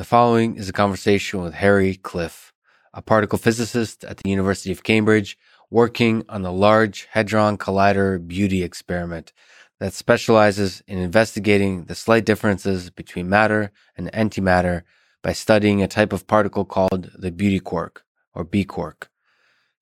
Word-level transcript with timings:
The 0.00 0.04
following 0.04 0.56
is 0.56 0.66
a 0.66 0.72
conversation 0.72 1.42
with 1.42 1.52
Harry 1.52 1.96
Cliff, 1.96 2.54
a 2.94 3.02
particle 3.02 3.38
physicist 3.38 4.02
at 4.02 4.16
the 4.16 4.30
University 4.30 4.72
of 4.72 4.82
Cambridge 4.82 5.36
working 5.68 6.24
on 6.26 6.40
the 6.40 6.50
Large 6.50 7.06
Hadron 7.10 7.58
Collider 7.58 8.26
beauty 8.26 8.62
experiment 8.62 9.34
that 9.78 9.92
specializes 9.92 10.82
in 10.86 10.96
investigating 10.96 11.84
the 11.84 11.94
slight 11.94 12.24
differences 12.24 12.88
between 12.88 13.28
matter 13.28 13.72
and 13.94 14.10
antimatter 14.12 14.84
by 15.22 15.34
studying 15.34 15.82
a 15.82 15.86
type 15.86 16.14
of 16.14 16.26
particle 16.26 16.64
called 16.64 17.10
the 17.14 17.30
beauty 17.30 17.60
quark, 17.60 18.02
or 18.32 18.42
B 18.42 18.64
quark. 18.64 19.10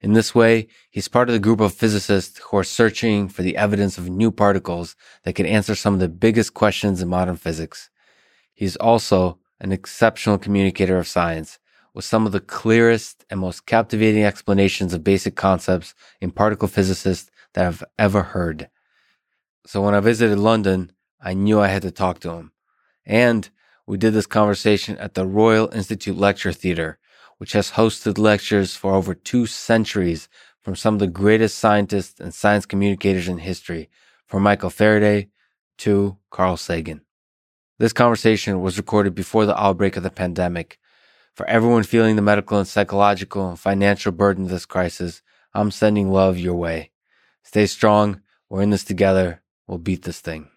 In 0.00 0.14
this 0.14 0.35
way, 0.35 0.66
he's 0.91 1.07
part 1.07 1.29
of 1.29 1.32
the 1.32 1.39
group 1.39 1.61
of 1.61 1.75
physicists 1.75 2.41
who 2.41 2.57
are 2.57 2.64
searching 2.64 3.29
for 3.29 3.43
the 3.43 3.57
evidence 3.57 3.98
of 3.98 4.11
new 4.11 4.32
particles 4.32 4.96
that 5.23 5.37
can 5.37 5.46
answer 5.46 5.77
some 5.77 5.95
of 5.95 6.00
the 6.00 6.09
biggest 6.09 6.55
questions 6.55 7.00
in 7.00 7.07
modern 7.07 7.37
physics. 7.37 7.89
He's 8.53 8.75
also 8.75 9.39
an 9.61 9.72
exceptional 9.72 10.38
communicator 10.38 10.98
of 10.98 11.09
science 11.09 11.58
with 11.95 12.04
some 12.04 12.26
of 12.26 12.32
the 12.32 12.40
clearest 12.40 13.25
and 13.30 13.40
most 13.40 13.67
captivating 13.67 14.25
explanations 14.25 14.94
of 14.94 15.03
basic 15.03 15.34
concepts 15.34 15.94
in 16.21 16.31
particle 16.31 16.68
physicists 16.68 17.31
that 17.54 17.67
I've 17.67 17.84
ever 17.98 18.22
heard. 18.22 18.71
So 19.67 19.82
when 19.82 19.94
I 19.94 20.00
visited 20.00 20.39
London, 20.39 20.93
I 21.21 21.34
knew 21.34 21.61
I 21.61 21.68
had 21.68 21.82
to 21.82 21.90
talk 21.90 22.21
to 22.21 22.31
him. 22.31 22.53
And 23.04 23.48
we 23.86 23.96
did 23.96 24.12
this 24.12 24.26
conversation 24.26 24.96
at 24.98 25.14
the 25.14 25.26
Royal 25.26 25.68
Institute 25.75 26.17
Lecture 26.17 26.53
Theatre, 26.53 26.98
which 27.39 27.53
has 27.53 27.72
hosted 27.72 28.18
lectures 28.18 28.76
for 28.76 28.95
over 28.95 29.14
two 29.14 29.46
centuries 29.46 30.29
from 30.62 30.76
some 30.76 30.95
of 30.95 31.00
the 31.00 31.06
greatest 31.06 31.59
scientists 31.59 32.20
and 32.20 32.34
science 32.34 32.67
communicators 32.67 33.28
in 33.28 33.39
history, 33.39 33.89
from 34.27 34.42
Michael 34.42 34.70
Faraday 34.70 35.28
to 35.78 36.19
Carl 36.31 36.56
Sagan. 36.56 37.00
This 37.78 37.92
conversation 37.92 38.61
was 38.61 38.77
recorded 38.77 39.14
before 39.14 39.47
the 39.47 39.61
outbreak 39.61 39.97
of 39.97 40.03
the 40.03 40.11
pandemic. 40.11 40.81
For 41.34 41.47
everyone 41.47 41.84
feeling 41.84 42.17
the 42.17 42.23
medical 42.23 42.59
and 42.59 42.67
psychological 42.67 43.48
and 43.48 43.59
financial 43.59 44.11
burden 44.11 44.45
of 44.45 44.51
this 44.51 44.67
crisis, 44.67 45.23
I'm 45.55 45.70
sending 45.70 46.11
love 46.11 46.37
your 46.39 46.57
way. 46.57 46.91
Stay 47.45 47.67
strong. 47.67 48.20
We're 48.51 48.62
in 48.62 48.70
this 48.70 48.83
together. 48.83 49.43
We'll 49.69 49.79
beat 49.79 50.03
this 50.03 50.20
thing. 50.20 50.51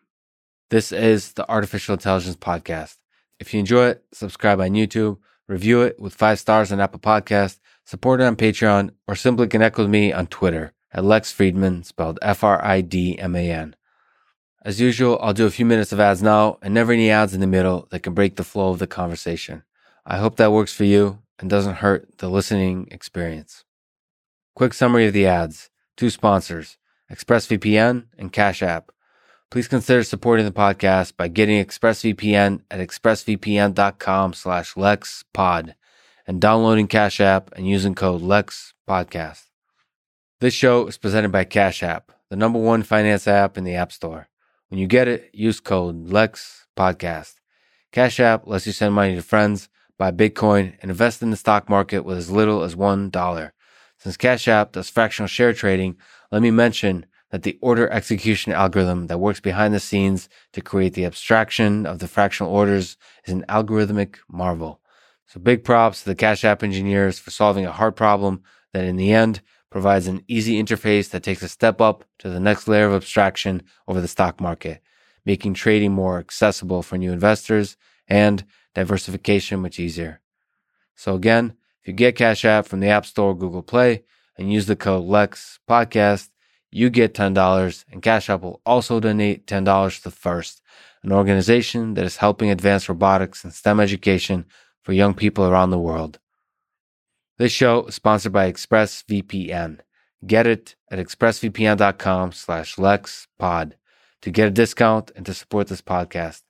This 0.72 0.92
is 0.92 1.34
the 1.34 1.48
Artificial 1.48 1.94
Intelligence 1.94 2.38
Podcast. 2.38 2.98
If 3.40 3.54
you 3.54 3.60
enjoy 3.60 3.90
it, 3.90 4.04
subscribe 4.12 4.60
on 4.60 4.72
YouTube, 4.72 5.18
review 5.48 5.82
it 5.82 6.00
with 6.00 6.16
five 6.16 6.40
stars 6.40 6.72
on 6.72 6.80
Apple 6.80 7.00
Podcast, 7.00 7.60
support 7.86 8.20
it 8.20 8.24
on 8.24 8.36
Patreon, 8.36 8.92
or 9.08 9.16
simply 9.16 9.48
connect 9.48 9.78
with 9.78 9.90
me 9.90 10.12
on 10.12 10.26
Twitter 10.26 10.74
at 10.92 11.04
Lex 11.04 11.32
Fridman, 11.32 11.86
spelled 11.86 12.18
F 12.24 12.44
R 12.44 12.64
I 12.66 12.82
D 12.82 13.20
M 13.20 13.36
A 13.36 13.52
N. 13.52 13.76
As 14.64 14.80
usual, 14.80 15.18
I'll 15.22 15.34
do 15.34 15.48
a 15.48 15.52
few 15.52 15.66
minutes 15.66 15.92
of 15.92 16.00
ads 16.00 16.22
now 16.22 16.60
and 16.62 16.72
never 16.72 16.92
any 16.92 17.10
ads 17.10 17.34
in 17.34 17.42
the 17.42 17.48
middle 17.48 17.88
that 17.90 18.02
can 18.02 18.14
break 18.14 18.36
the 18.36 18.44
flow 18.44 18.70
of 18.70 18.78
the 18.78 18.86
conversation. 18.86 19.64
I 20.06 20.18
hope 20.18 20.36
that 20.36 20.52
works 20.52 20.72
for 20.74 20.84
you 20.84 21.20
and 21.40 21.50
doesn't 21.50 21.78
hurt 21.78 22.20
the 22.20 22.30
listening 22.30 22.88
experience. 22.92 23.66
Quick 24.56 24.74
summary 24.74 25.08
of 25.08 25.14
the 25.14 25.26
ads. 25.26 25.72
Two 25.98 26.12
sponsors, 26.12 26.78
ExpressVPN 27.12 28.06
and 28.20 28.32
Cash 28.32 28.62
App. 28.62 28.92
Please 29.50 29.68
consider 29.68 30.04
supporting 30.04 30.46
the 30.46 30.52
podcast 30.52 31.18
by 31.18 31.28
getting 31.28 31.64
ExpressVPN 31.64 32.62
at 32.70 32.80
expressvpn.com 32.80 34.34
slash 34.34 34.76
lexpod 34.76 35.74
and 36.28 36.40
downloading 36.40 36.88
Cash 36.88 37.20
App 37.20 37.52
and 37.56 37.68
using 37.68 37.96
code 37.96 38.22
LEXPODCAST. 38.22 39.46
This 40.40 40.54
show 40.54 40.88
is 40.88 40.98
presented 40.98 41.32
by 41.32 41.46
Cash 41.46 41.82
App, 41.82 42.12
the 42.30 42.36
number 42.36 42.60
one 42.60 42.84
finance 42.84 43.28
app 43.28 43.58
in 43.58 43.64
the 43.64 43.76
App 43.76 43.92
Store. 43.92 44.28
When 44.72 44.80
you 44.80 44.88
get 44.88 45.10
it, 45.10 45.30
use 45.34 45.60
code 45.60 46.12
LEX 46.12 46.66
Podcast. 46.78 47.42
Cash 47.92 48.22
App 48.22 48.48
lets 48.48 48.66
you 48.66 48.72
send 48.72 48.94
money 48.94 49.16
to 49.16 49.22
friends, 49.22 49.68
buy 49.98 50.12
Bitcoin, 50.12 50.78
and 50.82 50.90
invest 50.90 51.22
in 51.22 51.30
the 51.30 51.36
stock 51.36 51.68
market 51.68 52.06
with 52.06 52.18
as 52.18 52.32
little 52.32 52.64
as 52.64 52.74
$1. 52.74 53.52
Since 53.98 54.16
Cash 54.16 54.48
App 54.48 54.72
does 54.72 54.90
fractional 54.90 55.28
share 55.28 55.52
trading, 55.52 55.98
let 56.32 56.42
me 56.42 56.52
mention 56.52 57.06
that 57.32 57.44
the 57.44 57.60
order 57.62 57.90
execution 57.90 58.54
algorithm 58.54 59.08
that 59.08 59.20
works 59.20 59.42
behind 59.42 59.74
the 59.74 59.80
scenes 59.82 60.30
to 60.54 60.62
create 60.62 60.94
the 60.94 61.04
abstraction 61.04 61.86
of 61.86 62.00
the 62.00 62.08
fractional 62.08 62.54
orders 62.54 62.96
is 63.26 63.34
an 63.34 63.44
algorithmic 63.50 64.20
marvel. 64.30 64.80
So 65.28 65.42
big 65.42 65.66
props 65.66 66.04
to 66.04 66.06
the 66.12 66.16
Cash 66.16 66.46
App 66.46 66.64
engineers 66.64 67.20
for 67.20 67.32
solving 67.32 67.66
a 67.66 67.74
hard 67.74 67.98
problem 67.98 68.42
that 68.72 68.86
in 68.86 68.96
the 68.96 69.12
end 69.12 69.42
provides 69.72 70.06
an 70.06 70.24
easy 70.28 70.62
interface 70.62 71.10
that 71.10 71.24
takes 71.24 71.42
a 71.42 71.48
step 71.48 71.82
up 71.82 72.04
to 72.20 72.30
the 72.30 72.40
next 72.40 72.68
layer 72.68 72.86
of 72.86 72.94
abstraction 72.94 73.64
over 73.88 74.02
the 74.02 74.08
stock 74.08 74.40
market, 74.40 74.82
making 75.26 75.54
trading 75.54 75.94
more 75.94 76.20
accessible 76.20 76.84
for 76.84 76.98
new 76.98 77.12
investors 77.12 77.78
and 78.08 78.44
diversification 78.76 79.62
much 79.62 79.80
easier. 79.80 80.20
So 80.96 81.16
again, 81.16 81.54
if 81.82 81.88
you 81.88 81.94
get 81.94 82.18
Cash 82.18 82.46
App 82.46 82.68
from 82.68 82.82
the 82.82 82.90
App 82.90 83.06
Store 83.06 83.32
or 83.32 83.38
Google 83.38 83.64
Play 83.64 84.04
and 84.38 84.52
use 84.52 84.66
the 84.66 84.76
code 84.76 85.06
LEX 85.06 85.60
podcast, 85.68 86.30
you 86.70 86.90
get 86.90 87.14
$10 87.14 87.86
and 87.92 88.02
Cash 88.02 88.30
App 88.30 88.42
will 88.42 88.62
also 88.66 89.00
donate 89.00 89.48
$10 89.48 90.04
to 90.04 90.12
First, 90.12 90.62
an 91.02 91.12
organization 91.12 91.96
that 91.96 92.06
is 92.06 92.18
helping 92.18 92.50
advance 92.50 92.88
robotics 92.90 93.44
and 93.44 93.54
STEM 93.54 93.80
education 93.80 94.46
for 94.84 94.94
young 94.94 95.14
people 95.14 95.46
around 95.46 95.70
the 95.70 95.80
world. 95.80 96.20
This 97.42 97.52
show 97.52 97.86
is 97.86 97.96
sponsored 97.96 98.34
by 98.34 98.52
ExpressVPN. 98.52 99.80
Get 100.28 100.46
it 100.46 100.76
at 100.92 101.00
expressvpn.com 101.00 102.34
slash 102.34 102.76
lexpod 102.76 103.72
to 104.22 104.30
get 104.30 104.48
a 104.48 104.52
discount 104.52 105.10
and 105.16 105.26
to 105.26 105.34
support 105.34 105.66
this 105.66 105.82
podcast. 105.82 106.44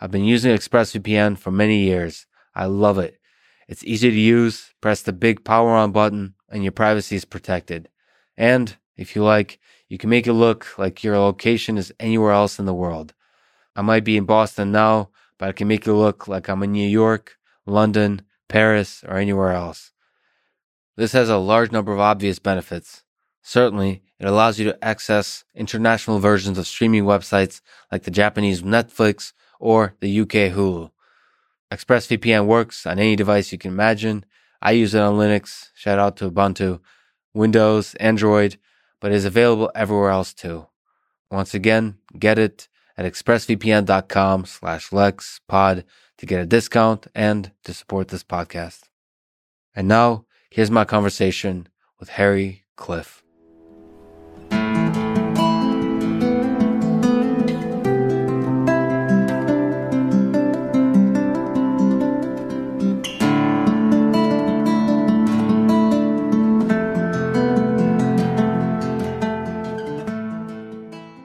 I've 0.00 0.10
been 0.10 0.24
using 0.24 0.56
ExpressVPN 0.56 1.36
for 1.36 1.50
many 1.50 1.80
years. 1.80 2.24
I 2.54 2.64
love 2.64 2.96
it. 2.96 3.20
It's 3.68 3.84
easy 3.84 4.08
to 4.08 4.18
use. 4.18 4.72
Press 4.80 5.02
the 5.02 5.12
big 5.12 5.44
power 5.44 5.72
on 5.72 5.92
button 5.92 6.32
and 6.48 6.62
your 6.62 6.72
privacy 6.72 7.16
is 7.16 7.26
protected. 7.26 7.90
And 8.34 8.74
if 8.96 9.14
you 9.14 9.22
like, 9.22 9.60
you 9.90 9.98
can 9.98 10.08
make 10.08 10.26
it 10.26 10.32
look 10.32 10.78
like 10.78 11.04
your 11.04 11.18
location 11.18 11.76
is 11.76 11.92
anywhere 12.00 12.32
else 12.32 12.58
in 12.58 12.64
the 12.64 12.72
world. 12.72 13.12
I 13.76 13.82
might 13.82 14.04
be 14.04 14.16
in 14.16 14.24
Boston 14.24 14.72
now, 14.72 15.10
but 15.36 15.50
I 15.50 15.52
can 15.52 15.68
make 15.68 15.86
it 15.86 15.92
look 15.92 16.26
like 16.26 16.48
I'm 16.48 16.62
in 16.62 16.72
New 16.72 16.88
York, 16.88 17.36
London, 17.66 18.22
Paris, 18.48 19.04
or 19.06 19.18
anywhere 19.18 19.52
else. 19.52 19.91
This 20.96 21.12
has 21.12 21.28
a 21.28 21.38
large 21.38 21.72
number 21.72 21.92
of 21.92 22.00
obvious 22.00 22.38
benefits. 22.38 23.02
Certainly, 23.42 24.02
it 24.18 24.26
allows 24.26 24.58
you 24.58 24.66
to 24.66 24.84
access 24.84 25.44
international 25.54 26.18
versions 26.18 26.58
of 26.58 26.66
streaming 26.66 27.04
websites 27.04 27.60
like 27.90 28.02
the 28.02 28.10
Japanese 28.10 28.62
Netflix 28.62 29.32
or 29.58 29.94
the 30.00 30.20
UK 30.20 30.52
Hulu. 30.54 30.90
ExpressVPN 31.72 32.46
works 32.46 32.86
on 32.86 32.98
any 32.98 33.16
device 33.16 33.50
you 33.50 33.58
can 33.58 33.72
imagine. 33.72 34.24
I 34.60 34.72
use 34.72 34.94
it 34.94 35.00
on 35.00 35.14
Linux, 35.14 35.70
shout 35.74 35.98
out 35.98 36.16
to 36.18 36.30
Ubuntu, 36.30 36.80
Windows, 37.32 37.94
Android, 37.94 38.58
but 39.00 39.10
is 39.10 39.24
available 39.24 39.72
everywhere 39.74 40.10
else 40.10 40.34
too. 40.34 40.66
Once 41.30 41.54
again, 41.54 41.96
get 42.18 42.38
it 42.38 42.68
at 42.96 43.10
expressvpn.com 43.10 44.44
slash 44.44 44.90
lexpod 44.90 45.84
to 46.18 46.26
get 46.26 46.42
a 46.42 46.46
discount 46.46 47.06
and 47.14 47.50
to 47.64 47.72
support 47.72 48.08
this 48.08 48.22
podcast. 48.22 48.82
And 49.74 49.88
now, 49.88 50.26
Here's 50.54 50.70
my 50.70 50.84
conversation 50.84 51.66
with 51.98 52.10
Harry 52.10 52.64
Cliff. 52.76 53.22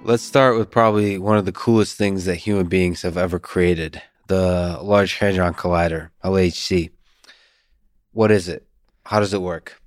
Let's 0.06 0.24
start 0.24 0.58
with 0.58 0.72
probably 0.72 1.18
one 1.18 1.38
of 1.38 1.44
the 1.44 1.52
coolest 1.52 1.98
things 1.98 2.24
that 2.24 2.36
human 2.36 2.68
beings 2.68 3.02
have 3.02 3.18
ever 3.18 3.40
created 3.40 4.02
the 4.28 4.80
Large 4.82 5.16
Hadron 5.16 5.54
Collider, 5.54 6.12
LHC. 6.24 6.92
What 8.14 8.32
is 8.32 8.48
it? 8.48 8.67
How 9.08 9.22
does 9.22 9.34
it 9.34 9.42
work? 9.42 9.82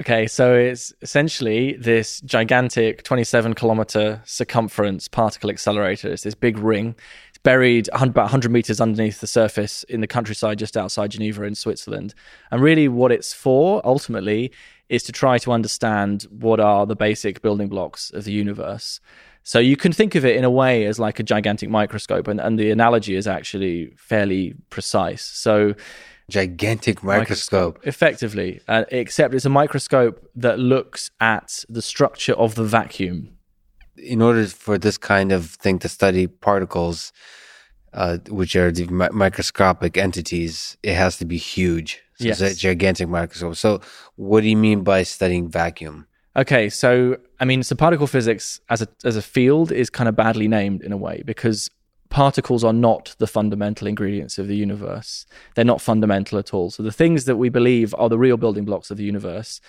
Okay, 0.00 0.26
so 0.26 0.52
it's 0.52 0.92
essentially 1.00 1.74
this 1.74 2.20
gigantic 2.22 3.04
27 3.04 3.54
kilometer 3.54 4.20
circumference 4.24 5.06
particle 5.06 5.48
accelerator. 5.48 6.08
It's 6.10 6.24
this 6.24 6.34
big 6.34 6.58
ring. 6.58 6.96
It's 7.28 7.38
buried 7.38 7.88
about 7.92 8.16
100 8.16 8.50
meters 8.50 8.80
underneath 8.80 9.20
the 9.20 9.28
surface 9.28 9.84
in 9.84 10.00
the 10.00 10.08
countryside 10.08 10.58
just 10.58 10.76
outside 10.76 11.12
Geneva 11.12 11.44
in 11.44 11.54
Switzerland. 11.54 12.14
And 12.50 12.60
really, 12.60 12.88
what 12.88 13.12
it's 13.12 13.32
for 13.32 13.80
ultimately 13.86 14.50
is 14.88 15.04
to 15.04 15.12
try 15.12 15.38
to 15.38 15.52
understand 15.52 16.24
what 16.24 16.58
are 16.58 16.84
the 16.84 16.96
basic 16.96 17.42
building 17.42 17.68
blocks 17.68 18.10
of 18.10 18.24
the 18.24 18.32
universe. 18.32 18.98
So 19.44 19.60
you 19.60 19.76
can 19.76 19.92
think 19.92 20.16
of 20.16 20.24
it 20.24 20.34
in 20.34 20.42
a 20.42 20.50
way 20.50 20.86
as 20.86 20.98
like 20.98 21.20
a 21.20 21.22
gigantic 21.22 21.70
microscope, 21.70 22.26
and, 22.26 22.40
and 22.40 22.58
the 22.58 22.72
analogy 22.72 23.14
is 23.14 23.28
actually 23.28 23.92
fairly 23.96 24.54
precise. 24.70 25.22
So 25.22 25.74
gigantic 26.28 27.02
microscope. 27.02 27.74
microscope 27.76 27.86
effectively, 27.86 28.60
uh, 28.68 28.84
except 28.90 29.34
it's 29.34 29.44
a 29.44 29.50
microscope 29.50 30.26
that 30.34 30.58
looks 30.58 31.10
at 31.20 31.64
the 31.68 31.82
structure 31.82 32.34
of 32.34 32.54
the 32.54 32.64
vacuum. 32.64 33.36
In 33.96 34.22
order 34.22 34.46
for 34.46 34.78
this 34.78 34.98
kind 34.98 35.32
of 35.32 35.46
thing 35.46 35.78
to 35.80 35.88
study 35.88 36.26
particles, 36.26 37.12
uh, 37.92 38.18
which 38.28 38.56
are 38.56 38.72
the 38.72 38.86
mi- 38.86 39.08
microscopic 39.12 39.96
entities, 39.96 40.76
it 40.82 40.94
has 40.94 41.16
to 41.18 41.24
be 41.24 41.36
huge. 41.36 42.00
So 42.16 42.24
Yes. 42.26 42.40
It's 42.40 42.54
a 42.54 42.60
gigantic 42.60 43.08
microscope. 43.08 43.56
So, 43.56 43.80
what 44.16 44.42
do 44.42 44.48
you 44.48 44.56
mean 44.56 44.82
by 44.82 45.02
studying 45.02 45.48
vacuum? 45.48 46.06
Okay, 46.36 46.68
so 46.68 47.16
I 47.38 47.44
mean, 47.44 47.62
so 47.62 47.76
particle 47.76 48.06
physics 48.06 48.60
as 48.68 48.82
a 48.82 48.88
as 49.04 49.16
a 49.16 49.22
field 49.22 49.70
is 49.70 49.90
kind 49.90 50.08
of 50.08 50.16
badly 50.16 50.48
named 50.48 50.82
in 50.82 50.92
a 50.92 50.96
way 50.96 51.22
because 51.24 51.70
particles 52.14 52.62
are 52.62 52.72
not 52.72 53.16
the 53.18 53.26
fundamental 53.26 53.88
ingredients 53.88 54.38
of 54.38 54.46
the 54.46 54.54
universe. 54.54 55.26
They're 55.56 55.64
not 55.64 55.80
fundamental 55.80 56.38
at 56.38 56.54
all. 56.54 56.70
So 56.70 56.84
the 56.84 56.92
things 56.92 57.24
that 57.24 57.34
we 57.34 57.48
believe 57.48 57.92
are 57.98 58.08
the 58.08 58.20
real 58.20 58.36
building 58.36 58.64
blocks 58.64 58.88
of 58.92 58.98
the 58.98 59.02
universe 59.02 59.60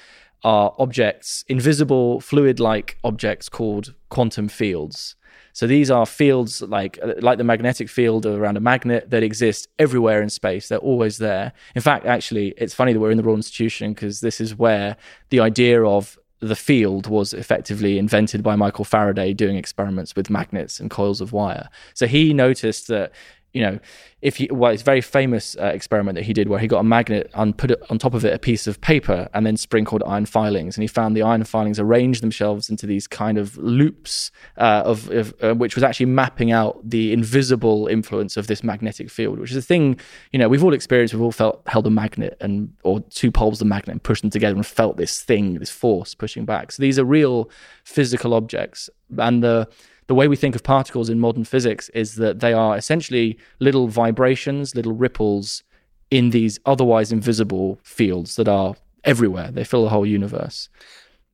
are 0.43 0.71
objects, 0.77 1.43
invisible 1.47 2.21
fluid-like 2.21 2.99
objects 3.03 3.49
called 3.49 3.95
quantum 4.09 4.47
fields. 4.47 5.15
So 5.53 5.65
these 5.65 5.89
are 5.89 6.05
fields 6.05 6.61
like 6.61 6.99
like 7.19 7.39
the 7.39 7.43
magnetic 7.43 7.89
field 7.89 8.27
around 8.27 8.57
a 8.57 8.59
magnet 8.59 9.09
that 9.09 9.23
exist 9.23 9.67
everywhere 9.79 10.21
in 10.21 10.29
space. 10.29 10.67
They're 10.67 10.77
always 10.77 11.17
there. 11.17 11.51
In 11.73 11.81
fact, 11.81 12.05
actually, 12.05 12.53
it's 12.57 12.75
funny 12.75 12.93
that 12.93 12.99
we're 12.99 13.09
in 13.09 13.17
the 13.17 13.23
Royal 13.23 13.37
Institution 13.37 13.93
because 13.93 14.19
this 14.21 14.39
is 14.39 14.55
where 14.55 14.97
the 15.29 15.39
idea 15.39 15.83
of 15.83 16.19
the 16.39 16.55
field 16.55 17.07
was 17.07 17.33
effectively 17.33 17.97
invented 17.97 18.43
by 18.43 18.55
Michael 18.55 18.85
Faraday 18.85 19.33
doing 19.33 19.55
experiments 19.55 20.15
with 20.15 20.29
magnets 20.29 20.79
and 20.79 20.89
coils 20.89 21.21
of 21.21 21.31
wire. 21.31 21.69
So 21.93 22.07
he 22.07 22.33
noticed 22.33 22.87
that 22.87 23.11
you 23.55 23.61
know, 23.61 23.79
if 24.21 24.35
he, 24.35 24.49
well, 24.51 24.73
it's 24.73 24.81
a 24.81 24.85
very 24.85 24.99
famous 24.99 25.55
uh, 25.55 25.67
experiment 25.67 26.17
that 26.17 26.25
he 26.25 26.33
did 26.33 26.49
where 26.49 26.59
he 26.59 26.67
got 26.67 26.79
a 26.79 26.83
magnet 26.83 27.31
and 27.35 27.57
put 27.57 27.71
it 27.71 27.81
on 27.89 27.97
top 27.97 28.13
of 28.13 28.25
it 28.25 28.33
a 28.33 28.37
piece 28.37 28.67
of 28.67 28.81
paper 28.81 29.29
and 29.33 29.45
then 29.45 29.55
sprinkled 29.55 30.03
iron 30.05 30.25
filings, 30.25 30.75
and 30.75 30.81
he 30.81 30.87
found 30.87 31.15
the 31.15 31.21
iron 31.21 31.41
filings 31.45 31.79
arranged 31.79 32.21
themselves 32.21 32.69
into 32.69 32.85
these 32.85 33.07
kind 33.07 33.37
of 33.37 33.55
loops 33.57 34.29
uh, 34.57 34.83
of, 34.85 35.09
of 35.09 35.33
uh, 35.41 35.53
which 35.53 35.73
was 35.73 35.85
actually 35.85 36.07
mapping 36.07 36.51
out 36.51 36.77
the 36.83 37.13
invisible 37.13 37.87
influence 37.87 38.35
of 38.35 38.47
this 38.47 38.61
magnetic 38.61 39.09
field, 39.09 39.39
which 39.39 39.51
is 39.51 39.57
a 39.57 39.61
thing 39.61 39.97
you 40.33 40.39
know 40.39 40.49
we've 40.49 40.63
all 40.63 40.73
experienced. 40.73 41.13
We've 41.13 41.23
all 41.23 41.31
felt 41.31 41.61
held 41.67 41.87
a 41.87 41.89
magnet 41.89 42.35
and 42.41 42.73
or 42.83 42.99
two 42.99 43.31
poles 43.31 43.55
of 43.55 43.59
the 43.59 43.65
magnet 43.73 43.93
and 43.93 44.03
pushed 44.03 44.21
them 44.21 44.31
together 44.31 44.55
and 44.55 44.65
felt 44.65 44.97
this 44.97 45.21
thing, 45.21 45.59
this 45.59 45.69
force 45.69 46.13
pushing 46.13 46.43
back. 46.43 46.73
So 46.73 46.81
these 46.81 46.99
are 46.99 47.05
real 47.05 47.49
physical 47.85 48.33
objects, 48.33 48.89
and 49.17 49.41
the 49.41 49.69
the 50.07 50.15
way 50.15 50.27
we 50.27 50.35
think 50.35 50.55
of 50.55 50.63
particles 50.63 51.09
in 51.09 51.19
modern 51.19 51.43
physics 51.43 51.89
is 51.89 52.15
that 52.15 52.39
they 52.39 52.53
are 52.53 52.77
essentially 52.77 53.37
little 53.59 53.87
vibrations, 53.87 54.75
little 54.75 54.93
ripples 54.93 55.63
in 56.11 56.29
these 56.29 56.59
otherwise 56.65 57.11
invisible 57.11 57.79
fields 57.83 58.35
that 58.35 58.47
are 58.47 58.75
everywhere. 59.03 59.51
They 59.51 59.63
fill 59.63 59.83
the 59.83 59.89
whole 59.89 60.05
universe. 60.05 60.69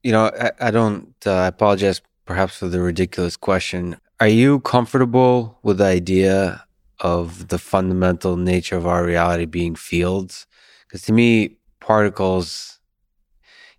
You 0.03 0.13
know, 0.13 0.31
I, 0.39 0.51
I 0.59 0.71
don't, 0.71 1.13
uh, 1.25 1.33
I 1.33 1.47
apologize 1.47 2.01
perhaps 2.25 2.57
for 2.57 2.67
the 2.67 2.79
ridiculous 2.79 3.35
question. 3.35 3.97
Are 4.19 4.27
you 4.27 4.59
comfortable 4.61 5.59
with 5.63 5.79
the 5.79 5.85
idea 5.85 6.65
of 6.99 7.49
the 7.49 7.57
fundamental 7.57 8.37
nature 8.37 8.77
of 8.77 8.87
our 8.87 9.03
reality 9.03 9.45
being 9.45 9.75
fields? 9.75 10.47
Because 10.87 11.01
to 11.03 11.13
me, 11.13 11.57
particles, 11.79 12.79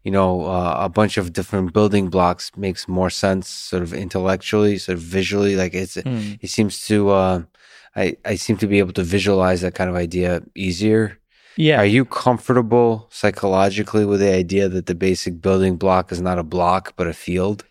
you 0.04 0.10
know, 0.10 0.44
uh, 0.46 0.76
a 0.80 0.88
bunch 0.88 1.16
of 1.16 1.32
different 1.32 1.72
building 1.72 2.08
blocks 2.10 2.50
makes 2.56 2.88
more 2.88 3.10
sense, 3.10 3.48
sort 3.48 3.82
of 3.82 3.92
intellectually, 3.94 4.78
sort 4.78 4.98
of 4.98 5.02
visually. 5.02 5.56
Like 5.56 5.74
it's, 5.74 5.94
Hmm. 5.94 6.32
it 6.40 6.50
seems 6.50 6.86
to, 6.88 7.10
uh, 7.10 7.42
I, 7.94 8.16
I 8.24 8.36
seem 8.36 8.56
to 8.58 8.66
be 8.66 8.78
able 8.78 8.92
to 8.94 9.02
visualize 9.02 9.60
that 9.60 9.74
kind 9.74 9.90
of 9.90 9.96
idea 9.96 10.42
easier. 10.54 11.18
Yeah. 11.56 11.78
Are 11.80 11.84
you 11.86 12.04
comfortable 12.06 13.06
psychologically 13.10 14.04
with 14.06 14.20
the 14.20 14.32
idea 14.34 14.68
that 14.68 14.86
the 14.86 14.94
basic 14.94 15.40
building 15.42 15.76
block 15.76 16.10
is 16.10 16.20
not 16.20 16.38
a 16.38 16.42
block 16.42 16.94
but 16.96 17.06
a 17.06 17.12
field? 17.12 17.64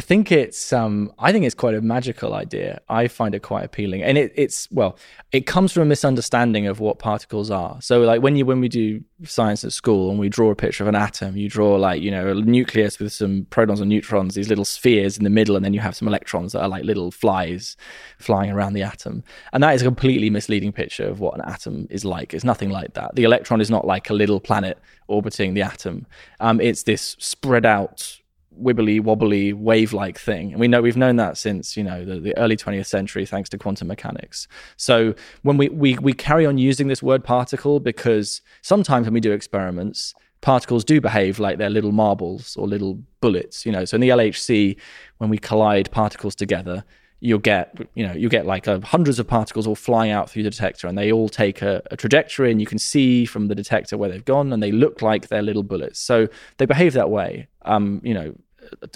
I 0.00 0.02
think 0.02 0.32
it's 0.32 0.72
um 0.72 1.12
I 1.18 1.30
think 1.30 1.44
it's 1.44 1.54
quite 1.54 1.74
a 1.74 1.82
magical 1.82 2.32
idea. 2.32 2.80
I 2.88 3.06
find 3.06 3.34
it 3.34 3.42
quite 3.42 3.66
appealing. 3.66 4.02
And 4.02 4.16
it, 4.16 4.32
it's 4.34 4.66
well, 4.70 4.96
it 5.30 5.44
comes 5.44 5.72
from 5.72 5.82
a 5.82 5.84
misunderstanding 5.84 6.66
of 6.66 6.80
what 6.80 6.98
particles 6.98 7.50
are. 7.50 7.78
So 7.82 8.00
like 8.00 8.22
when 8.22 8.34
you 8.34 8.46
when 8.46 8.60
we 8.60 8.70
do 8.70 9.04
science 9.24 9.62
at 9.62 9.74
school 9.74 10.08
and 10.08 10.18
we 10.18 10.30
draw 10.30 10.50
a 10.50 10.54
picture 10.54 10.84
of 10.84 10.88
an 10.88 10.94
atom, 10.94 11.36
you 11.36 11.50
draw 11.50 11.76
like, 11.76 12.00
you 12.00 12.10
know, 12.10 12.28
a 12.28 12.34
nucleus 12.34 12.98
with 12.98 13.12
some 13.12 13.46
protons 13.50 13.78
and 13.78 13.90
neutrons, 13.90 14.36
these 14.36 14.48
little 14.48 14.64
spheres 14.64 15.18
in 15.18 15.24
the 15.24 15.28
middle, 15.28 15.54
and 15.54 15.62
then 15.66 15.74
you 15.74 15.80
have 15.80 15.94
some 15.94 16.08
electrons 16.08 16.52
that 16.52 16.62
are 16.62 16.68
like 16.68 16.84
little 16.84 17.10
flies 17.10 17.76
flying 18.18 18.50
around 18.50 18.72
the 18.72 18.82
atom. 18.82 19.22
And 19.52 19.62
that 19.62 19.74
is 19.74 19.82
a 19.82 19.84
completely 19.84 20.30
misleading 20.30 20.72
picture 20.72 21.08
of 21.08 21.20
what 21.20 21.34
an 21.34 21.42
atom 21.44 21.86
is 21.90 22.06
like. 22.06 22.32
It's 22.32 22.42
nothing 22.42 22.70
like 22.70 22.94
that. 22.94 23.16
The 23.16 23.24
electron 23.24 23.60
is 23.60 23.68
not 23.68 23.86
like 23.86 24.08
a 24.08 24.14
little 24.14 24.40
planet 24.40 24.78
orbiting 25.08 25.52
the 25.52 25.60
atom. 25.60 26.06
Um, 26.38 26.58
it's 26.58 26.84
this 26.84 27.16
spread 27.18 27.66
out 27.66 28.19
wibbly 28.58 29.00
wobbly 29.00 29.52
wave 29.52 29.92
like 29.92 30.18
thing. 30.18 30.52
And 30.52 30.60
we 30.60 30.68
know 30.68 30.82
we've 30.82 30.96
known 30.96 31.16
that 31.16 31.36
since 31.36 31.76
you 31.76 31.84
know 31.84 32.04
the, 32.04 32.20
the 32.20 32.36
early 32.36 32.56
20th 32.56 32.86
century 32.86 33.24
thanks 33.26 33.48
to 33.50 33.58
quantum 33.58 33.88
mechanics. 33.88 34.48
So 34.76 35.14
when 35.42 35.56
we, 35.56 35.68
we 35.68 35.96
we 35.98 36.12
carry 36.12 36.46
on 36.46 36.58
using 36.58 36.88
this 36.88 37.02
word 37.02 37.24
particle 37.24 37.80
because 37.80 38.42
sometimes 38.62 39.06
when 39.06 39.14
we 39.14 39.20
do 39.20 39.32
experiments 39.32 40.14
particles 40.40 40.84
do 40.84 41.02
behave 41.02 41.38
like 41.38 41.58
they're 41.58 41.68
little 41.68 41.92
marbles 41.92 42.56
or 42.56 42.66
little 42.66 43.00
bullets 43.20 43.66
you 43.66 43.72
know. 43.72 43.84
So 43.84 43.96
in 43.96 44.00
the 44.00 44.08
lhc 44.08 44.76
when 45.18 45.30
we 45.30 45.38
collide 45.38 45.90
particles 45.90 46.34
together 46.34 46.84
you'll 47.20 47.38
get 47.38 47.76
you 47.94 48.06
know 48.06 48.12
you 48.12 48.28
get 48.28 48.46
like 48.46 48.66
uh, 48.66 48.80
hundreds 48.80 49.18
of 49.18 49.26
particles 49.26 49.66
all 49.66 49.74
flying 49.74 50.10
out 50.10 50.28
through 50.28 50.42
the 50.42 50.50
detector 50.50 50.86
and 50.86 50.96
they 50.96 51.12
all 51.12 51.28
take 51.28 51.62
a, 51.62 51.82
a, 51.90 51.96
trajectory 51.96 52.50
and 52.50 52.60
you 52.60 52.66
can 52.66 52.78
see 52.78 53.24
from 53.26 53.48
the 53.48 53.54
detector 53.54 53.96
where 53.96 54.08
they've 54.08 54.24
gone 54.24 54.52
and 54.52 54.62
they 54.62 54.72
look 54.72 55.02
like 55.02 55.28
they're 55.28 55.42
little 55.42 55.62
bullets. 55.62 56.00
So 56.00 56.28
they 56.56 56.66
behave 56.66 56.94
that 56.94 57.10
way 57.10 57.48
um, 57.62 58.00
you 58.02 58.14
know 58.14 58.34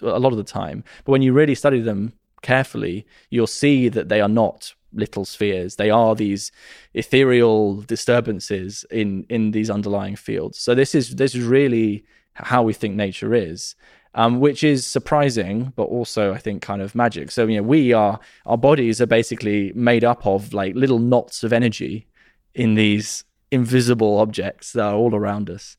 a 0.03 0.19
lot 0.19 0.32
of 0.32 0.38
the 0.38 0.44
time. 0.44 0.85
But 1.05 1.12
when 1.12 1.23
you 1.23 1.32
really 1.32 1.55
study 1.55 1.81
them 1.81 2.15
carefully 2.43 3.06
you'll 3.31 3.47
see 3.47 3.88
that 3.88 4.09
they 4.09 4.21
are 4.21 4.29
not 4.29 4.75
little 4.93 5.25
spheres. 5.25 5.76
They 5.76 5.91
are 5.91 6.15
these 6.15 6.53
ethereal 6.94 7.82
disturbances 7.82 8.85
in 8.91 9.26
in 9.29 9.50
these 9.50 9.71
underlying 9.71 10.17
fields. 10.17 10.59
So 10.59 10.75
this 10.75 10.94
is 10.94 11.17
this 11.17 11.35
is 11.35 11.44
really 11.44 12.05
how 12.35 12.62
we 12.62 12.73
think 12.73 12.94
nature 12.97 13.35
is 13.35 13.76
um, 14.14 14.40
which 14.40 14.62
is 14.62 14.87
surprising, 14.87 15.72
but 15.76 15.84
also 15.84 16.32
I 16.32 16.38
think 16.38 16.62
kind 16.62 16.81
of 16.81 16.94
magic. 16.94 17.31
So 17.31 17.46
you 17.46 17.58
know, 17.58 17.62
we 17.62 17.93
are 17.93 18.20
our 18.46 18.58
bodies 18.58 19.00
are 19.00 19.06
basically 19.06 19.72
made 19.75 20.05
up 20.05 20.26
of 20.26 20.55
like 20.55 20.75
little 20.75 20.99
knots 20.99 21.43
of 21.43 21.52
energy 21.52 22.06
in 22.55 22.75
these 22.75 23.25
invisible 23.50 24.19
objects 24.19 24.72
that 24.72 24.84
are 24.84 24.94
all 24.94 25.14
around 25.14 25.50
us. 25.50 25.76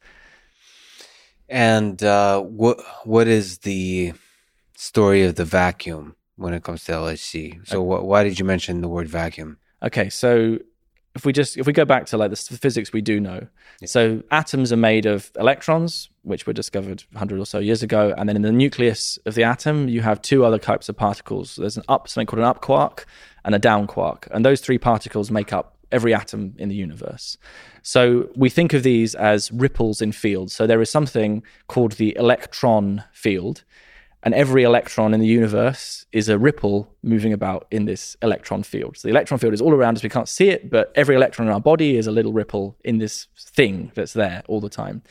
And 1.47 2.01
uh, 2.03 2.41
what 2.41 2.79
what 3.03 3.27
is 3.27 3.59
the 3.59 4.13
story 4.75 5.23
of 5.23 5.35
the 5.35 5.45
vacuum 5.45 6.15
when 6.35 6.53
it 6.53 6.63
comes 6.63 6.83
to 6.85 6.91
LHC? 6.91 7.67
So, 7.67 7.83
wh- 7.83 8.03
why 8.03 8.23
did 8.23 8.39
you 8.39 8.45
mention 8.45 8.81
the 8.81 8.87
word 8.87 9.07
vacuum? 9.07 9.57
Okay, 9.83 10.09
so 10.09 10.57
if 11.15 11.25
we 11.25 11.31
just 11.33 11.57
if 11.57 11.65
we 11.65 11.73
go 11.73 11.85
back 11.85 12.05
to 12.07 12.17
like 12.17 12.29
the 12.29 12.35
physics 12.35 12.93
we 12.93 13.01
do 13.01 13.19
know. 13.19 13.47
Yeah. 13.81 13.87
so 13.87 14.23
atoms 14.31 14.71
are 14.71 14.77
made 14.77 15.05
of 15.05 15.31
electrons 15.39 16.09
which 16.23 16.45
were 16.45 16.53
discovered 16.53 17.03
100 17.11 17.39
or 17.39 17.45
so 17.45 17.59
years 17.59 17.81
ago 17.81 18.13
and 18.17 18.27
then 18.27 18.35
in 18.35 18.41
the 18.41 18.51
nucleus 18.51 19.17
of 19.25 19.35
the 19.35 19.43
atom 19.43 19.87
you 19.87 20.01
have 20.01 20.21
two 20.21 20.45
other 20.45 20.59
types 20.59 20.89
of 20.89 20.97
particles. 20.97 21.55
There's 21.55 21.77
an 21.77 21.83
up 21.87 22.07
something 22.07 22.27
called 22.27 22.39
an 22.39 22.45
up 22.45 22.61
quark 22.61 23.05
and 23.43 23.55
a 23.55 23.59
down 23.59 23.87
quark 23.87 24.27
and 24.31 24.45
those 24.45 24.61
three 24.61 24.77
particles 24.77 25.31
make 25.31 25.53
up 25.53 25.77
every 25.91 26.13
atom 26.13 26.53
in 26.57 26.67
the 26.67 26.75
universe. 26.75 27.37
So 27.81 28.29
we 28.35 28.49
think 28.49 28.73
of 28.73 28.83
these 28.83 29.15
as 29.15 29.51
ripples 29.51 30.01
in 30.01 30.11
fields 30.11 30.53
so 30.53 30.67
there 30.67 30.81
is 30.81 30.89
something 30.89 31.43
called 31.67 31.93
the 31.93 32.15
electron 32.17 33.03
field 33.13 33.63
and 34.25 34.33
every 34.33 34.63
electron 34.63 35.13
in 35.13 35.19
the 35.19 35.27
universe 35.27 36.07
is 36.11 36.29
a 36.29 36.39
ripple 36.39 36.91
moving 37.03 37.31
about 37.31 37.67
in 37.69 37.85
this 37.85 38.17
electron 38.23 38.63
field. 38.63 38.97
So 38.97 39.07
the 39.07 39.11
electron 39.11 39.39
field 39.39 39.53
is 39.53 39.61
all 39.61 39.71
around 39.71 39.97
us. 39.97 40.03
We 40.03 40.09
can't 40.09 40.27
see 40.27 40.49
it, 40.49 40.71
but 40.71 40.91
every 40.95 41.15
electron 41.15 41.47
in 41.47 41.53
our 41.53 41.61
body 41.61 41.95
is 41.95 42.07
a 42.07 42.11
little 42.11 42.33
ripple 42.33 42.75
in 42.83 42.97
this 42.97 43.27
thing 43.37 43.91
that's 43.93 44.13
there 44.13 44.41
all 44.47 44.59
the 44.59 44.67
time. 44.67 45.03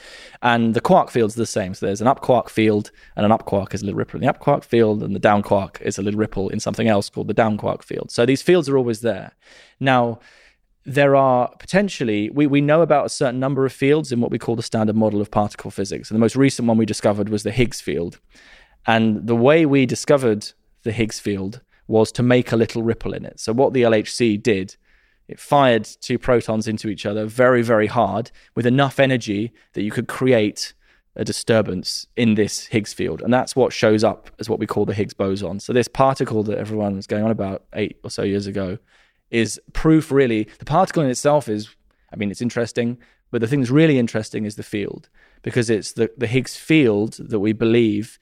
And 0.43 0.75
the 0.75 0.81
quark 0.81 1.11
field's 1.11 1.37
the 1.37 1.47
same. 1.47 1.75
So 1.75 1.87
there's 1.87 2.01
an 2.01 2.09
up 2.09 2.23
quark 2.23 2.51
field, 2.51 2.91
and 3.15 3.25
an 3.25 3.31
up 3.31 3.45
quark 3.45 3.73
is 3.73 3.83
a 3.83 3.85
little 3.85 3.99
ripple 3.99 4.19
in 4.19 4.23
the 4.23 4.29
up 4.29 4.41
quark 4.41 4.65
field, 4.65 5.01
and 5.01 5.15
the 5.15 5.21
down 5.21 5.43
quark 5.43 5.81
is 5.83 5.97
a 5.97 6.03
little 6.03 6.19
ripple 6.19 6.49
in 6.49 6.59
something 6.59 6.89
else 6.89 7.09
called 7.09 7.29
the 7.29 7.35
down 7.35 7.57
quark 7.57 7.85
field. 7.85 8.11
So 8.11 8.27
these 8.27 8.43
fields 8.43 8.69
are 8.69 8.77
always 8.77 9.01
there. 9.01 9.37
Now, 9.79 10.19
there 10.85 11.15
are 11.15 11.55
potentially, 11.61 12.31
we, 12.31 12.49
we 12.49 12.61
know 12.61 12.83
about 12.83 13.07
a 13.07 13.11
certain 13.11 13.39
number 13.39 13.65
of 13.65 13.73
fields 13.73 14.11
in 14.11 14.21
what 14.21 14.33
we 14.33 14.39
call 14.39 14.57
the 14.57 14.63
standard 14.63 14.97
model 14.97 15.21
of 15.21 15.31
particle 15.31 15.71
physics. 15.71 16.11
And 16.11 16.17
the 16.17 16.21
most 16.21 16.35
recent 16.35 16.67
one 16.67 16.77
we 16.77 16.85
discovered 16.85 17.29
was 17.29 17.45
the 17.45 17.53
Higgs 17.53 17.81
field. 17.81 18.19
And 18.87 19.27
the 19.27 19.37
way 19.37 19.67
we 19.67 19.87
discovered 19.87 20.51
the 20.83 20.93
Higgs 20.93 21.19
field 21.19 21.61
was 21.87 22.13
to 22.13 22.23
make 22.23 22.53
a 22.53 22.57
little 22.57 22.83
ripple 22.83 23.13
in 23.13 23.25
it. 23.25 23.41
So, 23.41 23.53
what 23.53 23.73
the 23.73 23.83
LHC 23.83 24.43
did, 24.43 24.77
it 25.29 25.41
fired 25.41 25.85
two 25.85 26.19
protons 26.19 26.69
into 26.69 26.89
each 26.89 27.07
other 27.07 27.27
very, 27.27 27.63
very 27.63 27.87
hard 27.87 28.31
with 28.55 28.67
enough 28.67 29.01
energy 29.01 29.53
that 29.73 29.83
you 29.83 29.91
could 29.91 30.09
create 30.09 30.75
a 31.17 31.25
disturbance 31.25 32.07
in 32.17 32.35
this 32.35 32.67
Higgs 32.67 32.93
field. 32.93 33.23
And 33.23 33.33
that's 33.33 33.55
what 33.55 33.73
shows 33.73 34.03
up 34.03 34.31
as 34.39 34.49
what 34.49 34.59
we 34.59 34.67
call 34.67 34.85
the 34.85 34.95
Higgs 34.95 35.15
boson. 35.15 35.61
So, 35.61 35.73
this 35.73 35.89
particle 35.89 36.43
that 36.45 36.59
everyone 36.59 36.97
was 36.97 37.07
going 37.07 37.25
on 37.25 37.31
about 37.31 37.65
eight 37.75 37.99
or 38.05 38.11
so 38.11 38.23
years 38.23 38.47
ago 38.47 38.79
is 39.31 39.61
proof, 39.73 40.11
really. 40.11 40.49
The 40.59 40.65
particle 40.65 41.03
in 41.03 41.11
itself 41.11 41.49
is, 41.49 41.75
I 42.13 42.17
mean, 42.17 42.31
it's 42.31 42.43
interesting, 42.43 42.99
but 43.31 43.41
the 43.41 43.49
thing 43.49 43.61
that's 43.61 43.71
really 43.71 43.99
interesting 43.99 44.45
is 44.45 44.57
the 44.57 44.63
field 44.63 45.09
because 45.43 45.69
it's 45.69 45.93
the, 45.93 46.11
the 46.17 46.27
Higgs 46.27 46.57
field 46.57 47.15
that 47.15 47.41
we 47.41 47.53
believe 47.53 48.19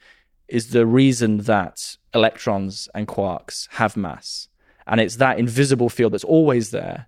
is 0.53 0.69
the 0.69 0.85
reason 0.85 1.39
that 1.39 1.97
electrons 2.13 2.87
and 2.95 3.09
quarks 3.09 3.69
have 3.71 3.97
mass. 3.97 4.49
And 4.87 5.01
it's 5.01 5.17
that 5.17 5.39
invisible 5.39 5.89
field 5.89 6.13
that's 6.13 6.25
always 6.25 6.73
there 6.73 7.07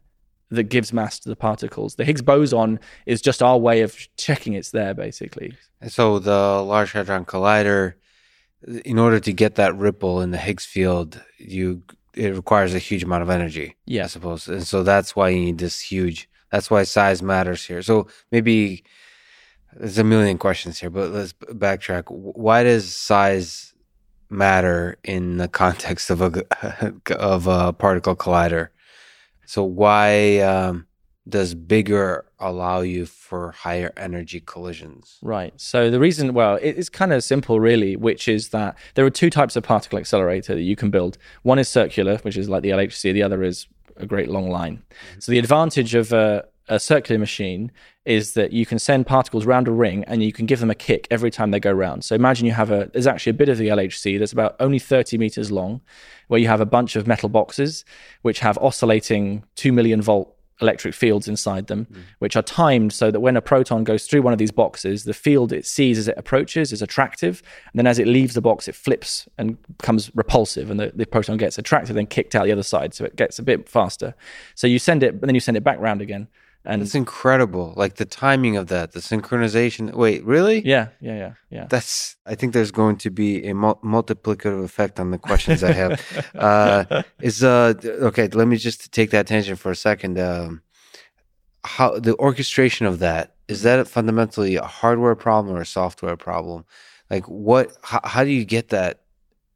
that 0.51 0.65
gives 0.65 0.95
mass 0.95 1.19
to 1.19 1.29
the 1.29 1.37
particles. 1.37 1.97
The 1.97 2.07
Higgs 2.07 2.23
boson 2.23 2.81
is 3.05 3.21
just 3.21 3.43
our 3.43 3.59
way 3.59 3.83
of 3.83 4.09
checking 4.17 4.55
it's 4.55 4.71
there, 4.71 4.95
basically. 4.95 5.55
And 5.83 5.93
so 5.93 6.19
the 6.19 6.63
Large 6.63 6.93
Hadron 6.93 7.27
Collider, 7.27 7.95
in 8.87 8.99
order 8.99 9.21
to 9.21 9.33
get 9.33 9.57
that 9.57 9.77
ripple 9.77 10.23
in 10.23 10.31
the 10.31 10.39
Higgs 10.39 10.65
field, 10.65 11.23
you 11.37 11.83
it 12.15 12.35
requires 12.35 12.75
a 12.75 12.79
huge 12.79 13.03
amount 13.03 13.25
of 13.25 13.29
energy. 13.29 13.77
Yeah. 13.85 14.05
I 14.05 14.07
suppose, 14.07 14.49
and 14.49 14.67
so 14.67 14.83
that's 14.83 15.15
why 15.15 15.29
you 15.29 15.41
need 15.41 15.59
this 15.59 15.81
huge. 15.81 16.31
That's 16.51 16.71
why 16.71 16.85
size 16.85 17.21
matters 17.21 17.67
here. 17.67 17.83
So 17.83 18.07
maybe 18.31 18.85
there's 19.77 19.99
a 19.99 20.05
million 20.05 20.39
questions 20.39 20.79
here, 20.79 20.91
but 20.91 21.11
let's 21.11 21.33
backtrack. 21.33 22.05
Why 22.09 22.63
does 22.63 22.95
size 22.95 23.75
matter 24.31 24.97
in 25.05 25.37
the 25.37 25.49
context 25.49 26.11
of 26.11 26.21
a 26.21 26.45
of 27.17 27.47
a 27.47 27.73
particle 27.73 28.17
collider? 28.17 28.69
So 29.47 29.63
why 29.63 30.39
um, 30.39 30.87
does 31.29 31.55
bigger 31.55 32.25
allow 32.39 32.81
you 32.81 33.07
for 33.07 33.53
higher 33.53 33.93
energy 33.97 34.41
collisions? 34.41 35.19
Right. 35.23 35.53
So 35.57 35.91
the 35.91 36.01
reason, 36.01 36.35
well, 36.35 36.59
it's 36.61 36.89
kind 36.89 37.13
of 37.13 37.25
simple, 37.25 37.61
really, 37.61 37.97
which 37.97 38.29
is 38.29 38.51
that 38.51 38.77
there 38.95 39.05
are 39.05 39.11
two 39.11 39.31
types 39.31 39.57
of 39.57 39.63
particle 39.63 39.99
accelerator 39.99 40.55
that 40.55 40.63
you 40.63 40.77
can 40.77 40.91
build. 40.91 41.19
One 41.43 41.59
is 41.59 41.69
circular, 41.69 42.19
which 42.19 42.37
is 42.37 42.49
like 42.49 42.63
the 42.63 42.71
LHC. 42.71 43.13
The 43.13 43.23
other 43.23 43.43
is 43.43 43.67
a 43.97 44.07
great 44.07 44.29
long 44.29 44.51
line. 44.51 44.77
Mm-hmm. 44.77 45.21
So 45.21 45.33
the 45.33 45.39
advantage 45.39 45.95
of 45.95 46.13
a, 46.13 46.45
a 46.69 46.81
circular 46.81 47.19
machine 47.19 47.71
is 48.05 48.35
that 48.35 48.53
you 48.53 48.67
can 48.67 48.79
send 48.79 49.07
particles 49.07 49.47
around 49.47 49.69
a 49.69 49.71
ring 49.71 50.05
and 50.05 50.23
you 50.23 50.33
can 50.33 50.47
give 50.47 50.61
them 50.61 50.71
a 50.71 50.75
kick 50.75 51.07
every 51.11 51.31
time 51.31 51.51
they 51.51 51.61
go 51.61 51.73
round. 51.73 52.05
So 52.05 52.15
imagine 52.15 52.47
you 52.47 52.53
have 52.53 52.71
a, 52.71 52.91
there's 52.93 53.07
actually 53.07 53.31
a 53.31 53.35
bit 53.35 53.49
of 53.49 53.59
the 53.59 53.69
LHC 53.69 54.19
that's 54.19 54.33
about 54.33 54.57
only 54.61 54.79
30 54.79 55.19
meters 55.19 55.51
long, 55.51 55.81
where 56.29 56.41
you 56.41 56.49
have 56.49 56.61
a 56.61 56.67
bunch 56.67 56.97
of 56.97 57.07
metal 57.07 57.29
boxes 57.29 57.85
which 58.23 58.41
have 58.41 58.59
oscillating 58.59 59.45
2 59.57 59.73
million 59.73 60.03
volt 60.03 60.35
electric 60.61 60.95
fields 60.95 61.27
inside 61.27 61.67
them, 61.67 61.87
mm. 61.87 62.03
which 62.21 62.37
are 62.37 62.43
timed 62.43 62.93
so 62.93 63.11
that 63.11 63.21
when 63.21 63.37
a 63.37 63.43
proton 63.43 63.85
goes 63.85 64.07
through 64.07 64.23
one 64.23 64.33
of 64.33 64.39
these 64.39 64.53
boxes, 64.53 65.05
the 65.05 65.15
field 65.15 65.53
it 65.53 65.67
sees 65.67 65.99
as 65.99 66.09
it 66.09 66.15
approaches 66.17 66.73
is 66.73 66.83
attractive. 66.83 67.43
And 67.73 67.79
then 67.79 67.87
as 67.87 67.99
it 67.99 68.07
leaves 68.07 68.35
the 68.35 68.41
box, 68.41 68.69
it 68.69 68.75
flips 68.75 69.29
and 69.37 69.59
becomes 69.79 70.15
repulsive, 70.15 70.71
and 70.71 70.79
the, 70.79 70.93
the 70.95 71.07
proton 71.07 71.37
gets 71.37 71.59
attracted 71.59 71.97
and 71.97 72.09
kicked 72.09 72.35
out 72.35 72.45
the 72.45 72.53
other 72.53 72.63
side. 72.63 72.95
So 72.95 73.05
it 73.05 73.17
gets 73.17 73.39
a 73.39 73.43
bit 73.43 73.69
faster. 73.69 74.15
So 74.55 74.67
you 74.67 74.79
send 74.79 75.03
it, 75.03 75.15
and 75.15 75.23
then 75.23 75.35
you 75.35 75.41
send 75.41 75.57
it 75.57 75.65
back 75.65 75.79
round 75.81 76.01
again. 76.01 76.29
And 76.67 76.81
it's 76.81 76.95
incredible. 76.95 77.75
Like 77.77 77.97
the 77.97 78.07
timing 78.07 78.57
of 78.57 78.69
that, 78.69 78.93
the 78.93 79.01
synchronization. 79.01 79.93
Wait, 79.93 80.25
really? 80.25 80.67
Yeah, 80.67 80.89
yeah, 81.01 81.17
yeah, 81.17 81.33
yeah. 81.51 81.67
That's. 81.69 82.17
I 82.25 82.35
think 82.35 82.55
there's 82.55 82.71
going 82.71 82.97
to 82.99 83.11
be 83.11 83.47
a 83.47 83.55
mul- 83.55 83.81
multiplicative 83.85 84.65
effect 84.65 84.99
on 84.99 85.11
the 85.11 85.19
questions 85.19 85.63
I 85.63 85.73
have. 85.73 86.25
uh, 86.35 87.03
is 87.21 87.45
uh 87.45 87.75
okay? 87.85 88.29
Let 88.29 88.49
me 88.49 88.57
just 88.57 88.93
take 88.93 89.11
that 89.11 89.27
tangent 89.27 89.59
for 89.59 89.71
a 89.71 89.77
second. 89.77 90.19
Um, 90.19 90.63
how 91.65 91.99
the 91.99 92.17
orchestration 92.17 92.87
of 92.87 92.99
that 92.99 93.35
is 93.49 93.63
that 93.63 93.87
fundamentally 93.87 94.57
a 94.57 94.65
hardware 94.65 95.15
problem 95.15 95.55
or 95.55 95.61
a 95.61 95.67
software 95.67 96.17
problem? 96.17 96.65
Like 97.11 97.25
what? 97.27 97.77
How, 97.83 98.01
how 98.05 98.25
do 98.25 98.31
you 98.31 98.45
get 98.47 98.71
that 98.71 99.01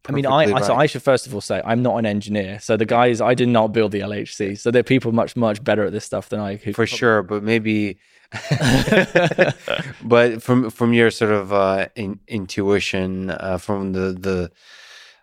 I 0.09 0.13
mean, 0.13 0.27
I, 0.27 0.51
right. 0.51 0.65
so 0.65 0.75
I 0.75 0.87
should 0.87 1.03
first 1.03 1.27
of 1.27 1.35
all 1.35 1.41
say 1.41 1.61
I'm 1.65 1.83
not 1.83 1.97
an 1.99 2.07
engineer. 2.07 2.59
So 2.61 2.77
the 2.77 2.87
guys, 2.87 3.21
I 3.21 3.35
did 3.35 3.49
not 3.49 3.69
build 3.69 3.93
the 3.93 4.01
LHC. 4.01 4.59
So 4.59 4.71
there 4.71 4.81
are 4.81 4.85
people 4.85 5.13
much, 5.13 5.37
much 5.37 5.63
better 5.63 5.85
at 5.85 5.93
this 5.93 6.05
stuff 6.05 6.31
than 6.31 6.41
I. 6.41 6.57
For 6.57 6.73
probably... 6.73 6.87
sure, 6.87 7.23
but 7.23 7.43
maybe. 7.43 7.99
but 10.03 10.43
from 10.43 10.71
from 10.71 10.93
your 10.93 11.11
sort 11.11 11.33
of 11.33 11.53
uh, 11.53 11.89
in, 11.95 12.21
intuition, 12.27 13.31
uh, 13.31 13.59
from 13.59 13.93
the 13.93 14.13
the 14.13 14.51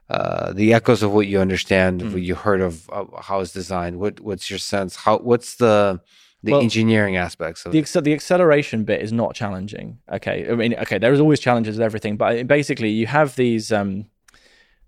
uh, 0.10 0.54
the 0.54 0.74
echoes 0.74 1.02
of 1.02 1.12
what 1.12 1.28
you 1.28 1.40
understand, 1.40 2.02
mm. 2.02 2.14
what 2.14 2.22
you 2.22 2.36
heard 2.36 2.62
of, 2.62 2.88
how 3.22 3.40
it's 3.40 3.52
designed, 3.52 4.00
what 4.00 4.20
what's 4.20 4.50
your 4.50 4.60
sense? 4.60 4.96
How 4.96 5.18
what's 5.18 5.56
the 5.56 6.00
the 6.46 6.52
well, 6.52 6.62
engineering 6.62 7.18
aspects 7.18 7.66
of 7.66 7.72
the, 7.72 7.82
the 8.02 8.14
acceleration 8.14 8.84
bit 8.84 9.02
is 9.02 9.12
not 9.12 9.34
challenging. 9.34 9.98
Okay, 10.12 10.48
I 10.50 10.54
mean, 10.54 10.76
okay, 10.76 11.00
there 11.00 11.12
is 11.12 11.20
always 11.20 11.40
challenges 11.40 11.78
with 11.78 11.82
everything, 11.82 12.18
but 12.18 12.48
basically 12.48 12.90
you 12.90 13.08
have 13.08 13.36
these. 13.36 13.72
Um, 13.72 14.06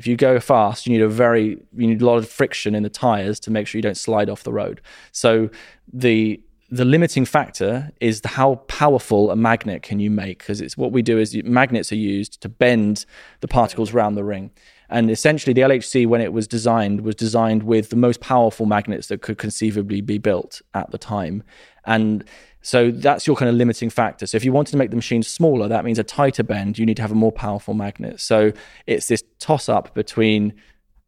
if 0.00 0.06
you 0.06 0.16
go 0.16 0.40
fast, 0.40 0.86
you 0.86 0.94
need 0.94 1.02
a 1.02 1.08
very 1.08 1.58
you 1.76 1.86
need 1.86 2.00
a 2.00 2.06
lot 2.06 2.16
of 2.16 2.26
friction 2.26 2.74
in 2.74 2.82
the 2.82 2.88
tires 2.88 3.38
to 3.40 3.50
make 3.50 3.66
sure 3.66 3.78
you 3.78 3.82
don't 3.82 3.98
slide 3.98 4.30
off 4.30 4.44
the 4.44 4.52
road. 4.52 4.80
So 5.12 5.50
the 5.92 6.42
the 6.70 6.86
limiting 6.86 7.26
factor 7.26 7.90
is 8.00 8.22
how 8.24 8.54
powerful 8.66 9.30
a 9.30 9.36
magnet 9.36 9.82
can 9.82 10.00
you 10.00 10.10
make 10.10 10.38
because 10.38 10.62
it's 10.62 10.74
what 10.74 10.90
we 10.90 11.02
do 11.02 11.18
is 11.18 11.36
magnets 11.44 11.92
are 11.92 11.96
used 11.96 12.40
to 12.40 12.48
bend 12.48 13.04
the 13.40 13.48
particles 13.48 13.92
around 13.92 14.14
the 14.14 14.24
ring 14.24 14.50
and 14.88 15.10
essentially 15.10 15.52
the 15.52 15.60
LHC 15.60 16.06
when 16.06 16.22
it 16.22 16.32
was 16.32 16.46
designed 16.48 17.02
was 17.02 17.16
designed 17.16 17.64
with 17.64 17.90
the 17.90 17.96
most 17.96 18.20
powerful 18.20 18.66
magnets 18.66 19.08
that 19.08 19.20
could 19.20 19.36
conceivably 19.36 20.00
be 20.00 20.16
built 20.16 20.62
at 20.72 20.90
the 20.92 20.98
time 20.98 21.42
and 21.84 22.24
so 22.62 22.90
that's 22.90 23.26
your 23.26 23.36
kind 23.36 23.48
of 23.48 23.54
limiting 23.54 23.90
factor. 23.90 24.26
So 24.26 24.36
if 24.36 24.44
you 24.44 24.52
wanted 24.52 24.72
to 24.72 24.76
make 24.76 24.90
the 24.90 24.96
machine 24.96 25.22
smaller, 25.22 25.68
that 25.68 25.84
means 25.84 25.98
a 25.98 26.04
tighter 26.04 26.42
bend, 26.42 26.78
you 26.78 26.84
need 26.84 26.96
to 26.96 27.02
have 27.02 27.12
a 27.12 27.16
more 27.16 27.32
powerful 27.32 27.74
magnet. 27.74 28.20
So 28.20 28.52
it's 28.86 29.08
this 29.08 29.22
toss 29.38 29.68
up 29.68 29.94
between 29.94 30.54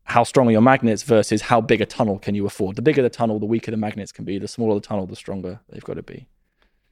how 0.04 0.24
strong 0.24 0.48
are 0.48 0.52
your 0.52 0.62
magnets 0.62 1.02
versus 1.02 1.42
how 1.42 1.60
big 1.60 1.80
a 1.80 1.86
tunnel 1.86 2.18
can 2.18 2.34
you 2.34 2.46
afford. 2.46 2.76
The 2.76 2.82
bigger 2.82 3.02
the 3.02 3.10
tunnel, 3.10 3.38
the 3.38 3.46
weaker 3.46 3.70
the 3.70 3.76
magnets 3.76 4.12
can 4.12 4.24
be. 4.24 4.38
The 4.38 4.48
smaller 4.48 4.74
the 4.74 4.80
tunnel, 4.80 5.06
the 5.06 5.16
stronger 5.16 5.60
they've 5.68 5.84
got 5.84 5.94
to 5.94 6.02
be. 6.02 6.26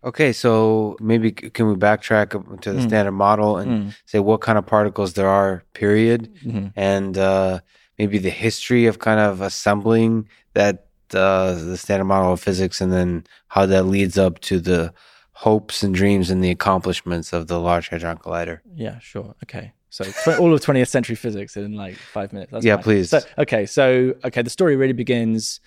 Okay, 0.02 0.32
so 0.32 0.96
maybe 1.00 1.30
can 1.30 1.66
we 1.66 1.74
backtrack 1.74 2.30
to 2.62 2.72
the 2.72 2.80
mm. 2.80 2.88
standard 2.88 3.12
model 3.12 3.58
and 3.58 3.70
mm. 3.70 3.96
say 4.06 4.18
what 4.18 4.40
kind 4.40 4.56
of 4.56 4.64
particles 4.64 5.12
there 5.12 5.28
are, 5.28 5.62
period, 5.74 6.34
mm-hmm. 6.42 6.68
and 6.74 7.18
uh, 7.18 7.60
maybe 7.98 8.16
the 8.16 8.30
history 8.30 8.86
of 8.86 8.98
kind 8.98 9.20
of 9.20 9.42
assembling 9.42 10.26
that 10.54 10.86
uh, 11.14 11.54
the 11.54 11.76
standard 11.76 12.04
model 12.04 12.32
of 12.32 12.40
physics 12.40 12.80
and 12.80 12.92
then 12.92 13.24
how 13.48 13.66
that 13.66 13.84
leads 13.84 14.18
up 14.18 14.40
to 14.40 14.60
the 14.60 14.92
hopes 15.32 15.82
and 15.82 15.94
dreams 15.94 16.30
and 16.30 16.44
the 16.44 16.50
accomplishments 16.50 17.32
of 17.32 17.46
the 17.46 17.58
Large 17.58 17.88
Hadron 17.88 18.18
Collider. 18.18 18.60
Yeah, 18.74 18.98
sure. 18.98 19.34
Okay. 19.44 19.72
So 19.90 20.04
all 20.38 20.54
of 20.54 20.60
20th 20.60 20.88
century 20.88 21.16
physics 21.16 21.56
in 21.56 21.74
like 21.74 21.96
five 21.96 22.32
minutes. 22.32 22.52
That's 22.52 22.64
yeah, 22.64 22.76
please. 22.76 23.10
So, 23.10 23.20
okay, 23.38 23.66
so 23.66 24.14
okay, 24.24 24.42
the 24.42 24.50
story 24.50 24.76
really 24.76 24.92
begins 24.92 25.60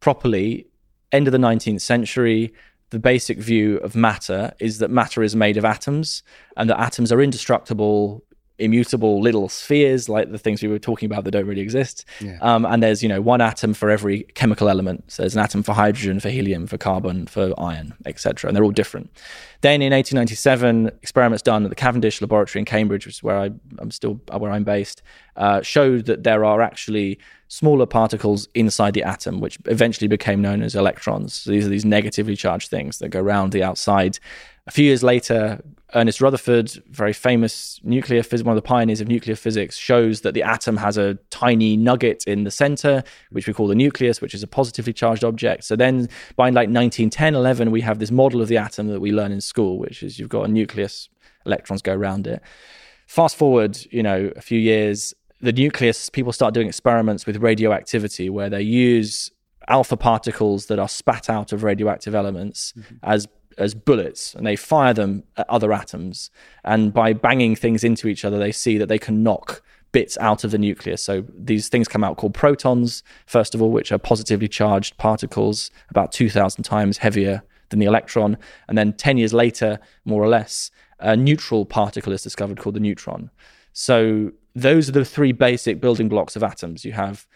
properly 0.00 0.66
end 1.12 1.26
of 1.26 1.32
the 1.32 1.38
19th 1.38 1.80
century. 1.80 2.52
The 2.90 2.98
basic 2.98 3.38
view 3.38 3.78
of 3.78 3.94
matter 3.94 4.52
is 4.58 4.78
that 4.78 4.90
matter 4.90 5.22
is 5.22 5.34
made 5.34 5.56
of 5.56 5.64
atoms, 5.64 6.22
and 6.56 6.68
that 6.68 6.78
atoms 6.78 7.10
are 7.10 7.22
indestructible 7.22 8.22
immutable 8.60 9.20
little 9.20 9.48
spheres 9.48 10.08
like 10.08 10.30
the 10.30 10.38
things 10.38 10.62
we 10.62 10.68
were 10.68 10.78
talking 10.78 11.06
about 11.06 11.24
that 11.24 11.30
don't 11.30 11.46
really 11.46 11.60
exist. 11.60 12.04
Yeah. 12.20 12.38
Um, 12.40 12.64
and 12.64 12.82
there's 12.82 13.02
you 13.02 13.08
know 13.08 13.20
one 13.20 13.40
atom 13.40 13.74
for 13.74 13.90
every 13.90 14.24
chemical 14.34 14.68
element. 14.68 15.10
So 15.10 15.22
there's 15.22 15.34
an 15.34 15.42
atom 15.42 15.62
for 15.62 15.72
hydrogen, 15.72 16.20
for 16.20 16.30
helium, 16.30 16.66
for 16.66 16.78
carbon, 16.78 17.26
for 17.26 17.52
iron, 17.58 17.94
etc. 18.06 18.48
And 18.48 18.56
they're 18.56 18.64
all 18.64 18.70
different. 18.70 19.10
Then 19.62 19.82
in 19.82 19.92
1897, 19.92 20.88
experiments 21.02 21.42
done 21.42 21.64
at 21.64 21.70
the 21.70 21.76
Cavendish 21.76 22.20
Laboratory 22.20 22.60
in 22.60 22.64
Cambridge, 22.64 23.04
which 23.04 23.16
is 23.16 23.22
where 23.22 23.38
I, 23.38 23.50
am 23.78 23.90
still 23.90 24.20
where 24.32 24.50
I'm 24.50 24.64
based, 24.64 25.02
uh, 25.36 25.60
showed 25.60 26.06
that 26.06 26.22
there 26.22 26.44
are 26.44 26.62
actually 26.62 27.18
smaller 27.48 27.84
particles 27.84 28.48
inside 28.54 28.94
the 28.94 29.02
atom, 29.02 29.40
which 29.40 29.58
eventually 29.66 30.06
became 30.06 30.40
known 30.40 30.62
as 30.62 30.74
electrons. 30.74 31.34
So 31.34 31.50
these 31.50 31.66
are 31.66 31.68
these 31.68 31.84
negatively 31.84 32.36
charged 32.36 32.68
things 32.68 32.98
that 33.00 33.08
go 33.08 33.20
around 33.20 33.52
the 33.52 33.62
outside. 33.62 34.18
A 34.66 34.70
few 34.70 34.84
years 34.84 35.02
later, 35.02 35.62
Ernest 35.94 36.20
Rutherford, 36.20 36.70
very 36.88 37.12
famous 37.12 37.80
nuclear 37.82 38.22
phys- 38.22 38.44
one 38.44 38.56
of 38.56 38.62
the 38.62 38.66
pioneers 38.66 39.00
of 39.00 39.08
nuclear 39.08 39.34
physics, 39.34 39.76
shows 39.76 40.20
that 40.20 40.34
the 40.34 40.42
atom 40.42 40.76
has 40.76 40.96
a 40.96 41.14
tiny 41.30 41.76
nugget 41.76 42.24
in 42.26 42.44
the 42.44 42.50
center, 42.50 43.02
which 43.30 43.46
we 43.46 43.52
call 43.52 43.66
the 43.66 43.74
nucleus, 43.74 44.20
which 44.20 44.34
is 44.34 44.42
a 44.42 44.46
positively 44.46 44.92
charged 44.92 45.24
object. 45.24 45.64
So 45.64 45.76
then 45.76 46.08
by 46.36 46.50
like 46.50 46.68
1910, 46.68 47.34
11, 47.34 47.70
we 47.70 47.80
have 47.80 47.98
this 47.98 48.10
model 48.10 48.40
of 48.40 48.48
the 48.48 48.58
atom 48.58 48.88
that 48.88 49.00
we 49.00 49.12
learn 49.12 49.32
in 49.32 49.40
school, 49.40 49.78
which 49.78 50.02
is 50.02 50.18
you've 50.18 50.28
got 50.28 50.48
a 50.48 50.48
nucleus, 50.48 51.08
electrons 51.44 51.82
go 51.82 51.94
around 51.94 52.26
it. 52.26 52.40
Fast 53.06 53.36
forward, 53.36 53.78
you 53.90 54.02
know, 54.02 54.30
a 54.36 54.40
few 54.40 54.58
years, 54.58 55.12
the 55.40 55.52
nucleus, 55.52 56.10
people 56.10 56.32
start 56.32 56.54
doing 56.54 56.68
experiments 56.68 57.26
with 57.26 57.38
radioactivity 57.38 58.30
where 58.30 58.50
they 58.50 58.62
use 58.62 59.32
alpha 59.66 59.96
particles 59.96 60.66
that 60.66 60.78
are 60.78 60.88
spat 60.88 61.30
out 61.30 61.52
of 61.52 61.62
radioactive 61.62 62.14
elements 62.14 62.72
mm-hmm. 62.76 62.96
as 63.02 63.26
as 63.58 63.74
bullets 63.74 64.34
and 64.34 64.46
they 64.46 64.56
fire 64.56 64.94
them 64.94 65.24
at 65.36 65.48
other 65.48 65.72
atoms. 65.72 66.30
And 66.64 66.92
by 66.92 67.12
banging 67.12 67.56
things 67.56 67.84
into 67.84 68.08
each 68.08 68.24
other, 68.24 68.38
they 68.38 68.52
see 68.52 68.78
that 68.78 68.86
they 68.86 68.98
can 68.98 69.22
knock 69.22 69.62
bits 69.92 70.16
out 70.18 70.44
of 70.44 70.50
the 70.50 70.58
nucleus. 70.58 71.02
So 71.02 71.24
these 71.36 71.68
things 71.68 71.88
come 71.88 72.04
out 72.04 72.16
called 72.16 72.34
protons, 72.34 73.02
first 73.26 73.54
of 73.54 73.62
all, 73.62 73.70
which 73.70 73.92
are 73.92 73.98
positively 73.98 74.48
charged 74.48 74.96
particles 74.98 75.70
about 75.88 76.12
2,000 76.12 76.62
times 76.62 76.98
heavier 76.98 77.42
than 77.70 77.78
the 77.78 77.86
electron. 77.86 78.36
And 78.68 78.78
then 78.78 78.92
10 78.92 79.18
years 79.18 79.32
later, 79.32 79.78
more 80.04 80.22
or 80.22 80.28
less, 80.28 80.70
a 81.00 81.16
neutral 81.16 81.64
particle 81.64 82.12
is 82.12 82.22
discovered 82.22 82.58
called 82.58 82.76
the 82.76 82.80
neutron. 82.80 83.30
So 83.72 84.32
those 84.54 84.88
are 84.88 84.92
the 84.92 85.04
three 85.04 85.32
basic 85.32 85.80
building 85.80 86.08
blocks 86.08 86.36
of 86.36 86.42
atoms. 86.42 86.84
You 86.84 86.92
have 86.92 87.26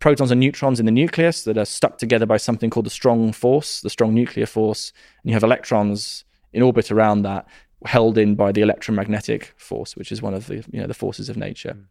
protons 0.00 0.30
and 0.30 0.40
neutrons 0.40 0.80
in 0.80 0.86
the 0.86 0.92
nucleus 0.92 1.44
that 1.44 1.56
are 1.56 1.64
stuck 1.64 1.98
together 1.98 2.26
by 2.26 2.38
something 2.38 2.70
called 2.70 2.86
the 2.86 2.90
strong 2.90 3.32
force, 3.32 3.80
the 3.80 3.90
strong 3.90 4.14
nuclear 4.14 4.46
force, 4.46 4.92
and 5.22 5.30
you 5.30 5.34
have 5.34 5.44
electrons 5.44 6.24
in 6.52 6.62
orbit 6.62 6.90
around 6.90 7.22
that, 7.22 7.46
held 7.84 8.18
in 8.18 8.34
by 8.34 8.50
the 8.50 8.62
electromagnetic 8.62 9.54
force, 9.56 9.96
which 9.96 10.10
is 10.10 10.20
one 10.20 10.34
of 10.34 10.46
the 10.46 10.56
you 10.72 10.80
know 10.80 10.86
the 10.86 10.94
forces 10.94 11.28
of 11.28 11.36
nature. 11.36 11.74
Mm. 11.74 11.84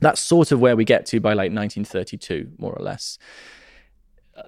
That's 0.00 0.20
sort 0.20 0.50
of 0.50 0.60
where 0.60 0.76
we 0.76 0.84
get 0.86 1.04
to 1.06 1.20
by 1.20 1.34
like 1.34 1.52
1932, 1.52 2.52
more 2.56 2.72
or 2.72 2.82
less 2.82 3.18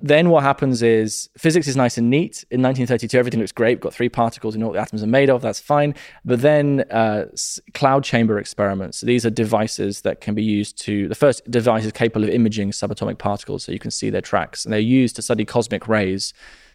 then 0.00 0.30
what 0.30 0.42
happens 0.42 0.82
is 0.82 1.28
physics 1.36 1.66
is 1.66 1.76
nice 1.76 1.98
and 1.98 2.08
neat. 2.08 2.44
In 2.50 2.62
1932, 2.62 3.18
everything 3.18 3.40
looks 3.40 3.52
great. 3.52 3.76
We've 3.76 3.80
got 3.80 3.94
three 3.94 4.08
particles, 4.08 4.56
know 4.56 4.66
what 4.66 4.74
the 4.74 4.80
atoms 4.80 5.02
are 5.02 5.08
made 5.08 5.30
of, 5.30 5.42
that's 5.42 5.60
fine. 5.60 5.94
But 6.24 6.40
then 6.40 6.84
uh, 6.90 7.26
cloud 7.74 8.04
chamber 8.04 8.38
experiments. 8.38 8.98
So 8.98 9.06
these 9.06 9.26
are 9.26 9.30
devices 9.30 10.02
that 10.02 10.20
can 10.20 10.34
be 10.34 10.42
used 10.42 10.78
to, 10.82 11.08
the 11.08 11.14
first 11.14 11.48
device 11.50 11.84
is 11.84 11.92
capable 11.92 12.24
of 12.24 12.30
imaging 12.30 12.70
subatomic 12.70 13.18
particles 13.18 13.64
so 13.64 13.72
you 13.72 13.78
can 13.78 13.90
see 13.90 14.10
their 14.10 14.20
tracks. 14.20 14.64
And 14.64 14.72
they're 14.72 14.80
used 14.80 15.16
to 15.16 15.22
study 15.22 15.44
cosmic 15.44 15.88
rays, 15.88 16.32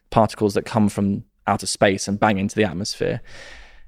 particles 0.10 0.54
that 0.54 0.66
come 0.66 0.90
from 0.90 1.24
outer 1.48 1.68
space 1.68 2.08
and 2.08 2.20
bang 2.20 2.38
into 2.38 2.56
the 2.56 2.64
atmosphere. 2.64 3.22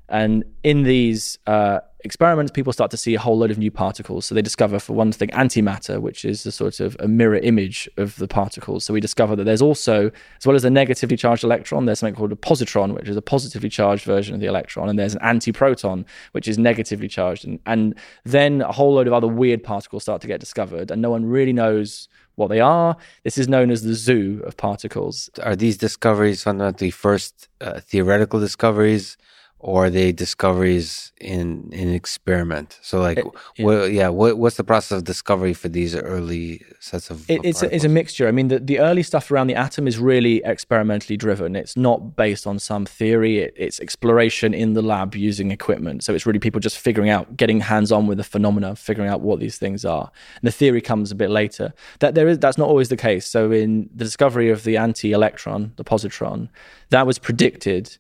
And 0.10 0.44
in 0.64 0.84
these 0.84 1.38
uh, 1.46 1.80
experiments, 2.02 2.52
people 2.52 2.74
start 2.74 2.90
to 2.92 2.98
see 2.98 3.14
a 3.14 3.20
whole 3.20 3.38
load 3.38 3.52
of 3.52 3.58
new 3.58 3.70
particles. 3.70 4.26
So 4.26 4.34
they 4.34 4.42
discover, 4.42 4.80
for 4.80 4.94
one 4.94 5.12
thing, 5.12 5.30
antimatter, 5.30 6.02
which 6.02 6.26
is 6.26 6.46
a 6.46 6.52
sort 6.52 6.80
of 6.80 6.98
a 7.00 7.08
mirror 7.08 7.38
image 7.38 7.88
of 7.98 8.16
the 8.16 8.28
particles. 8.28 8.84
So 8.84 8.94
we 8.94 9.02
discover 9.02 9.36
that 9.36 9.44
there's 9.44 9.62
also, 9.62 10.08
as 10.38 10.46
well 10.46 10.56
as 10.56 10.66
a 10.66 10.70
negatively 10.70 11.16
charged 11.16 11.44
electron, 11.44 11.86
there's 11.86 12.00
something 12.00 12.16
called 12.16 12.32
a 12.32 12.36
positron, 12.36 12.96
which 12.96 13.08
is 13.08 13.18
a 13.18 13.22
positively 13.22 13.70
charged 13.70 14.04
version 14.04 14.34
of 14.34 14.42
the 14.42 14.48
electron, 14.48 14.90
and 14.90 14.98
there's 14.98 15.16
an 15.16 15.22
antiproton, 15.22 16.06
which 16.32 16.48
is 16.48 16.58
negatively 16.58 17.08
charged. 17.08 17.46
And, 17.46 17.60
and 17.66 17.96
then 18.24 18.62
a 18.62 18.72
whole 18.72 18.94
load 18.94 19.08
of 19.08 19.14
other 19.14 19.28
weird 19.28 19.64
particles 19.64 20.04
start 20.04 20.22
to 20.22 20.28
get 20.28 20.40
discovered, 20.40 20.90
and 20.92 21.02
no 21.02 21.12
one 21.12 21.26
really 21.26 21.54
knows 21.54 22.10
what 22.36 22.48
they 22.48 22.62
are. 22.62 22.96
This 23.24 23.38
is 23.38 23.48
known 23.48 23.70
as 23.70 23.84
the 23.84 23.94
zoo 23.94 24.42
of 24.46 24.56
particles. 24.58 25.30
Are 25.44 25.56
these 25.56 25.78
discoveries 25.78 26.42
fundamentally 26.42 26.90
first 26.90 27.50
uh, 27.62 27.82
theoretical 27.82 28.40
discoveries? 28.40 29.18
Or 29.60 29.86
are 29.86 29.90
they 29.90 30.12
discoveries 30.14 31.12
in 31.20 31.70
in 31.74 31.94
experiment? 31.94 32.80
So 32.82 33.02
like, 33.02 33.18
it, 33.18 33.64
what, 33.64 33.92
yeah, 33.92 34.08
what, 34.08 34.38
what's 34.38 34.56
the 34.56 34.64
process 34.64 34.98
of 34.98 35.04
discovery 35.04 35.54
for 35.54 35.68
these 35.68 35.96
early 35.96 36.64
sets 36.80 37.10
of? 37.10 37.30
It, 37.30 37.42
it's 37.44 37.62
a, 37.62 37.74
it's 37.76 37.84
a 37.84 37.90
mixture. 37.90 38.30
I 38.30 38.32
mean, 38.32 38.48
the, 38.48 38.60
the 38.60 38.80
early 38.80 39.04
stuff 39.04 39.30
around 39.30 39.48
the 39.48 39.56
atom 39.56 39.86
is 39.86 40.00
really 40.00 40.42
experimentally 40.46 41.18
driven. 41.18 41.58
It's 41.58 41.76
not 41.76 42.16
based 42.16 42.48
on 42.48 42.58
some 42.58 42.86
theory. 42.86 43.40
It, 43.40 43.54
it's 43.58 43.82
exploration 43.82 44.54
in 44.54 44.74
the 44.74 44.82
lab 44.82 45.14
using 45.14 45.52
equipment. 45.52 46.04
So 46.06 46.14
it's 46.14 46.26
really 46.26 46.40
people 46.40 46.62
just 46.62 46.78
figuring 46.78 47.10
out, 47.10 47.36
getting 47.36 47.60
hands 47.60 47.92
on 47.92 48.08
with 48.08 48.18
the 48.18 48.24
phenomena, 48.24 48.78
figuring 48.78 49.10
out 49.10 49.20
what 49.20 49.42
these 49.42 49.58
things 49.58 49.84
are. 49.84 50.10
And 50.42 50.48
the 50.48 50.54
theory 50.54 50.80
comes 50.82 51.12
a 51.12 51.16
bit 51.16 51.30
later. 51.30 51.74
That 52.00 52.16
there 52.16 52.30
is 52.30 52.40
that's 52.40 52.58
not 52.58 52.70
always 52.70 52.88
the 52.88 52.98
case. 52.98 53.26
So 53.26 53.52
in 53.52 53.90
the 53.94 54.06
discovery 54.06 54.50
of 54.50 54.64
the 54.64 54.78
anti-electron, 54.78 55.74
the 55.76 55.84
positron, 55.84 56.48
that 56.92 57.06
was 57.06 57.20
predicted 57.20 57.98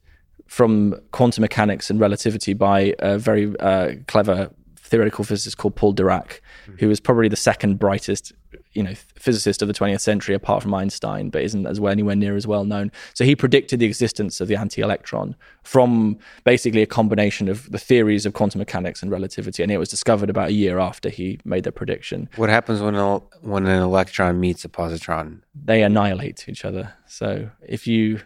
from 0.50 1.00
quantum 1.12 1.44
mechanics 1.44 1.92
and 1.92 2.00
relativity 2.00 2.54
by 2.54 2.96
a 3.00 3.20
very 3.20 3.58
uh, 3.60 3.94
clever 4.08 4.50
theoretical 4.78 5.24
physicist 5.24 5.58
called 5.58 5.76
Paul 5.76 5.94
Dirac, 5.94 6.40
who 6.80 6.88
was 6.88 7.00
probably 7.00 7.28
the 7.28 7.36
second 7.36 7.78
brightest, 7.78 8.34
you 8.74 8.82
know, 8.82 8.96
physicist 9.16 9.62
of 9.62 9.68
the 9.68 9.76
20th 9.76 10.00
century, 10.00 10.34
apart 10.34 10.64
from 10.64 10.74
Einstein, 10.74 11.30
but 11.30 11.44
isn't 11.44 11.68
as 11.68 11.80
well 11.80 11.92
anywhere 11.92 12.16
near 12.16 12.36
as 12.36 12.48
well 12.48 12.66
known. 12.66 12.92
So 13.14 13.24
he 13.24 13.36
predicted 13.36 13.80
the 13.80 13.86
existence 13.86 14.42
of 14.42 14.48
the 14.48 14.56
anti-electron 14.56 15.36
from 15.62 16.18
basically 16.44 16.82
a 16.82 16.88
combination 16.88 17.48
of 17.48 17.72
the 17.72 17.78
theories 17.78 18.26
of 18.26 18.34
quantum 18.34 18.58
mechanics 18.58 19.04
and 19.04 19.12
relativity, 19.12 19.62
and 19.62 19.72
it 19.72 19.78
was 19.78 19.90
discovered 19.90 20.32
about 20.32 20.50
a 20.50 20.54
year 20.54 20.80
after 20.80 21.10
he 21.10 21.40
made 21.46 21.64
the 21.64 21.72
prediction. 21.72 22.28
What 22.38 22.50
happens 22.50 22.82
when 22.82 22.96
a, 22.96 23.20
when 23.42 23.68
an 23.68 23.84
electron 23.84 24.40
meets 24.40 24.66
a 24.66 24.70
positron? 24.70 25.42
They 25.54 25.84
annihilate 25.84 26.50
each 26.50 26.66
other. 26.66 26.96
So 27.06 27.52
if 27.62 27.86
you 27.86 28.22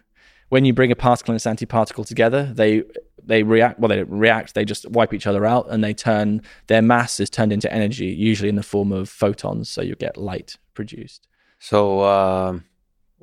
when 0.49 0.65
you 0.65 0.73
bring 0.73 0.91
a 0.91 0.95
particle 0.95 1.31
and 1.31 1.35
its 1.35 1.45
antiparticle 1.45 2.05
together, 2.05 2.51
they 2.53 2.83
they 3.25 3.43
react. 3.43 3.79
Well, 3.79 3.89
they 3.89 3.97
don't 3.97 4.09
react. 4.09 4.53
They 4.53 4.65
just 4.65 4.89
wipe 4.89 5.13
each 5.13 5.27
other 5.27 5.45
out, 5.45 5.67
and 5.69 5.83
they 5.83 5.93
turn 5.93 6.41
their 6.67 6.81
mass 6.81 7.19
is 7.19 7.29
turned 7.29 7.53
into 7.53 7.71
energy, 7.73 8.07
usually 8.07 8.49
in 8.49 8.55
the 8.55 8.63
form 8.63 8.91
of 8.91 9.09
photons. 9.09 9.69
So 9.69 9.81
you 9.81 9.95
get 9.95 10.17
light 10.17 10.57
produced. 10.73 11.27
So 11.59 12.03
um, 12.03 12.65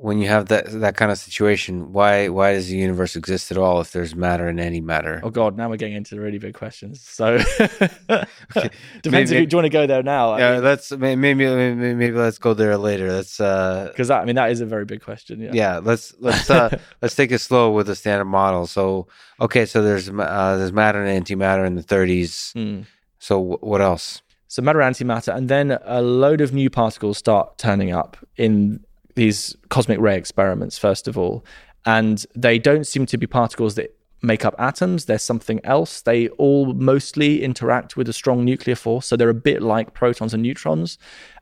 when 0.01 0.19
you 0.19 0.27
have 0.27 0.47
that 0.47 0.65
that 0.81 0.97
kind 0.97 1.11
of 1.11 1.17
situation, 1.19 1.93
why 1.93 2.27
why 2.27 2.53
does 2.53 2.67
the 2.67 2.75
universe 2.75 3.15
exist 3.15 3.51
at 3.51 3.57
all 3.57 3.81
if 3.81 3.91
there's 3.91 4.15
matter 4.15 4.47
and 4.47 4.59
any 4.59 4.81
matter, 4.81 5.21
Oh 5.23 5.29
God, 5.29 5.55
now 5.55 5.69
we're 5.69 5.77
getting 5.77 5.95
into 5.95 6.19
really 6.19 6.39
big 6.39 6.55
questions. 6.55 7.01
So 7.01 7.37
okay. 7.59 8.69
depends 9.03 9.05
maybe, 9.05 9.21
if 9.21 9.31
you, 9.31 9.45
do 9.45 9.55
you 9.55 9.57
want 9.57 9.65
to 9.65 9.69
go 9.69 9.85
there 9.85 10.01
now. 10.01 10.37
Yeah, 10.37 10.49
I 10.49 10.53
mean, 10.53 10.63
let's 10.63 10.91
maybe, 10.91 11.15
maybe 11.15 11.75
maybe 11.93 12.11
let's 12.11 12.39
go 12.39 12.55
there 12.55 12.77
later. 12.77 13.11
Let's 13.11 13.37
because 13.37 14.09
uh, 14.09 14.17
I 14.17 14.25
mean 14.25 14.35
that 14.35 14.49
is 14.49 14.59
a 14.59 14.65
very 14.65 14.85
big 14.85 15.03
question. 15.03 15.39
Yeah, 15.39 15.51
yeah. 15.53 15.77
Let's 15.77 16.15
let's 16.19 16.49
uh, 16.49 16.79
let's 17.01 17.15
take 17.15 17.31
it 17.31 17.39
slow 17.39 17.71
with 17.71 17.85
the 17.85 17.95
standard 17.95 18.25
model. 18.25 18.65
So 18.65 19.07
okay, 19.39 19.67
so 19.67 19.83
there's 19.83 20.09
uh, 20.09 20.57
there's 20.57 20.73
matter 20.73 21.03
and 21.03 21.25
antimatter 21.25 21.65
in 21.65 21.75
the 21.75 21.83
30s. 21.83 22.53
Mm. 22.53 22.85
So 23.19 23.35
w- 23.37 23.59
what 23.61 23.81
else? 23.81 24.23
So 24.47 24.63
matter, 24.63 24.79
antimatter, 24.79 25.33
and 25.33 25.47
then 25.47 25.77
a 25.85 26.01
load 26.01 26.41
of 26.41 26.53
new 26.53 26.69
particles 26.69 27.19
start 27.19 27.57
turning 27.57 27.91
up 27.91 28.17
in 28.35 28.83
these 29.15 29.55
cosmic 29.69 29.99
ray 29.99 30.17
experiments, 30.17 30.77
first 30.77 31.07
of 31.07 31.17
all, 31.17 31.45
and 31.85 32.25
they 32.35 32.59
don't 32.59 32.85
seem 32.85 33.05
to 33.07 33.17
be 33.17 33.27
particles 33.27 33.75
that 33.75 33.95
make 34.21 34.45
up 34.45 34.53
atoms. 34.59 35.05
They're 35.05 35.17
something 35.17 35.59
else. 35.63 36.01
They 36.01 36.27
all 36.29 36.73
mostly 36.73 37.43
interact 37.43 37.97
with 37.97 38.07
a 38.07 38.13
strong 38.13 38.45
nuclear 38.45 38.75
force, 38.75 39.07
so 39.07 39.15
they're 39.15 39.29
a 39.29 39.33
bit 39.33 39.61
like 39.61 39.93
protons 39.93 40.33
and 40.33 40.43
neutrons. 40.43 40.97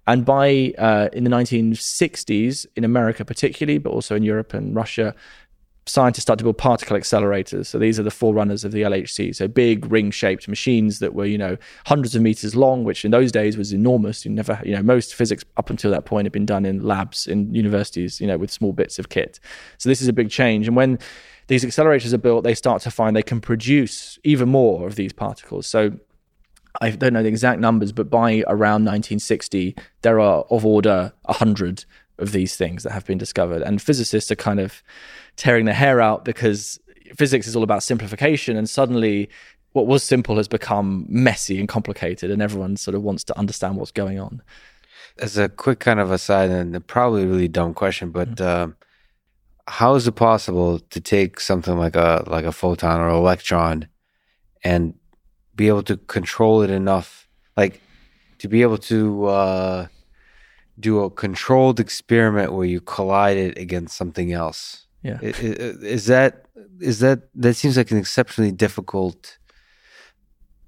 And 0.07 0.25
by 0.25 0.73
uh, 0.77 1.09
in 1.13 1.23
the 1.23 1.29
1960s, 1.29 2.65
in 2.75 2.83
America 2.83 3.23
particularly, 3.25 3.77
but 3.77 3.91
also 3.91 4.15
in 4.15 4.23
Europe 4.23 4.53
and 4.53 4.75
Russia, 4.75 5.13
scientists 5.85 6.23
start 6.23 6.37
to 6.37 6.43
build 6.45 6.57
particle 6.57 6.97
accelerators. 6.97 7.65
So 7.65 7.79
these 7.79 7.99
are 7.99 8.03
the 8.03 8.11
forerunners 8.11 8.63
of 8.63 8.71
the 8.71 8.83
LHC. 8.83 9.35
So 9.35 9.47
big 9.47 9.91
ring-shaped 9.91 10.47
machines 10.47 10.99
that 10.99 11.13
were, 11.13 11.25
you 11.25 11.37
know, 11.37 11.57
hundreds 11.87 12.15
of 12.15 12.21
meters 12.21 12.55
long, 12.55 12.83
which 12.83 13.03
in 13.03 13.11
those 13.11 13.31
days 13.31 13.57
was 13.57 13.73
enormous. 13.73 14.23
You 14.23 14.31
never, 14.31 14.61
you 14.63 14.75
know, 14.75 14.83
most 14.83 15.15
physics 15.15 15.43
up 15.57 15.69
until 15.69 15.89
that 15.91 16.05
point 16.05 16.25
had 16.25 16.31
been 16.31 16.45
done 16.45 16.65
in 16.65 16.83
labs 16.83 17.25
in 17.25 17.53
universities, 17.53 18.21
you 18.21 18.27
know, 18.27 18.37
with 18.37 18.51
small 18.51 18.71
bits 18.71 18.99
of 18.99 19.09
kit. 19.09 19.39
So 19.77 19.89
this 19.89 20.01
is 20.01 20.07
a 20.07 20.13
big 20.13 20.29
change. 20.29 20.67
And 20.67 20.75
when 20.75 20.99
these 21.47 21.65
accelerators 21.65 22.13
are 22.13 22.19
built, 22.19 22.43
they 22.43 22.53
start 22.53 22.83
to 22.83 22.91
find 22.91 23.15
they 23.15 23.23
can 23.23 23.41
produce 23.41 24.19
even 24.23 24.49
more 24.49 24.85
of 24.85 24.95
these 24.95 25.13
particles. 25.13 25.65
So 25.65 25.93
I 26.81 26.91
don't 26.91 27.13
know 27.13 27.23
the 27.23 27.29
exact 27.29 27.59
numbers, 27.59 27.91
but 27.91 28.11
by 28.11 28.43
around 28.47 28.85
1960, 28.85 29.75
there 30.03 30.19
are 30.19 30.43
of 30.51 30.65
order 30.65 31.13
100 31.23 31.85
of 32.19 32.31
these 32.31 32.55
things 32.55 32.83
that 32.83 32.91
have 32.91 33.05
been 33.05 33.17
discovered. 33.17 33.61
And 33.61 33.81
physicists 33.81 34.31
are 34.31 34.35
kind 34.35 34.59
of 34.59 34.83
tearing 35.35 35.65
their 35.65 35.73
hair 35.73 36.01
out 36.01 36.25
because 36.25 36.79
physics 37.15 37.47
is 37.47 37.55
all 37.55 37.63
about 37.63 37.83
simplification. 37.83 38.55
And 38.57 38.69
suddenly, 38.69 39.29
what 39.73 39.87
was 39.87 40.03
simple 40.03 40.37
has 40.37 40.47
become 40.47 41.05
messy 41.09 41.59
and 41.59 41.67
complicated, 41.67 42.31
and 42.31 42.41
everyone 42.41 42.77
sort 42.77 42.95
of 42.95 43.03
wants 43.03 43.23
to 43.25 43.37
understand 43.37 43.77
what's 43.77 43.91
going 43.91 44.19
on. 44.19 44.41
As 45.19 45.37
a 45.37 45.49
quick 45.49 45.79
kind 45.79 45.99
of 45.99 46.11
aside, 46.11 46.49
and 46.49 46.85
probably 46.87 47.23
a 47.23 47.27
really 47.27 47.47
dumb 47.47 47.73
question, 47.73 48.11
but 48.11 48.35
mm-hmm. 48.35 48.71
how 49.67 49.95
is 49.95 50.07
it 50.07 50.13
possible 50.13 50.79
to 50.79 51.01
take 51.01 51.39
something 51.39 51.77
like 51.77 51.95
a 51.95 52.23
like 52.27 52.45
a 52.45 52.51
photon 52.51 52.99
or 52.99 53.09
electron 53.09 53.87
and 54.63 54.93
be 55.55 55.67
able 55.67 55.83
to 55.83 55.97
control 55.97 56.61
it 56.61 56.69
enough, 56.69 57.27
like 57.57 57.81
to 58.39 58.47
be 58.47 58.61
able 58.61 58.77
to 58.77 59.25
uh, 59.25 59.87
do 60.79 61.03
a 61.03 61.09
controlled 61.09 61.79
experiment 61.79 62.53
where 62.53 62.65
you 62.65 62.81
collide 62.81 63.37
it 63.37 63.57
against 63.57 63.97
something 63.97 64.31
else? 64.31 64.87
Yeah, 65.03 65.19
is, 65.21 65.39
is 65.39 66.05
that 66.07 66.45
is 66.79 66.99
that 66.99 67.29
that 67.35 67.55
seems 67.55 67.77
like 67.77 67.91
an 67.91 67.97
exceptionally 67.97 68.51
difficult 68.51 69.37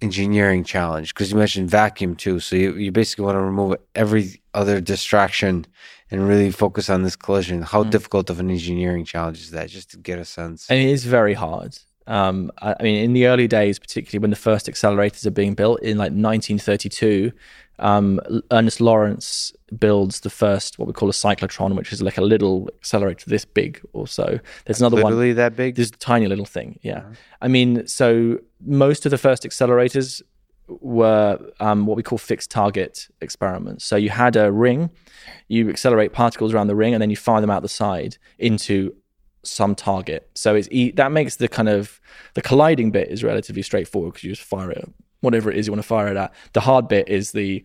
engineering 0.02 0.63
challenge 0.63 1.13
because 1.13 1.32
you 1.32 1.38
mentioned 1.38 1.69
vacuum 1.69 2.15
too. 2.15 2.39
So 2.39 2.56
you, 2.56 2.74
you 2.74 2.91
basically 2.91 3.26
want 3.26 3.36
to 3.36 3.41
remove 3.41 3.76
every 3.95 4.41
other 4.54 4.82
distraction 4.82 5.65
and 6.10 6.28
really 6.28 6.52
focus 6.52 6.89
on 6.89 7.04
this 7.04 7.15
collision. 7.15 7.62
How 7.62 7.84
mm. 7.84 7.89
difficult 7.89 8.30
of 8.30 8.39
an 8.39 8.50
engineering 8.50 9.06
challenge 9.06 9.39
is 9.39 9.52
that? 9.52 9.69
Just 9.69 9.91
to 9.91 9.97
get 9.97 10.19
a 10.19 10.26
sense. 10.26 10.67
And 10.69 10.80
it 10.80 10.89
is 10.89 11.06
very 11.06 11.34
hard. 11.34 11.78
Um, 12.08 12.52
I, 12.62 12.76
I, 12.80 12.84
mean, 12.84 13.04
in 13.04 13.13
the 13.13 13.28
early 13.28 13.47
days, 13.47 13.80
particularly 13.80 14.21
when 14.21 14.32
the 14.32 14.36
first 14.36 14.65
accelerators 14.65 15.26
are 15.26 15.32
being 15.32 15.54
built 15.54 15.82
in 15.82 15.97
like 15.97 16.12
1932, 16.12 17.32
um, 17.82 18.20
Ernest 18.52 18.80
Lawrence 18.80 19.54
builds 19.78 20.22
the 20.22 20.30
first 20.30 20.78
what 20.78 20.88
we 20.88 20.94
call 20.94 21.10
a 21.10 21.13
cyclotron, 21.13 21.76
which 21.76 21.91
is 21.91 22.02
like 22.02 22.17
a 22.17 22.22
little 22.22 22.70
accelerator 22.76 23.30
this 23.30 23.44
big 23.44 23.82
or 23.94 24.08
so. 24.08 24.39
There's 24.65 24.80
another 24.80 24.98
Literally 24.98 25.04
one. 25.04 25.13
Literally 25.13 25.34
that 25.34 25.56
big? 25.56 25.76
This 25.76 25.91
tiny 25.91 26.28
little 26.28 26.46
thing. 26.46 26.80
Yeah. 26.82 27.00
Uh-huh. 27.00 27.13
I 27.41 27.48
mean, 27.48 27.88
so 27.88 28.39
most 28.63 29.06
of 29.06 29.10
the 29.10 29.17
first 29.17 29.44
accelerators 29.44 30.22
were 30.67 31.39
um, 31.60 31.86
what 31.86 31.98
we 31.98 32.04
call 32.04 32.17
fixed 32.17 32.52
target 32.52 33.10
experiments. 33.20 33.84
So 33.84 33.96
you 33.96 34.10
had 34.10 34.36
a 34.36 34.52
ring, 34.52 34.89
you 35.48 35.70
accelerate 35.70 36.13
particles 36.13 36.54
around 36.54 36.67
the 36.67 36.76
ring, 36.76 36.94
and 36.94 37.02
then 37.02 37.10
you 37.10 37.17
fire 37.17 37.41
them 37.41 37.50
out 37.50 37.62
the 37.62 37.70
side 37.70 38.17
into 38.38 38.96
some 39.44 39.74
target. 39.76 40.30
So 40.36 40.56
it's 40.56 40.67
e- 40.72 40.91
that 40.91 41.12
makes 41.12 41.38
the 41.38 41.48
kind 41.48 41.67
of 41.67 42.00
the 42.36 42.41
colliding 42.41 42.91
bit 42.91 43.10
is 43.10 43.24
relatively 43.24 43.63
straightforward 43.63 44.13
because 44.13 44.24
you 44.24 44.32
just 44.32 44.48
fire 44.48 44.72
it 44.72 44.88
whatever 45.21 45.49
it 45.49 45.57
is 45.57 45.67
you 45.67 45.73
want 45.73 45.81
to 45.81 45.88
fire 45.88 46.10
it 46.10 46.17
at. 46.17 46.34
The 46.53 46.62
hard 46.62 46.88
bit 46.88 47.07
is 47.07 47.31
the 47.31 47.63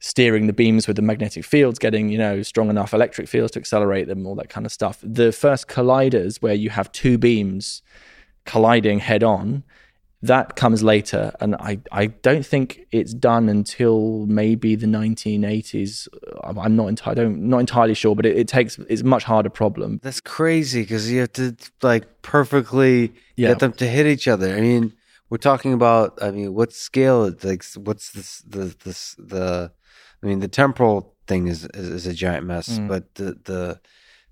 steering 0.00 0.46
the 0.46 0.52
beams 0.52 0.86
with 0.86 0.96
the 0.96 1.02
magnetic 1.02 1.44
fields, 1.44 1.78
getting, 1.78 2.10
you 2.10 2.18
know, 2.18 2.42
strong 2.42 2.68
enough 2.68 2.92
electric 2.92 3.26
fields 3.26 3.52
to 3.52 3.58
accelerate 3.58 4.06
them, 4.06 4.26
all 4.26 4.34
that 4.34 4.50
kind 4.50 4.66
of 4.66 4.72
stuff. 4.72 4.98
The 5.02 5.32
first 5.32 5.66
colliders 5.66 6.42
where 6.42 6.52
you 6.52 6.68
have 6.68 6.92
two 6.92 7.16
beams 7.16 7.80
colliding 8.44 8.98
head 8.98 9.22
on, 9.22 9.64
that 10.20 10.56
comes 10.56 10.82
later. 10.82 11.32
And 11.40 11.54
I, 11.56 11.78
I 11.90 12.06
don't 12.06 12.44
think 12.44 12.86
it's 12.92 13.14
done 13.14 13.48
until 13.48 14.26
maybe 14.26 14.74
the 14.74 14.86
1980s. 14.86 16.08
I'm 16.42 16.76
not 16.76 16.88
entirely, 16.88 17.20
I 17.20 17.24
don't, 17.24 17.48
not 17.48 17.58
entirely 17.60 17.94
sure, 17.94 18.14
but 18.14 18.26
it, 18.26 18.36
it 18.36 18.48
takes, 18.48 18.78
it's 18.90 19.02
a 19.02 19.06
much 19.06 19.24
harder 19.24 19.50
problem. 19.50 20.00
That's 20.02 20.20
crazy 20.20 20.82
because 20.82 21.10
you 21.10 21.20
have 21.20 21.32
to 21.34 21.56
like 21.82 22.22
perfectly 22.22 23.14
yeah. 23.36 23.48
get 23.48 23.60
them 23.60 23.72
to 23.74 23.86
hit 23.86 24.06
each 24.06 24.28
other. 24.28 24.54
I 24.54 24.60
mean, 24.60 24.92
we're 25.34 25.38
talking 25.38 25.72
about. 25.72 26.16
I 26.22 26.30
mean, 26.30 26.54
what 26.54 26.72
scale? 26.72 27.34
Like, 27.42 27.64
what's 27.74 28.12
this? 28.12 28.38
The 28.46 28.76
this 28.84 29.16
the. 29.18 29.72
I 30.22 30.26
mean, 30.26 30.38
the 30.38 30.46
temporal 30.46 31.12
thing 31.26 31.48
is 31.48 31.64
is, 31.74 31.88
is 31.88 32.06
a 32.06 32.14
giant 32.14 32.46
mess, 32.46 32.78
mm. 32.78 32.86
but 32.86 33.16
the 33.16 33.36
the 33.42 33.80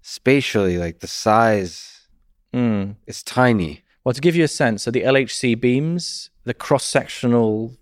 spatially, 0.01 0.79
like 0.79 1.01
the 1.01 1.09
size, 1.09 2.07
mm. 2.55 2.95
is 3.09 3.25
tiny. 3.25 3.83
Well, 4.05 4.13
to 4.13 4.21
give 4.21 4.37
you 4.37 4.45
a 4.45 4.49
sense, 4.63 4.85
so 4.85 4.93
the 4.93 5.03
LHC 5.03 5.61
beams, 5.61 6.31
the 6.45 6.55
cross 6.55 6.85
sectional 6.85 7.77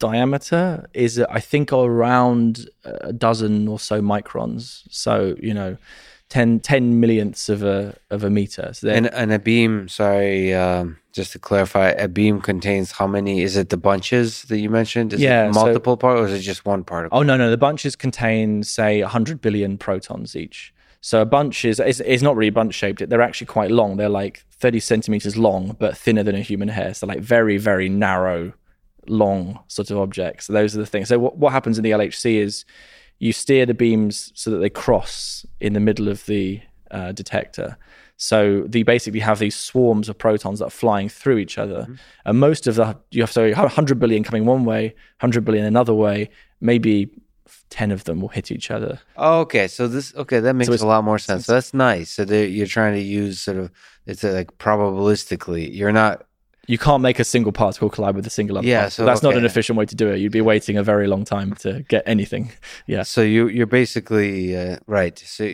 diameter 0.00 0.88
is, 0.94 1.20
I 1.20 1.38
think, 1.38 1.72
around 1.72 2.68
a 2.84 3.12
dozen 3.12 3.68
or 3.68 3.78
so 3.78 4.02
microns. 4.02 4.82
So 4.90 5.36
you 5.40 5.54
know, 5.54 5.76
10, 6.30 6.58
10 6.58 6.98
millionths 6.98 7.48
of 7.48 7.62
a 7.62 7.96
of 8.10 8.24
a 8.24 8.30
meter. 8.30 8.72
So 8.72 8.88
and, 8.88 9.06
and 9.14 9.32
a 9.32 9.38
beam, 9.38 9.88
sorry, 9.88 10.52
um, 10.54 10.98
just 11.14 11.30
to 11.30 11.38
clarify, 11.38 11.90
a 11.90 12.08
beam 12.08 12.40
contains 12.40 12.90
how 12.90 13.06
many? 13.06 13.42
Is 13.42 13.56
it 13.56 13.68
the 13.68 13.76
bunches 13.76 14.42
that 14.42 14.58
you 14.58 14.68
mentioned? 14.68 15.12
Is 15.12 15.20
yeah, 15.20 15.46
it 15.46 15.54
multiple 15.54 15.92
so, 15.92 15.96
particles 15.98 16.32
or 16.32 16.34
is 16.34 16.40
it 16.40 16.42
just 16.42 16.66
one 16.66 16.82
particle? 16.82 17.16
Oh 17.16 17.22
no, 17.22 17.36
no, 17.36 17.50
the 17.50 17.56
bunches 17.56 17.94
contain 17.94 18.64
say 18.64 19.00
hundred 19.00 19.40
billion 19.40 19.78
protons 19.78 20.34
each. 20.34 20.74
So 21.00 21.20
a 21.20 21.26
bunch 21.26 21.64
is, 21.64 21.78
is, 21.78 22.00
is 22.00 22.22
not 22.22 22.34
really 22.34 22.50
bunch 22.50 22.74
shaped. 22.74 23.08
They're 23.08 23.22
actually 23.22 23.46
quite 23.46 23.70
long. 23.70 23.96
They're 23.96 24.08
like 24.08 24.44
thirty 24.50 24.80
centimeters 24.80 25.36
long, 25.36 25.76
but 25.78 25.96
thinner 25.96 26.24
than 26.24 26.34
a 26.34 26.40
human 26.40 26.68
hair. 26.68 26.92
So 26.94 27.06
like 27.06 27.20
very 27.20 27.58
very 27.58 27.88
narrow, 27.88 28.52
long 29.06 29.60
sort 29.68 29.92
of 29.92 29.98
objects. 29.98 30.46
So 30.46 30.52
those 30.52 30.74
are 30.74 30.80
the 30.80 30.86
things. 30.86 31.08
So 31.08 31.20
what 31.20 31.38
what 31.38 31.52
happens 31.52 31.78
in 31.78 31.84
the 31.84 31.92
LHC 31.92 32.40
is 32.40 32.64
you 33.20 33.32
steer 33.32 33.66
the 33.66 33.74
beams 33.74 34.32
so 34.34 34.50
that 34.50 34.58
they 34.58 34.70
cross 34.70 35.46
in 35.60 35.74
the 35.74 35.80
middle 35.80 36.08
of 36.08 36.26
the 36.26 36.60
uh, 36.90 37.12
detector. 37.12 37.76
So 38.16 38.64
they 38.68 38.82
basically 38.82 39.20
have 39.20 39.38
these 39.38 39.56
swarms 39.56 40.08
of 40.08 40.16
protons 40.16 40.60
that 40.60 40.66
are 40.66 40.70
flying 40.70 41.08
through 41.08 41.38
each 41.38 41.58
other, 41.58 41.82
mm-hmm. 41.82 41.94
and 42.24 42.38
most 42.38 42.66
of 42.66 42.76
the 42.76 42.96
you 43.10 43.22
have 43.22 43.32
so 43.32 43.50
100 43.50 43.98
billion 43.98 44.22
coming 44.22 44.44
one 44.44 44.64
way, 44.64 44.94
100 45.20 45.44
billion 45.44 45.64
another 45.64 45.94
way. 45.94 46.30
Maybe 46.60 47.10
10 47.70 47.90
of 47.90 48.04
them 48.04 48.20
will 48.20 48.28
hit 48.28 48.50
each 48.50 48.70
other. 48.70 49.00
Oh, 49.16 49.40
okay. 49.40 49.66
So 49.68 49.88
this 49.88 50.14
okay, 50.14 50.40
that 50.40 50.54
makes 50.54 50.68
so 50.68 50.86
a 50.86 50.88
lot 50.88 51.04
more 51.04 51.18
sense. 51.18 51.46
So 51.46 51.54
that's 51.54 51.74
nice. 51.74 52.10
So 52.10 52.22
you're 52.22 52.66
trying 52.66 52.94
to 52.94 53.00
use 53.00 53.40
sort 53.40 53.56
of 53.56 53.70
it's 54.06 54.22
like 54.22 54.56
probabilistically. 54.58 55.74
You're 55.74 55.92
not 55.92 56.24
you 56.66 56.78
can't 56.78 57.02
make 57.02 57.18
a 57.18 57.24
single 57.24 57.52
particle 57.52 57.90
collide 57.90 58.14
with 58.14 58.26
a 58.26 58.30
single 58.30 58.58
other. 58.58 58.66
Yeah, 58.66 58.88
so 58.88 59.04
that's 59.04 59.22
okay. 59.22 59.34
not 59.34 59.38
an 59.38 59.44
efficient 59.44 59.78
way 59.78 59.86
to 59.86 59.94
do 59.94 60.08
it. 60.08 60.18
You'd 60.18 60.32
be 60.32 60.40
waiting 60.40 60.76
a 60.76 60.82
very 60.82 61.06
long 61.06 61.24
time 61.24 61.54
to 61.56 61.82
get 61.88 62.02
anything. 62.06 62.52
Yeah. 62.86 63.02
So 63.02 63.22
you 63.22 63.48
you're 63.48 63.66
basically 63.66 64.56
uh, 64.56 64.78
right. 64.86 65.18
So 65.18 65.52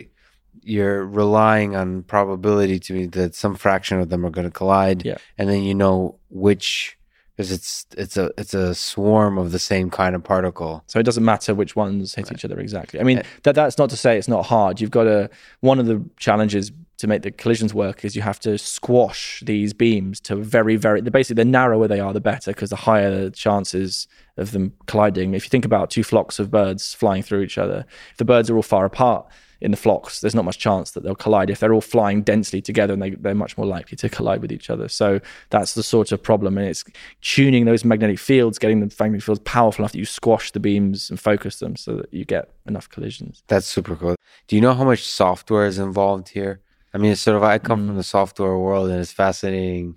you're 0.63 1.05
relying 1.05 1.75
on 1.75 2.03
probability 2.03 2.79
to 2.79 2.93
be 2.93 3.05
that 3.07 3.35
some 3.35 3.55
fraction 3.55 3.99
of 3.99 4.09
them 4.09 4.25
are 4.25 4.29
going 4.29 4.47
to 4.47 4.51
collide. 4.51 5.05
Yeah. 5.05 5.17
And 5.37 5.49
then 5.49 5.63
you 5.63 5.73
know 5.73 6.17
which 6.29 6.97
because 7.35 7.51
it's 7.51 7.85
it's 7.97 8.17
a 8.17 8.31
it's 8.37 8.53
a 8.53 8.75
swarm 8.75 9.37
of 9.37 9.51
the 9.51 9.59
same 9.59 9.89
kind 9.89 10.15
of 10.15 10.23
particle. 10.23 10.83
So 10.87 10.99
it 10.99 11.03
doesn't 11.03 11.25
matter 11.25 11.55
which 11.55 11.75
ones 11.75 12.13
hit 12.13 12.25
right. 12.25 12.33
each 12.33 12.45
other 12.45 12.59
exactly. 12.59 12.99
I 12.99 13.03
mean 13.03 13.23
that 13.43 13.55
that's 13.55 13.77
not 13.77 13.89
to 13.89 13.97
say 13.97 14.17
it's 14.17 14.27
not 14.27 14.45
hard. 14.45 14.79
You've 14.79 14.91
got 14.91 15.05
to 15.05 15.29
one 15.61 15.79
of 15.79 15.87
the 15.87 16.03
challenges 16.17 16.71
to 16.97 17.07
make 17.07 17.23
the 17.23 17.31
collisions 17.31 17.73
work 17.73 18.05
is 18.05 18.15
you 18.15 18.21
have 18.21 18.39
to 18.41 18.59
squash 18.59 19.41
these 19.43 19.73
beams 19.73 20.19
to 20.19 20.35
very 20.35 20.75
very 20.75 21.01
basically 21.01 21.41
the 21.41 21.49
narrower 21.49 21.87
they 21.87 21.99
are 21.99 22.13
the 22.13 22.21
better 22.21 22.51
because 22.51 22.69
the 22.69 22.75
higher 22.75 23.23
the 23.23 23.31
chances 23.31 24.07
of 24.41 24.51
them 24.51 24.73
colliding. 24.87 25.33
If 25.33 25.45
you 25.45 25.49
think 25.49 25.65
about 25.65 25.89
two 25.89 26.03
flocks 26.03 26.39
of 26.39 26.51
birds 26.51 26.93
flying 26.93 27.23
through 27.23 27.41
each 27.41 27.57
other, 27.57 27.85
if 28.11 28.17
the 28.17 28.25
birds 28.25 28.49
are 28.49 28.55
all 28.55 28.63
far 28.63 28.85
apart 28.85 29.27
in 29.61 29.71
the 29.71 29.77
flocks, 29.77 30.19
there's 30.19 30.33
not 30.33 30.43
much 30.43 30.57
chance 30.57 30.91
that 30.91 31.03
they'll 31.03 31.13
collide. 31.15 31.49
If 31.49 31.59
they're 31.59 31.73
all 31.73 31.81
flying 31.81 32.23
densely 32.23 32.61
together, 32.61 32.93
and 32.93 33.01
they, 33.01 33.11
they're 33.11 33.35
much 33.35 33.57
more 33.57 33.67
likely 33.67 33.95
to 33.97 34.09
collide 34.09 34.41
with 34.41 34.51
each 34.51 34.69
other. 34.69 34.87
So 34.87 35.19
that's 35.51 35.75
the 35.75 35.83
sort 35.83 36.11
of 36.11 36.21
problem. 36.21 36.57
And 36.57 36.67
it's 36.67 36.83
tuning 37.21 37.65
those 37.65 37.85
magnetic 37.85 38.19
fields, 38.19 38.57
getting 38.57 38.79
the 38.79 38.93
magnetic 38.99 39.23
fields 39.23 39.41
powerful 39.45 39.83
enough 39.83 39.91
that 39.91 39.99
you 39.99 40.05
squash 40.05 40.51
the 40.51 40.59
beams 40.59 41.09
and 41.09 41.19
focus 41.19 41.59
them 41.59 41.75
so 41.75 41.95
that 41.97 42.11
you 42.11 42.25
get 42.25 42.49
enough 42.65 42.89
collisions. 42.89 43.43
That's 43.47 43.67
super 43.67 43.95
cool. 43.95 44.15
Do 44.47 44.55
you 44.55 44.61
know 44.61 44.73
how 44.73 44.83
much 44.83 45.03
software 45.07 45.67
is 45.67 45.77
involved 45.77 46.29
here? 46.29 46.61
I 46.93 46.97
mean, 46.97 47.11
it's 47.11 47.21
sort 47.21 47.37
of 47.37 47.43
I 47.43 47.57
come 47.57 47.83
mm. 47.83 47.87
from 47.87 47.97
the 47.97 48.03
software 48.03 48.57
world, 48.57 48.89
and 48.89 48.99
it's 48.99 49.11
fascinating. 49.11 49.95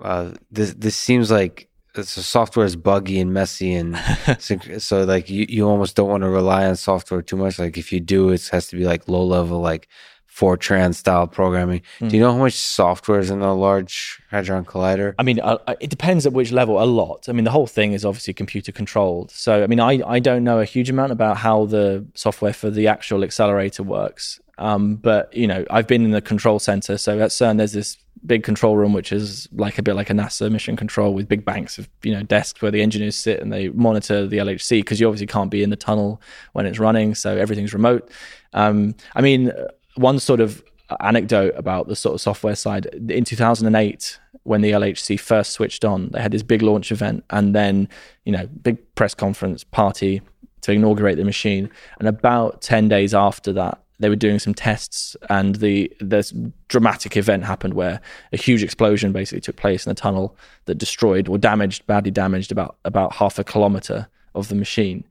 Uh, 0.00 0.32
this 0.50 0.74
this 0.74 0.96
seems 0.96 1.30
like 1.30 1.68
so 2.04 2.20
software 2.20 2.66
is 2.66 2.76
buggy 2.76 3.20
and 3.20 3.32
messy 3.32 3.74
and 3.74 3.96
so 4.78 5.04
like 5.04 5.30
you, 5.30 5.46
you 5.48 5.68
almost 5.68 5.96
don't 5.96 6.08
want 6.08 6.22
to 6.22 6.28
rely 6.28 6.66
on 6.66 6.76
software 6.76 7.22
too 7.22 7.36
much. 7.36 7.58
Like 7.58 7.76
if 7.76 7.92
you 7.92 8.00
do 8.00 8.30
it 8.30 8.46
has 8.48 8.68
to 8.68 8.76
be 8.76 8.84
like 8.84 9.08
low 9.08 9.24
level 9.24 9.60
like 9.60 9.88
Fortran 10.36 10.94
style 10.94 11.26
programming. 11.26 11.80
Mm. 12.00 12.10
Do 12.10 12.16
you 12.16 12.22
know 12.22 12.32
how 12.32 12.38
much 12.38 12.52
software 12.52 13.20
is 13.20 13.30
in 13.30 13.40
a 13.40 13.54
large 13.54 14.20
hadron 14.30 14.66
collider? 14.66 15.14
I 15.18 15.22
mean, 15.22 15.40
uh, 15.40 15.58
it 15.80 15.88
depends 15.88 16.26
at 16.26 16.32
which 16.34 16.52
level. 16.52 16.82
A 16.82 16.84
lot. 16.84 17.28
I 17.28 17.32
mean, 17.32 17.44
the 17.44 17.50
whole 17.50 17.66
thing 17.66 17.92
is 17.92 18.04
obviously 18.04 18.34
computer 18.34 18.70
controlled. 18.70 19.30
So, 19.30 19.62
I 19.62 19.66
mean, 19.66 19.80
I, 19.80 20.02
I 20.06 20.18
don't 20.18 20.44
know 20.44 20.60
a 20.60 20.66
huge 20.66 20.90
amount 20.90 21.12
about 21.12 21.38
how 21.38 21.64
the 21.64 22.04
software 22.14 22.52
for 22.52 22.68
the 22.68 22.86
actual 22.86 23.24
accelerator 23.24 23.82
works. 23.82 24.38
Um, 24.58 24.96
but 24.96 25.34
you 25.34 25.46
know, 25.46 25.64
I've 25.70 25.86
been 25.86 26.04
in 26.04 26.10
the 26.10 26.20
control 26.20 26.58
center. 26.58 26.98
So 26.98 27.18
at 27.20 27.30
CERN, 27.30 27.56
there's 27.58 27.72
this 27.72 27.96
big 28.24 28.42
control 28.42 28.76
room, 28.76 28.92
which 28.92 29.12
is 29.12 29.48
like 29.52 29.78
a 29.78 29.82
bit 29.82 29.94
like 29.94 30.10
a 30.10 30.14
NASA 30.14 30.50
mission 30.50 30.76
control 30.76 31.14
with 31.14 31.28
big 31.28 31.44
banks 31.44 31.78
of 31.78 31.88
you 32.02 32.12
know 32.12 32.22
desks 32.22 32.60
where 32.60 32.70
the 32.70 32.82
engineers 32.82 33.16
sit 33.16 33.40
and 33.40 33.52
they 33.52 33.68
monitor 33.70 34.26
the 34.26 34.38
LHC 34.38 34.80
because 34.80 35.00
you 35.00 35.06
obviously 35.06 35.26
can't 35.26 35.50
be 35.50 35.62
in 35.62 35.70
the 35.70 35.76
tunnel 35.76 36.20
when 36.52 36.66
it's 36.66 36.78
running, 36.78 37.14
so 37.14 37.36
everything's 37.36 37.74
remote. 37.74 38.10
Um, 38.52 38.94
I 39.14 39.20
mean, 39.20 39.52
one 39.96 40.18
sort 40.18 40.40
of 40.40 40.62
anecdote 41.00 41.52
about 41.56 41.88
the 41.88 41.96
sort 41.96 42.14
of 42.14 42.20
software 42.20 42.54
side 42.54 42.86
in 42.86 43.24
2008 43.24 44.20
when 44.44 44.60
the 44.60 44.70
LHC 44.70 45.18
first 45.18 45.52
switched 45.52 45.84
on, 45.84 46.10
they 46.10 46.20
had 46.20 46.30
this 46.30 46.44
big 46.44 46.62
launch 46.62 46.92
event 46.92 47.24
and 47.30 47.54
then 47.54 47.88
you 48.24 48.32
know 48.32 48.46
big 48.46 48.78
press 48.94 49.14
conference 49.14 49.64
party 49.64 50.22
to 50.62 50.72
inaugurate 50.72 51.16
the 51.16 51.24
machine. 51.24 51.70
And 51.98 52.08
about 52.08 52.62
10 52.62 52.88
days 52.88 53.14
after 53.14 53.52
that, 53.52 53.80
they 53.98 54.08
were 54.08 54.16
doing 54.16 54.38
some 54.38 54.52
tests, 54.52 55.16
and 55.30 55.56
the 55.56 55.90
this 56.00 56.34
dramatic 56.68 57.16
event 57.16 57.44
happened 57.44 57.74
where 57.74 58.00
a 58.32 58.36
huge 58.36 58.62
explosion 58.62 59.10
basically 59.10 59.40
took 59.40 59.56
place 59.56 59.86
in 59.86 59.90
the 59.90 59.94
tunnel 59.94 60.36
that 60.66 60.74
destroyed 60.74 61.28
or 61.28 61.38
damaged, 61.38 61.86
badly 61.86 62.10
damaged 62.10 62.52
about 62.52 62.76
about 62.84 63.14
half 63.14 63.38
a 63.38 63.44
kilometer 63.44 64.06
of 64.36 64.48
the 64.48 64.54
machine. 64.54 65.04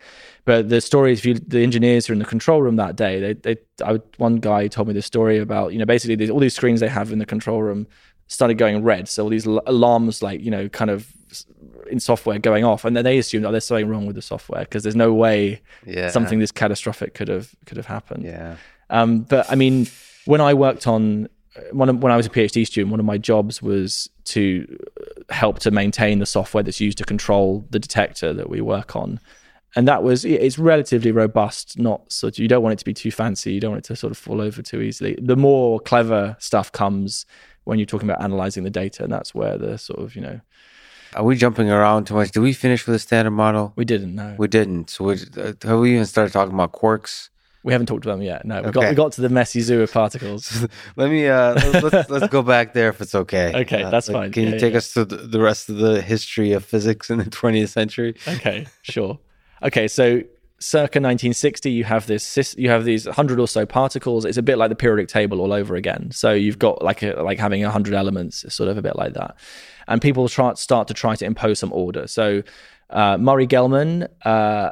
But 0.46 0.70
the 0.70 0.80
story 0.80 1.12
is, 1.12 1.20
if 1.20 1.26
you, 1.26 1.34
the 1.34 1.64
engineers 1.64 2.06
who 2.06 2.12
are 2.12 2.16
in 2.16 2.20
the 2.20 2.26
control 2.26 2.62
room 2.62 2.76
that 2.76 2.96
day, 2.96 3.20
they, 3.20 3.34
they, 3.34 3.58
I, 3.84 4.00
one 4.18 4.36
guy 4.38 4.68
told 4.68 4.88
me 4.88 4.94
the 4.94 5.02
story 5.02 5.40
about, 5.40 5.74
you 5.74 5.80
know, 5.80 5.86
basically 5.86 6.30
all 6.30 6.40
these 6.40 6.56
screens 6.56 6.80
they 6.80 6.88
have 6.88 7.12
in 7.12 7.18
the 7.20 7.26
control 7.26 7.64
room 7.64 7.88
started 8.28 8.56
going 8.56 8.84
red. 8.84 9.08
So 9.08 9.24
all 9.24 9.30
these 9.30 9.46
alarms, 9.46 10.22
like, 10.22 10.42
you 10.42 10.52
know, 10.52 10.70
kind 10.70 10.92
of 10.92 11.12
in 11.90 12.00
software 12.00 12.38
going 12.38 12.64
off. 12.64 12.86
And 12.86 12.96
then 12.96 13.04
they 13.04 13.18
assumed, 13.18 13.46
oh, 13.46 13.52
there's 13.52 13.66
something 13.66 13.88
wrong 13.88 14.06
with 14.06 14.16
the 14.16 14.22
software 14.22 14.62
because 14.62 14.84
there's 14.84 14.96
no 14.96 15.14
way 15.14 15.62
yeah. 15.86 16.10
something 16.10 16.40
this 16.40 16.52
catastrophic 16.52 17.16
could 17.16 17.28
have, 17.28 17.56
could 17.66 17.78
have 17.78 17.88
happened. 17.88 18.24
Yeah. 18.24 18.58
Um, 18.92 19.22
but 19.22 19.52
I 19.52 19.56
mean, 19.56 19.88
when 20.26 20.42
I 20.42 20.54
worked 20.54 20.86
on, 20.86 21.28
when, 21.72 22.00
when 22.00 22.12
I 22.12 22.18
was 22.18 22.26
a 22.26 22.30
PhD 22.30 22.66
student, 22.66 22.92
one 22.92 23.00
of 23.00 23.06
my 23.06 23.18
jobs 23.18 23.62
was 23.62 24.10
to 24.26 24.78
help 25.30 25.60
to 25.60 25.72
maintain 25.72 26.20
the 26.20 26.26
software 26.26 26.64
that's 26.64 26.82
used 26.82 26.98
to 26.98 27.06
control 27.06 27.66
the 27.70 27.80
detector 27.80 28.34
that 28.34 28.50
we 28.50 28.62
work 28.62 28.96
on. 28.96 29.20
And 29.78 29.88
that 29.88 30.04
was 30.04 30.24
it's 30.24 30.58
relatively 30.58 31.12
robust 31.12 31.78
not 31.78 32.10
sort 32.12 32.36
of 32.36 32.40
you 32.40 32.48
don't 32.48 32.64
want 32.64 32.74
it 32.74 32.80
to 32.80 32.86
be 32.86 32.94
too 32.94 33.12
fancy 33.12 33.52
you 33.52 33.60
don't 33.60 33.72
want 33.72 33.86
it 33.86 33.88
to 33.90 33.96
sort 33.98 34.12
of 34.12 34.18
fall 34.18 34.40
over 34.40 34.62
too 34.62 34.82
easily. 34.82 35.18
The 35.22 35.36
more 35.36 35.82
clever 35.82 36.38
stuff 36.40 36.72
comes 36.72 37.26
when 37.66 37.78
you're 37.78 37.86
talking 37.86 38.10
about 38.10 38.24
analyzing 38.24 38.64
the 38.64 38.70
data 38.70 39.04
and 39.04 39.12
that's 39.12 39.36
where 39.36 39.58
the 39.58 39.78
sort 39.78 40.00
of 40.00 40.16
you 40.16 40.22
know. 40.22 40.40
Are 41.14 41.24
we 41.24 41.36
jumping 41.36 41.70
around 41.70 42.08
too 42.08 42.14
much? 42.14 42.32
Did 42.32 42.40
we 42.40 42.54
finish 42.54 42.88
with 42.88 42.96
the 42.96 43.00
standard 43.00 43.32
model? 43.32 43.74
We 43.76 43.84
didn't 43.84 44.16
no. 44.16 44.36
We 44.38 44.48
didn't. 44.48 44.92
So 44.92 45.06
we, 45.06 45.16
uh, 45.38 45.54
have 45.64 45.80
we 45.80 45.94
even 45.94 46.06
started 46.06 46.32
talking 46.32 46.54
about 46.54 46.72
quarks 46.72 47.30
we 47.66 47.72
haven't 47.72 47.88
talked 47.88 48.04
to 48.04 48.10
them 48.10 48.22
yet. 48.22 48.46
No, 48.46 48.62
we 48.62 48.68
okay. 48.68 48.72
got 48.72 48.90
we 48.90 48.96
got 48.96 49.12
to 49.14 49.22
the 49.22 49.30
messy 49.30 49.60
zoo 49.60 49.82
of 49.82 49.92
particles. 49.92 50.68
Let 50.96 51.10
me 51.10 51.28
uh, 51.28 51.56
let's 51.82 52.10
let's 52.12 52.28
go 52.28 52.44
back 52.44 52.74
there 52.74 52.90
if 52.90 53.02
it's 53.02 53.16
okay. 53.16 53.54
Okay, 53.66 53.84
uh, 53.84 53.90
that's 53.90 54.08
like, 54.08 54.16
fine. 54.16 54.32
Can 54.32 54.44
yeah, 54.44 54.50
you 54.52 54.60
take 54.60 54.74
yeah. 54.74 54.78
us 54.78 54.94
to 54.94 55.04
the 55.06 55.40
rest 55.40 55.70
of 55.70 55.78
the 55.78 56.02
history 56.02 56.52
of 56.52 56.64
physics 56.64 57.10
in 57.10 57.18
the 57.18 57.24
20th 57.42 57.70
century? 57.70 58.16
Okay, 58.28 58.68
sure. 58.84 59.18
Okay, 59.64 59.88
so 59.88 60.22
circa 60.60 61.00
1960 61.00 61.70
you 61.70 61.84
have 61.84 62.08
this 62.08 62.56
you 62.58 62.70
have 62.70 62.86
these 62.86 63.06
100 63.06 63.42
or 63.42 63.48
so 63.48 63.66
particles 63.66 64.24
it's 64.24 64.38
a 64.38 64.42
bit 64.42 64.58
like 64.58 64.70
the 64.70 64.76
periodic 64.76 65.10
table 65.10 65.42
all 65.42 65.52
over 65.52 65.76
again 65.76 66.10
so 66.12 66.32
you've 66.32 66.58
got 66.58 66.82
like 66.82 67.04
a, 67.04 67.12
like 67.22 67.38
having 67.38 67.62
100 67.62 67.94
elements 67.94 68.46
it's 68.46 68.56
sort 68.56 68.70
of 68.70 68.78
a 68.78 68.82
bit 68.82 68.96
like 68.96 69.14
that 69.14 69.36
and 69.90 70.02
people 70.02 70.30
try, 70.30 70.54
start 70.54 70.88
to 70.88 70.94
try 70.94 71.14
to 71.14 71.26
impose 71.26 71.60
some 71.60 71.74
order 71.74 72.08
so 72.08 72.42
uh, 72.90 73.18
murray 73.18 73.46
gell-mann 73.46 74.08
uh, 74.24 74.72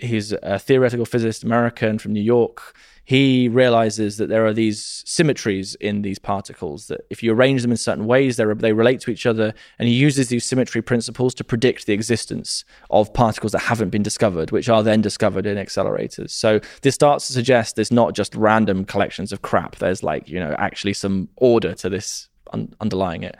he's 0.00 0.32
a 0.32 0.58
theoretical 0.58 1.04
physicist 1.04 1.44
american 1.44 1.98
from 1.98 2.12
new 2.12 2.20
york 2.20 2.74
he 3.06 3.48
realizes 3.48 4.16
that 4.16 4.28
there 4.28 4.44
are 4.46 4.52
these 4.52 5.04
symmetries 5.06 5.76
in 5.76 6.02
these 6.02 6.18
particles 6.18 6.88
that 6.88 7.02
if 7.08 7.22
you 7.22 7.32
arrange 7.32 7.62
them 7.62 7.70
in 7.70 7.76
certain 7.76 8.04
ways, 8.04 8.36
they 8.36 8.44
relate 8.44 9.00
to 9.02 9.12
each 9.12 9.26
other. 9.26 9.54
And 9.78 9.88
he 9.88 9.94
uses 9.94 10.26
these 10.26 10.44
symmetry 10.44 10.82
principles 10.82 11.32
to 11.34 11.44
predict 11.44 11.86
the 11.86 11.92
existence 11.92 12.64
of 12.90 13.14
particles 13.14 13.52
that 13.52 13.60
haven't 13.60 13.90
been 13.90 14.02
discovered, 14.02 14.50
which 14.50 14.68
are 14.68 14.82
then 14.82 15.02
discovered 15.02 15.46
in 15.46 15.56
accelerators. 15.56 16.30
So 16.30 16.58
this 16.82 16.96
starts 16.96 17.28
to 17.28 17.32
suggest 17.32 17.76
there's 17.76 17.92
not 17.92 18.16
just 18.16 18.34
random 18.34 18.84
collections 18.84 19.30
of 19.30 19.40
crap. 19.40 19.76
There's 19.76 20.02
like, 20.02 20.28
you 20.28 20.40
know, 20.40 20.56
actually 20.58 20.94
some 20.94 21.28
order 21.36 21.74
to 21.74 21.88
this 21.88 22.28
un- 22.52 22.74
underlying 22.80 23.22
it. 23.22 23.36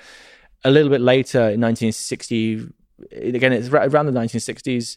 A 0.62 0.70
little 0.70 0.90
bit 0.90 1.00
later 1.00 1.40
in 1.40 1.60
1960, 1.60 2.68
again, 3.10 3.52
it's 3.52 3.68
around 3.68 4.06
the 4.06 4.12
1960s. 4.12 4.96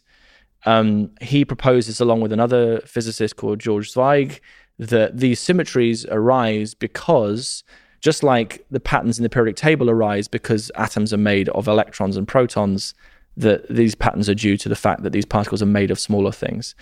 Um, 0.66 1.10
he 1.20 1.44
proposes, 1.44 2.00
along 2.00 2.20
with 2.20 2.32
another 2.32 2.80
physicist 2.80 3.36
called 3.36 3.58
George 3.58 3.92
Zweig, 3.92 4.40
that 4.78 5.18
these 5.18 5.40
symmetries 5.40 6.06
arise 6.06 6.74
because 6.74 7.64
just 8.00 8.22
like 8.22 8.64
the 8.70 8.80
patterns 8.80 9.18
in 9.18 9.22
the 9.22 9.28
periodic 9.28 9.56
table 9.56 9.90
arise 9.90 10.26
because 10.26 10.70
atoms 10.74 11.12
are 11.12 11.18
made 11.18 11.48
of 11.50 11.68
electrons 11.68 12.16
and 12.16 12.26
protons, 12.26 12.94
that 13.36 13.68
these 13.68 13.94
patterns 13.94 14.28
are 14.28 14.34
due 14.34 14.56
to 14.56 14.68
the 14.68 14.76
fact 14.76 15.02
that 15.02 15.12
these 15.12 15.24
particles 15.24 15.62
are 15.62 15.66
made 15.66 15.90
of 15.90 15.98
smaller 15.98 16.32
things. 16.32 16.74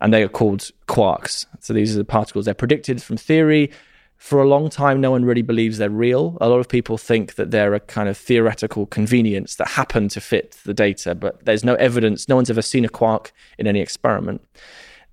And 0.00 0.12
they 0.12 0.22
are 0.22 0.28
called 0.28 0.70
quarks. 0.86 1.46
So 1.60 1.72
these 1.72 1.94
are 1.94 1.98
the 1.98 2.04
particles. 2.04 2.44
They're 2.44 2.54
predicted 2.54 3.02
from 3.02 3.16
theory. 3.16 3.70
For 4.18 4.42
a 4.42 4.48
long 4.48 4.70
time, 4.70 5.00
no 5.00 5.10
one 5.10 5.24
really 5.24 5.42
believes 5.42 5.78
they're 5.78 5.90
real. 5.90 6.38
A 6.40 6.48
lot 6.48 6.58
of 6.58 6.68
people 6.68 6.98
think 6.98 7.34
that 7.34 7.50
they're 7.50 7.74
a 7.74 7.80
kind 7.80 8.08
of 8.08 8.16
theoretical 8.16 8.86
convenience 8.86 9.56
that 9.56 9.68
happen 9.68 10.08
to 10.08 10.20
fit 10.20 10.58
the 10.64 10.74
data, 10.74 11.14
but 11.14 11.44
there's 11.44 11.64
no 11.64 11.74
evidence. 11.74 12.28
No 12.28 12.36
one's 12.36 12.50
ever 12.50 12.62
seen 12.62 12.84
a 12.84 12.88
quark 12.88 13.32
in 13.58 13.66
any 13.66 13.80
experiment. 13.80 14.42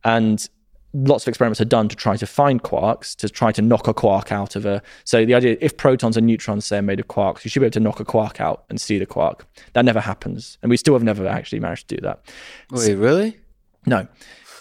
And 0.04 0.48
lots 0.94 1.24
of 1.24 1.28
experiments 1.28 1.60
are 1.60 1.66
done 1.66 1.89
to 1.89 1.96
try 1.96 2.16
to 2.16 2.26
find 2.26 2.62
quarks, 2.63 3.16
to 3.18 3.28
try 3.28 3.52
to 3.52 3.62
knock 3.62 3.88
a 3.88 3.94
quark 3.94 4.32
out 4.32 4.56
of 4.56 4.66
a. 4.66 4.82
So 5.04 5.26
the 5.26 5.34
idea, 5.34 5.58
if 5.60 5.76
protons 5.76 6.16
and 6.18 6.26
neutrons 6.26 6.66
say 6.66 6.78
are 6.78 6.82
made 6.82 7.00
of 7.00 7.08
quarks, 7.08 7.44
you 7.44 7.50
should 7.50 7.60
be 7.60 7.66
able 7.66 7.74
to 7.74 7.80
knock 7.80 8.00
a 8.00 8.06
quark 8.06 8.39
out 8.39 8.63
and 8.70 8.80
see 8.80 8.98
the 9.00 9.06
quark. 9.06 9.46
That 9.74 9.86
never 9.86 10.00
happens, 10.00 10.58
and 10.62 10.70
we 10.70 10.78
still 10.78 10.94
have 10.94 11.04
never 11.04 11.28
actually 11.28 11.60
managed 11.60 11.89
to 11.89 11.96
do 11.96 12.02
that. 12.02 12.26
Wait, 12.72 12.96
really? 12.96 13.39
No. 13.86 14.08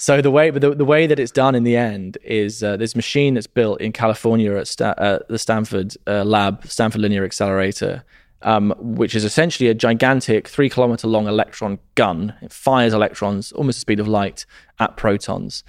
So 0.02 0.20
the 0.20 0.32
way, 0.32 0.50
the, 0.50 0.74
the 0.74 0.84
way 0.84 1.06
that 1.06 1.20
it's 1.20 1.30
done 1.30 1.54
in 1.54 1.62
the 1.62 1.76
end 1.76 2.18
is 2.24 2.60
uh, 2.60 2.76
this 2.76 2.96
machine 2.96 3.34
that's 3.34 3.46
built 3.46 3.80
in 3.80 3.92
California 3.92 4.56
at 4.56 4.66
Sta- 4.66 4.96
uh, 4.98 5.20
the 5.28 5.38
Stanford 5.38 5.94
uh, 6.08 6.24
lab, 6.24 6.66
Stanford 6.66 7.02
Linear 7.02 7.24
Accelerator. 7.24 8.04
Um, 8.44 8.74
which 8.80 9.14
is 9.14 9.24
essentially 9.24 9.68
a 9.68 9.74
gigantic 9.74 10.48
three 10.48 10.68
kilometer 10.68 11.06
long 11.06 11.28
electron 11.28 11.78
gun. 11.94 12.34
It 12.42 12.52
fires 12.52 12.92
electrons 12.92 13.52
almost 13.52 13.76
the 13.76 13.82
speed 13.82 14.00
of 14.00 14.08
light 14.08 14.44
at 14.80 14.96
protons. 14.96 15.62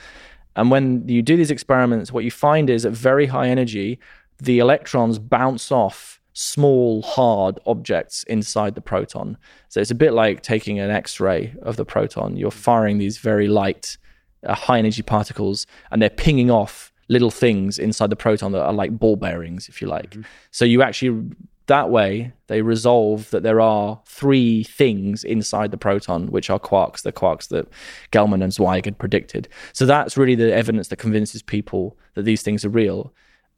And 0.55 0.71
when 0.71 1.07
you 1.07 1.21
do 1.21 1.37
these 1.37 1.51
experiments, 1.51 2.11
what 2.11 2.23
you 2.23 2.31
find 2.31 2.71
is 2.71 2.83
at 2.87 2.93
very 2.93 3.27
high 3.27 3.49
energy, 3.49 3.99
the 4.39 4.57
electrons 4.57 5.19
bounce 5.19 5.71
off 5.71 6.19
small, 6.33 7.03
hard 7.03 7.59
objects 7.67 8.23
inside 8.23 8.73
the 8.73 8.81
proton. 8.81 9.37
So 9.69 9.79
it's 9.79 9.91
a 9.91 9.95
bit 9.95 10.13
like 10.13 10.41
taking 10.41 10.79
an 10.79 10.89
X 10.89 11.19
ray 11.19 11.53
of 11.61 11.75
the 11.75 11.85
proton. 11.85 12.37
You're 12.37 12.49
firing 12.49 12.97
these 12.97 13.19
very 13.19 13.47
light, 13.47 13.97
uh, 14.45 14.55
high 14.55 14.79
energy 14.79 15.01
particles, 15.01 15.65
and 15.91 16.01
they're 16.01 16.09
pinging 16.09 16.51
off 16.51 16.91
little 17.09 17.31
things 17.31 17.77
inside 17.77 18.09
the 18.09 18.15
proton 18.15 18.51
that 18.53 18.63
are 18.63 18.73
like 18.73 18.97
ball 18.97 19.15
bearings, 19.15 19.67
if 19.67 19.81
you 19.81 19.87
like. 19.87 20.11
Mm-hmm. 20.11 20.21
So 20.51 20.65
you 20.65 20.81
actually 20.81 21.35
that 21.67 21.89
way 21.89 22.33
they 22.47 22.61
resolve 22.61 23.29
that 23.29 23.43
there 23.43 23.61
are 23.61 24.01
three 24.05 24.63
things 24.63 25.23
inside 25.23 25.71
the 25.71 25.77
proton 25.77 26.27
which 26.27 26.49
are 26.49 26.59
quarks 26.59 27.03
the 27.03 27.11
quarks 27.11 27.47
that 27.47 27.67
gell-mann 28.11 28.41
and 28.41 28.53
zweig 28.53 28.85
had 28.85 28.97
predicted 28.97 29.47
so 29.71 29.85
that's 29.85 30.17
really 30.17 30.35
the 30.35 30.53
evidence 30.53 30.89
that 30.89 30.97
convinces 30.97 31.41
people 31.41 31.97
that 32.15 32.23
these 32.23 32.41
things 32.41 32.65
are 32.65 32.69
real 32.69 33.13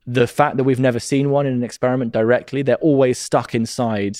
the 0.05 0.27
fact 0.27 0.57
that 0.57 0.63
we've 0.63 0.79
never 0.79 0.99
seen 0.99 1.31
one 1.31 1.47
in 1.47 1.53
an 1.53 1.63
experiment 1.63 2.11
directly 2.11 2.61
they're 2.61 2.75
always 2.75 3.17
stuck 3.17 3.55
inside 3.55 4.17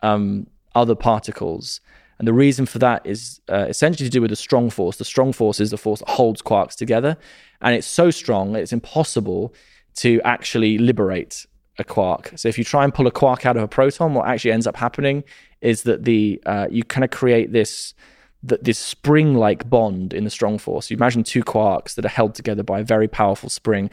um, 0.00 0.46
other 0.74 0.94
particles 0.94 1.80
and 2.18 2.26
the 2.26 2.32
reason 2.32 2.66
for 2.66 2.78
that 2.78 3.04
is 3.04 3.40
uh, 3.48 3.66
essentially 3.68 4.08
to 4.08 4.12
do 4.12 4.20
with 4.20 4.30
the 4.30 4.36
strong 4.36 4.70
force 4.70 4.96
the 4.96 5.04
strong 5.04 5.32
force 5.32 5.60
is 5.60 5.70
the 5.70 5.78
force 5.78 6.00
that 6.00 6.08
holds 6.10 6.42
quarks 6.42 6.74
together 6.74 7.16
and 7.60 7.74
it's 7.74 7.86
so 7.86 8.10
strong 8.10 8.56
it's 8.56 8.72
impossible 8.72 9.54
to 9.94 10.20
actually 10.24 10.78
liberate 10.78 11.46
a 11.78 11.84
quark. 11.84 12.32
So 12.36 12.48
if 12.48 12.58
you 12.58 12.64
try 12.64 12.84
and 12.84 12.92
pull 12.92 13.06
a 13.06 13.10
quark 13.10 13.46
out 13.46 13.56
of 13.56 13.62
a 13.62 13.68
proton, 13.68 14.14
what 14.14 14.28
actually 14.28 14.52
ends 14.52 14.66
up 14.66 14.76
happening 14.76 15.24
is 15.60 15.82
that 15.84 16.04
the 16.04 16.40
uh, 16.46 16.66
you 16.70 16.84
kind 16.84 17.04
of 17.04 17.10
create 17.10 17.52
this 17.52 17.94
this 18.42 18.78
spring-like 18.78 19.68
bond 19.68 20.14
in 20.14 20.22
the 20.22 20.30
strong 20.30 20.58
force. 20.58 20.90
You 20.90 20.96
imagine 20.96 21.24
two 21.24 21.42
quarks 21.42 21.96
that 21.96 22.04
are 22.04 22.08
held 22.08 22.36
together 22.36 22.62
by 22.62 22.78
a 22.78 22.84
very 22.84 23.08
powerful 23.08 23.48
spring. 23.48 23.90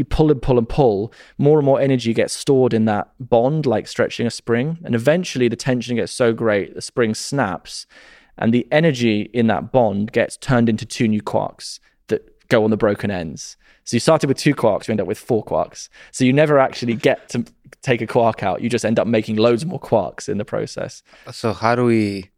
You 0.00 0.04
pull 0.06 0.30
and 0.30 0.40
pull 0.40 0.56
and 0.56 0.66
pull, 0.66 1.12
more 1.36 1.58
and 1.58 1.66
more 1.66 1.78
energy 1.78 2.14
gets 2.14 2.32
stored 2.32 2.72
in 2.72 2.86
that 2.86 3.12
bond, 3.20 3.66
like 3.66 3.86
stretching 3.86 4.26
a 4.26 4.30
spring. 4.30 4.78
And 4.82 4.94
eventually 4.94 5.46
the 5.46 5.56
tension 5.56 5.96
gets 5.96 6.10
so 6.10 6.32
great, 6.32 6.74
the 6.74 6.80
spring 6.80 7.14
snaps, 7.14 7.86
and 8.38 8.54
the 8.54 8.66
energy 8.72 9.28
in 9.34 9.46
that 9.48 9.72
bond 9.72 10.12
gets 10.12 10.38
turned 10.38 10.70
into 10.70 10.86
two 10.86 11.06
new 11.06 11.20
quarks 11.20 11.80
that 12.08 12.48
go 12.48 12.64
on 12.64 12.70
the 12.70 12.78
broken 12.78 13.10
ends. 13.10 13.58
So 13.84 13.94
you 13.94 14.00
started 14.00 14.28
with 14.28 14.38
two 14.38 14.54
quarks, 14.54 14.88
you 14.88 14.92
end 14.92 15.02
up 15.02 15.06
with 15.06 15.18
four 15.18 15.44
quarks. 15.44 15.90
So 16.12 16.24
you 16.24 16.32
never 16.32 16.58
actually 16.58 16.94
get 16.94 17.28
to 17.28 17.44
take 17.82 18.00
a 18.00 18.06
quark 18.06 18.42
out. 18.42 18.62
You 18.62 18.70
just 18.70 18.86
end 18.86 18.98
up 18.98 19.06
making 19.06 19.36
loads 19.36 19.66
more 19.66 19.78
quarks 19.78 20.30
in 20.30 20.38
the 20.38 20.46
process. 20.46 21.02
So 21.30 21.52
how 21.52 21.74
do 21.74 21.84
we, 21.84 22.30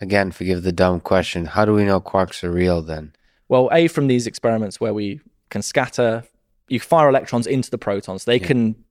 again, 0.00 0.32
forgive 0.32 0.64
the 0.64 0.72
dumb 0.72 0.98
question, 0.98 1.44
how 1.44 1.64
do 1.64 1.74
we 1.74 1.84
know 1.84 2.00
quarks 2.00 2.42
are 2.42 2.50
real 2.50 2.82
then? 2.82 3.14
Well, 3.48 3.68
A, 3.70 3.86
from 3.86 4.08
these 4.08 4.26
experiments 4.26 4.80
where 4.80 4.92
we 4.92 5.20
can 5.50 5.62
scatter, 5.62 6.24
you 6.68 6.80
fire 6.80 7.08
electrons 7.08 7.46
into 7.46 7.70
the 7.70 7.78
protons. 7.78 8.24
They 8.24 8.38
yeah. 8.38 8.46
can 8.46 8.84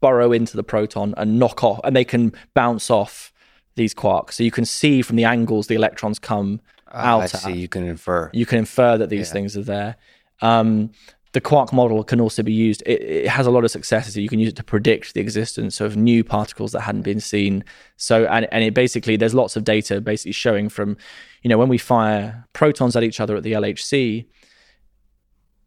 burrow 0.00 0.32
into 0.32 0.56
the 0.56 0.62
proton 0.62 1.14
and 1.16 1.38
knock 1.38 1.64
off, 1.64 1.80
and 1.84 1.94
they 1.94 2.04
can 2.04 2.32
bounce 2.54 2.90
off 2.90 3.32
these 3.76 3.94
quarks. 3.94 4.34
So 4.34 4.42
you 4.42 4.50
can 4.50 4.64
see 4.64 5.02
from 5.02 5.16
the 5.16 5.24
angles 5.24 5.66
the 5.66 5.74
electrons 5.74 6.18
come 6.18 6.60
uh, 6.92 6.96
out. 6.96 7.22
I 7.22 7.26
see. 7.26 7.52
At. 7.52 7.56
You 7.56 7.68
can 7.68 7.84
infer. 7.84 8.30
You 8.32 8.46
can 8.46 8.58
infer 8.58 8.98
that 8.98 9.08
these 9.08 9.28
yeah. 9.28 9.32
things 9.32 9.56
are 9.56 9.62
there. 9.62 9.96
Um, 10.40 10.92
the 11.32 11.40
quark 11.40 11.72
model 11.72 12.02
can 12.04 12.20
also 12.20 12.42
be 12.42 12.52
used. 12.52 12.82
It, 12.86 13.02
it, 13.02 13.28
has 13.28 13.46
a 13.46 13.50
lot 13.50 13.64
of 13.64 13.70
successes. 13.70 14.16
You 14.16 14.28
can 14.28 14.38
use 14.38 14.48
it 14.48 14.56
to 14.56 14.64
predict 14.64 15.14
the 15.14 15.20
existence 15.20 15.80
of 15.80 15.96
new 15.96 16.24
particles 16.24 16.72
that 16.72 16.80
hadn't 16.80 17.02
been 17.02 17.20
seen. 17.20 17.64
So, 17.96 18.24
and, 18.26 18.48
and 18.50 18.64
it 18.64 18.72
basically, 18.72 19.16
there's 19.16 19.34
lots 19.34 19.54
of 19.54 19.64
data 19.64 20.00
basically 20.00 20.32
showing 20.32 20.68
from, 20.68 20.96
you 21.42 21.48
know, 21.48 21.58
when 21.58 21.68
we 21.68 21.76
fire 21.76 22.46
protons 22.54 22.96
at 22.96 23.02
each 23.02 23.20
other 23.20 23.36
at 23.36 23.42
the 23.42 23.52
LHC, 23.52 24.26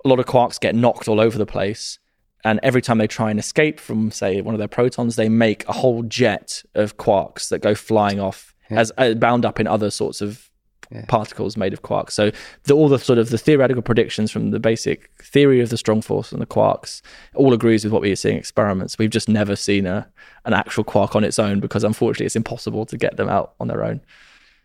a 0.03 0.07
lot 0.07 0.19
of 0.19 0.25
quarks 0.25 0.59
get 0.59 0.75
knocked 0.75 1.07
all 1.07 1.19
over 1.19 1.37
the 1.37 1.45
place. 1.45 1.99
And 2.43 2.59
every 2.63 2.81
time 2.81 2.97
they 2.97 3.07
try 3.07 3.29
and 3.29 3.39
escape 3.39 3.79
from, 3.79 4.09
say, 4.09 4.41
one 4.41 4.55
of 4.55 4.59
their 4.59 4.67
protons, 4.67 5.15
they 5.15 5.29
make 5.29 5.67
a 5.67 5.73
whole 5.73 6.01
jet 6.03 6.63
of 6.73 6.97
quarks 6.97 7.49
that 7.49 7.59
go 7.59 7.75
flying 7.75 8.19
off 8.19 8.55
as 8.71 8.91
uh, 8.97 9.13
bound 9.13 9.45
up 9.45 9.59
in 9.59 9.67
other 9.67 9.91
sorts 9.91 10.21
of 10.21 10.49
Yeah. 10.91 11.05
particles 11.07 11.55
made 11.55 11.71
of 11.73 11.81
quarks. 11.83 12.11
So 12.11 12.31
the, 12.63 12.73
all 12.73 12.89
the 12.89 12.99
sort 12.99 13.19
of 13.19 13.29
the 13.29 13.37
theoretical 13.37 13.81
predictions 13.83 14.31
from 14.31 14.51
the 14.51 14.59
basic 14.59 15.09
theory 15.23 15.61
of 15.61 15.69
the 15.69 15.77
strong 15.77 16.01
force 16.01 16.31
and 16.33 16.41
the 16.41 16.45
quarks 16.47 17.01
all 17.35 17.53
agrees 17.53 17.83
with 17.85 17.93
what 17.93 18.01
we 18.01 18.11
are 18.11 18.15
seeing 18.17 18.35
in 18.35 18.39
experiments. 18.39 18.97
We've 18.97 19.09
just 19.09 19.29
never 19.29 19.55
seen 19.55 19.85
a 19.85 20.09
an 20.43 20.53
actual 20.53 20.83
quark 20.83 21.15
on 21.15 21.23
its 21.23 21.37
own 21.39 21.59
because 21.61 21.83
unfortunately 21.85 22.25
it's 22.25 22.35
impossible 22.35 22.85
to 22.87 22.97
get 22.97 23.15
them 23.17 23.29
out 23.29 23.53
on 23.59 23.67
their 23.69 23.83
own. 23.85 24.01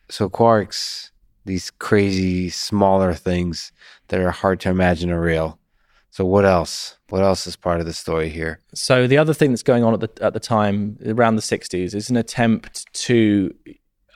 So 0.09 0.29
quarks, 0.31 1.11
these 1.47 1.71
crazy 1.71 2.51
smaller 2.51 3.15
things 3.15 3.73
that 4.09 4.21
are 4.21 4.31
hard 4.31 4.61
to 4.61 4.69
imagine 4.69 5.11
are 5.11 5.21
real. 5.21 5.59
So 6.11 6.25
what 6.25 6.45
else? 6.45 6.97
What 7.09 7.23
else 7.23 7.47
is 7.47 7.57
part 7.57 7.81
of 7.81 7.87
the 7.87 7.93
story 7.93 8.29
here? 8.29 8.61
So 8.75 9.07
the 9.07 9.19
other 9.19 9.35
thing 9.35 9.51
that's 9.51 9.63
going 9.63 9.85
on 9.85 9.95
at 9.95 10.01
the 10.01 10.25
at 10.25 10.33
the 10.33 10.41
time 10.41 10.99
around 11.07 11.37
the 11.37 11.43
60s 11.43 11.95
is 11.95 12.11
an 12.11 12.17
attempt 12.17 12.93
to 13.05 13.55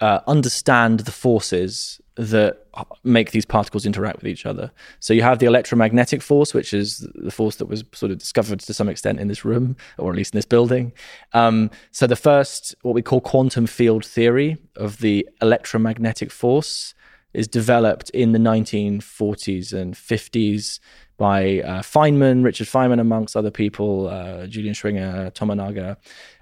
uh, 0.00 0.20
understand 0.26 1.00
the 1.00 1.12
forces 1.12 2.00
that 2.16 2.66
make 3.04 3.30
these 3.30 3.44
particles 3.44 3.86
interact 3.86 4.16
with 4.16 4.26
each 4.26 4.46
other. 4.46 4.70
So 4.98 5.12
you 5.14 5.22
have 5.22 5.38
the 5.38 5.46
electromagnetic 5.46 6.22
force, 6.22 6.54
which 6.54 6.72
is 6.72 7.06
the 7.14 7.30
force 7.30 7.56
that 7.56 7.66
was 7.66 7.84
sort 7.92 8.12
of 8.12 8.18
discovered 8.18 8.60
to 8.60 8.74
some 8.74 8.88
extent 8.88 9.20
in 9.20 9.28
this 9.28 9.44
room, 9.44 9.76
or 9.98 10.10
at 10.10 10.16
least 10.16 10.34
in 10.34 10.38
this 10.38 10.46
building. 10.46 10.92
Um, 11.32 11.70
so 11.90 12.06
the 12.06 12.16
first, 12.16 12.74
what 12.82 12.94
we 12.94 13.02
call 13.02 13.20
quantum 13.20 13.66
field 13.66 14.04
theory 14.04 14.58
of 14.76 14.98
the 14.98 15.28
electromagnetic 15.40 16.30
force, 16.30 16.94
is 17.32 17.48
developed 17.48 18.10
in 18.10 18.32
the 18.32 18.38
1940s 18.38 19.72
and 19.72 19.94
50s 19.94 20.80
by 21.20 21.60
uh, 21.60 21.82
Feynman, 21.82 22.42
Richard 22.42 22.66
Feynman, 22.66 22.98
amongst 22.98 23.36
other 23.36 23.50
people, 23.50 24.08
uh, 24.08 24.46
Julian 24.46 24.72
Schwinger, 24.72 25.30
Tomonaga, 25.34 25.98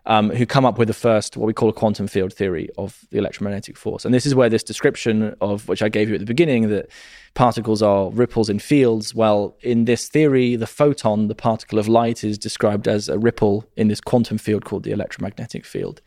um, 0.06 0.30
who 0.30 0.46
come 0.46 0.64
up 0.64 0.78
with 0.78 0.86
the 0.86 0.94
first, 0.94 1.36
what 1.36 1.46
we 1.46 1.52
call 1.52 1.68
a 1.68 1.72
quantum 1.72 2.06
field 2.06 2.32
theory 2.32 2.68
of 2.78 3.04
the 3.10 3.18
electromagnetic 3.18 3.76
force. 3.76 4.04
And 4.04 4.14
this 4.14 4.24
is 4.24 4.36
where 4.36 4.48
this 4.48 4.62
description 4.62 5.34
of, 5.40 5.66
which 5.66 5.82
I 5.82 5.88
gave 5.88 6.08
you 6.08 6.14
at 6.14 6.20
the 6.20 6.26
beginning, 6.26 6.68
that 6.68 6.88
particles 7.34 7.82
are 7.82 8.08
ripples 8.10 8.48
in 8.48 8.60
fields. 8.60 9.16
Well, 9.16 9.56
in 9.62 9.86
this 9.86 10.06
theory, 10.06 10.54
the 10.54 10.68
photon, 10.68 11.26
the 11.26 11.34
particle 11.34 11.80
of 11.80 11.88
light, 11.88 12.22
is 12.22 12.38
described 12.38 12.86
as 12.86 13.08
a 13.08 13.18
ripple 13.18 13.68
in 13.76 13.88
this 13.88 14.00
quantum 14.00 14.38
field 14.38 14.64
called 14.64 14.84
the 14.84 14.92
electromagnetic 14.92 15.64
field. 15.64 16.02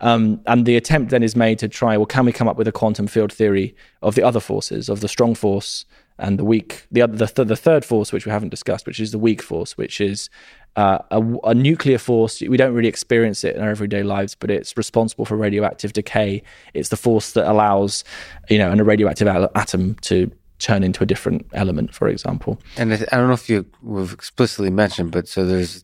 Um, 0.00 0.42
and 0.46 0.66
the 0.66 0.76
attempt 0.76 1.10
then 1.10 1.22
is 1.22 1.34
made 1.34 1.58
to 1.60 1.68
try, 1.68 1.96
well, 1.96 2.04
can 2.04 2.26
we 2.26 2.32
come 2.32 2.48
up 2.48 2.58
with 2.58 2.68
a 2.68 2.72
quantum 2.72 3.06
field 3.06 3.32
theory 3.32 3.74
of 4.02 4.14
the 4.14 4.22
other 4.22 4.40
forces, 4.40 4.90
of 4.90 5.00
the 5.00 5.08
strong 5.08 5.34
force 5.34 5.86
and 6.20 6.38
the 6.38 6.44
weak, 6.44 6.86
the 6.90 7.02
other, 7.02 7.16
the, 7.16 7.26
th- 7.26 7.48
the 7.48 7.56
third 7.56 7.84
force, 7.84 8.12
which 8.12 8.26
we 8.26 8.30
haven't 8.30 8.50
discussed, 8.50 8.86
which 8.86 9.00
is 9.00 9.10
the 9.10 9.18
weak 9.18 9.42
force, 9.42 9.76
which 9.76 10.00
is 10.00 10.30
uh, 10.76 10.98
a, 11.10 11.20
a 11.44 11.54
nuclear 11.54 11.98
force. 11.98 12.40
We 12.40 12.56
don't 12.56 12.74
really 12.74 12.88
experience 12.88 13.42
it 13.42 13.56
in 13.56 13.62
our 13.62 13.70
everyday 13.70 14.02
lives, 14.02 14.34
but 14.34 14.50
it's 14.50 14.76
responsible 14.76 15.24
for 15.24 15.36
radioactive 15.36 15.92
decay. 15.92 16.42
It's 16.74 16.90
the 16.90 16.96
force 16.96 17.32
that 17.32 17.50
allows, 17.50 18.04
you 18.48 18.58
know, 18.58 18.70
a 18.70 18.84
radioactive 18.84 19.26
atom 19.54 19.94
to 20.02 20.30
turn 20.58 20.84
into 20.84 21.02
a 21.02 21.06
different 21.06 21.46
element, 21.54 21.94
for 21.94 22.08
example. 22.08 22.60
And 22.76 22.92
I 22.92 22.96
I 23.10 23.16
don't 23.16 23.28
know 23.28 23.34
if 23.34 23.48
you 23.48 23.66
have 23.96 24.12
explicitly 24.12 24.70
mentioned, 24.70 25.10
but 25.10 25.26
so 25.26 25.44
there's 25.44 25.82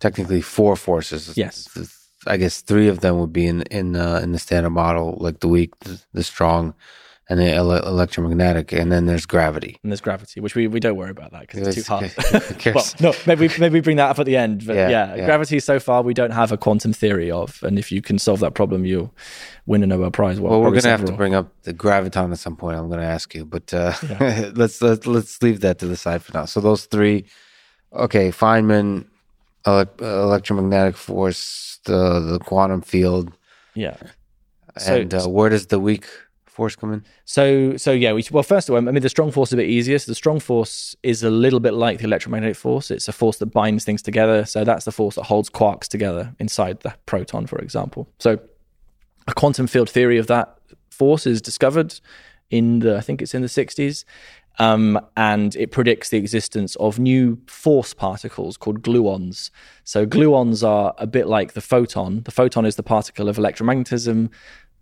technically 0.00 0.42
four 0.42 0.76
forces. 0.76 1.36
Yes. 1.36 1.68
I 2.26 2.36
guess 2.36 2.60
three 2.60 2.88
of 2.88 2.98
them 3.00 3.18
would 3.20 3.32
be 3.32 3.46
in 3.46 3.62
in 3.70 3.96
uh, 3.96 4.20
in 4.22 4.32
the 4.32 4.38
standard 4.38 4.70
model, 4.70 5.16
like 5.20 5.40
the 5.40 5.48
weak, 5.48 5.78
the, 5.80 6.02
the 6.12 6.24
strong, 6.24 6.74
and 7.30 7.38
the 7.38 7.52
ele- 7.52 7.86
electromagnetic, 7.86 8.72
and 8.72 8.90
then 8.90 9.04
there's 9.06 9.26
gravity. 9.26 9.78
And 9.82 9.92
there's 9.92 10.00
gravity, 10.00 10.40
which 10.40 10.54
we, 10.54 10.66
we 10.66 10.80
don't 10.80 10.96
worry 10.96 11.10
about 11.10 11.32
that 11.32 11.42
because 11.42 11.66
it's 11.76 11.76
too 11.76 11.92
hard. 11.92 12.10
Well, 12.74 12.86
no, 13.00 13.12
maybe 13.26 13.50
maybe 13.58 13.74
we 13.74 13.80
bring 13.80 13.98
that 13.98 14.08
up 14.10 14.18
at 14.18 14.24
the 14.26 14.36
end. 14.36 14.66
But 14.66 14.76
Yeah, 14.76 14.88
yeah, 14.88 15.14
yeah. 15.16 15.26
gravity 15.26 15.60
so 15.60 15.78
far 15.78 16.02
we 16.02 16.14
don't 16.14 16.30
have 16.30 16.52
a 16.52 16.56
quantum 16.56 16.92
theory 16.92 17.30
of, 17.30 17.58
and 17.62 17.78
if 17.78 17.92
you 17.92 18.00
can 18.00 18.18
solve 18.18 18.40
that 18.40 18.54
problem, 18.54 18.84
you'll 18.86 19.12
win 19.66 19.82
a 19.82 19.86
Nobel 19.86 20.10
Prize. 20.10 20.40
Well, 20.40 20.60
we're 20.62 20.70
gonna 20.70 20.88
have 20.96 21.04
to 21.04 21.12
bring 21.12 21.34
up 21.34 21.48
the 21.64 21.74
graviton 21.74 22.32
at 22.32 22.38
some 22.38 22.56
point. 22.56 22.78
I'm 22.78 22.88
gonna 22.88 23.02
ask 23.02 23.34
you, 23.34 23.44
but 23.44 23.72
uh, 23.74 23.92
let's 24.54 24.80
let's 24.80 25.06
let's 25.06 25.42
leave 25.42 25.60
that 25.60 25.78
to 25.80 25.86
the 25.86 25.96
side 25.96 26.22
for 26.22 26.32
now. 26.32 26.46
So 26.46 26.60
those 26.60 26.86
three, 26.86 27.26
okay, 27.92 28.30
Feynman, 28.30 29.04
elec 29.66 30.00
electromagnetic 30.00 30.96
force, 30.96 31.78
the 31.84 32.20
the 32.20 32.38
quantum 32.38 32.80
field, 32.80 33.32
Yeah. 33.74 33.96
So- 34.78 34.96
and 34.96 35.12
uh, 35.12 35.26
where 35.28 35.50
does 35.50 35.66
the 35.66 35.78
weak 35.80 36.06
force 36.58 36.76
come 36.76 36.92
in? 36.92 37.04
So 37.24 37.76
so 37.76 37.92
yeah, 37.92 38.12
we, 38.12 38.24
well 38.30 38.42
first 38.42 38.68
of 38.68 38.74
all, 38.74 38.78
I 38.78 38.92
mean 38.92 39.02
the 39.02 39.08
strong 39.08 39.30
force 39.30 39.50
is 39.50 39.52
a 39.54 39.56
bit 39.56 39.70
easier. 39.70 39.98
So 39.98 40.10
the 40.10 40.16
strong 40.16 40.40
force 40.40 40.96
is 41.02 41.22
a 41.22 41.30
little 41.30 41.60
bit 41.60 41.74
like 41.74 41.98
the 41.98 42.04
electromagnetic 42.04 42.56
force. 42.56 42.90
It's 42.90 43.08
a 43.08 43.12
force 43.12 43.38
that 43.38 43.46
binds 43.46 43.84
things 43.84 44.02
together. 44.02 44.44
So 44.44 44.64
that's 44.64 44.84
the 44.84 44.92
force 44.92 45.14
that 45.14 45.24
holds 45.24 45.48
quarks 45.48 45.86
together 45.86 46.34
inside 46.38 46.80
the 46.80 46.94
proton, 47.06 47.46
for 47.46 47.58
example. 47.58 48.08
So 48.18 48.38
a 49.28 49.34
quantum 49.34 49.66
field 49.66 49.88
theory 49.88 50.18
of 50.18 50.26
that 50.26 50.58
force 50.90 51.26
is 51.26 51.40
discovered 51.40 52.00
in 52.50 52.80
the 52.80 52.96
I 52.96 53.00
think 53.00 53.22
it's 53.22 53.34
in 53.34 53.42
the 53.42 53.48
60s. 53.48 54.04
Um, 54.60 55.00
and 55.16 55.54
it 55.54 55.70
predicts 55.70 56.08
the 56.08 56.18
existence 56.18 56.74
of 56.76 56.98
new 56.98 57.40
force 57.46 57.94
particles 57.94 58.56
called 58.56 58.82
gluons. 58.82 59.50
So 59.84 60.04
gluons 60.04 60.66
are 60.66 60.94
a 60.98 61.06
bit 61.06 61.28
like 61.28 61.52
the 61.52 61.60
photon. 61.60 62.22
The 62.24 62.32
photon 62.32 62.66
is 62.66 62.74
the 62.74 62.82
particle 62.82 63.28
of 63.28 63.36
electromagnetism. 63.36 64.30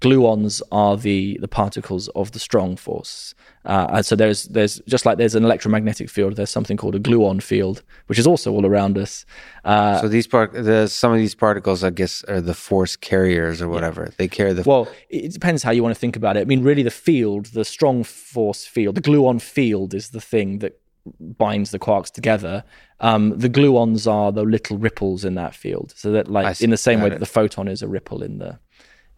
Gluons 0.01 0.61
are 0.71 0.97
the 0.97 1.39
the 1.41 1.49
particles 1.49 2.09
of 2.09 2.33
the 2.33 2.39
strong 2.39 2.77
force. 2.77 3.35
Uh, 3.65 3.87
and 3.95 4.07
so 4.07 4.15
there's 4.15 4.45
there's 4.45 4.81
just 4.87 5.07
like 5.07 5.19
there's 5.19 5.35
an 5.35 5.45
electromagnetic 5.45 6.11
field. 6.11 6.37
There's 6.37 6.51
something 6.51 6.77
called 6.77 6.95
a 6.95 7.01
gluon 7.01 7.43
field, 7.43 7.83
which 8.07 8.19
is 8.19 8.27
also 8.27 8.53
all 8.53 8.67
around 8.67 8.99
us. 8.99 9.25
Uh, 9.65 10.01
So 10.01 10.09
these 10.09 10.27
part, 10.27 10.53
the, 10.53 10.87
some 10.87 11.13
of 11.13 11.19
these 11.19 11.35
particles, 11.35 11.83
I 11.83 11.91
guess, 11.91 12.23
are 12.25 12.41
the 12.41 12.55
force 12.55 12.95
carriers 12.95 13.63
or 13.63 13.69
whatever. 13.69 14.13
They 14.19 14.29
carry 14.29 14.53
the. 14.53 14.63
Well, 14.63 14.87
it 15.09 15.33
depends 15.33 15.63
how 15.63 15.73
you 15.73 15.83
want 15.83 15.95
to 15.95 15.99
think 15.99 16.17
about 16.17 16.37
it. 16.37 16.43
I 16.43 16.45
mean, 16.45 16.63
really, 16.63 16.83
the 16.83 16.91
field, 16.91 17.47
the 17.47 17.65
strong 17.65 18.05
force 18.05 18.67
field, 18.67 18.95
the 18.95 19.03
gluon 19.03 19.41
field 19.41 19.95
is 19.95 20.11
the 20.11 20.21
thing 20.21 20.59
that 20.59 20.79
binds 21.21 21.71
the 21.71 21.79
quarks 21.79 22.11
together. 22.11 22.65
Um, 23.01 23.39
the 23.39 23.49
gluons 23.49 24.11
are 24.11 24.31
the 24.33 24.43
little 24.43 24.77
ripples 24.77 25.25
in 25.25 25.35
that 25.37 25.55
field. 25.55 25.93
So 25.97 26.13
that, 26.13 26.29
like, 26.29 26.61
in 26.61 26.71
the 26.71 26.77
same 26.77 27.01
way 27.01 27.07
it. 27.07 27.11
that 27.11 27.21
the 27.21 27.27
photon 27.27 27.69
is 27.69 27.83
a 27.83 27.89
ripple 27.89 28.23
in 28.23 28.39
the 28.39 28.59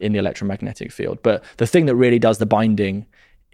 in 0.00 0.12
the 0.12 0.18
electromagnetic 0.18 0.92
field. 0.92 1.18
But 1.22 1.44
the 1.56 1.66
thing 1.66 1.86
that 1.86 1.96
really 1.96 2.18
does 2.18 2.38
the 2.38 2.46
binding 2.46 3.06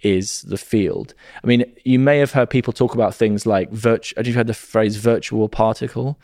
is 0.02 0.42
the 0.42 0.58
field. 0.58 1.14
I 1.42 1.46
mean, 1.46 1.64
you 1.84 1.98
may 1.98 2.18
have 2.18 2.32
heard 2.32 2.50
people 2.50 2.72
talk 2.72 2.94
about 2.94 3.14
things 3.14 3.46
like 3.46 3.70
virtu. 3.70 4.14
Have 4.16 4.26
you 4.26 4.34
heard 4.34 4.46
the 4.46 4.54
phrase 4.54 4.96
virtual 4.96 5.48
particle? 5.48 6.18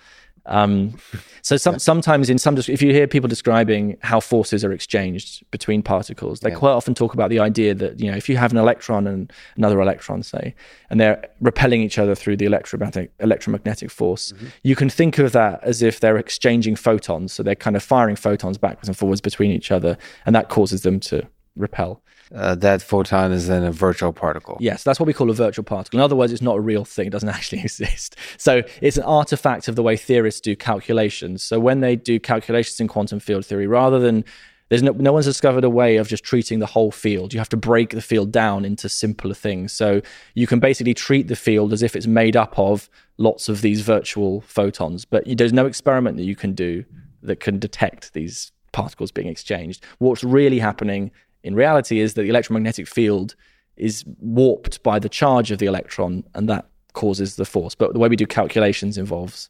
Um, 0.46 0.96
so 1.42 1.57
some, 1.57 1.79
sometimes 1.79 2.31
in 2.31 2.38
some, 2.38 2.57
if 2.57 2.83
you 2.83 2.92
hear 2.92 3.07
people 3.07 3.29
describing 3.29 3.96
how 4.00 4.20
forces 4.20 4.64
are 4.64 4.72
exchanged 4.72 5.44
between 5.50 5.83
particles, 5.83 6.40
they 6.40 6.50
quite 6.50 6.72
often 6.72 6.94
talk 6.94 7.14
about 7.14 7.31
the 7.31 7.38
idea 7.38 7.74
that 7.74 8.00
you 8.00 8.11
know 8.11 8.16
if 8.16 8.29
you 8.29 8.37
have 8.37 8.53
an 8.53 8.59
electron 8.59 9.07
and 9.07 9.33
another 9.57 9.81
electron, 9.81 10.22
say, 10.22 10.55
and 10.88 11.00
they're 11.00 11.24
repelling 11.40 11.83
each 11.83 11.98
other 11.98 12.14
through 12.14 12.37
the 12.37 12.46
electromagnetic 12.46 13.12
electromagnetic 13.20 13.90
force, 13.90 14.33
you 14.62 14.76
can 14.76 14.90
think 14.90 15.18
of 15.18 15.33
that 15.33 15.62
as 15.62 15.83
if 15.83 16.00
they're 16.00 16.18
exchanging 16.18 16.76
photons. 16.76 17.33
So 17.33 17.42
they're 17.42 17.55
kind 17.55 17.76
of 17.76 17.83
firing 17.83 18.16
photons 18.16 18.59
backwards 18.59 18.88
and 18.88 18.96
forwards 18.96 19.20
between 19.20 19.50
each 19.50 19.70
other, 19.70 19.96
and 20.26 20.35
that 20.35 20.48
causes 20.48 20.83
them 20.83 21.00
to 21.00 21.26
repel. 21.57 22.03
Uh, 22.35 22.55
that 22.57 22.81
photon 22.81 23.33
is 23.33 23.49
then 23.49 23.64
a 23.64 23.73
virtual 23.73 24.12
particle. 24.12 24.57
Yes, 24.61 24.83
that's 24.85 25.01
what 25.01 25.07
we 25.07 25.12
call 25.12 25.31
a 25.31 25.35
virtual 25.35 25.64
particle. 25.64 25.99
In 25.99 26.05
other 26.05 26.16
words, 26.16 26.33
it's 26.33 26.43
not 26.43 26.57
a 26.57 26.61
real 26.61 26.85
thing. 26.85 27.09
It 27.09 27.11
doesn't 27.11 27.29
actually 27.38 27.61
exist. 27.61 28.16
So 28.37 28.62
it's 28.81 28.97
an 28.97 29.05
artifact 29.05 29.69
of 29.69 29.77
the 29.77 29.83
way 29.83 29.97
theorists 29.97 30.40
do 30.40 30.55
calculations. 30.55 31.43
So 31.43 31.59
when 31.59 31.81
they 31.81 31.97
do 31.97 32.21
calculations 32.21 32.79
in 32.81 32.88
quantum 32.88 33.21
field 33.21 33.45
theory, 33.45 33.66
rather 33.66 33.99
than 33.99 34.25
there's 34.69 34.85
no, 34.85 34.93
no 34.93 35.12
one's 35.12 35.27
discovered 35.27 35.64
a 35.64 35.71
way 35.71 35.97
of 35.97 36.07
just 36.07 36.23
treating 36.23 36.61
the 36.61 36.66
whole 36.66 36.93
field. 36.93 37.35
You 37.35 37.40
have 37.40 37.49
to 37.49 37.57
break 37.57 37.90
the 37.90 38.01
field 38.01 38.31
down 38.31 38.64
into 38.64 38.88
simpler 38.88 39.35
things. 39.35 39.73
So 39.73 40.01
you 40.35 40.47
can 40.47 40.61
basically 40.61 40.95
treat 40.95 41.27
the 41.27 41.35
field 41.35 41.73
as 41.73 41.83
if 41.83 41.97
it's 41.97 42.07
made 42.07 42.37
up 42.37 42.57
of 42.57 42.88
lots 43.19 43.49
of 43.49 43.62
these 43.62 43.81
virtual 43.81 44.43
photons, 44.43 45.05
but 45.05 45.25
there's 45.27 45.53
no 45.53 45.66
experiment 45.66 46.16
that 46.19 46.23
you 46.23 46.37
can 46.37 46.55
do 46.55 46.85
that 47.23 47.40
can 47.40 47.59
detect 47.59 48.12
these 48.12 48.53
particles 48.73 49.11
being 49.11 49.27
exchanged. 49.27 49.85
What's 49.99 50.23
really 50.23 50.61
happening 50.61 51.11
in 51.42 51.55
reality 51.55 52.00
is 52.00 52.14
that 52.14 52.22
the 52.22 52.29
electromagnetic 52.29 52.87
field 52.88 53.35
is 53.76 54.05
warped 54.20 54.83
by 54.83 54.98
the 54.98 55.09
charge 55.09 55.50
of 55.50 55.59
the 55.59 55.66
electron, 55.66 56.24
and 56.35 56.48
that 56.48 56.66
causes 56.92 57.37
the 57.37 57.44
force. 57.44 57.74
But 57.74 57.92
the 57.92 57.98
way 57.98 58.09
we 58.09 58.16
do 58.16 58.26
calculations 58.26 58.98
involves 58.98 59.48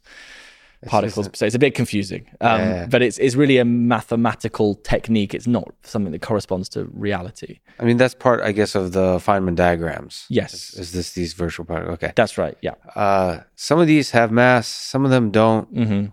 particles. 0.87 1.29
so 1.33 1.45
it's 1.45 1.53
a 1.55 1.59
bit 1.59 1.75
confusing, 1.75 2.25
um, 2.41 2.59
Yeah. 2.59 2.85
but 2.89 3.01
it's 3.03 3.17
it's 3.19 3.35
really 3.35 3.57
a 3.57 3.65
mathematical 3.65 4.75
technique. 4.75 5.33
It's 5.35 5.47
not 5.47 5.67
something 5.83 6.11
that 6.11 6.21
corresponds 6.21 6.69
to 6.69 6.85
reality. 6.93 7.59
I 7.79 7.83
mean, 7.85 7.97
that's 7.97 8.15
part, 8.15 8.41
I 8.41 8.51
guess, 8.51 8.73
of 8.73 8.91
the 8.93 9.17
Feynman 9.19 9.55
diagrams. 9.55 10.25
Yes. 10.29 10.53
Is, 10.53 10.79
is 10.79 10.91
this 10.93 11.11
these 11.13 11.33
virtual 11.33 11.65
particles? 11.65 11.95
Okay. 11.95 12.13
That's 12.15 12.37
right. 12.37 12.57
Yeah. 12.61 12.73
Uh, 12.95 13.41
some 13.55 13.79
of 13.79 13.87
these 13.87 14.11
have 14.11 14.31
mass, 14.31 14.67
some 14.67 15.05
of 15.05 15.11
them 15.11 15.29
don't. 15.31 15.67
hmm 15.69 16.05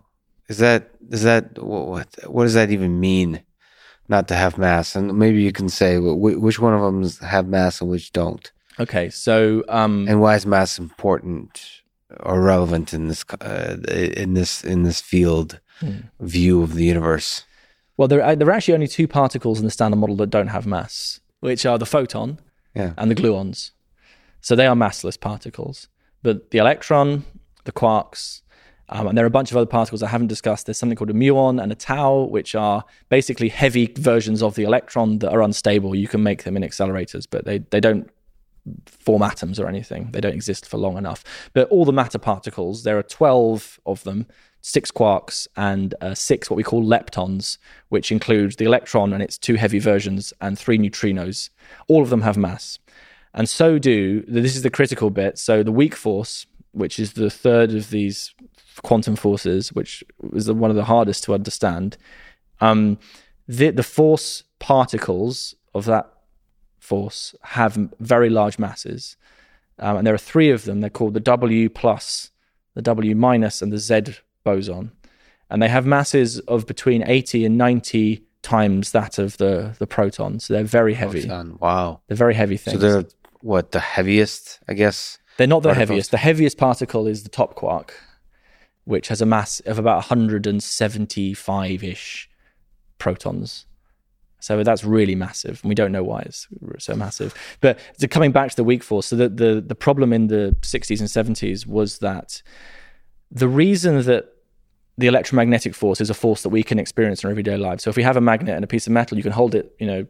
Is 0.49 0.59
that 0.59 0.91
is 1.11 1.23
that 1.23 1.59
what 1.63 1.87
what, 1.89 2.09
what 2.27 2.43
does 2.45 2.55
that 2.55 2.71
even 2.71 3.01
mean? 3.01 3.41
Not 4.09 4.27
to 4.29 4.35
have 4.35 4.57
mass, 4.59 4.97
and 4.97 5.19
maybe 5.19 5.43
you 5.43 5.53
can 5.53 5.69
say 5.69 5.99
which 5.99 6.59
one 6.59 6.73
of 6.75 6.81
them 6.81 7.29
have 7.29 7.47
mass 7.47 7.81
and 7.81 7.91
which 7.91 8.13
don't, 8.13 8.51
Okay. 8.81 9.11
So 9.11 9.65
um, 9.69 10.07
and 10.09 10.21
why 10.21 10.35
is 10.37 10.47
mass 10.47 10.79
important? 10.79 11.83
or 12.21 12.41
relevant 12.41 12.95
in 12.95 13.09
this 13.09 13.23
uh, 13.43 13.77
in 14.17 14.33
this 14.33 14.65
in 14.65 14.83
this 14.83 14.99
field 15.01 15.61
view 16.21 16.63
of 16.63 16.75
the 16.75 16.85
universe? 16.85 17.45
Well, 17.99 18.09
there 18.09 18.25
are, 18.25 18.35
there 18.35 18.49
are 18.49 18.53
actually 18.53 18.75
only 18.75 18.87
two 18.89 19.07
particles 19.07 19.59
in 19.59 19.65
the 19.67 19.71
standard 19.71 19.99
model 19.99 20.17
that 20.17 20.31
don't 20.31 20.47
have 20.49 20.67
mass, 20.67 21.21
which 21.41 21.67
are 21.67 21.77
the 21.79 21.85
photon 21.87 22.39
Yeah. 22.75 22.93
and 22.97 23.11
the 23.11 23.15
gluons. 23.15 23.73
So 24.41 24.57
they 24.57 24.67
are 24.67 24.75
massless 24.77 25.21
particles. 25.21 25.89
But 26.23 26.51
the 26.51 26.59
electron, 26.59 27.25
the 27.65 27.73
quarks, 27.73 28.41
um, 28.91 29.07
and 29.07 29.19
there 29.19 29.25
are 29.25 29.29
a 29.29 29.31
bunch 29.31 29.51
of 29.51 29.57
other 29.57 29.67
particles 29.67 30.03
I 30.03 30.09
haven't 30.09 30.29
discussed. 30.29 30.67
There's 30.67 30.79
something 30.79 30.97
called 30.97 31.11
a 31.11 31.15
muon 31.15 31.63
and 31.63 31.71
a 31.71 31.75
tau, 31.75 32.23
which 32.25 32.55
are 32.55 32.85
basically 33.09 33.49
heavy 33.49 33.93
versions 33.99 34.43
of 34.43 34.55
the 34.55 34.65
electron 34.65 35.19
that 35.19 35.31
are 35.31 35.43
unstable. 35.43 35.95
You 35.95 36.09
can 36.09 36.23
make 36.23 36.45
them 36.45 36.57
in 36.57 36.63
accelerators, 36.63 37.27
but 37.29 37.45
they, 37.45 37.59
they 37.59 37.81
don't 37.81 38.11
form 38.87 39.23
atoms 39.23 39.61
or 39.61 39.69
anything. 39.69 40.11
They 40.13 40.21
don't 40.21 40.35
exist 40.35 40.67
for 40.67 40.79
long 40.79 40.97
enough. 40.97 41.25
But 41.53 41.69
all 41.69 41.85
the 41.85 41.93
matter 41.93 42.19
particles, 42.19 42.83
there 42.83 42.99
are 42.99 43.03
12 43.03 43.81
of 43.87 44.05
them, 44.05 44.27
six 44.61 44.91
quarks 44.91 45.47
and 45.57 45.95
uh, 46.01 46.15
six 46.15 46.51
what 46.51 46.57
we 46.57 46.63
call 46.63 46.85
leptons, 46.85 47.59
which 47.89 48.11
include 48.11 48.57
the 48.57 48.65
electron 48.65 49.13
and 49.13 49.23
its 49.23 49.39
two 49.39 49.55
heavy 49.55 49.79
versions 49.79 50.33
and 50.41 50.59
three 50.59 50.79
neutrinos. 50.79 51.51
All 51.89 52.03
of 52.03 52.11
them 52.11 52.23
have 52.23 52.37
mass. 52.37 52.79
And 53.35 53.49
so 53.49 53.79
do, 53.79 54.23
this 54.27 54.57
is 54.57 54.63
the 54.63 54.71
critical 54.71 55.11
bit. 55.11 55.39
So 55.39 55.63
the 55.63 55.73
weak 55.73 55.95
force, 55.95 56.47
which 56.79 56.99
is 56.99 57.15
the 57.15 57.31
third 57.31 57.75
of 57.75 57.91
these 57.91 58.35
quantum 58.83 59.17
forces, 59.17 59.73
which 59.73 60.05
is 60.33 60.47
the, 60.47 60.55
one 60.55 60.71
of 60.71 60.77
the 60.77 60.85
hardest 60.85 61.25
to 61.25 61.35
understand, 61.35 61.97
um, 62.61 62.99
the, 63.47 63.71
the 63.71 63.83
force 63.83 64.45
particles 64.59 65.55
of 65.75 65.85
that 65.87 66.11
force 66.79 67.35
have 67.43 67.75
very 68.01 68.31
large 68.31 68.59
masses. 68.59 69.17
Um, 69.79 69.99
and 69.99 70.07
there 70.07 70.15
are 70.15 70.19
three 70.19 70.51
of 70.51 70.65
them. 70.65 70.81
They're 70.81 70.91
called 70.91 71.15
the 71.15 71.21
W 71.21 71.69
plus, 71.69 72.31
the 72.75 72.83
W 72.83 73.15
minus, 73.15 73.63
and 73.63 73.73
the 73.73 73.79
Z 73.79 74.17
boson. 74.45 74.93
And 75.51 75.63
they 75.63 75.69
have 75.69 75.87
masses 75.87 76.41
of 76.41 76.67
between 76.67 77.03
80 77.07 77.45
and 77.45 77.57
90 77.57 78.25
times 78.43 78.93
that 78.93 79.19
of 79.19 79.37
the, 79.39 79.75
the 79.79 79.87
proton. 79.87 80.41
So 80.41 80.55
they're 80.55 80.65
very 80.65 80.95
heavy. 80.95 81.21
Wow. 81.61 82.01
They're 82.07 82.17
very 82.17 82.35
heavy 82.35 82.57
things. 82.57 82.81
So 82.81 83.03
they're 83.03 83.11
what 83.41 83.73
the 83.73 83.81
heaviest, 83.81 84.61
I 84.69 84.75
guess. 84.75 85.19
They're 85.39 85.47
not 85.47 85.63
the 85.63 85.73
heaviest. 85.73 86.11
The 86.11 86.19
heaviest 86.19 86.59
particle 86.59 87.07
is 87.07 87.23
the 87.23 87.29
top 87.29 87.55
quark, 87.55 87.95
which 88.85 89.09
has 89.09 89.23
a 89.23 89.27
mass 89.27 89.61
of 89.61 89.79
about 89.79 89.97
175 89.97 91.85
ish 91.85 92.29
protons. 92.99 93.65
So 94.41 94.63
that's 94.63 94.85
really 94.85 95.15
massive. 95.15 95.61
And 95.63 95.69
we 95.69 95.75
don't 95.75 95.93
know 95.93 96.03
why 96.05 96.23
it's 96.23 96.47
so 96.79 96.95
massive. 96.95 97.35
But 97.61 97.79
coming 98.11 98.33
back 98.33 98.51
to 98.51 98.57
the 98.57 98.65
weak 98.65 98.83
force, 98.83 99.07
so 99.07 99.17
the, 99.17 99.29
the, 99.29 99.61
the 99.61 99.75
problem 99.75 100.13
in 100.13 100.27
the 100.27 100.57
60s 100.61 101.01
and 101.01 101.37
70s 101.37 101.67
was 101.67 101.99
that 101.99 102.43
the 103.31 103.49
reason 103.49 104.03
that 104.03 104.33
the 104.97 105.07
electromagnetic 105.07 105.75
force 105.75 106.01
is 106.01 106.11
a 106.11 106.15
force 106.15 106.43
that 106.43 106.49
we 106.49 106.65
can 106.65 106.81
experience 106.81 107.23
in 107.23 107.29
our 107.29 107.31
everyday 107.31 107.57
lives. 107.57 107.85
So 107.85 107.91
if 107.91 107.97
we 107.97 108.03
have 108.03 108.17
a 108.17 108.21
magnet 108.21 108.57
and 108.57 108.65
a 108.65 108.69
piece 108.69 108.89
of 108.89 108.93
metal, 108.93 109.17
you 109.17 109.23
can 109.23 109.33
hold 109.33 109.55
it, 109.55 109.75
you 109.79 109.87
know, 109.87 110.07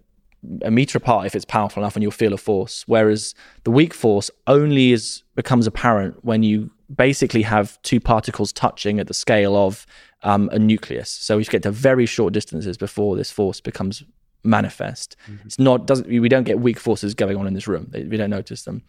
a 0.63 0.71
meter 0.71 0.99
apart 0.99 1.27
if 1.27 1.35
it's 1.35 1.45
powerful 1.45 1.83
enough 1.83 1.97
and 1.97 2.03
you'll 2.03 2.13
feel 2.13 2.33
a 2.33 2.39
force. 2.39 2.85
Whereas 2.87 3.35
the 3.65 3.71
weak 3.71 3.95
force 3.95 4.31
only 4.47 4.93
is 4.93 5.23
becomes 5.35 5.67
apparent 5.67 6.25
when 6.25 6.43
you 6.43 6.71
basically 6.95 7.43
have 7.43 7.81
two 7.83 8.01
particles 8.01 8.53
touching 8.53 8.99
at 8.99 9.07
the 9.09 9.15
scale 9.15 9.57
of 9.57 9.87
um, 10.23 10.49
a 10.53 10.59
nucleus. 10.59 11.11
So 11.11 11.37
we 11.37 11.45
get 11.45 11.63
to 11.65 11.71
very 11.71 12.07
short 12.07 12.33
distances 12.33 12.77
before 12.77 13.17
this 13.17 13.31
force 13.31 13.61
becomes 13.61 14.05
manifest. 14.45 15.17
It's 15.45 15.59
not 15.59 15.87
doesn't 15.87 16.09
we 16.09 16.29
don't 16.29 16.45
get 16.45 16.61
weak 16.61 16.79
forces 16.79 17.15
going 17.15 17.37
on 17.37 17.47
in 17.47 17.55
this 17.55 17.67
room. 17.67 17.91
We 17.93 18.17
don't 18.17 18.31
notice 18.31 18.63
them. 18.63 18.83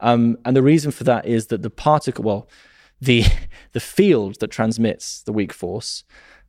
Um, 0.00 0.38
and 0.44 0.56
the 0.56 0.62
reason 0.62 0.90
for 0.90 1.04
that 1.04 1.26
is 1.26 1.48
that 1.48 1.62
the 1.62 1.70
particle, 1.70 2.24
well, 2.24 2.48
the 3.00 3.24
the 3.72 3.80
field 3.80 4.40
that 4.40 4.50
transmits 4.50 5.22
the 5.22 5.32
weak 5.32 5.52
force, 5.52 6.04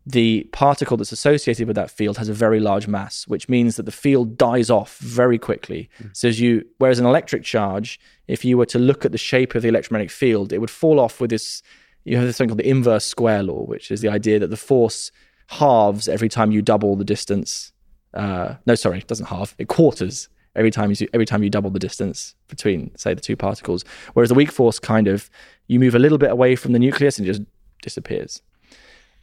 the 0.05 0.47
particle 0.51 0.97
that's 0.97 1.11
associated 1.11 1.65
with 1.67 1.75
that 1.75 1.89
field 1.89 2.17
has 2.17 2.29
a 2.29 2.33
very 2.33 2.59
large 2.59 2.87
mass, 2.87 3.27
which 3.27 3.49
means 3.49 3.75
that 3.75 3.83
the 3.83 3.91
field 3.91 4.37
dies 4.37 4.69
off 4.69 4.97
very 4.99 5.39
quickly. 5.39 5.89
So 6.13 6.27
as 6.27 6.39
you, 6.39 6.63
whereas 6.77 6.99
an 6.99 7.07
electric 7.07 7.43
charge, 7.43 7.99
if 8.27 8.45
you 8.45 8.57
were 8.57 8.67
to 8.67 8.77
look 8.77 9.03
at 9.03 9.11
the 9.11 9.17
shape 9.17 9.55
of 9.55 9.63
the 9.63 9.69
electromagnetic 9.69 10.11
field, 10.11 10.53
it 10.53 10.59
would 10.59 10.69
fall 10.69 10.99
off 10.99 11.19
with 11.19 11.31
this. 11.31 11.63
You 12.03 12.17
have 12.17 12.25
this 12.25 12.37
thing 12.37 12.49
called 12.49 12.59
the 12.59 12.69
inverse 12.69 13.03
square 13.03 13.41
law, 13.41 13.63
which 13.63 13.89
is 13.89 14.01
the 14.01 14.09
idea 14.09 14.37
that 14.39 14.51
the 14.51 14.57
force 14.57 15.11
halves 15.47 16.07
every 16.07 16.29
time 16.29 16.51
you 16.51 16.61
double 16.61 16.95
the 16.95 17.03
distance. 17.03 17.71
Uh, 18.13 18.55
no, 18.67 18.75
sorry, 18.75 18.99
it 18.99 19.07
doesn't 19.07 19.27
halve. 19.27 19.55
It 19.57 19.67
quarters 19.67 20.29
every 20.55 20.71
time 20.71 20.91
you 20.91 21.07
every 21.13 21.25
time 21.25 21.41
you 21.43 21.49
double 21.49 21.71
the 21.71 21.79
distance 21.79 22.35
between, 22.47 22.95
say, 22.95 23.15
the 23.15 23.21
two 23.21 23.35
particles. 23.35 23.83
Whereas 24.13 24.29
the 24.29 24.35
weak 24.35 24.51
force 24.51 24.77
kind 24.77 25.07
of 25.07 25.31
you 25.67 25.79
move 25.79 25.95
a 25.95 25.99
little 25.99 26.19
bit 26.19 26.29
away 26.29 26.55
from 26.55 26.73
the 26.73 26.79
nucleus 26.79 27.17
and 27.17 27.27
it 27.27 27.31
just 27.31 27.41
disappears. 27.81 28.43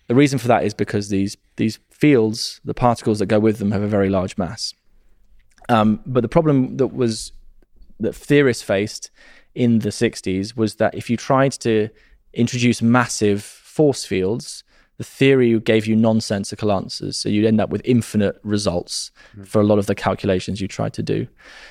The 0.08 0.14
reason 0.14 0.38
for 0.38 0.48
that 0.48 0.64
is 0.64 0.74
because 0.74 1.08
these 1.08 1.36
these 1.56 1.78
fields, 1.90 2.60
the 2.64 2.74
particles 2.74 3.18
that 3.18 3.26
go 3.26 3.38
with 3.38 3.58
them, 3.58 3.72
have 3.72 3.82
a 3.82 3.88
very 3.88 4.08
large 4.08 4.36
mass. 4.36 4.74
Um, 5.68 6.00
but 6.04 6.22
the 6.22 6.28
problem 6.28 6.76
that 6.78 6.88
was 6.88 7.32
that 8.00 8.14
theorists 8.14 8.62
faced 8.62 9.10
in 9.54 9.80
the 9.80 9.90
60s 9.90 10.56
was 10.56 10.76
that 10.76 10.94
if 10.94 11.08
you 11.08 11.16
tried 11.16 11.52
to 11.52 11.88
introduce 12.32 12.82
massive 12.82 13.44
force 13.44 14.04
fields, 14.04 14.64
the 14.98 15.04
theory 15.04 15.58
gave 15.60 15.86
you 15.86 15.96
nonsensical 15.96 16.72
answers. 16.72 17.16
So 17.16 17.28
you'd 17.28 17.46
end 17.46 17.60
up 17.60 17.70
with 17.70 17.82
infinite 17.84 18.38
results 18.42 19.10
for 19.44 19.60
a 19.60 19.64
lot 19.64 19.78
of 19.78 19.86
the 19.86 19.94
calculations 19.94 20.60
you 20.60 20.68
tried 20.68 20.92
to 20.94 21.02
do. 21.02 21.26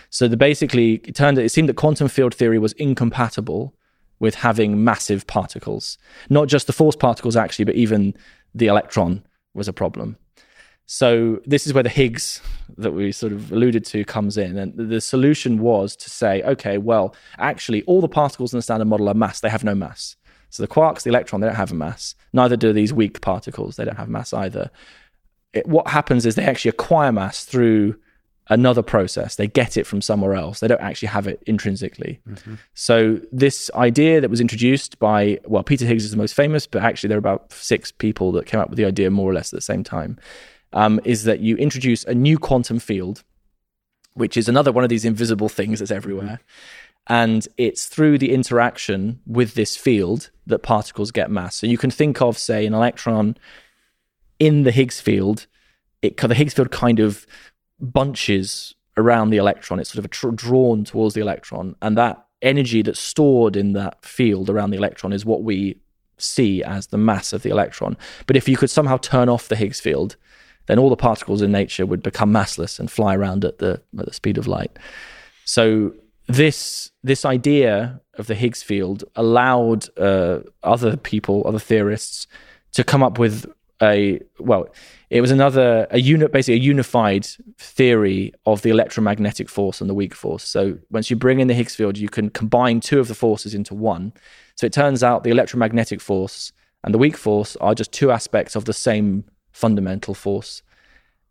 So 0.10 0.28
the 0.28 0.38
basically 0.38 0.96
it 1.04 1.16
turned 1.16 1.38
it 1.38 1.52
seemed 1.52 1.70
that 1.70 1.76
quantum 1.76 2.08
field 2.08 2.34
theory 2.34 2.60
was 2.60 2.74
incompatible 2.74 3.74
with 4.22 4.36
having 4.36 4.84
massive 4.84 5.26
particles. 5.26 5.97
Not 6.30 6.47
just 6.47 6.67
the 6.67 6.74
force 6.74 6.95
particles 6.95 7.36
actually, 7.36 7.65
but 7.65 7.76
even 7.76 8.13
the 8.53 8.67
electron 8.67 9.26
was 9.53 9.67
a 9.67 9.74
problem. 9.74 10.15
So 10.86 11.41
this 11.45 11.65
is 11.65 11.74
where 11.74 11.84
the 11.84 11.89
Higgs 11.89 12.39
that 12.78 12.91
we 12.91 13.11
sort 13.11 13.34
of 13.34 13.51
alluded 13.51 13.84
to 13.86 14.05
comes 14.05 14.38
in, 14.38 14.57
and 14.57 14.74
the 14.76 15.01
solution 15.01 15.59
was 15.59 15.95
to 15.95 16.09
say, 16.09 16.43
okay, 16.43 16.78
well, 16.78 17.15
actually, 17.38 17.82
all 17.84 18.01
the 18.01 18.07
particles 18.07 18.53
in 18.53 18.57
the 18.57 18.61
standard 18.61 18.86
model 18.86 19.09
are 19.09 19.13
mass; 19.13 19.39
they 19.39 19.49
have 19.49 19.63
no 19.63 19.74
mass. 19.74 20.17
So 20.49 20.61
the 20.61 20.67
quarks, 20.67 21.03
the 21.03 21.09
electron, 21.09 21.41
they 21.41 21.47
don't 21.47 21.55
have 21.55 21.72
a 21.72 21.76
mass. 21.76 22.13
Neither 22.34 22.57
do 22.57 22.74
these 22.74 22.93
weak 22.93 23.22
particles; 23.22 23.78
they 23.78 23.86
don't 23.86 23.97
have 23.97 24.09
mass 24.09 24.34
either. 24.34 24.69
It, 25.53 25.65
what 25.65 25.88
happens 25.88 26.26
is 26.26 26.36
they 26.36 26.45
actually 26.45 26.69
acquire 26.69 27.11
mass 27.11 27.45
through 27.45 27.95
another 28.50 28.82
process. 28.82 29.36
They 29.36 29.48
get 29.48 29.78
it 29.78 29.86
from 29.86 30.02
somewhere 30.02 30.36
else. 30.36 30.60
They 30.60 30.68
don't 30.68 30.82
actually 30.82 31.10
have 31.10 31.28
it 31.28 31.42
intrinsically. 31.48 32.20
So 32.74 33.20
this 33.32 33.72
idea 33.76 34.22
that 34.22 34.30
was 34.30 34.42
introduced 34.42 35.00
by 35.00 35.39
well, 35.46 35.64
Peter 35.64 35.86
Higgs 35.86 36.04
is 36.04 36.12
the 36.12 36.18
most 36.18 36.34
famous, 36.34 36.68
but 36.68 36.84
actually 36.84 37.10
there 37.10 37.18
are 37.18 37.20
about 37.20 37.52
six 37.54 37.92
people 37.92 38.32
that 38.34 38.46
came 38.46 38.60
up 38.60 38.70
with 38.70 38.78
the 38.78 38.86
idea 38.86 39.10
more 39.10 39.30
or 39.30 39.34
less 39.34 39.54
at 39.54 39.58
the 39.58 39.62
same 39.62 39.84
time. 39.84 40.18
Um, 40.74 41.02
is 41.04 41.26
that 41.26 41.42
you 41.42 41.58
introduce 41.58 42.06
a 42.06 42.14
new 42.14 42.38
quantum 42.38 42.80
field, 42.80 43.24
which 44.14 44.38
is 44.38 44.48
another 44.48 44.72
one 44.72 44.86
of 44.86 44.89
these 44.89 45.06
invisible 45.06 45.50
things 45.50 45.80
that's 45.80 45.92
everywhere. 45.92 46.39
And 47.08 47.48
it's 47.58 47.88
through 47.88 48.20
the 48.20 48.32
interaction 48.32 49.20
with 49.26 49.54
this 49.56 49.76
field 49.76 50.30
that 50.46 50.60
particles 50.60 51.12
get 51.12 51.32
mass. 51.32 51.56
So 51.56 51.68
you 51.68 51.78
can 51.78 51.92
think 51.92 52.22
of, 52.22 52.38
say, 52.38 52.66
an 52.66 52.74
electron 52.74 53.38
in 54.39 54.64
the 54.64 54.72
Higgs 54.72 55.02
field. 55.02 55.48
It 56.02 56.18
the 56.18 56.36
Higgs 56.36 56.54
field 56.54 56.72
kind 56.72 57.00
of 57.00 57.26
bunches 57.82 58.76
around 58.98 59.30
the 59.30 59.38
electron. 59.38 59.80
It's 59.80 59.92
sort 59.92 60.04
of 60.04 60.12
tr- 60.12 60.30
drawn 60.30 60.84
towards 60.84 61.16
the 61.16 61.22
electron, 61.22 61.76
and 61.82 61.98
that 61.98 62.26
energy 62.42 62.82
that's 62.82 63.00
stored 63.00 63.56
in 63.56 63.74
that 63.74 64.04
field 64.04 64.50
around 64.50 64.72
the 64.72 64.78
electron 64.78 65.14
is 65.14 65.26
what 65.26 65.44
we 65.44 65.78
see 66.18 66.64
as 66.64 66.88
the 66.88 66.98
mass 66.98 67.34
of 67.34 67.44
the 67.44 67.50
electron. 67.50 67.98
But 68.28 68.36
if 68.36 68.48
you 68.48 68.58
could 68.58 68.70
somehow 68.70 68.98
turn 68.98 69.30
off 69.30 69.48
the 69.48 69.56
Higgs 69.56 69.80
field, 69.80 70.16
then 70.68 70.80
all 70.80 70.90
the 70.90 70.96
particles 70.96 71.42
in 71.42 71.52
nature 71.52 71.86
would 71.86 72.04
become 72.04 72.32
massless 72.32 72.80
and 72.80 72.90
fly 72.90 73.16
around 73.16 73.44
at 73.46 73.58
the 73.58 73.82
at 73.98 74.06
the 74.06 74.14
speed 74.14 74.38
of 74.38 74.48
light. 74.48 74.78
So 75.46 75.94
this 76.28 76.92
this 77.04 77.26
idea 77.26 78.02
of 78.16 78.28
the 78.28 78.36
Higgs 78.36 78.64
field 78.64 79.04
allowed 79.16 79.88
uh, 79.98 80.42
other 80.64 80.98
people, 80.98 81.44
other 81.46 81.60
theorists, 81.60 82.28
to 82.74 82.84
come 82.84 83.04
up 83.04 83.18
with 83.18 83.52
a 83.82 84.20
well, 84.40 84.68
it 85.10 85.22
was 85.22 85.32
another 85.32 85.88
a 85.92 86.00
unit, 86.00 86.32
basically 86.32 86.56
a 86.56 86.64
unified 86.64 87.26
theory 87.58 88.34
of 88.46 88.62
the 88.62 88.70
electromagnetic 88.70 89.50
force 89.50 89.82
and 89.82 89.90
the 89.90 89.94
weak 89.94 90.14
force. 90.14 90.44
So 90.44 90.78
once 90.90 91.10
you 91.10 91.16
bring 91.16 91.40
in 91.40 91.48
the 91.48 91.54
Higgs 91.54 91.76
field, 91.76 91.98
you 91.98 92.10
can 92.10 92.30
combine 92.30 92.80
two 92.80 93.00
of 93.00 93.08
the 93.08 93.16
forces 93.16 93.54
into 93.54 93.74
one. 93.74 94.14
So 94.56 94.66
it 94.66 94.74
turns 94.74 95.04
out 95.04 95.24
the 95.24 95.32
electromagnetic 95.32 96.00
force 96.02 96.52
and 96.84 96.94
the 96.94 96.98
weak 96.98 97.18
force 97.18 97.56
are 97.58 97.76
just 97.76 97.92
two 97.92 98.12
aspects 98.12 98.56
of 98.56 98.66
the 98.66 98.74
same 98.74 99.26
fundamental 99.52 100.14
force. 100.14 100.62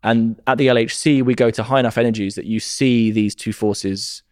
And 0.03 0.41
at 0.47 0.57
the 0.57 0.67
LHC, 0.67 1.23
we 1.23 1.35
go 1.35 1.51
to 1.51 1.63
high 1.63 1.79
enough 1.79 1.97
energies 1.97 2.35
that 2.35 2.45
you 2.45 2.59
see 2.59 3.11
these 3.11 3.35
two 3.35 3.53
forces 3.53 4.23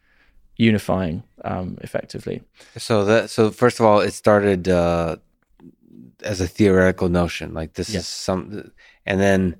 unifying 0.58 1.24
um, 1.46 1.78
effectively. 1.82 2.42
So 2.78 3.06
that 3.06 3.30
so 3.30 3.50
first 3.52 3.80
of 3.80 3.86
all, 3.86 4.00
it 4.00 4.12
started 4.12 4.68
uh, 4.68 5.18
as 6.24 6.42
a 6.42 6.48
theoretical 6.48 7.10
notion, 7.10 7.54
like 7.54 7.74
this 7.74 7.90
Yes. 7.90 8.04
is 8.04 8.08
some, 8.08 8.72
and 9.06 9.20
then 9.20 9.56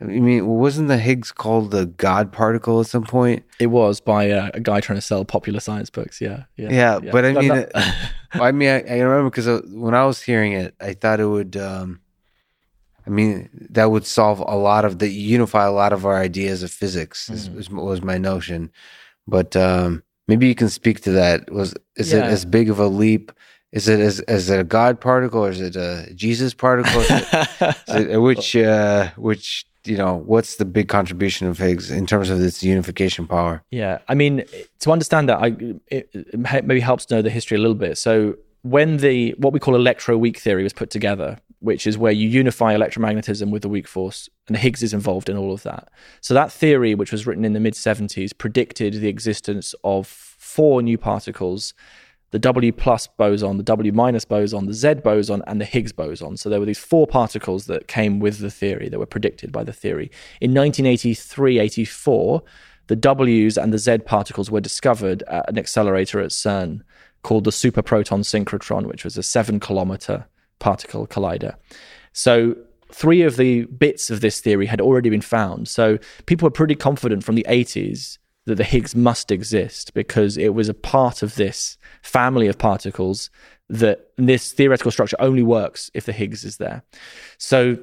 I 0.00 0.04
mean, 0.04 0.46
wasn't 0.46 0.88
the 0.88 0.98
Higgs 0.98 1.32
called 1.32 1.72
the 1.72 1.86
God 1.86 2.32
particle 2.32 2.80
at 2.80 2.86
some 2.86 3.02
point? 3.02 3.44
It 3.58 3.66
was 3.66 4.00
by 4.00 4.30
uh, 4.30 4.50
a 4.54 4.60
guy 4.60 4.80
trying 4.80 4.98
to 4.98 5.02
sell 5.02 5.24
popular 5.24 5.58
science 5.58 5.90
books. 5.90 6.20
Yeah, 6.20 6.44
yeah, 6.56 6.70
yeah. 6.70 7.00
yeah. 7.02 7.10
But 7.10 7.24
I 7.24 7.32
mean, 7.32 7.66
I 8.32 8.52
mean, 8.52 8.68
I, 8.68 8.82
I 8.82 8.98
remember 9.00 9.30
because 9.30 9.48
uh, 9.48 9.62
when 9.66 9.94
I 9.94 10.04
was 10.04 10.22
hearing 10.22 10.52
it, 10.52 10.74
I 10.80 10.94
thought 10.94 11.18
it 11.20 11.26
would. 11.26 11.56
Um, 11.56 12.00
I 13.06 13.10
mean, 13.10 13.48
that 13.70 13.90
would 13.90 14.06
solve 14.06 14.38
a 14.40 14.54
lot 14.54 14.84
of 14.84 14.98
the 14.98 15.08
unify 15.08 15.64
a 15.64 15.72
lot 15.72 15.92
of 15.92 16.06
our 16.06 16.16
ideas 16.16 16.62
of 16.62 16.70
physics. 16.70 17.28
Mm. 17.28 17.54
Was, 17.56 17.70
was 17.70 18.02
my 18.02 18.18
notion, 18.18 18.70
but 19.26 19.56
um, 19.56 20.04
maybe 20.28 20.46
you 20.46 20.54
can 20.54 20.68
speak 20.68 21.00
to 21.02 21.12
that. 21.12 21.50
Was 21.50 21.74
is 21.96 22.12
yeah. 22.12 22.18
it 22.18 22.24
as 22.24 22.44
big 22.44 22.70
of 22.70 22.78
a 22.78 22.86
leap? 22.86 23.32
Is 23.72 23.88
it 23.88 24.00
as 24.00 24.20
is 24.20 24.48
it 24.48 24.60
a 24.60 24.64
God 24.64 25.00
particle 25.00 25.44
or 25.44 25.50
is 25.50 25.60
it 25.60 25.76
a 25.76 26.10
Jesus 26.14 26.54
particle? 26.54 27.00
Is 27.00 27.10
it, 27.10 27.76
is 27.88 28.04
it, 28.06 28.16
which 28.18 28.56
uh, 28.56 29.10
which 29.16 29.66
you 29.84 29.96
know 29.96 30.16
what's 30.16 30.56
the 30.56 30.64
big 30.64 30.88
contribution 30.88 31.46
of 31.48 31.58
Higgs 31.58 31.90
in 31.90 32.06
terms 32.06 32.30
of 32.30 32.40
its 32.40 32.62
unification 32.62 33.26
power? 33.26 33.62
Yeah, 33.70 33.98
I 34.08 34.14
mean 34.14 34.44
to 34.80 34.90
understand 34.90 35.28
that, 35.28 35.38
I 35.38 35.48
it, 35.88 36.08
it 36.14 36.64
maybe 36.64 36.80
helps 36.80 37.04
to 37.06 37.16
know 37.16 37.22
the 37.22 37.30
history 37.30 37.58
a 37.58 37.60
little 37.60 37.74
bit. 37.74 37.98
So 37.98 38.36
when 38.62 38.98
the 38.98 39.34
what 39.38 39.52
we 39.52 39.60
call 39.60 39.74
electroweak 39.74 40.38
theory 40.38 40.62
was 40.62 40.72
put 40.72 40.88
together, 40.88 41.38
which 41.60 41.86
is 41.86 41.98
where 41.98 42.12
you 42.12 42.26
unify 42.26 42.74
electromagnetism 42.74 43.50
with 43.50 43.62
the 43.62 43.68
weak 43.68 43.86
force, 43.86 44.30
and 44.46 44.56
Higgs 44.56 44.82
is 44.82 44.94
involved 44.94 45.28
in 45.28 45.36
all 45.36 45.52
of 45.52 45.62
that. 45.64 45.90
So 46.22 46.32
that 46.32 46.52
theory, 46.52 46.94
which 46.94 47.12
was 47.12 47.26
written 47.26 47.44
in 47.44 47.52
the 47.52 47.60
mid 47.60 47.74
70s, 47.74 48.36
predicted 48.36 48.94
the 48.94 49.08
existence 49.08 49.74
of 49.84 50.06
four 50.06 50.82
new 50.82 50.96
particles 50.96 51.74
the 52.30 52.38
W 52.38 52.72
plus 52.72 53.06
boson, 53.06 53.56
the 53.56 53.62
W 53.62 53.92
minus 53.92 54.24
boson, 54.24 54.66
the 54.66 54.74
Z 54.74 54.94
boson, 54.94 55.42
and 55.46 55.60
the 55.60 55.64
Higgs 55.64 55.92
boson. 55.92 56.36
So 56.36 56.48
there 56.48 56.60
were 56.60 56.66
these 56.66 56.78
four 56.78 57.06
particles 57.06 57.66
that 57.66 57.88
came 57.88 58.20
with 58.20 58.38
the 58.38 58.50
theory 58.50 58.88
that 58.88 58.98
were 58.98 59.06
predicted 59.06 59.50
by 59.50 59.64
the 59.64 59.72
theory. 59.72 60.10
In 60.40 60.52
1983 60.52 61.58
84, 61.58 62.42
the 62.88 62.96
W's 62.96 63.56
and 63.56 63.72
the 63.72 63.78
Z 63.78 63.98
particles 63.98 64.50
were 64.50 64.60
discovered 64.60 65.22
at 65.24 65.48
an 65.48 65.58
accelerator 65.58 66.20
at 66.20 66.30
CERN 66.30 66.82
called 67.22 67.44
the 67.44 67.50
Superproton 67.50 68.20
Synchrotron, 68.20 68.86
which 68.86 69.04
was 69.04 69.16
a 69.16 69.22
seven 69.22 69.60
kilometer 69.60 70.26
particle 70.58 71.06
collider. 71.06 71.54
So 72.12 72.56
three 72.92 73.22
of 73.22 73.36
the 73.36 73.64
bits 73.64 74.10
of 74.10 74.20
this 74.20 74.40
theory 74.40 74.66
had 74.66 74.80
already 74.80 75.10
been 75.10 75.20
found. 75.20 75.68
So 75.68 75.98
people 76.26 76.46
were 76.46 76.50
pretty 76.50 76.74
confident 76.74 77.24
from 77.24 77.34
the 77.34 77.46
80s 77.48 78.18
that 78.48 78.56
the 78.56 78.64
Higgs 78.64 78.94
must 78.94 79.30
exist 79.30 79.94
because 79.94 80.36
it 80.36 80.54
was 80.54 80.68
a 80.68 80.74
part 80.74 81.22
of 81.22 81.36
this 81.36 81.78
family 82.02 82.48
of 82.48 82.58
particles 82.58 83.30
that 83.68 84.10
this 84.16 84.52
theoretical 84.52 84.90
structure 84.90 85.16
only 85.20 85.42
works 85.42 85.90
if 85.94 86.06
the 86.06 86.12
Higgs 86.12 86.44
is 86.44 86.56
there. 86.56 86.82
So 87.36 87.78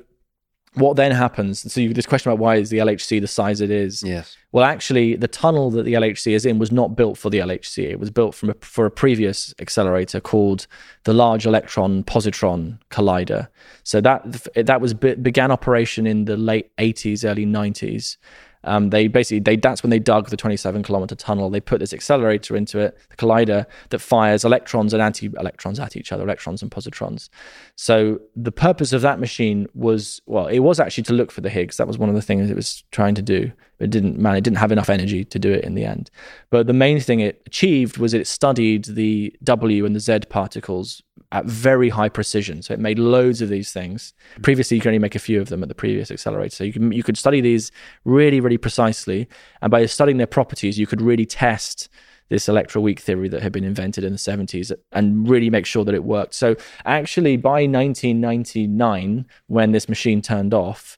what 0.75 0.97
then 0.97 1.11
happens? 1.11 1.71
So 1.71 1.79
you, 1.79 1.93
this 1.93 2.05
question 2.05 2.31
about 2.31 2.39
why 2.39 2.55
is 2.55 2.69
the 2.69 2.79
LHC 2.79 3.21
the 3.21 3.27
size 3.27 3.61
it 3.61 3.71
is? 3.71 4.03
Yes. 4.03 4.35
Well, 4.51 4.65
actually, 4.65 5.15
the 5.15 5.27
tunnel 5.27 5.71
that 5.71 5.83
the 5.83 5.93
LHC 5.93 6.33
is 6.33 6.45
in 6.45 6.59
was 6.59 6.71
not 6.71 6.95
built 6.95 7.17
for 7.17 7.29
the 7.29 7.39
LHC. 7.39 7.89
It 7.89 7.99
was 7.99 8.09
built 8.09 8.35
from 8.35 8.49
a, 8.49 8.53
for 8.61 8.85
a 8.85 8.91
previous 8.91 9.53
accelerator 9.59 10.19
called 10.19 10.67
the 11.03 11.13
Large 11.13 11.45
Electron 11.45 12.03
Positron 12.03 12.79
Collider. 12.89 13.47
So 13.83 14.01
that 14.01 14.47
that 14.55 14.81
was 14.81 14.93
began 14.93 15.51
operation 15.51 16.05
in 16.05 16.25
the 16.25 16.37
late 16.37 16.75
80s, 16.77 17.29
early 17.29 17.45
90s, 17.45 18.17
um, 18.65 18.89
they 18.89 19.07
basically 19.07 19.39
they 19.39 19.55
that's 19.55 19.83
when 19.83 19.91
they 19.91 19.99
dug 19.99 20.29
the 20.29 20.37
27 20.37 20.83
kilometer 20.83 21.15
tunnel. 21.15 21.49
They 21.49 21.61
put 21.61 21.79
this 21.79 21.93
accelerator 21.93 22.55
into 22.55 22.79
it, 22.79 22.97
the 23.09 23.15
collider 23.15 23.65
that 23.89 23.99
fires 23.99 24.43
electrons 24.43 24.93
and 24.93 25.01
anti-electrons 25.01 25.79
at 25.79 25.95
each 25.95 26.11
other, 26.11 26.23
electrons 26.23 26.61
and 26.61 26.71
positrons. 26.71 27.29
So 27.75 28.19
the 28.35 28.51
purpose 28.51 28.91
of 28.91 29.01
that 29.01 29.19
machine 29.19 29.67
was 29.73 30.21
well, 30.25 30.47
it 30.47 30.59
was 30.59 30.79
actually 30.79 31.03
to 31.03 31.13
look 31.13 31.31
for 31.31 31.41
the 31.41 31.49
Higgs. 31.49 31.77
That 31.77 31.87
was 31.87 31.97
one 31.97 32.09
of 32.09 32.15
the 32.15 32.21
things 32.21 32.49
it 32.49 32.55
was 32.55 32.83
trying 32.91 33.15
to 33.15 33.21
do. 33.21 33.51
It 33.79 33.89
didn't 33.89 34.17
man, 34.17 34.35
it 34.35 34.41
didn't 34.41 34.57
have 34.57 34.71
enough 34.71 34.89
energy 34.89 35.25
to 35.25 35.39
do 35.39 35.51
it 35.51 35.63
in 35.63 35.75
the 35.75 35.85
end. 35.85 36.09
But 36.49 36.67
the 36.67 36.73
main 36.73 36.99
thing 36.99 37.19
it 37.19 37.41
achieved 37.45 37.97
was 37.97 38.13
it 38.13 38.27
studied 38.27 38.85
the 38.85 39.35
W 39.43 39.85
and 39.85 39.95
the 39.95 39.99
Z 39.99 40.19
particles 40.29 41.01
at 41.31 41.45
very 41.45 41.89
high 41.89 42.09
precision. 42.09 42.61
So 42.61 42.73
it 42.73 42.79
made 42.79 42.99
loads 42.99 43.41
of 43.41 43.49
these 43.49 43.73
things. 43.73 44.13
Previously, 44.41 44.77
you 44.77 44.81
could 44.81 44.89
only 44.89 44.99
make 44.99 45.15
a 45.15 45.19
few 45.19 45.41
of 45.41 45.49
them 45.49 45.61
at 45.63 45.69
the 45.69 45.75
previous 45.75 46.09
accelerator. 46.11 46.55
So 46.55 46.63
you 46.63 46.73
can 46.73 46.91
you 46.91 47.03
could 47.03 47.17
study 47.17 47.41
these 47.41 47.71
really, 48.05 48.39
really 48.39 48.57
precisely, 48.57 49.27
and 49.61 49.71
by 49.71 49.85
studying 49.85 50.17
their 50.17 50.27
properties, 50.27 50.79
you 50.79 50.87
could 50.87 51.01
really 51.01 51.25
test 51.25 51.89
this 52.29 52.47
electroweak 52.47 52.99
theory 52.99 53.29
that 53.29 53.41
had 53.41 53.51
been 53.51 53.63
invented 53.63 54.03
in 54.03 54.11
the 54.11 54.17
70s 54.17 54.71
and 54.91 55.29
really 55.29 55.49
make 55.49 55.65
sure 55.65 55.85
that 55.85 55.93
it 55.93 56.03
worked. 56.03 56.33
So 56.33 56.55
actually, 56.83 57.37
by 57.37 57.67
1999, 57.67 59.25
when 59.47 59.71
this 59.71 59.87
machine 59.87 60.21
turned 60.21 60.53
off, 60.53 60.97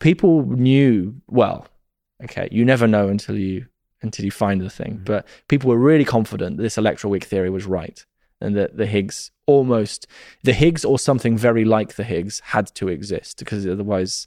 people 0.00 0.44
knew 0.44 1.14
well. 1.28 1.66
Okay, 2.24 2.48
you 2.50 2.64
never 2.64 2.86
know 2.86 3.08
until 3.08 3.36
you 3.36 3.66
until 4.02 4.24
you 4.24 4.30
find 4.30 4.60
the 4.60 4.70
thing, 4.70 4.94
mm-hmm. 4.94 5.04
but 5.04 5.26
people 5.48 5.70
were 5.70 5.78
really 5.78 6.04
confident 6.04 6.56
that 6.56 6.62
this 6.62 6.76
electroweak 6.76 7.24
theory 7.24 7.50
was 7.50 7.66
right 7.66 8.04
and 8.40 8.56
that 8.56 8.76
the 8.76 8.86
Higgs 8.86 9.30
almost 9.46 10.06
the 10.42 10.52
Higgs 10.52 10.84
or 10.84 10.98
something 10.98 11.36
very 11.36 11.64
like 11.64 11.94
the 11.94 12.04
Higgs 12.04 12.40
had 12.44 12.66
to 12.74 12.88
exist 12.88 13.38
because 13.38 13.66
otherwise 13.66 14.26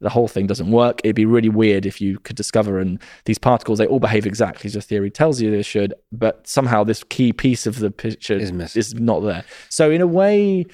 the 0.00 0.10
whole 0.10 0.28
thing 0.28 0.46
doesn't 0.46 0.70
work. 0.70 1.00
It'd 1.04 1.16
be 1.16 1.24
really 1.24 1.48
weird 1.48 1.86
if 1.86 2.00
you 2.00 2.18
could 2.18 2.36
discover 2.36 2.78
and 2.78 3.00
these 3.24 3.38
particles 3.38 3.78
they 3.78 3.86
all 3.86 4.00
behave 4.00 4.26
exactly 4.26 4.68
as 4.68 4.74
the 4.74 4.82
theory 4.82 5.10
tells 5.10 5.40
you 5.40 5.50
they 5.50 5.62
should, 5.62 5.94
but 6.12 6.46
somehow 6.46 6.84
this 6.84 7.02
key 7.04 7.32
piece 7.32 7.66
of 7.66 7.78
the 7.78 7.90
picture 7.90 8.34
is, 8.34 8.76
is 8.76 8.94
not 8.94 9.20
there. 9.20 9.44
So 9.70 9.90
in 9.90 10.02
a 10.02 10.06
way, 10.06 10.66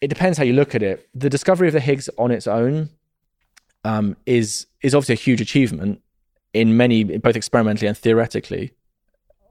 it 0.00 0.08
depends 0.08 0.38
how 0.38 0.44
you 0.44 0.52
look 0.52 0.74
at 0.76 0.82
it. 0.82 1.08
The 1.14 1.28
discovery 1.28 1.66
of 1.66 1.74
the 1.74 1.80
Higgs 1.80 2.08
on 2.16 2.30
its 2.30 2.46
own 2.46 2.90
um, 3.88 4.16
is 4.26 4.66
is 4.82 4.94
obviously 4.94 5.14
a 5.14 5.16
huge 5.16 5.40
achievement 5.40 6.02
in 6.52 6.76
many 6.76 7.04
both 7.04 7.36
experimentally 7.36 7.88
and 7.88 7.96
theoretically. 7.96 8.72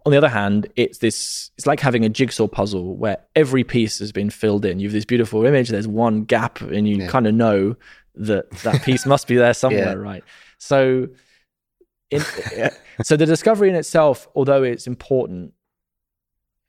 On 0.05 0.11
the 0.11 0.17
other 0.17 0.29
hand, 0.29 0.67
it's 0.75 0.99
this 0.99 1.51
it's 1.57 1.65
like 1.65 1.79
having 1.79 2.05
a 2.05 2.09
jigsaw 2.09 2.47
puzzle 2.47 2.95
where 2.95 3.17
every 3.35 3.63
piece 3.63 3.99
has 3.99 4.11
been 4.11 4.29
filled 4.29 4.63
in. 4.63 4.79
You 4.79 4.87
have 4.87 4.93
this 4.93 5.05
beautiful 5.05 5.45
image, 5.45 5.69
there's 5.69 5.87
one 5.87 6.23
gap, 6.23 6.61
and 6.61 6.87
you 6.87 6.97
yeah. 6.97 7.07
kind 7.07 7.27
of 7.27 7.33
know 7.33 7.75
that 8.15 8.49
that 8.61 8.81
piece 8.83 9.05
must 9.05 9.27
be 9.27 9.35
there 9.35 9.53
somewhere, 9.53 9.97
yeah. 9.97 10.09
right? 10.09 10.23
So 10.59 11.07
in, 12.11 12.21
so 13.03 13.17
the 13.17 13.25
discovery 13.25 13.69
in 13.69 13.75
itself, 13.75 14.27
although 14.35 14.63
it's 14.63 14.87
important, 14.87 15.53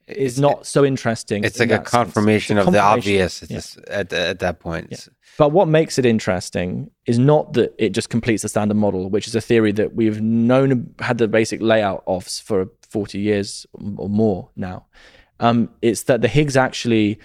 is 0.08 0.40
not 0.40 0.66
so 0.66 0.84
interesting. 0.84 1.44
It's 1.44 1.58
like 1.58 1.70
a 1.70 1.78
confirmation 1.78 2.58
of 2.58 2.64
confirmation. 2.64 2.72
the 2.72 3.20
obvious 3.20 3.42
at, 3.42 3.88
at, 3.88 4.12
at, 4.12 4.38
that 4.40 4.60
point. 4.60 4.88
Yeah. 4.90 4.98
But 5.36 5.52
what 5.52 5.68
makes 5.68 5.98
it 5.98 6.06
interesting 6.06 6.90
is 7.06 7.18
not 7.18 7.52
that 7.52 7.74
it 7.78 7.90
just 7.90 8.10
completes 8.10 8.42
the 8.42 8.48
standard 8.48 8.76
model, 8.76 9.08
which 9.10 9.28
is 9.28 9.34
a 9.34 9.40
theory 9.40 9.72
that 9.72 9.94
we've 9.94 10.20
known 10.20 10.94
had 10.98 11.18
the 11.18 11.28
basic 11.28 11.60
layout 11.60 12.02
of 12.06 12.24
for 12.26 12.68
40 12.88 13.18
years 13.18 13.66
or 13.96 14.08
more 14.08 14.50
now. 14.56 14.86
Um, 15.40 15.70
it's 15.82 16.04
that 16.04 16.22
the 16.22 16.28
Higgs 16.28 16.56
actually 16.56 17.18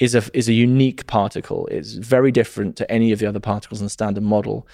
is 0.00 0.14
a 0.14 0.22
is 0.34 0.48
a 0.48 0.52
unique 0.52 1.06
particle. 1.06 1.66
It's 1.70 1.94
very 1.94 2.32
different 2.32 2.76
to 2.76 2.90
any 2.90 3.12
of 3.12 3.18
the 3.18 3.26
other 3.26 3.40
particles 3.40 3.80
in 3.80 3.86
the 3.86 3.90
standard 3.90 4.24
model, 4.24 4.66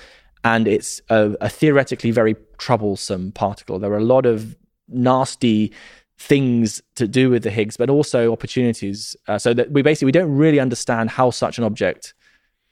and 0.42 0.66
it's 0.66 1.00
a, 1.10 1.36
a 1.40 1.48
theoretically 1.48 2.10
very 2.10 2.36
troublesome 2.58 3.32
particle. 3.32 3.78
There 3.78 3.92
are 3.92 3.98
a 3.98 4.04
lot 4.04 4.26
of 4.26 4.56
nasty 4.88 5.72
things 6.20 6.82
to 6.96 7.08
do 7.08 7.30
with 7.30 7.42
the 7.42 7.50
Higgs, 7.50 7.78
but 7.78 7.88
also 7.88 8.30
opportunities. 8.30 9.16
Uh, 9.26 9.38
so 9.38 9.54
that 9.54 9.72
we 9.72 9.80
basically 9.80 10.06
we 10.06 10.12
don't 10.12 10.30
really 10.30 10.60
understand 10.60 11.10
how 11.10 11.30
such 11.30 11.56
an 11.56 11.64
object 11.64 12.14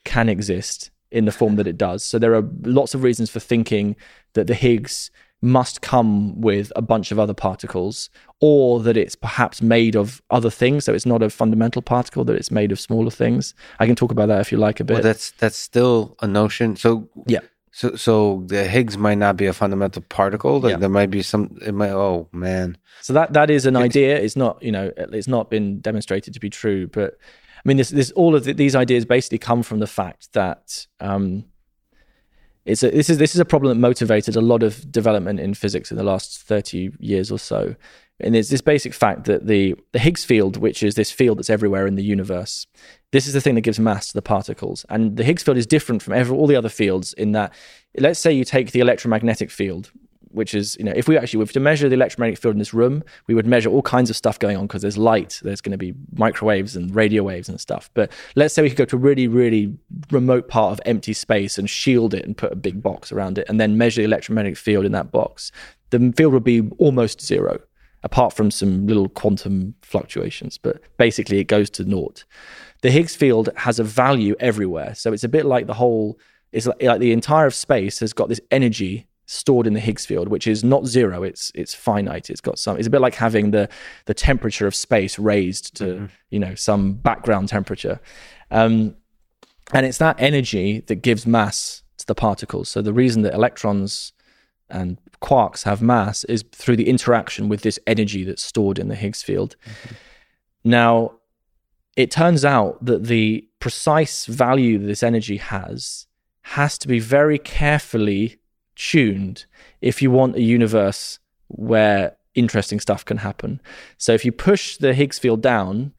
can 0.04 0.28
exist 0.28 0.90
in 1.10 1.24
the 1.24 1.32
form 1.32 1.56
that 1.56 1.66
it 1.66 1.78
does. 1.78 2.04
So 2.04 2.18
there 2.18 2.34
are 2.34 2.44
lots 2.62 2.94
of 2.94 3.02
reasons 3.02 3.30
for 3.30 3.40
thinking 3.40 3.96
that 4.34 4.46
the 4.46 4.54
Higgs 4.54 5.10
must 5.40 5.80
come 5.80 6.38
with 6.40 6.72
a 6.76 6.82
bunch 6.82 7.10
of 7.10 7.18
other 7.18 7.32
particles, 7.32 8.10
or 8.40 8.80
that 8.80 8.96
it's 8.98 9.14
perhaps 9.14 9.62
made 9.62 9.96
of 9.96 10.20
other 10.30 10.50
things. 10.50 10.84
So 10.84 10.92
it's 10.92 11.06
not 11.06 11.22
a 11.22 11.30
fundamental 11.30 11.80
particle; 11.80 12.24
that 12.24 12.36
it's 12.36 12.50
made 12.50 12.70
of 12.70 12.78
smaller 12.78 13.10
things. 13.10 13.54
I 13.78 13.86
can 13.86 13.96
talk 13.96 14.10
about 14.10 14.26
that 14.26 14.40
if 14.40 14.52
you 14.52 14.58
like 14.58 14.78
a 14.78 14.84
bit. 14.84 14.94
Well, 14.94 15.02
that's 15.02 15.30
that's 15.32 15.56
still 15.56 16.16
a 16.20 16.26
notion. 16.26 16.76
So 16.76 17.08
yeah, 17.26 17.40
so, 17.72 17.96
so 17.96 18.42
the 18.46 18.64
Higgs 18.64 18.96
might 18.96 19.18
not 19.18 19.36
be 19.36 19.46
a 19.46 19.52
fundamental 19.52 20.02
particle. 20.02 20.60
Like 20.60 20.72
yeah. 20.72 20.76
There 20.78 20.88
might 20.88 21.10
be 21.10 21.22
some. 21.22 21.58
It 21.64 21.72
might. 21.72 21.90
Oh 21.90 22.28
man. 22.32 22.76
So 23.02 23.12
that 23.12 23.32
that 23.32 23.50
is 23.50 23.66
an 23.66 23.76
idea. 23.76 24.18
It's 24.18 24.36
not. 24.36 24.62
You 24.62 24.72
know, 24.72 24.92
it's 24.96 25.28
not 25.28 25.50
been 25.50 25.80
demonstrated 25.80 26.34
to 26.34 26.40
be 26.40 26.50
true. 26.50 26.86
But 26.86 27.18
I 27.56 27.60
mean, 27.64 27.76
this 27.76 27.90
this 27.90 28.10
all 28.12 28.34
of 28.34 28.44
the, 28.44 28.52
these 28.52 28.74
ideas 28.74 29.04
basically 29.04 29.38
come 29.38 29.62
from 29.62 29.78
the 29.78 29.86
fact 29.86 30.32
that 30.32 30.86
um, 31.00 31.44
it's 32.64 32.82
a, 32.82 32.90
this 32.90 33.10
is 33.10 33.18
this 33.18 33.34
is 33.34 33.40
a 33.40 33.44
problem 33.44 33.70
that 33.70 33.80
motivated 33.80 34.36
a 34.36 34.40
lot 34.40 34.62
of 34.62 34.90
development 34.92 35.40
in 35.40 35.54
physics 35.54 35.90
in 35.90 35.96
the 35.96 36.04
last 36.04 36.42
thirty 36.42 36.90
years 36.98 37.30
or 37.30 37.38
so. 37.38 37.74
And 38.20 38.34
there's 38.34 38.50
this 38.50 38.60
basic 38.60 38.94
fact 38.94 39.24
that 39.24 39.46
the 39.46 39.76
the 39.92 39.98
Higgs 39.98 40.24
field, 40.24 40.56
which 40.56 40.82
is 40.82 40.94
this 40.94 41.10
field 41.10 41.38
that's 41.38 41.50
everywhere 41.50 41.86
in 41.86 41.94
the 41.94 42.02
universe, 42.02 42.66
this 43.12 43.26
is 43.26 43.32
the 43.32 43.40
thing 43.40 43.54
that 43.54 43.62
gives 43.62 43.78
mass 43.78 44.08
to 44.08 44.14
the 44.14 44.22
particles. 44.22 44.84
And 44.88 45.16
the 45.16 45.24
Higgs 45.24 45.42
field 45.42 45.56
is 45.56 45.66
different 45.66 46.02
from 46.02 46.14
every, 46.14 46.36
all 46.36 46.46
the 46.46 46.56
other 46.56 46.68
fields 46.68 47.12
in 47.12 47.32
that, 47.32 47.52
let's 47.96 48.20
say 48.20 48.32
you 48.32 48.44
take 48.44 48.72
the 48.72 48.80
electromagnetic 48.80 49.50
field, 49.50 49.90
which 50.30 50.52
is 50.52 50.76
you 50.78 50.84
know 50.84 50.92
if 50.94 51.08
we 51.08 51.16
actually 51.16 51.38
were 51.38 51.46
to 51.46 51.60
measure 51.60 51.88
the 51.88 51.94
electromagnetic 51.94 52.40
field 52.40 52.54
in 52.54 52.58
this 52.58 52.74
room, 52.74 53.04
we 53.28 53.34
would 53.34 53.46
measure 53.46 53.70
all 53.70 53.82
kinds 53.82 54.10
of 54.10 54.16
stuff 54.16 54.38
going 54.38 54.56
on 54.56 54.66
because 54.66 54.82
there's 54.82 54.98
light, 54.98 55.40
there's 55.42 55.60
going 55.60 55.72
to 55.72 55.78
be 55.78 55.94
microwaves 56.14 56.76
and 56.76 56.94
radio 56.94 57.22
waves 57.22 57.48
and 57.48 57.60
stuff. 57.60 57.88
But 57.94 58.12
let's 58.34 58.52
say 58.52 58.62
we 58.62 58.68
could 58.68 58.78
go 58.78 58.84
to 58.86 58.96
a 58.96 58.98
really 58.98 59.28
really 59.28 59.76
remote 60.10 60.48
part 60.48 60.72
of 60.72 60.80
empty 60.84 61.12
space 61.12 61.56
and 61.56 61.70
shield 61.70 62.14
it 62.14 62.24
and 62.24 62.36
put 62.36 62.52
a 62.52 62.56
big 62.56 62.82
box 62.82 63.12
around 63.12 63.38
it, 63.38 63.46
and 63.48 63.60
then 63.60 63.78
measure 63.78 64.00
the 64.02 64.06
electromagnetic 64.06 64.56
field 64.56 64.84
in 64.84 64.92
that 64.92 65.12
box. 65.12 65.52
The 65.90 66.12
field 66.16 66.34
would 66.34 66.44
be 66.44 66.68
almost 66.76 67.22
zero, 67.22 67.60
apart 68.08 68.32
from 68.32 68.50
some 68.50 68.86
little 68.86 69.08
quantum 69.08 69.74
fluctuations. 69.82 70.56
But 70.56 70.80
basically, 70.96 71.38
it 71.38 71.44
goes 71.44 71.68
to 71.70 71.84
naught. 71.84 72.24
The 72.80 72.90
Higgs 72.90 73.14
field 73.14 73.50
has 73.56 73.78
a 73.78 73.84
value 73.84 74.34
everywhere, 74.40 74.94
so 74.94 75.12
it's 75.12 75.24
a 75.24 75.28
bit 75.28 75.44
like 75.44 75.66
the 75.66 75.74
whole. 75.74 76.18
It's 76.50 76.66
like, 76.66 76.82
like 76.82 77.00
the 77.00 77.12
entire 77.12 77.46
of 77.46 77.54
space 77.54 78.00
has 78.00 78.14
got 78.14 78.30
this 78.30 78.40
energy 78.50 79.06
stored 79.26 79.66
in 79.66 79.74
the 79.74 79.80
Higgs 79.80 80.06
field, 80.06 80.28
which 80.28 80.46
is 80.46 80.64
not 80.64 80.86
zero. 80.86 81.22
It's 81.22 81.52
it's 81.54 81.74
finite. 81.74 82.30
It's 82.30 82.40
got 82.40 82.58
some. 82.58 82.78
It's 82.78 82.86
a 82.86 82.90
bit 82.90 83.02
like 83.02 83.14
having 83.14 83.50
the 83.50 83.68
the 84.06 84.14
temperature 84.14 84.66
of 84.66 84.74
space 84.74 85.18
raised 85.18 85.76
to 85.76 85.84
mm-hmm. 85.84 86.06
you 86.30 86.38
know 86.38 86.54
some 86.54 86.94
background 86.94 87.48
temperature, 87.48 88.00
um, 88.50 88.96
and 89.74 89.84
it's 89.84 89.98
that 89.98 90.16
energy 90.18 90.80
that 90.86 90.96
gives 90.96 91.26
mass 91.26 91.82
to 91.98 92.06
the 92.06 92.14
particles. 92.14 92.68
So 92.70 92.80
the 92.80 92.94
reason 92.94 93.22
that 93.22 93.34
electrons 93.34 94.12
and 94.70 94.98
quarks 95.20 95.64
have 95.64 95.82
mass 95.82 96.24
is 96.24 96.44
through 96.52 96.76
the 96.76 96.88
interaction 96.88 97.48
with 97.48 97.62
this 97.62 97.78
energy 97.86 98.24
that's 98.24 98.42
stored 98.42 98.78
in 98.78 98.88
the 98.88 98.94
Higgs 98.94 99.22
field. 99.22 99.56
Mm-hmm. 99.64 99.94
Now, 100.64 101.12
it 101.96 102.10
turns 102.10 102.44
out 102.44 102.84
that 102.84 103.04
the 103.04 103.48
precise 103.58 104.26
value 104.26 104.78
this 104.78 105.02
energy 105.02 105.36
has 105.38 106.06
has 106.42 106.78
to 106.78 106.88
be 106.88 106.98
very 106.98 107.38
carefully 107.38 108.38
tuned 108.76 109.44
if 109.80 110.00
you 110.00 110.10
want 110.10 110.36
a 110.36 110.42
universe 110.42 111.18
where 111.48 112.16
interesting 112.34 112.80
stuff 112.80 113.04
can 113.04 113.18
happen. 113.18 113.60
So 113.98 114.12
if 114.12 114.24
you 114.24 114.32
push 114.32 114.76
the 114.76 114.94
Higgs 114.94 115.18
field 115.18 115.42
down, 115.42 115.92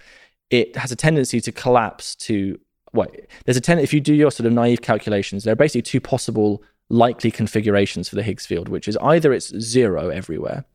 it 0.50 0.76
has 0.76 0.92
a 0.92 0.96
tendency 0.96 1.42
to 1.42 1.52
collapse 1.52 2.16
to 2.16 2.60
what 2.92 3.16
there's 3.46 3.58
a 3.58 3.62
ten 3.62 3.78
if 3.78 3.94
you 3.94 4.00
do 4.00 4.14
your 4.14 4.32
sort 4.32 4.48
of 4.48 4.54
naive 4.54 4.82
calculations, 4.82 5.44
there 5.44 5.52
are 5.52 5.56
basically 5.56 5.84
two 5.84 6.02
possible 6.02 6.64
likely 6.90 7.32
configurations 7.32 8.10
for 8.10 8.16
the 8.16 8.24
Higgs 8.24 8.46
field, 8.46 8.68
which 8.68 8.88
is 8.88 8.98
either 8.98 9.32
it's 9.32 9.58
zero 9.60 10.10
everywhere, 10.10 10.66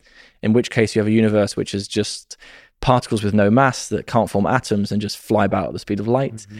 in 0.43 0.53
which 0.53 0.71
case 0.71 0.95
you 0.95 1.01
have 1.01 1.09
a 1.09 1.13
universe 1.13 1.57
which 1.57 1.75
is 1.75 1.89
just 1.89 2.37
particles 2.81 3.23
with 3.23 3.35
no 3.35 3.51
mass 3.51 3.89
that 3.89 4.07
can't 4.07 4.31
form 4.31 4.47
atoms 4.47 4.93
and 4.93 5.01
just 5.03 5.19
fly 5.19 5.45
about 5.45 5.69
at 5.69 5.73
the 5.73 5.79
speed 5.79 6.01
of 6.01 6.09
light. 6.09 6.35
Mm-hmm 6.35 6.59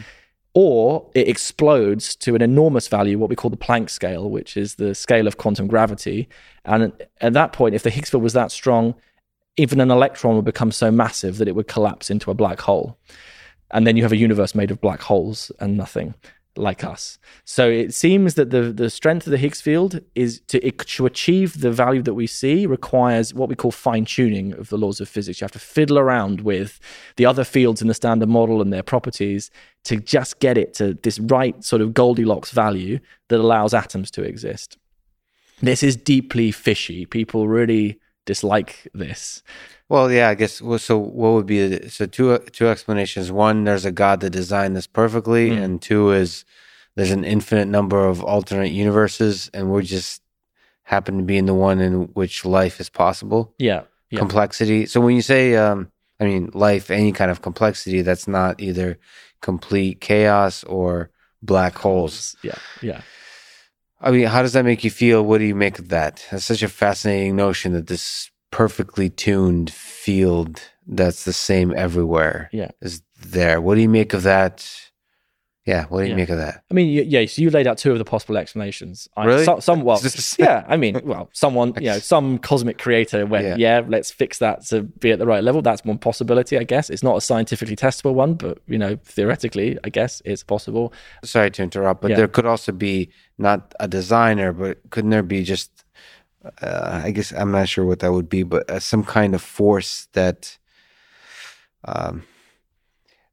or 0.55 1.05
it 1.13 1.27
explodes 1.27 2.15
to 2.15 2.33
an 2.33 2.41
enormous 2.41 2.87
value, 2.87 3.19
what 3.19 3.29
we 3.29 3.35
call 3.35 3.51
the 3.51 3.57
Planck 3.57 3.89
scale, 3.89 4.29
which 4.29 4.55
is 4.55 4.75
the 4.75 4.95
scale 4.95 5.27
of 5.27 5.37
quantum 5.37 5.67
gravity. 5.67 6.29
And 6.63 6.93
at 7.19 7.33
that 7.33 7.51
point, 7.51 7.75
if 7.75 7.83
the 7.83 7.89
Higgs 7.89 8.09
field 8.09 8.23
was 8.23 8.33
that 8.33 8.53
strong, 8.53 8.95
even 9.57 9.81
an 9.81 9.91
electron 9.91 10.37
would 10.37 10.45
become 10.45 10.71
so 10.71 10.91
massive 10.91 11.37
that 11.37 11.49
it 11.49 11.55
would 11.55 11.67
collapse 11.67 12.09
into 12.09 12.31
a 12.31 12.33
black 12.33 12.61
hole. 12.61 12.97
And 13.71 13.85
then 13.85 13.97
you 13.97 14.03
have 14.03 14.13
a 14.13 14.17
universe 14.17 14.55
made 14.55 14.71
of 14.71 14.79
black 14.79 15.01
holes 15.01 15.51
and 15.59 15.75
nothing 15.75 16.15
like 16.57 16.83
us. 16.83 17.19
So 17.43 17.69
it 17.69 17.93
seems 17.93 18.35
that 18.35 18.49
the 18.49 18.61
the 18.71 18.89
strength 18.89 19.27
of 19.27 19.31
the 19.31 19.37
Higgs 19.37 19.61
field 19.61 19.99
is 20.15 20.39
to, 20.47 20.59
to 20.71 21.05
achieve 21.05 21.61
the 21.61 21.71
value 21.71 22.01
that 22.03 22.13
we 22.13 22.27
see 22.27 22.65
requires 22.65 23.33
what 23.33 23.49
we 23.49 23.55
call 23.55 23.71
fine 23.71 24.05
tuning 24.05 24.53
of 24.53 24.69
the 24.69 24.77
laws 24.77 25.01
of 25.01 25.09
physics. 25.09 25.41
You 25.41 25.45
have 25.45 25.51
to 25.51 25.59
fiddle 25.59 25.99
around 25.99 26.41
with 26.41 26.79
the 27.17 27.25
other 27.25 27.43
fields 27.43 27.81
in 27.81 27.87
the 27.87 27.93
standard 27.93 28.29
model 28.29 28.61
and 28.61 28.71
their 28.71 28.83
properties 28.83 29.51
to 29.85 29.97
just 29.97 30.39
get 30.39 30.57
it 30.57 30.73
to 30.75 30.93
this 31.03 31.19
right 31.19 31.61
sort 31.63 31.81
of 31.81 31.93
Goldilocks 31.93 32.51
value 32.51 32.99
that 33.29 33.39
allows 33.39 33.73
atoms 33.73 34.09
to 34.11 34.23
exist. 34.23 34.77
This 35.61 35.83
is 35.83 35.95
deeply 35.95 36.51
fishy. 36.51 37.05
People 37.05 37.47
really 37.47 37.99
dislike 38.25 38.87
this. 38.93 39.43
Well, 39.87 40.11
yeah, 40.11 40.29
I 40.29 40.35
guess. 40.35 40.61
Well, 40.61 40.79
so 40.79 40.97
what 40.97 41.33
would 41.33 41.45
be 41.45 41.89
so 41.89 42.05
two 42.05 42.37
two 42.51 42.67
explanations? 42.67 43.31
One, 43.31 43.63
there's 43.63 43.85
a 43.85 43.91
God 43.91 44.19
that 44.21 44.31
designed 44.31 44.75
this 44.75 44.87
perfectly, 44.87 45.51
mm. 45.51 45.61
and 45.61 45.81
two 45.81 46.11
is 46.11 46.43
there's 46.95 47.11
an 47.11 47.23
infinite 47.23 47.67
number 47.67 48.07
of 48.07 48.23
alternate 48.23 48.71
universes, 48.71 49.49
and 49.53 49.71
we 49.71 49.83
just 49.83 50.21
happen 50.83 51.17
to 51.17 51.23
be 51.23 51.37
in 51.37 51.45
the 51.45 51.53
one 51.53 51.79
in 51.79 52.03
which 52.13 52.45
life 52.45 52.79
is 52.79 52.89
possible. 52.89 53.53
Yeah, 53.59 53.83
yeah. 54.09 54.19
complexity. 54.19 54.87
So 54.87 55.01
when 55.01 55.15
you 55.15 55.21
say, 55.21 55.55
um, 55.55 55.91
I 56.19 56.25
mean, 56.25 56.49
life, 56.53 56.89
any 56.89 57.11
kind 57.11 57.29
of 57.29 57.41
complexity, 57.41 58.01
that's 58.01 58.27
not 58.27 58.59
either 58.59 58.97
complete 59.41 60.01
chaos 60.01 60.63
or 60.63 61.11
black 61.43 61.75
holes. 61.75 62.35
Yeah, 62.41 62.57
yeah. 62.81 63.01
I 64.01 64.11
mean, 64.11 64.27
how 64.27 64.41
does 64.41 64.53
that 64.53 64.65
make 64.65 64.83
you 64.83 64.91
feel? 64.91 65.23
What 65.23 65.39
do 65.39 65.45
you 65.45 65.55
make 65.55 65.79
of 65.79 65.89
that? 65.89 66.25
That's 66.31 66.45
such 66.45 66.63
a 66.63 66.69
fascinating 66.69 67.35
notion 67.35 67.73
that 67.73 67.87
this 67.87 68.29
perfectly 68.51 69.09
tuned 69.09 69.69
field 69.69 70.61
that's 70.87 71.23
the 71.25 71.33
same 71.33 71.73
everywhere 71.75 72.49
yeah. 72.53 72.71
is 72.81 73.01
there. 73.19 73.59
What 73.59 73.75
do 73.75 73.81
you 73.81 73.89
make 73.89 74.13
of 74.13 74.23
that? 74.23 74.69
Yeah, 75.65 75.85
what 75.85 76.01
do 76.01 76.05
you 76.05 76.11
yeah. 76.11 76.15
make 76.15 76.29
of 76.29 76.37
that? 76.37 76.63
I 76.69 76.73
mean, 76.75 77.07
yeah, 77.09 77.25
so 77.25 77.41
you 77.41 77.49
laid 77.49 77.65
out 77.65 77.79
two 77.79 77.91
of 77.91 77.97
the 77.97 78.05
possible 78.05 78.37
explanations. 78.37 79.09
Really? 79.17 79.41
I, 79.41 79.45
so, 79.45 79.59
some, 79.59 79.81
well, 79.81 79.99
yeah, 80.37 80.63
I 80.67 80.77
mean, 80.77 81.01
well, 81.03 81.27
someone, 81.33 81.73
you 81.77 81.87
know, 81.87 81.97
some 82.13 82.37
cosmic 82.37 82.77
creator 82.77 83.25
went, 83.25 83.45
yeah. 83.45 83.79
yeah. 83.79 83.81
let's 83.87 84.11
fix 84.11 84.37
that 84.39 84.63
to 84.67 84.83
be 84.83 85.11
at 85.11 85.17
the 85.17 85.25
right 85.25 85.43
level. 85.43 85.63
That's 85.63 85.83
one 85.83 85.97
possibility, 85.97 86.59
I 86.59 86.65
guess. 86.65 86.91
It's 86.91 87.01
not 87.01 87.17
a 87.17 87.21
scientifically 87.21 87.75
testable 87.75 88.13
one, 88.13 88.35
but, 88.35 88.59
you 88.67 88.77
know, 88.77 88.99
theoretically, 89.05 89.79
I 89.83 89.89
guess 89.89 90.21
it's 90.23 90.43
possible. 90.43 90.93
Sorry 91.23 91.49
to 91.49 91.63
interrupt, 91.63 91.99
but 91.99 92.11
yeah. 92.11 92.17
there 92.17 92.27
could 92.27 92.45
also 92.45 92.71
be 92.71 93.09
not 93.39 93.73
a 93.79 93.87
designer, 93.87 94.53
but 94.53 94.77
couldn't 94.91 95.09
there 95.09 95.23
be 95.23 95.43
just 95.43 95.83
uh, 96.61 97.01
I 97.03 97.09
guess 97.09 97.31
I'm 97.31 97.49
not 97.49 97.69
sure 97.69 97.85
what 97.85 97.99
that 97.99 98.13
would 98.13 98.29
be, 98.29 98.43
but 98.43 98.69
uh, 98.69 98.79
some 98.79 99.03
kind 99.03 99.33
of 99.33 99.41
force 99.41 100.07
that, 100.13 100.59
um, 101.85 102.21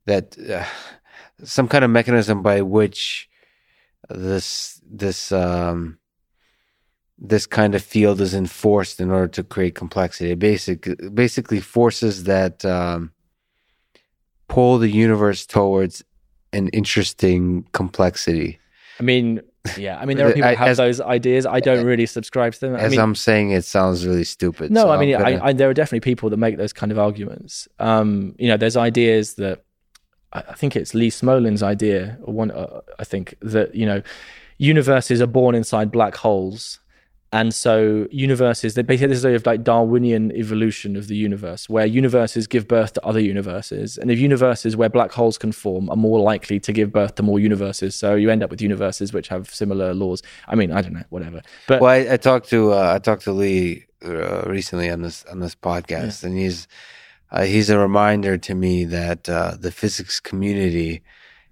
that 0.06 0.38
uh, 0.38 0.64
some 1.44 1.68
kind 1.68 1.84
of 1.84 1.90
mechanism 1.90 2.42
by 2.42 2.62
which 2.62 3.28
this 4.08 4.80
this 4.90 5.32
um, 5.32 5.98
this 7.18 7.46
kind 7.46 7.74
of 7.74 7.82
field 7.82 8.20
is 8.20 8.34
enforced 8.34 9.00
in 9.00 9.10
order 9.10 9.28
to 9.28 9.44
create 9.44 9.74
complexity. 9.74 10.34
Basic, 10.34 10.88
basically 11.14 11.60
forces 11.60 12.24
that 12.24 12.64
um, 12.64 13.12
pull 14.48 14.78
the 14.78 14.90
universe 14.90 15.46
towards 15.46 16.04
an 16.52 16.68
interesting 16.68 17.64
complexity. 17.72 18.58
I 18.98 19.04
mean, 19.04 19.40
yeah, 19.76 19.98
I 19.98 20.04
mean, 20.04 20.16
there 20.16 20.28
are 20.28 20.32
people 20.34 20.50
who 20.50 20.56
have 20.56 20.68
as, 20.68 20.76
those 20.78 21.00
ideas. 21.00 21.46
I 21.46 21.60
don't 21.60 21.86
really 21.86 22.06
subscribe 22.06 22.54
to 22.54 22.60
them. 22.60 22.74
As 22.74 22.86
I 22.86 22.88
mean, 22.88 23.00
I'm 23.00 23.14
saying, 23.14 23.52
it 23.52 23.64
sounds 23.64 24.04
really 24.04 24.24
stupid. 24.24 24.72
No, 24.72 24.82
so 24.82 24.90
I 24.90 24.98
mean, 24.98 25.16
gonna... 25.16 25.24
I, 25.24 25.46
I, 25.48 25.52
there 25.52 25.70
are 25.70 25.74
definitely 25.74 26.00
people 26.00 26.28
that 26.30 26.36
make 26.36 26.56
those 26.56 26.72
kind 26.72 26.90
of 26.90 26.98
arguments. 26.98 27.68
Um, 27.78 28.34
you 28.38 28.48
know, 28.48 28.56
there's 28.56 28.76
ideas 28.76 29.34
that 29.34 29.64
I, 30.32 30.54
think 30.54 30.76
it's 30.76 30.94
Lee 30.94 31.10
Smolin's 31.10 31.62
idea, 31.62 32.18
one, 32.22 32.50
uh, 32.50 32.80
I 32.98 33.04
think 33.04 33.34
that 33.40 33.74
you 33.74 33.86
know, 33.86 34.02
universes 34.58 35.20
are 35.20 35.26
born 35.26 35.54
inside 35.54 35.90
black 35.90 36.16
holes, 36.16 36.80
and 37.34 37.54
so 37.54 38.06
universes, 38.10 38.74
they 38.74 38.82
basically 38.82 39.14
this 39.14 39.24
of 39.24 39.46
like 39.46 39.64
Darwinian 39.64 40.32
evolution 40.32 40.96
of 40.96 41.08
the 41.08 41.16
universe, 41.16 41.66
where 41.66 41.86
universes 41.86 42.46
give 42.46 42.68
birth 42.68 42.92
to 42.92 43.06
other 43.06 43.20
universes. 43.20 43.96
And 43.96 44.10
if 44.10 44.18
universes 44.18 44.76
where 44.76 44.90
black 44.90 45.12
holes 45.12 45.38
can 45.38 45.50
form 45.50 45.88
are 45.88 45.96
more 45.96 46.20
likely 46.20 46.60
to 46.60 46.72
give 46.74 46.92
birth 46.92 47.14
to 47.14 47.22
more 47.22 47.40
universes, 47.40 47.94
so 47.94 48.14
you 48.14 48.28
end 48.28 48.42
up 48.42 48.50
with 48.50 48.60
universes 48.60 49.14
which 49.14 49.28
have 49.28 49.48
similar 49.48 49.94
laws. 49.94 50.22
I 50.46 50.56
mean, 50.56 50.72
I 50.72 50.82
don't 50.82 50.92
know, 50.92 51.04
whatever. 51.08 51.40
But 51.66 51.80
well, 51.80 51.90
I, 51.90 52.12
I 52.12 52.16
talked 52.18 52.50
to 52.50 52.74
uh, 52.74 52.92
I 52.96 52.98
talked 52.98 53.22
to 53.22 53.32
Lee 53.32 53.86
uh, 54.04 54.42
recently 54.42 54.90
on 54.90 55.00
this 55.00 55.24
on 55.24 55.40
this 55.40 55.54
podcast, 55.54 56.22
yeah. 56.22 56.28
and 56.28 56.38
he's 56.38 56.68
uh, 57.32 57.44
he's 57.44 57.70
a 57.70 57.78
reminder 57.78 58.36
to 58.36 58.54
me 58.54 58.84
that 58.84 59.28
uh, 59.28 59.56
the 59.58 59.72
physics 59.72 60.20
community 60.20 61.02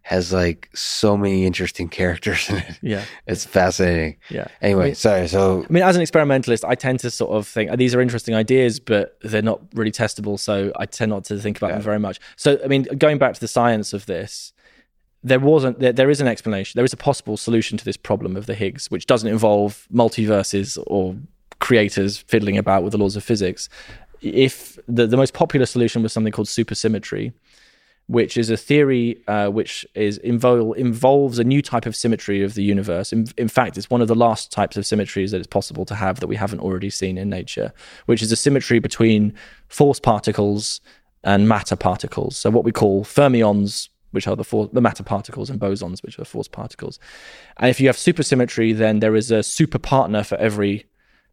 has 0.02 0.32
like 0.32 0.68
so 0.74 1.16
many 1.16 1.46
interesting 1.46 1.88
characters 2.00 2.50
in 2.50 2.58
it. 2.58 2.78
Yeah. 2.82 3.04
It's 3.26 3.46
fascinating. 3.46 4.16
Yeah. 4.28 4.48
Anyway, 4.60 4.82
I 4.82 4.86
mean, 4.86 4.94
sorry. 4.94 5.28
So, 5.28 5.64
I 5.68 5.72
mean, 5.72 5.82
as 5.82 5.96
an 5.96 6.02
experimentalist, 6.02 6.64
I 6.64 6.74
tend 6.74 7.00
to 7.00 7.10
sort 7.10 7.32
of 7.32 7.46
think 7.46 7.74
these 7.76 7.94
are 7.94 8.00
interesting 8.00 8.34
ideas, 8.34 8.78
but 8.78 9.18
they're 9.22 9.40
not 9.40 9.60
really 9.74 9.92
testable. 9.92 10.38
So 10.38 10.72
I 10.76 10.86
tend 10.86 11.10
not 11.10 11.24
to 11.24 11.38
think 11.38 11.56
about 11.56 11.68
yeah. 11.68 11.74
them 11.74 11.82
very 11.82 11.98
much. 11.98 12.20
So, 12.36 12.58
I 12.62 12.68
mean, 12.68 12.82
going 12.98 13.18
back 13.18 13.34
to 13.34 13.40
the 13.40 13.48
science 13.48 13.92
of 13.92 14.06
this, 14.06 14.52
there 15.22 15.40
wasn't, 15.40 15.80
there, 15.80 15.92
there 15.92 16.10
is 16.10 16.20
an 16.20 16.28
explanation. 16.28 16.78
There 16.78 16.84
is 16.84 16.92
a 16.92 16.98
possible 16.98 17.36
solution 17.36 17.78
to 17.78 17.84
this 17.84 17.96
problem 17.96 18.36
of 18.36 18.46
the 18.46 18.54
Higgs, 18.54 18.90
which 18.90 19.06
doesn't 19.06 19.28
involve 19.28 19.86
multiverses 19.92 20.82
or 20.86 21.16
creators 21.58 22.18
fiddling 22.18 22.58
about 22.58 22.82
with 22.82 22.92
the 22.92 22.98
laws 22.98 23.16
of 23.16 23.24
physics. 23.24 23.68
If 24.20 24.78
the, 24.86 25.06
the 25.06 25.16
most 25.16 25.34
popular 25.34 25.66
solution 25.66 26.02
was 26.02 26.12
something 26.12 26.32
called 26.32 26.48
supersymmetry, 26.48 27.32
which 28.10 28.36
is 28.36 28.50
a 28.50 28.56
theory 28.56 29.22
uh, 29.28 29.48
which 29.48 29.86
is 29.94 30.18
invol- 30.20 30.76
involves 30.76 31.38
a 31.38 31.44
new 31.44 31.62
type 31.62 31.86
of 31.86 31.94
symmetry 31.94 32.42
of 32.42 32.54
the 32.54 32.62
universe. 32.64 33.12
In, 33.12 33.28
in, 33.38 33.46
fact, 33.46 33.78
it's 33.78 33.88
one 33.88 34.02
of 34.02 34.08
the 34.08 34.16
last 34.16 34.50
types 34.50 34.76
of 34.76 34.84
symmetries 34.84 35.30
that 35.30 35.36
it's 35.38 35.46
possible 35.46 35.84
to 35.84 35.94
have 35.94 36.18
that 36.18 36.26
we 36.26 36.34
haven't 36.34 36.58
already 36.58 36.90
seen 36.90 37.16
in 37.16 37.30
nature, 37.30 37.72
which 38.06 38.20
is 38.20 38.32
a 38.32 38.36
symmetry 38.36 38.80
between 38.80 39.32
force 39.68 40.00
particles 40.00 40.80
and 41.22 41.48
matter 41.48 41.76
particles. 41.76 42.36
So 42.36 42.50
what 42.50 42.64
we 42.64 42.72
call 42.72 43.04
fermions, 43.04 43.90
which 44.10 44.26
are 44.26 44.34
the, 44.34 44.42
for- 44.42 44.68
the 44.72 44.80
matter 44.80 45.04
particles, 45.04 45.48
and 45.48 45.60
bosons, 45.60 46.02
which 46.02 46.18
are 46.18 46.24
force 46.24 46.48
particles. 46.48 46.98
And 47.58 47.70
if 47.70 47.78
you 47.78 47.86
have 47.86 47.96
supersymmetry, 47.96 48.76
then 48.76 48.98
there 48.98 49.14
is 49.14 49.30
a 49.30 49.44
super 49.44 49.78
partner 49.78 50.24
for 50.24 50.36
every 50.38 50.86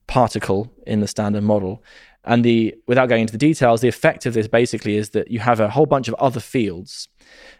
particle 0.05 0.71
in 0.85 0.99
the 0.99 1.07
standard 1.07 1.43
model. 1.43 1.83
And 2.27 2.43
the 2.43 2.75
without 2.87 3.07
going 3.07 3.21
into 3.21 3.31
the 3.31 3.37
details, 3.37 3.79
the 3.79 3.87
effect 3.87 4.25
of 4.25 4.33
this 4.33 4.49
basically 4.49 4.97
is 4.97 5.11
that 5.11 5.31
you 5.31 5.39
have 5.39 5.61
a 5.61 5.69
whole 5.69 5.85
bunch 5.85 6.09
of 6.09 6.13
other 6.15 6.41
fields, 6.41 7.07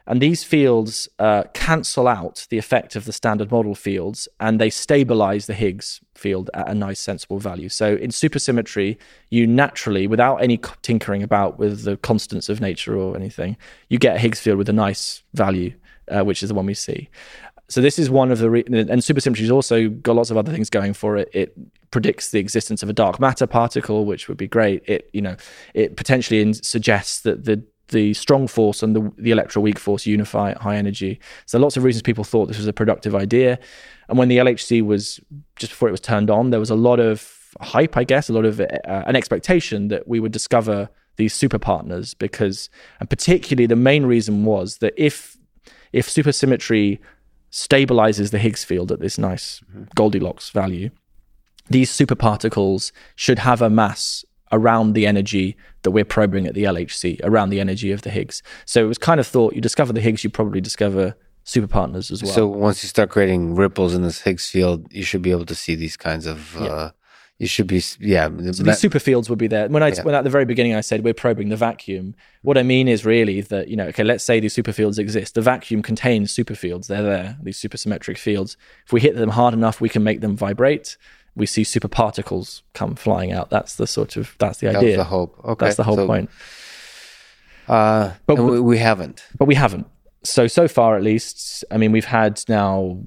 and 0.05 0.22
these 0.22 0.43
fields 0.43 1.07
uh, 1.20 1.43
cancel 1.53 2.05
out 2.05 2.45
the 2.49 2.57
effect 2.57 2.97
of 2.97 3.05
the 3.05 3.13
standard 3.13 3.49
model 3.49 3.76
fields, 3.76 4.28
and 4.41 4.59
they 4.59 4.70
stabilize 4.70 5.47
the 5.47 5.53
Higgs 5.53 6.01
field 6.15 6.49
at 6.53 6.68
a 6.68 6.74
nice, 6.74 6.99
sensible 6.99 7.39
value. 7.39 7.70
So 7.70 7.95
in 7.95 8.11
supersymmetry, 8.11 8.97
you 9.30 9.47
naturally, 9.47 10.05
without 10.05 10.38
any 10.38 10.59
tinkering 10.82 11.24
about 11.24 11.57
with 11.57 11.84
the 11.84 11.95
constants 11.95 12.49
of 12.49 12.59
nature 12.59 12.97
or 12.97 13.15
anything, 13.15 13.55
you 13.88 13.97
get 13.97 14.18
a 14.18 14.20
Higgs 14.20 14.41
field 14.41 14.57
with 14.57 14.68
a 14.68 14.74
nice 14.74 15.24
value, 15.34 15.74
uh, 16.09 16.24
which 16.26 16.43
is 16.43 16.49
the 16.49 16.55
one 16.55 16.65
we 16.65 16.74
see. 16.74 17.09
So 17.70 17.82
this 17.82 17.99
is 17.99 18.09
one 18.09 18.32
of 18.32 18.39
the 18.39 18.49
re- 18.49 18.63
and 18.65 19.01
supersymmetry's 19.01 19.51
also 19.51 19.89
got 19.89 20.15
lots 20.15 20.32
of 20.32 20.38
other 20.38 20.51
things 20.51 20.70
going 20.70 20.93
for 20.93 21.18
it. 21.18 21.30
It 21.34 21.57
predicts 21.91 22.32
the 22.32 22.39
existence 22.39 22.82
of 22.82 22.89
a 22.89 22.93
dark 22.93 23.20
matter 23.20 23.45
particle, 23.45 24.05
which 24.05 24.28
would 24.28 24.38
be 24.38 24.47
great. 24.47 24.84
It 24.86 25.09
you 25.13 25.22
know 25.22 25.36
it 25.74 25.97
potentially 25.97 26.53
suggests 26.53 27.22
that 27.22 27.43
the 27.45 27.63
the 27.89 28.13
strong 28.13 28.47
force 28.47 28.84
and 28.84 28.95
the, 28.95 29.11
the 29.18 29.32
electroweak 29.32 29.78
force 29.78 30.05
unify 30.05 30.51
at 30.51 30.57
high 30.57 30.76
energy. 30.76 31.20
So 31.45 31.57
lots 31.57 31.78
of 31.78 31.84
reasons 31.84 32.01
people 32.01 32.24
thought 32.24 32.47
this 32.47 32.57
was 32.57 32.68
a 32.68 32.74
productive 32.74 33.15
idea. 33.15 33.59
And 34.09 34.18
when 34.18 34.28
the 34.28 34.38
LHC 34.38 34.86
was 34.86 35.20
just 35.55 35.72
before 35.72 35.88
it 35.88 35.91
was 35.91 36.01
turned 36.01 36.30
on, 36.30 36.49
there 36.49 36.59
was 36.59 36.70
a 36.70 36.76
lot 36.76 36.99
of 36.99 37.34
hype, 37.61 37.97
I 37.97 38.03
guess, 38.03 38.30
a 38.30 38.34
lot 38.34 38.45
of 38.45 38.59
uh, 38.59 38.65
an 38.84 39.15
expectation 39.15 39.88
that 39.88 40.07
we 40.07 40.20
would 40.20 40.32
discover 40.32 40.89
these 41.15 41.34
super 41.34 41.57
partners 41.57 42.13
because, 42.13 42.70
and 42.99 43.09
particularly 43.09 43.65
the 43.65 43.76
main 43.76 44.05
reason 44.05 44.45
was 44.45 44.78
that 44.78 44.93
if 44.97 45.38
if 45.93 46.07
supersymmetry 46.09 46.99
stabilizes 47.51 48.31
the 48.31 48.39
Higgs 48.39 48.63
field 48.63 48.91
at 48.91 48.99
this 48.99 49.17
nice 49.17 49.61
mm-hmm. 49.61 49.85
Goldilocks 49.95 50.49
value, 50.49 50.89
these 51.69 51.91
superparticles 51.91 52.91
should 53.15 53.39
have 53.39 53.61
a 53.61 53.69
mass 53.69 54.25
around 54.51 54.93
the 54.93 55.05
energy 55.05 55.57
that 55.83 55.91
we're 55.91 56.05
probing 56.05 56.47
at 56.47 56.53
the 56.53 56.63
LHC, 56.63 57.19
around 57.23 57.49
the 57.49 57.59
energy 57.59 57.91
of 57.91 58.03
the 58.03 58.09
Higgs. 58.09 58.41
So 58.65 58.83
it 58.83 58.87
was 58.87 58.97
kind 58.97 59.19
of 59.19 59.27
thought 59.27 59.55
you 59.55 59.61
discover 59.61 59.91
the 59.91 60.01
Higgs, 60.01 60.23
you 60.23 60.29
probably 60.29 60.61
discover 60.61 61.15
superpartners 61.45 62.11
as 62.11 62.23
well. 62.23 62.31
So 62.31 62.47
once 62.47 62.83
you 62.83 62.89
start 62.89 63.09
creating 63.09 63.55
ripples 63.55 63.93
in 63.93 64.03
this 64.03 64.21
Higgs 64.21 64.49
field, 64.49 64.91
you 64.91 65.03
should 65.03 65.21
be 65.21 65.31
able 65.31 65.45
to 65.45 65.55
see 65.55 65.75
these 65.75 65.97
kinds 65.97 66.25
of 66.25 66.55
yeah. 66.59 66.67
uh, 66.67 66.91
you 67.39 67.47
should 67.47 67.67
be 67.67 67.81
yeah 67.99 68.27
so 68.51 68.63
these 68.63 68.79
super 68.79 68.99
fields 68.99 69.29
would 69.29 69.38
be 69.38 69.47
there. 69.47 69.67
When 69.69 69.83
i 69.83 69.89
yeah. 69.89 70.01
when 70.01 70.15
at 70.15 70.23
the 70.23 70.29
very 70.29 70.45
beginning 70.45 70.73
i 70.73 70.81
said 70.81 71.03
we're 71.03 71.13
probing 71.13 71.49
the 71.49 71.55
vacuum 71.55 72.15
what 72.41 72.57
i 72.57 72.63
mean 72.63 72.88
is 72.88 73.05
really 73.05 73.41
that 73.41 73.67
you 73.67 73.75
know 73.75 73.85
okay 73.88 74.03
let's 74.03 74.23
say 74.23 74.39
these 74.39 74.53
super 74.53 74.71
fields 74.71 74.97
exist. 74.97 75.35
The 75.35 75.41
vacuum 75.41 75.81
contains 75.81 76.31
super 76.31 76.55
fields. 76.55 76.88
They're 76.88 77.03
there 77.03 77.38
these 77.41 77.59
supersymmetric 77.59 78.17
fields. 78.17 78.57
If 78.85 78.93
we 78.93 79.01
hit 79.01 79.15
them 79.15 79.29
hard 79.29 79.53
enough 79.53 79.79
we 79.81 79.89
can 79.89 80.03
make 80.03 80.21
them 80.21 80.35
vibrate. 80.35 80.97
We 81.35 81.45
see 81.45 81.63
super 81.63 81.88
particles 81.88 82.63
come 82.73 82.95
flying 82.95 83.31
out. 83.31 83.51
That's 83.51 83.75
the 83.75 83.85
sort 83.85 84.17
of 84.17 84.35
that's 84.39 84.57
the 84.57 84.69
idea. 84.69 84.97
that's 84.97 84.97
the 84.97 85.03
hope. 85.03 85.39
Okay 85.45 85.65
that's 85.65 85.77
the 85.77 85.83
whole 85.83 85.95
so, 85.95 86.07
point. 86.07 86.31
uh, 87.67 88.13
but 88.25 88.38
we, 88.38 88.59
we 88.59 88.77
haven't. 88.79 89.23
but 89.38 89.45
we 89.45 89.53
haven't. 89.53 89.85
So 90.23 90.47
so 90.47 90.67
far 90.67 90.97
at 90.97 91.03
least 91.03 91.63
i 91.69 91.77
mean 91.77 91.91
we've 91.91 92.03
had 92.03 92.43
now 92.49 92.97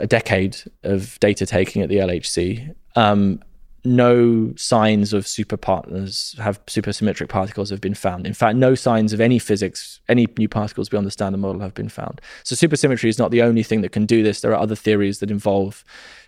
a 0.00 0.06
decade 0.06 0.56
of 0.82 1.20
data 1.20 1.46
taking 1.46 1.80
at 1.82 1.88
the 1.88 1.98
lhc 1.98 2.74
um, 2.96 3.40
no 3.84 4.52
signs 4.56 5.12
of 5.12 5.26
super 5.26 5.56
partners 5.56 6.34
have 6.38 6.64
supersymmetric 6.66 7.28
particles 7.28 7.70
have 7.70 7.80
been 7.80 7.94
found. 7.94 8.26
In 8.26 8.34
fact, 8.34 8.56
no 8.56 8.74
signs 8.74 9.12
of 9.12 9.20
any 9.20 9.38
physics, 9.38 10.00
any 10.08 10.26
new 10.36 10.48
particles 10.48 10.88
beyond 10.88 11.06
the 11.06 11.10
standard 11.10 11.38
model 11.38 11.62
have 11.62 11.74
been 11.74 11.88
found. 11.88 12.20
So 12.44 12.54
supersymmetry 12.54 13.08
is 13.08 13.18
not 13.18 13.30
the 13.30 13.42
only 13.42 13.62
thing 13.62 13.80
that 13.80 13.92
can 13.92 14.04
do 14.06 14.22
this. 14.22 14.40
There 14.40 14.52
are 14.52 14.60
other 14.60 14.74
theories 14.74 15.20
that 15.20 15.30
involve 15.30 15.84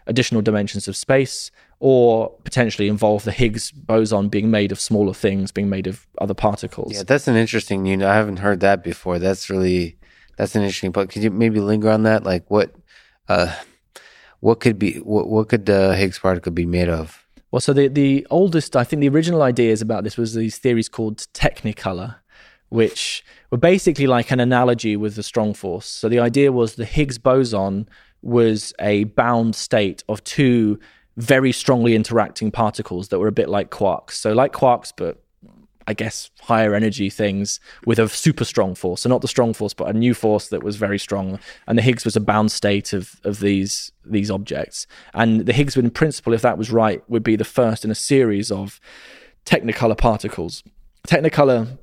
additional 0.07 0.41
dimensions 0.41 0.89
of 0.89 0.97
space 0.97 1.51
or 1.79 2.31
potentially 2.45 2.89
involve 2.89 3.25
the 3.25 3.33
Higgs 3.33 3.71
boson 3.71 4.29
being 4.29 4.51
made 4.51 4.73
of 4.73 4.81
smaller 4.81 5.13
things, 5.13 5.53
being 5.53 5.69
made 5.69 5.87
of 5.87 6.07
other 6.19 6.35
particles. 6.35 6.95
Yeah, 6.95 7.03
that's 7.03 7.29
an 7.29 7.37
interesting, 7.37 7.87
you 7.87 7.97
know, 7.97 8.09
I 8.09 8.15
haven't 8.15 8.39
heard 8.39 8.61
that 8.61 8.83
before. 8.83 9.19
That's 9.19 9.51
really 9.51 9.97
that's 10.37 10.55
an 10.55 10.63
interesting 10.63 10.93
point. 10.93 11.11
could 11.11 11.23
you 11.23 11.31
maybe 11.31 11.61
linger 11.61 11.91
on 11.91 12.05
that? 12.05 12.25
Like 12.25 12.51
what 12.51 12.75
uh 13.29 13.55
what 14.41 14.61
could 14.61 14.79
be 14.79 14.95
what, 14.99 15.29
what 15.29 15.49
could 15.49 15.67
the 15.67 15.95
Higgs 15.97 16.19
particle 16.19 16.53
be 16.53 16.67
made 16.67 16.89
of? 16.89 17.22
Well, 17.53 17.61
so 17.61 17.75
the, 17.75 17.87
the 17.89 18.27
oldest, 18.31 18.75
I 18.75 18.83
think 18.83 19.01
the 19.01 19.11
original 19.11 19.43
ideas 19.43 19.83
about 19.83 20.05
this 20.05 20.17
was 20.17 20.35
these 20.35 20.57
theories 20.57 20.89
called 20.89 21.19
technicolor, 21.35 22.17
which 22.71 23.23
were 23.51 23.59
basically 23.59 24.07
like 24.07 24.31
an 24.31 24.41
analogy 24.41 24.97
with 24.97 25.17
the 25.17 25.23
strong 25.23 25.53
force. 25.53 25.87
So 25.87 26.09
the 26.09 26.19
idea 26.19 26.51
was 26.51 26.75
the 26.75 26.87
Higgs 26.87 27.19
boson 27.19 27.89
was 28.23 28.73
a 28.81 29.05
bound 29.05 29.55
state 29.55 30.03
of 30.09 30.25
two 30.25 30.81
very 31.19 31.53
strongly 31.53 31.95
interacting 31.95 32.51
particles 32.51 33.09
that 33.09 33.19
were 33.19 33.29
a 33.29 33.33
bit 33.33 33.51
like 33.51 33.71
quarks. 33.71 34.13
So 34.13 34.33
like 34.33 34.53
quarks, 34.53 34.91
but 34.97 35.23
I 35.87 35.95
guess, 35.95 36.31
higher 36.41 36.75
energy 36.75 37.11
things 37.11 37.61
with 37.85 37.99
a 37.99 38.09
super 38.09 38.45
strong 38.45 38.75
force. 38.75 39.03
So 39.03 39.09
not 39.09 39.21
the 39.21 39.29
strong 39.29 39.53
force, 39.53 39.75
but 39.75 39.89
a 39.89 39.93
new 39.93 40.15
force 40.15 40.49
that 40.49 40.63
was 40.63 40.77
very 40.77 40.99
strong. 40.99 41.39
And 41.67 41.79
the 41.79 41.83
Higgs 41.83 42.05
was 42.05 42.17
a 42.17 42.21
bound 42.21 42.53
state 42.53 42.93
of 42.93 43.21
of 43.25 43.41
these 43.41 43.93
these 44.05 44.31
objects. 44.31 44.87
And 45.15 45.47
the 45.47 45.53
Higgs, 45.53 45.77
in 45.77 45.91
principle, 45.91 46.33
if 46.33 46.43
that 46.43 46.59
was 46.59 46.71
right, 46.71 47.03
would 47.09 47.23
be 47.23 47.37
the 47.37 47.45
first 47.45 47.85
in 47.85 47.91
a 47.91 47.97
series 47.97 48.51
of 48.51 48.81
Technicolor 49.45 49.99
particles. 49.99 50.63
Technicolor, 51.07 51.79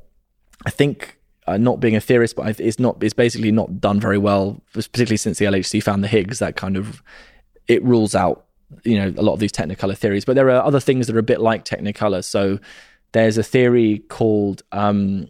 I 0.66 0.70
think. 0.70 1.18
Uh, 1.48 1.58
not 1.58 1.80
being 1.80 1.96
a 1.96 2.00
theorist, 2.00 2.36
but 2.36 2.60
it's 2.60 2.78
not. 2.78 3.02
It's 3.02 3.14
basically 3.14 3.52
not 3.52 3.82
done 3.82 4.00
very 4.00 4.20
well, 4.20 4.62
particularly 4.74 5.18
since 5.18 5.40
the 5.40 5.46
LHC 5.46 5.82
found 5.82 6.04
the 6.04 6.08
Higgs. 6.08 6.38
That 6.38 6.56
kind 6.56 6.78
of 6.78 7.02
it 7.68 7.84
rules 7.84 8.14
out 8.14 8.46
you 8.84 8.98
know 8.98 9.14
a 9.18 9.24
lot 9.24 9.34
of 9.34 9.40
these 9.40 9.52
technicolor 9.52 9.98
theories 9.98 10.26
but 10.26 10.36
there 10.36 10.50
are 10.50 10.64
other 10.64 10.80
things 10.80 11.08
that 11.08 11.16
are 11.16 11.20
a 11.20 11.24
bit 11.24 11.40
like 11.40 11.66
technicolor 11.66 12.24
so 12.24 12.60
there's 13.12 13.38
a 13.38 13.44
theory 13.44 14.00
called 14.10 14.64
um, 14.72 15.28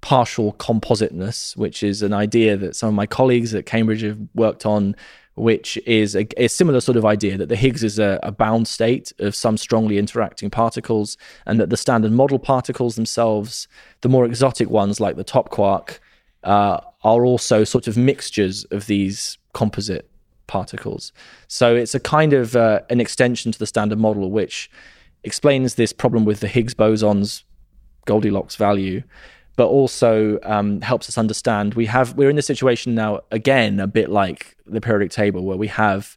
partial 0.00 0.52
compositeness, 0.54 1.56
which 1.56 1.82
is 1.82 2.02
an 2.02 2.12
idea 2.12 2.56
that 2.56 2.76
some 2.76 2.88
of 2.88 2.94
my 2.94 3.06
colleagues 3.06 3.54
at 3.54 3.66
Cambridge 3.66 4.02
have 4.02 4.18
worked 4.34 4.64
on, 4.64 4.94
which 5.34 5.76
is 5.86 6.16
a, 6.16 6.26
a 6.36 6.48
similar 6.48 6.80
sort 6.80 6.96
of 6.96 7.04
idea 7.04 7.36
that 7.36 7.48
the 7.48 7.56
Higgs 7.56 7.84
is 7.84 7.98
a, 7.98 8.18
a, 8.22 8.32
bound 8.32 8.66
state 8.66 9.12
of 9.18 9.34
some 9.34 9.56
strongly 9.56 9.98
interacting 9.98 10.50
particles, 10.50 11.16
and 11.46 11.60
that 11.60 11.70
the 11.70 11.76
standard 11.76 12.12
model 12.12 12.38
particles 12.38 12.96
themselves, 12.96 13.68
the 14.00 14.08
more 14.08 14.24
exotic 14.24 14.70
ones 14.70 15.00
like 15.00 15.16
the 15.16 15.24
top 15.24 15.50
quark, 15.50 16.00
uh, 16.44 16.80
are 17.04 17.24
also 17.24 17.64
sort 17.64 17.86
of 17.86 17.96
mixtures 17.96 18.64
of 18.64 18.86
these 18.86 19.38
composite 19.52 20.08
particles. 20.46 21.12
So 21.46 21.76
it's 21.76 21.94
a 21.94 22.00
kind 22.00 22.32
of 22.32 22.56
uh, 22.56 22.80
an 22.90 23.00
extension 23.00 23.52
to 23.52 23.58
the 23.58 23.66
standard 23.66 23.98
model, 23.98 24.30
which 24.30 24.70
explains 25.28 25.76
this 25.76 25.92
problem 25.92 26.24
with 26.24 26.40
the 26.40 26.48
Higgs 26.48 26.74
boson's 26.74 27.44
Goldilocks 28.06 28.56
value, 28.56 29.02
but 29.56 29.66
also 29.66 30.38
um, 30.42 30.80
helps 30.80 31.08
us 31.08 31.18
understand 31.18 31.74
we 31.74 31.86
have 31.86 32.14
we're 32.14 32.30
in 32.30 32.36
the 32.36 32.42
situation 32.42 32.94
now 32.94 33.20
again 33.30 33.78
a 33.80 33.86
bit 33.86 34.08
like 34.08 34.56
the 34.66 34.80
periodic 34.80 35.10
table 35.10 35.44
where 35.44 35.58
we 35.58 35.68
have 35.68 36.16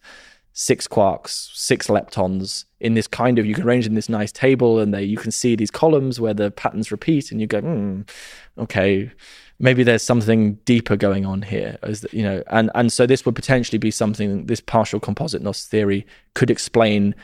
six 0.53 0.88
quarks, 0.88 1.49
six 1.55 1.88
leptons 1.88 2.66
in 2.80 2.93
this 2.93 3.07
kind 3.07 3.39
of 3.39 3.45
you 3.45 3.53
can 3.53 3.66
arrange 3.66 3.86
in 3.86 3.95
this 3.95 4.09
nice 4.09 4.32
table 4.32 4.80
and 4.80 4.93
they 4.93 5.03
you 5.03 5.18
can 5.18 5.32
see 5.32 5.55
these 5.55 5.72
columns 5.72 6.20
where 6.20 6.34
the 6.34 6.51
patterns 6.51 6.91
repeat 6.91 7.32
and 7.32 7.41
you 7.41 7.47
go, 7.47 7.62
hmm, 7.62 8.01
okay, 8.57 9.12
maybe 9.59 9.84
there's 9.84 10.03
something 10.03 10.53
deeper 10.66 10.95
going 10.95 11.26
on 11.26 11.41
here 11.41 11.78
as 11.84 12.05
you 12.12 12.24
know 12.24 12.43
and 12.47 12.70
and 12.76 12.91
so 12.91 13.05
this 13.05 13.26
would 13.26 13.36
potentially 13.36 13.78
be 13.78 13.91
something 13.91 14.45
this 14.47 14.59
partial 14.59 14.99
compositeness 14.99 15.68
theory 15.68 16.05
could 16.34 16.49
explain 16.49 17.16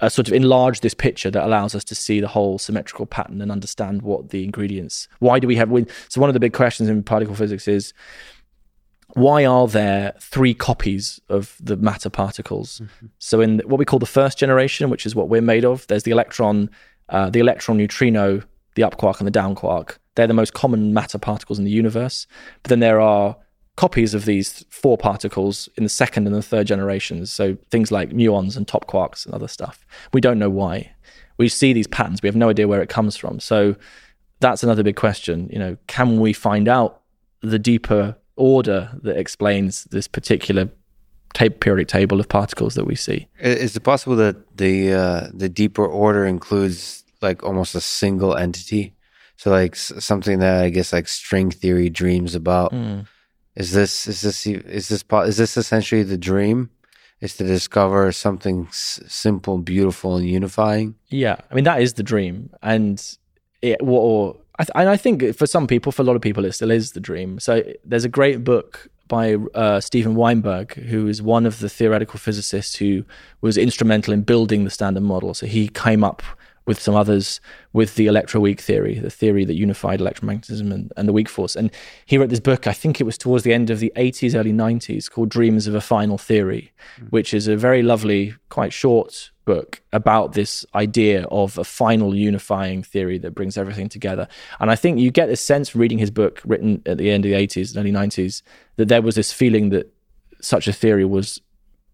uh, 0.00 0.08
sort 0.08 0.28
of 0.28 0.34
enlarge 0.34 0.80
this 0.80 0.94
picture 0.94 1.30
that 1.30 1.44
allows 1.44 1.74
us 1.74 1.84
to 1.84 1.94
see 1.94 2.20
the 2.20 2.28
whole 2.28 2.58
symmetrical 2.58 3.06
pattern 3.06 3.40
and 3.40 3.50
understand 3.50 4.02
what 4.02 4.30
the 4.30 4.44
ingredients. 4.44 5.08
Why 5.18 5.38
do 5.38 5.46
we 5.46 5.56
have? 5.56 5.70
wind 5.70 5.90
So 6.08 6.20
one 6.20 6.30
of 6.30 6.34
the 6.34 6.40
big 6.40 6.52
questions 6.52 6.88
in 6.88 7.02
particle 7.02 7.34
physics 7.34 7.68
is 7.68 7.92
why 9.14 9.44
are 9.44 9.66
there 9.66 10.14
three 10.20 10.54
copies 10.54 11.20
of 11.28 11.56
the 11.60 11.76
matter 11.76 12.10
particles? 12.10 12.80
Mm-hmm. 12.80 13.06
So 13.18 13.40
in 13.40 13.60
what 13.60 13.78
we 13.78 13.84
call 13.84 13.98
the 13.98 14.06
first 14.06 14.38
generation, 14.38 14.90
which 14.90 15.06
is 15.06 15.14
what 15.14 15.28
we're 15.28 15.40
made 15.40 15.64
of, 15.64 15.86
there's 15.86 16.02
the 16.02 16.10
electron, 16.10 16.70
uh, 17.08 17.30
the 17.30 17.40
electron 17.40 17.78
neutrino, 17.78 18.42
the 18.74 18.82
up 18.82 18.98
quark, 18.98 19.20
and 19.20 19.26
the 19.26 19.30
down 19.30 19.54
quark. 19.54 20.00
They're 20.16 20.26
the 20.26 20.34
most 20.34 20.54
common 20.54 20.92
matter 20.92 21.18
particles 21.18 21.58
in 21.58 21.64
the 21.64 21.70
universe. 21.70 22.26
But 22.62 22.70
then 22.70 22.80
there 22.80 23.00
are 23.00 23.36
copies 23.76 24.14
of 24.14 24.24
these 24.24 24.64
four 24.70 24.96
particles 24.96 25.68
in 25.76 25.84
the 25.84 25.90
second 25.90 26.26
and 26.26 26.34
the 26.34 26.42
third 26.42 26.66
generations. 26.66 27.30
So 27.30 27.56
things 27.70 27.92
like 27.92 28.10
muons 28.10 28.56
and 28.56 28.66
top 28.66 28.86
quarks 28.86 29.24
and 29.26 29.34
other 29.34 29.48
stuff. 29.48 29.86
We 30.12 30.20
don't 30.20 30.38
know 30.38 30.50
why. 30.50 30.92
We 31.36 31.48
see 31.48 31.74
these 31.74 31.86
patterns. 31.86 32.22
We 32.22 32.28
have 32.28 32.36
no 32.36 32.48
idea 32.48 32.66
where 32.66 32.80
it 32.80 32.88
comes 32.88 33.16
from. 33.16 33.38
So 33.38 33.76
that's 34.40 34.62
another 34.62 34.82
big 34.82 34.96
question. 34.96 35.48
You 35.52 35.58
know, 35.58 35.76
can 35.86 36.18
we 36.20 36.32
find 36.32 36.68
out 36.68 37.02
the 37.42 37.58
deeper 37.58 38.16
order 38.36 38.90
that 39.02 39.18
explains 39.18 39.84
this 39.84 40.08
particular 40.08 40.70
periodic 41.34 41.88
table 41.88 42.18
of 42.18 42.28
particles 42.30 42.74
that 42.76 42.86
we 42.86 42.94
see? 42.94 43.28
Is 43.40 43.76
it 43.76 43.80
possible 43.80 44.16
that 44.16 44.56
the 44.56 44.92
uh, 44.94 45.28
the 45.34 45.50
deeper 45.50 45.86
order 45.86 46.24
includes 46.24 47.04
like 47.20 47.42
almost 47.42 47.74
a 47.74 47.80
single 47.82 48.34
entity? 48.34 48.94
So 49.36 49.50
like 49.50 49.76
something 49.76 50.38
that 50.38 50.64
I 50.64 50.70
guess 50.70 50.94
like 50.94 51.08
string 51.08 51.50
theory 51.50 51.90
dreams 51.90 52.34
about. 52.34 52.72
Mm 52.72 53.06
is 53.56 53.72
this 53.72 54.06
is 54.06 54.20
this 54.20 54.46
is 54.46 54.88
this 54.88 55.04
is 55.10 55.36
this 55.36 55.56
essentially 55.56 56.02
the 56.02 56.18
dream? 56.18 56.70
is 57.20 57.36
to 57.36 57.44
discover 57.44 58.12
something 58.12 58.66
s- 58.68 59.00
simple, 59.06 59.58
beautiful, 59.58 60.16
and 60.16 60.28
unifying. 60.28 60.94
Yeah, 61.08 61.36
I 61.50 61.54
mean 61.54 61.64
that 61.64 61.80
is 61.80 61.94
the 61.94 62.02
dream, 62.02 62.50
and 62.62 63.02
it 63.62 63.78
or 63.80 64.36
I 64.58 64.64
th- 64.64 64.72
and 64.74 64.88
I 64.88 64.96
think 64.96 65.34
for 65.36 65.46
some 65.46 65.66
people, 65.66 65.92
for 65.92 66.02
a 66.02 66.04
lot 66.04 66.16
of 66.16 66.22
people, 66.22 66.44
it 66.44 66.52
still 66.52 66.70
is 66.70 66.92
the 66.92 67.00
dream. 67.00 67.38
So 67.40 67.62
there's 67.84 68.04
a 68.04 68.08
great 68.08 68.44
book 68.44 68.88
by 69.08 69.36
uh, 69.54 69.80
Steven 69.80 70.14
Weinberg, 70.14 70.74
who 70.74 71.06
is 71.06 71.22
one 71.22 71.46
of 71.46 71.60
the 71.60 71.68
theoretical 71.68 72.18
physicists 72.18 72.76
who 72.76 73.04
was 73.40 73.56
instrumental 73.56 74.12
in 74.12 74.22
building 74.22 74.64
the 74.64 74.70
Standard 74.70 75.02
Model. 75.02 75.32
So 75.32 75.46
he 75.46 75.68
came 75.68 76.02
up 76.02 76.22
with 76.66 76.80
some 76.80 76.94
others 76.94 77.40
with 77.72 77.94
the 77.94 78.06
electroweak 78.06 78.60
theory, 78.60 78.98
the 78.98 79.10
theory 79.10 79.44
that 79.44 79.54
unified 79.54 80.00
electromagnetism 80.00 80.72
and, 80.72 80.92
and, 80.96 81.08
the 81.08 81.12
weak 81.12 81.28
force. 81.28 81.54
And 81.54 81.70
he 82.06 82.18
wrote 82.18 82.28
this 82.28 82.40
book, 82.40 82.66
I 82.66 82.72
think 82.72 83.00
it 83.00 83.04
was 83.04 83.16
towards 83.16 83.44
the 83.44 83.54
end 83.54 83.70
of 83.70 83.78
the 83.78 83.92
80s, 83.96 84.34
early 84.34 84.52
90s, 84.52 85.10
called 85.10 85.28
Dreams 85.28 85.66
of 85.66 85.74
a 85.74 85.80
Final 85.80 86.18
Theory, 86.18 86.72
mm. 87.00 87.10
which 87.10 87.32
is 87.32 87.46
a 87.46 87.56
very 87.56 87.82
lovely, 87.82 88.34
quite 88.48 88.72
short 88.72 89.30
book 89.44 89.80
about 89.92 90.32
this 90.32 90.66
idea 90.74 91.24
of 91.30 91.56
a 91.56 91.64
final 91.64 92.14
unifying 92.14 92.82
theory 92.82 93.16
that 93.18 93.30
brings 93.30 93.56
everything 93.56 93.88
together. 93.88 94.26
And 94.58 94.70
I 94.70 94.76
think 94.76 94.98
you 94.98 95.12
get 95.12 95.26
this 95.26 95.40
sense 95.40 95.76
reading 95.76 95.98
his 95.98 96.10
book 96.10 96.42
written 96.44 96.82
at 96.84 96.98
the 96.98 97.10
end 97.10 97.24
of 97.24 97.30
the 97.30 97.46
80s, 97.46 97.76
early 97.76 97.92
90s, 97.92 98.42
that 98.74 98.88
there 98.88 99.02
was 99.02 99.14
this 99.14 99.32
feeling 99.32 99.70
that 99.70 99.92
such 100.40 100.66
a 100.66 100.72
theory 100.72 101.04
was 101.04 101.40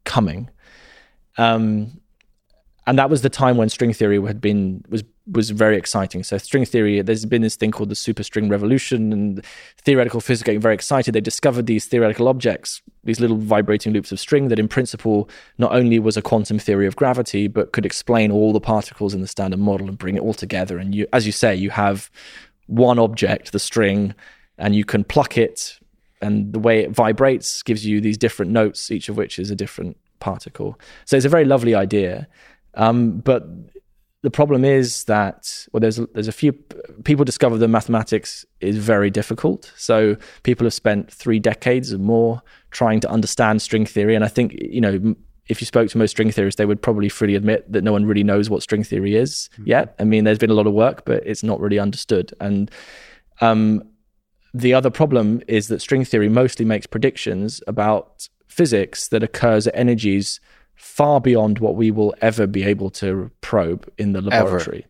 coming. 0.05 0.49
Um, 1.37 2.01
and 2.87 2.99
that 2.99 3.11
was 3.11 3.23
the 3.23 3.31
time 3.31 3.57
when 3.57 3.69
string 3.69 3.93
theory 3.93 4.21
had 4.25 4.41
been 4.41 4.85
was 4.89 5.05
was 5.31 5.51
very 5.51 5.77
exciting. 5.77 6.25
So 6.25 6.37
string 6.39 6.65
theory, 6.65 7.01
there's 7.01 7.25
been 7.25 7.43
this 7.43 7.55
thing 7.55 7.71
called 7.71 7.91
the 7.91 7.95
superstring 7.95 8.51
revolution, 8.51 9.13
and 9.13 9.45
theoretical 9.79 10.21
physics 10.21 10.45
getting 10.45 10.61
very 10.61 10.75
excited. 10.75 11.15
They 11.15 11.21
discovered 11.21 11.67
these 11.67 11.87
theoretical 11.87 12.27
objects, 12.27 12.83
these 13.05 13.21
little 13.21 13.37
vibrating 13.37 13.93
loops 13.93 14.11
of 14.11 14.19
string 14.19 14.49
that, 14.49 14.59
in 14.59 14.67
principle, 14.67 15.29
not 15.59 15.73
only 15.73 16.01
was 16.01 16.17
a 16.17 16.23
quantum 16.23 16.59
theory 16.59 16.87
of 16.87 16.97
gravity, 16.97 17.47
but 17.47 17.73
could 17.73 17.87
explain 17.87 18.33
all 18.33 18.53
the 18.53 18.61
particles 18.61 19.15
in 19.15 19.21
the 19.21 19.29
standard 19.29 19.61
model 19.61 19.89
and 19.89 19.97
bring 19.97 20.17
it 20.17 20.23
all 20.23 20.35
together. 20.35 20.79
And 20.79 20.93
you, 20.93 21.07
as 21.13 21.25
you 21.25 21.33
say, 21.33 21.55
you 21.55 21.71
have 21.71 22.11
one 22.67 22.99
object, 22.99 23.53
the 23.53 23.61
string, 23.61 24.15
and 24.59 24.75
you 24.75 24.85
can 24.85 25.05
pluck 25.05 25.39
it, 25.39 25.79
and 26.21 26.53
the 26.53 26.59
way 26.59 26.81
it 26.81 26.91
vibrates 26.91 27.63
gives 27.63 27.87
you 27.87 28.01
these 28.01 28.19
different 28.19 28.51
notes, 28.51 28.91
each 28.91 29.09
of 29.09 29.17
which 29.17 29.39
is 29.39 29.51
a 29.51 29.57
different 29.57 29.97
particle. 30.19 30.79
So 31.05 31.17
it's 31.17 31.27
a 31.27 31.29
very 31.29 31.45
lovely 31.45 31.75
idea. 31.75 32.29
Um, 32.75 33.19
but 33.19 33.47
the 34.23 34.31
problem 34.31 34.65
is 34.65 35.05
that 35.05 35.67
well, 35.73 35.81
there's 35.81 35.97
there's 36.15 36.29
a 36.29 36.33
few 36.33 36.53
people 37.05 37.25
discover 37.25 37.59
that 37.59 37.69
mathematics 37.69 38.47
is 38.61 38.79
very 38.79 39.11
difficult. 39.11 39.73
So 39.77 40.17
people 40.45 40.65
have 40.65 40.75
spent 40.75 41.13
three 41.13 41.41
decades 41.41 41.93
or 41.93 41.99
more 41.99 42.43
trying 42.71 43.01
to 43.01 43.11
understand 43.11 43.61
string 43.61 43.85
theory, 43.85 44.15
and 44.15 44.25
I 44.25 44.29
think 44.29 44.55
you 44.59 44.81
know 44.81 45.15
if 45.49 45.61
you 45.61 45.67
spoke 45.67 45.91
to 45.91 45.99
most 45.99 46.13
string 46.13 46.31
theorists, 46.31 46.57
they 46.57 46.67
would 46.67 46.81
probably 46.81 47.09
freely 47.09 47.35
admit 47.35 47.71
that 47.71 47.83
no 47.83 47.93
one 47.93 48.07
really 48.07 48.23
knows 48.23 48.49
what 48.49 48.63
string 48.63 48.85
theory 48.85 49.17
is 49.17 49.51
mm-hmm. 49.55 49.65
yet. 49.67 49.95
I 49.99 50.05
mean, 50.05 50.25
there's 50.25 50.39
been 50.39 50.51
a 50.51 50.55
lot 50.55 50.69
of 50.69 50.73
work, 50.73 51.05
but 51.05 51.27
it's 51.27 51.43
not 51.43 51.61
really 51.61 51.81
understood. 51.81 52.33
And 52.41 52.71
um, 53.41 53.83
the 54.55 54.73
other 54.73 54.89
problem 54.89 55.43
is 55.49 55.67
that 55.69 55.81
string 55.81 56.05
theory 56.05 56.29
mostly 56.29 56.65
makes 56.65 56.87
predictions 56.87 57.61
about 57.67 58.29
physics 58.47 59.09
that 59.09 59.23
occurs 59.23 59.67
at 59.67 59.75
energies 59.75 60.41
far 60.75 61.21
beyond 61.21 61.59
what 61.59 61.77
we 61.77 61.91
will 61.91 62.15
ever 62.21 62.47
be 62.47 62.65
able 62.65 62.91
to 62.91 63.31
probe 63.41 63.91
in 63.99 64.13
the 64.13 64.21
laboratory. 64.21 64.79
Ever. 64.79 64.89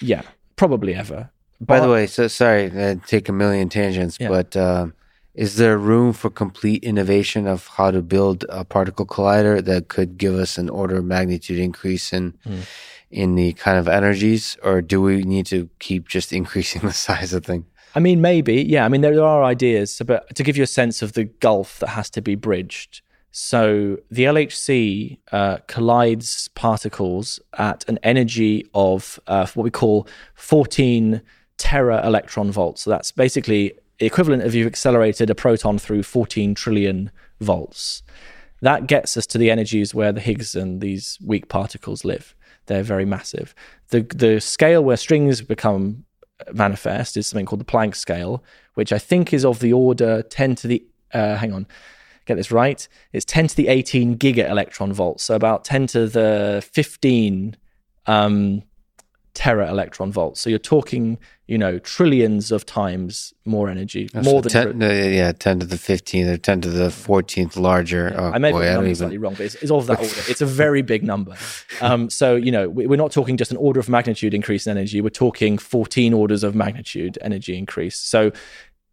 Yeah, 0.00 0.22
probably 0.56 0.94
ever. 0.94 1.30
By 1.60 1.78
but, 1.78 1.86
the 1.86 1.92
way, 1.92 2.06
so 2.06 2.28
sorry 2.28 2.70
to 2.70 2.96
take 3.06 3.28
a 3.28 3.32
million 3.32 3.68
tangents, 3.68 4.18
yeah. 4.20 4.28
but 4.28 4.56
uh, 4.56 4.88
is 5.34 5.56
there 5.56 5.78
room 5.78 6.12
for 6.12 6.28
complete 6.30 6.84
innovation 6.84 7.46
of 7.46 7.66
how 7.68 7.90
to 7.90 8.02
build 8.02 8.44
a 8.48 8.64
particle 8.64 9.06
collider 9.06 9.64
that 9.64 9.88
could 9.88 10.18
give 10.18 10.34
us 10.34 10.58
an 10.58 10.68
order 10.68 10.96
of 10.96 11.04
magnitude 11.04 11.58
increase 11.58 12.12
in 12.12 12.32
mm. 12.44 12.62
in 13.10 13.36
the 13.36 13.52
kind 13.54 13.78
of 13.78 13.88
energies, 13.88 14.56
or 14.62 14.82
do 14.82 15.00
we 15.00 15.22
need 15.22 15.46
to 15.46 15.68
keep 15.78 16.08
just 16.08 16.32
increasing 16.40 16.82
the 16.82 16.92
size 16.92 17.32
of 17.32 17.44
things? 17.44 17.64
I 17.94 17.98
mean, 17.98 18.20
maybe, 18.20 18.62
yeah. 18.62 18.84
I 18.84 18.88
mean, 18.88 19.00
there 19.00 19.22
are 19.22 19.42
ideas, 19.42 20.02
but 20.04 20.34
to 20.36 20.42
give 20.42 20.58
you 20.58 20.62
a 20.62 20.66
sense 20.66 21.00
of 21.00 21.14
the 21.14 21.24
gulf 21.24 21.78
that 21.78 21.88
has 21.88 22.10
to 22.10 22.20
be 22.20 22.34
bridged, 22.34 23.00
so 23.38 23.98
the 24.10 24.24
LHC 24.24 25.18
uh, 25.30 25.58
collides 25.66 26.48
particles 26.54 27.38
at 27.58 27.86
an 27.86 27.98
energy 28.02 28.64
of 28.72 29.20
uh, 29.26 29.46
what 29.52 29.62
we 29.62 29.70
call 29.70 30.08
14 30.36 31.20
tera 31.58 32.06
electron 32.06 32.50
volts. 32.50 32.80
So 32.80 32.88
that's 32.88 33.12
basically 33.12 33.74
equivalent 33.98 34.42
of 34.44 34.54
you've 34.54 34.66
accelerated 34.66 35.28
a 35.28 35.34
proton 35.34 35.76
through 35.76 36.04
14 36.04 36.54
trillion 36.54 37.10
volts. 37.38 38.02
That 38.62 38.86
gets 38.86 39.18
us 39.18 39.26
to 39.26 39.36
the 39.36 39.50
energies 39.50 39.94
where 39.94 40.12
the 40.12 40.20
Higgs 40.22 40.54
and 40.54 40.80
these 40.80 41.18
weak 41.22 41.50
particles 41.50 42.06
live. 42.06 42.34
They're 42.64 42.82
very 42.82 43.04
massive. 43.04 43.54
The 43.88 44.00
the 44.00 44.40
scale 44.40 44.82
where 44.82 44.96
strings 44.96 45.42
become 45.42 46.06
manifest 46.54 47.18
is 47.18 47.26
something 47.26 47.44
called 47.44 47.60
the 47.60 47.66
Planck 47.66 47.96
scale, 47.96 48.42
which 48.72 48.94
I 48.94 48.98
think 48.98 49.34
is 49.34 49.44
of 49.44 49.60
the 49.60 49.74
order 49.74 50.22
10 50.22 50.54
to 50.54 50.68
the 50.68 50.86
uh, 51.12 51.36
hang 51.36 51.52
on 51.52 51.66
get 52.26 52.36
this 52.36 52.50
right, 52.50 52.86
it's 53.12 53.24
10 53.24 53.48
to 53.48 53.56
the 53.56 53.68
18 53.68 54.18
giga 54.18 54.48
electron 54.48 54.92
volts, 54.92 55.24
so 55.24 55.34
about 55.34 55.64
10 55.64 55.86
to 55.88 56.06
the 56.06 56.66
15 56.72 57.56
um, 58.06 58.62
tera 59.36 59.68
electron 59.68 60.10
volts. 60.10 60.40
So 60.40 60.48
you're 60.48 60.58
talking, 60.58 61.18
you 61.46 61.58
know, 61.58 61.78
trillions 61.78 62.50
of 62.50 62.64
times 62.64 63.34
more 63.44 63.68
energy, 63.68 64.08
more 64.14 64.40
than 64.40 64.50
10, 64.50 64.82
uh, 64.82 64.86
yeah, 64.86 65.32
10 65.32 65.60
to 65.60 65.66
the 65.66 65.76
15th 65.76 66.26
or 66.26 66.36
10 66.38 66.62
to 66.62 66.70
the 66.70 66.88
14th 66.88 67.56
larger. 67.56 68.08
Yeah. 68.12 68.20
Oh, 68.20 68.32
I 68.32 68.38
may 68.38 68.50
boy, 68.50 68.82
be 68.82 68.94
slightly 68.94 69.18
wrong, 69.18 69.34
but 69.34 69.42
it's, 69.42 69.54
it's 69.56 69.70
of 69.70 69.86
that 69.88 69.98
order. 69.98 70.14
It's 70.28 70.40
a 70.40 70.46
very 70.46 70.82
big 70.82 71.04
number. 71.04 71.36
Um, 71.82 72.08
so 72.08 72.36
you 72.36 72.50
know, 72.50 72.70
we're 72.70 72.96
not 72.96 73.12
talking 73.12 73.36
just 73.36 73.50
an 73.50 73.58
order 73.58 73.78
of 73.78 73.88
magnitude 73.88 74.32
increase 74.32 74.66
in 74.66 74.70
energy. 74.78 75.02
We're 75.02 75.10
talking 75.10 75.58
14 75.58 76.14
orders 76.14 76.42
of 76.42 76.54
magnitude 76.54 77.18
energy 77.20 77.58
increase. 77.58 78.00
So 78.00 78.32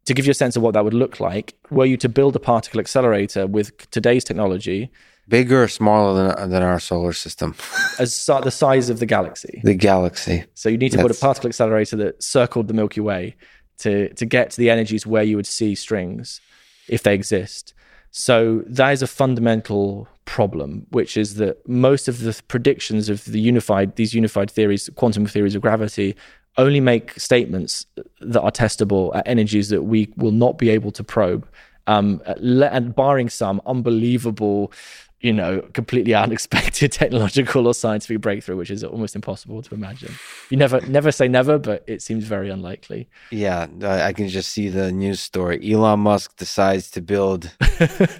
to 0.05 0.13
give 0.13 0.25
you 0.25 0.31
a 0.31 0.35
sense 0.35 0.55
of 0.55 0.61
what 0.61 0.73
that 0.73 0.83
would 0.83 0.93
look 0.93 1.19
like, 1.19 1.55
were 1.69 1.85
you 1.85 1.97
to 1.97 2.09
build 2.09 2.35
a 2.35 2.39
particle 2.39 2.79
accelerator 2.79 3.47
with 3.47 3.89
today's 3.91 4.23
technology, 4.23 4.91
bigger 5.27 5.63
or 5.63 5.67
smaller 5.67 6.35
than, 6.35 6.49
than 6.49 6.63
our 6.63 6.79
solar 6.79 7.13
system, 7.13 7.55
as 7.99 8.25
the 8.25 8.51
size 8.51 8.89
of 8.89 8.99
the 8.99 9.05
galaxy. 9.05 9.61
The 9.63 9.75
galaxy. 9.75 10.45
So 10.53 10.69
you 10.69 10.77
need 10.77 10.91
to 10.91 10.97
That's... 10.97 11.07
put 11.07 11.17
a 11.17 11.19
particle 11.19 11.47
accelerator 11.47 11.95
that 11.97 12.21
circled 12.21 12.67
the 12.67 12.73
Milky 12.73 13.01
Way 13.01 13.35
to 13.79 14.13
to 14.13 14.25
get 14.25 14.51
to 14.51 14.57
the 14.57 14.69
energies 14.69 15.07
where 15.07 15.23
you 15.23 15.35
would 15.35 15.47
see 15.47 15.75
strings, 15.75 16.41
if 16.87 17.03
they 17.03 17.13
exist. 17.13 17.73
So 18.11 18.63
that 18.67 18.91
is 18.91 19.01
a 19.01 19.07
fundamental 19.07 20.07
problem, 20.25 20.85
which 20.91 21.17
is 21.17 21.35
that 21.35 21.67
most 21.67 22.07
of 22.07 22.19
the 22.19 22.39
predictions 22.47 23.09
of 23.09 23.25
the 23.25 23.39
unified 23.39 23.95
these 23.95 24.13
unified 24.13 24.51
theories, 24.51 24.89
quantum 24.95 25.25
theories 25.25 25.55
of 25.55 25.61
gravity, 25.61 26.15
only 26.57 26.79
make 26.79 27.19
statements 27.19 27.85
that 28.21 28.41
are 28.41 28.51
testable 28.51 29.15
at 29.15 29.27
energies 29.27 29.69
that 29.69 29.83
we 29.83 30.11
will 30.17 30.31
not 30.31 30.57
be 30.57 30.69
able 30.69 30.91
to 30.91 31.03
probe. 31.03 31.47
Um, 31.85 32.21
and 32.25 32.95
barring 32.95 33.27
some 33.27 33.61
unbelievable, 33.65 34.71
you 35.19 35.33
know, 35.33 35.59
completely 35.73 36.13
unexpected 36.13 36.93
technological 36.93 37.67
or 37.67 37.73
scientific 37.73 38.21
breakthrough, 38.21 38.55
which 38.55 38.71
is 38.71 38.85
almost 38.85 39.17
impossible 39.17 39.61
to 39.61 39.75
imagine. 39.75 40.13
You 40.49 40.55
never, 40.55 40.79
never 40.81 41.11
say 41.11 41.27
never, 41.27 41.57
but 41.57 41.83
it 41.85 42.01
seems 42.01 42.23
very 42.23 42.49
unlikely. 42.49 43.09
Yeah, 43.31 43.67
I 43.81 44.13
can 44.13 44.29
just 44.29 44.51
see 44.51 44.69
the 44.69 44.93
news 44.93 45.19
story. 45.19 45.59
Elon 45.73 45.99
Musk 45.99 46.37
decides 46.37 46.89
to 46.91 47.01
build 47.01 47.51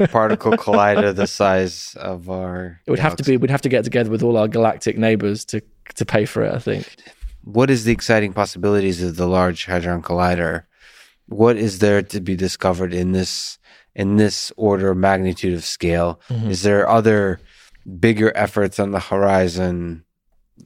particle 0.10 0.54
collider 0.54 1.16
the 1.16 1.28
size 1.28 1.96
of 2.02 2.30
our. 2.30 2.82
It 2.86 2.92
would 2.92 2.98
galaxy. 2.98 3.02
have 3.02 3.16
to 3.16 3.24
be. 3.24 3.38
We'd 3.38 3.52
have 3.52 3.62
to 3.62 3.70
get 3.70 3.86
together 3.86 4.10
with 4.10 4.24
all 4.24 4.36
our 4.36 4.50
galactic 4.50 4.98
neighbors 4.98 5.46
to 5.46 5.62
to 5.96 6.06
pay 6.06 6.26
for 6.26 6.44
it. 6.44 6.54
I 6.54 6.60
think 6.60 6.98
what 7.44 7.70
is 7.70 7.84
the 7.84 7.92
exciting 7.92 8.34
possibilities 8.34 9.04
of 9.04 9.16
the 9.16 9.28
Large 9.28 9.66
Hadron 9.66 10.02
Collider? 10.02 10.64
What 11.28 11.58
is 11.58 11.80
there 11.80 12.02
to 12.02 12.22
be 12.22 12.36
discovered 12.36 12.94
in 12.94 13.12
this 13.12 13.60
in 13.96 14.18
this 14.18 14.52
order 14.58 14.92
of 14.92 14.98
magnitude 14.98 15.54
of 15.54 15.64
scale? 15.64 16.20
Mm-hmm. 16.30 16.50
Is 16.50 16.64
there 16.64 16.90
other 16.90 17.40
bigger 18.00 18.36
efforts 18.36 18.80
on 18.80 18.92
the 18.92 19.00
horizon? 19.00 20.04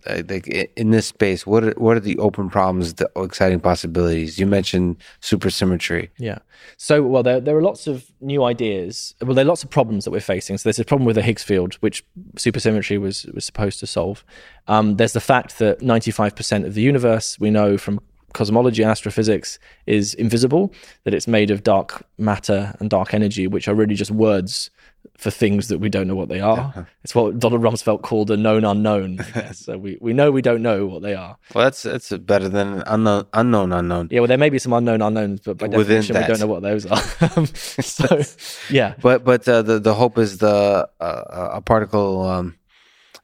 Like 0.06 0.48
in 0.48 0.92
this 0.92 1.08
space, 1.08 1.46
what 1.46 1.64
are, 1.64 1.74
what 1.78 1.98
are 1.98 2.02
the 2.02 2.18
open 2.20 2.50
problems, 2.50 2.96
the 2.96 3.10
exciting 3.16 3.60
possibilities? 3.60 4.38
You 4.38 4.46
mentioned 4.46 4.98
supersymmetry. 5.22 6.10
Yeah. 6.18 6.40
So, 6.78 7.02
well, 7.04 7.24
there 7.24 7.40
there 7.40 7.58
are 7.58 7.62
lots 7.62 7.88
of 7.88 8.12
new 8.22 8.44
ideas. 8.44 9.16
Well, 9.22 9.34
there 9.34 9.46
are 9.46 9.48
lots 9.48 9.64
of 9.64 9.70
problems 9.70 10.06
that 10.06 10.12
we're 10.12 10.20
facing. 10.20 10.58
So, 10.58 10.64
there's 10.64 10.80
a 10.80 10.86
problem 10.86 11.06
with 11.06 11.16
the 11.16 11.22
Higgs 11.22 11.44
field, 11.44 11.76
which 11.76 12.06
supersymmetry 12.36 13.00
was 13.00 13.26
was 13.34 13.46
supposed 13.46 13.80
to 13.80 13.88
solve. 13.88 14.24
Um, 14.68 14.98
there's 14.98 15.14
the 15.14 15.22
fact 15.22 15.60
that 15.60 15.80
95% 15.80 16.66
of 16.66 16.74
the 16.74 16.82
universe 16.82 17.40
we 17.40 17.50
know 17.50 17.78
from 17.78 18.00
cosmology 18.34 18.84
and 18.84 18.92
astrophysics 18.92 19.58
is 19.86 20.14
invisible, 20.14 20.72
that 21.06 21.14
it's 21.14 21.28
made 21.28 21.50
of 21.50 21.64
dark 21.64 22.06
matter 22.18 22.76
and 22.80 22.90
dark 22.90 23.14
energy, 23.14 23.48
which 23.48 23.68
are 23.68 23.74
really 23.74 23.96
just 23.96 24.12
words 24.12 24.70
for 25.18 25.32
things 25.32 25.68
that 25.70 25.80
we 25.80 25.90
don't 25.90 26.08
know 26.08 26.16
what 26.16 26.30
they 26.30 26.40
are. 26.40 26.74
Yeah. 26.76 26.86
It's 27.04 27.16
what 27.16 27.40
Donald 27.40 27.62
Rumsfeld 27.62 28.04
called 28.04 28.30
a 28.30 28.38
known 28.38 28.64
unknown. 28.64 29.26
so 29.54 29.78
we, 29.78 29.98
we 30.00 30.14
know 30.14 30.32
we 30.32 30.42
don't 30.44 30.62
know 30.62 30.86
what 30.86 31.02
they 31.02 31.16
are. 31.16 31.38
Well, 31.54 31.64
that's 31.64 31.84
that's 31.84 32.10
better 32.12 32.48
than 32.48 32.84
unknown 32.86 33.26
unknown 33.34 33.74
unknown. 33.74 34.10
Yeah, 34.12 34.20
well, 34.22 34.28
there 34.28 34.38
may 34.38 34.50
be 34.50 34.60
some 34.60 34.74
unknown 34.74 35.02
unknowns, 35.02 35.42
but 35.42 35.58
by 35.58 35.68
Within 35.68 36.02
definition, 36.02 36.14
that. 36.14 36.22
we 36.24 36.28
don't 36.28 36.40
know 36.40 36.48
what 36.48 36.62
those 36.62 36.86
are. 36.86 37.46
so 37.82 38.22
yeah, 38.74 38.94
but 39.02 39.24
but 39.24 39.48
uh, 39.48 39.62
the 39.64 39.80
the 39.80 39.96
hope 39.96 40.18
is 40.18 40.38
the 40.38 40.88
uh, 41.00 41.50
a 41.54 41.62
particle 41.62 42.22
um, 42.22 42.56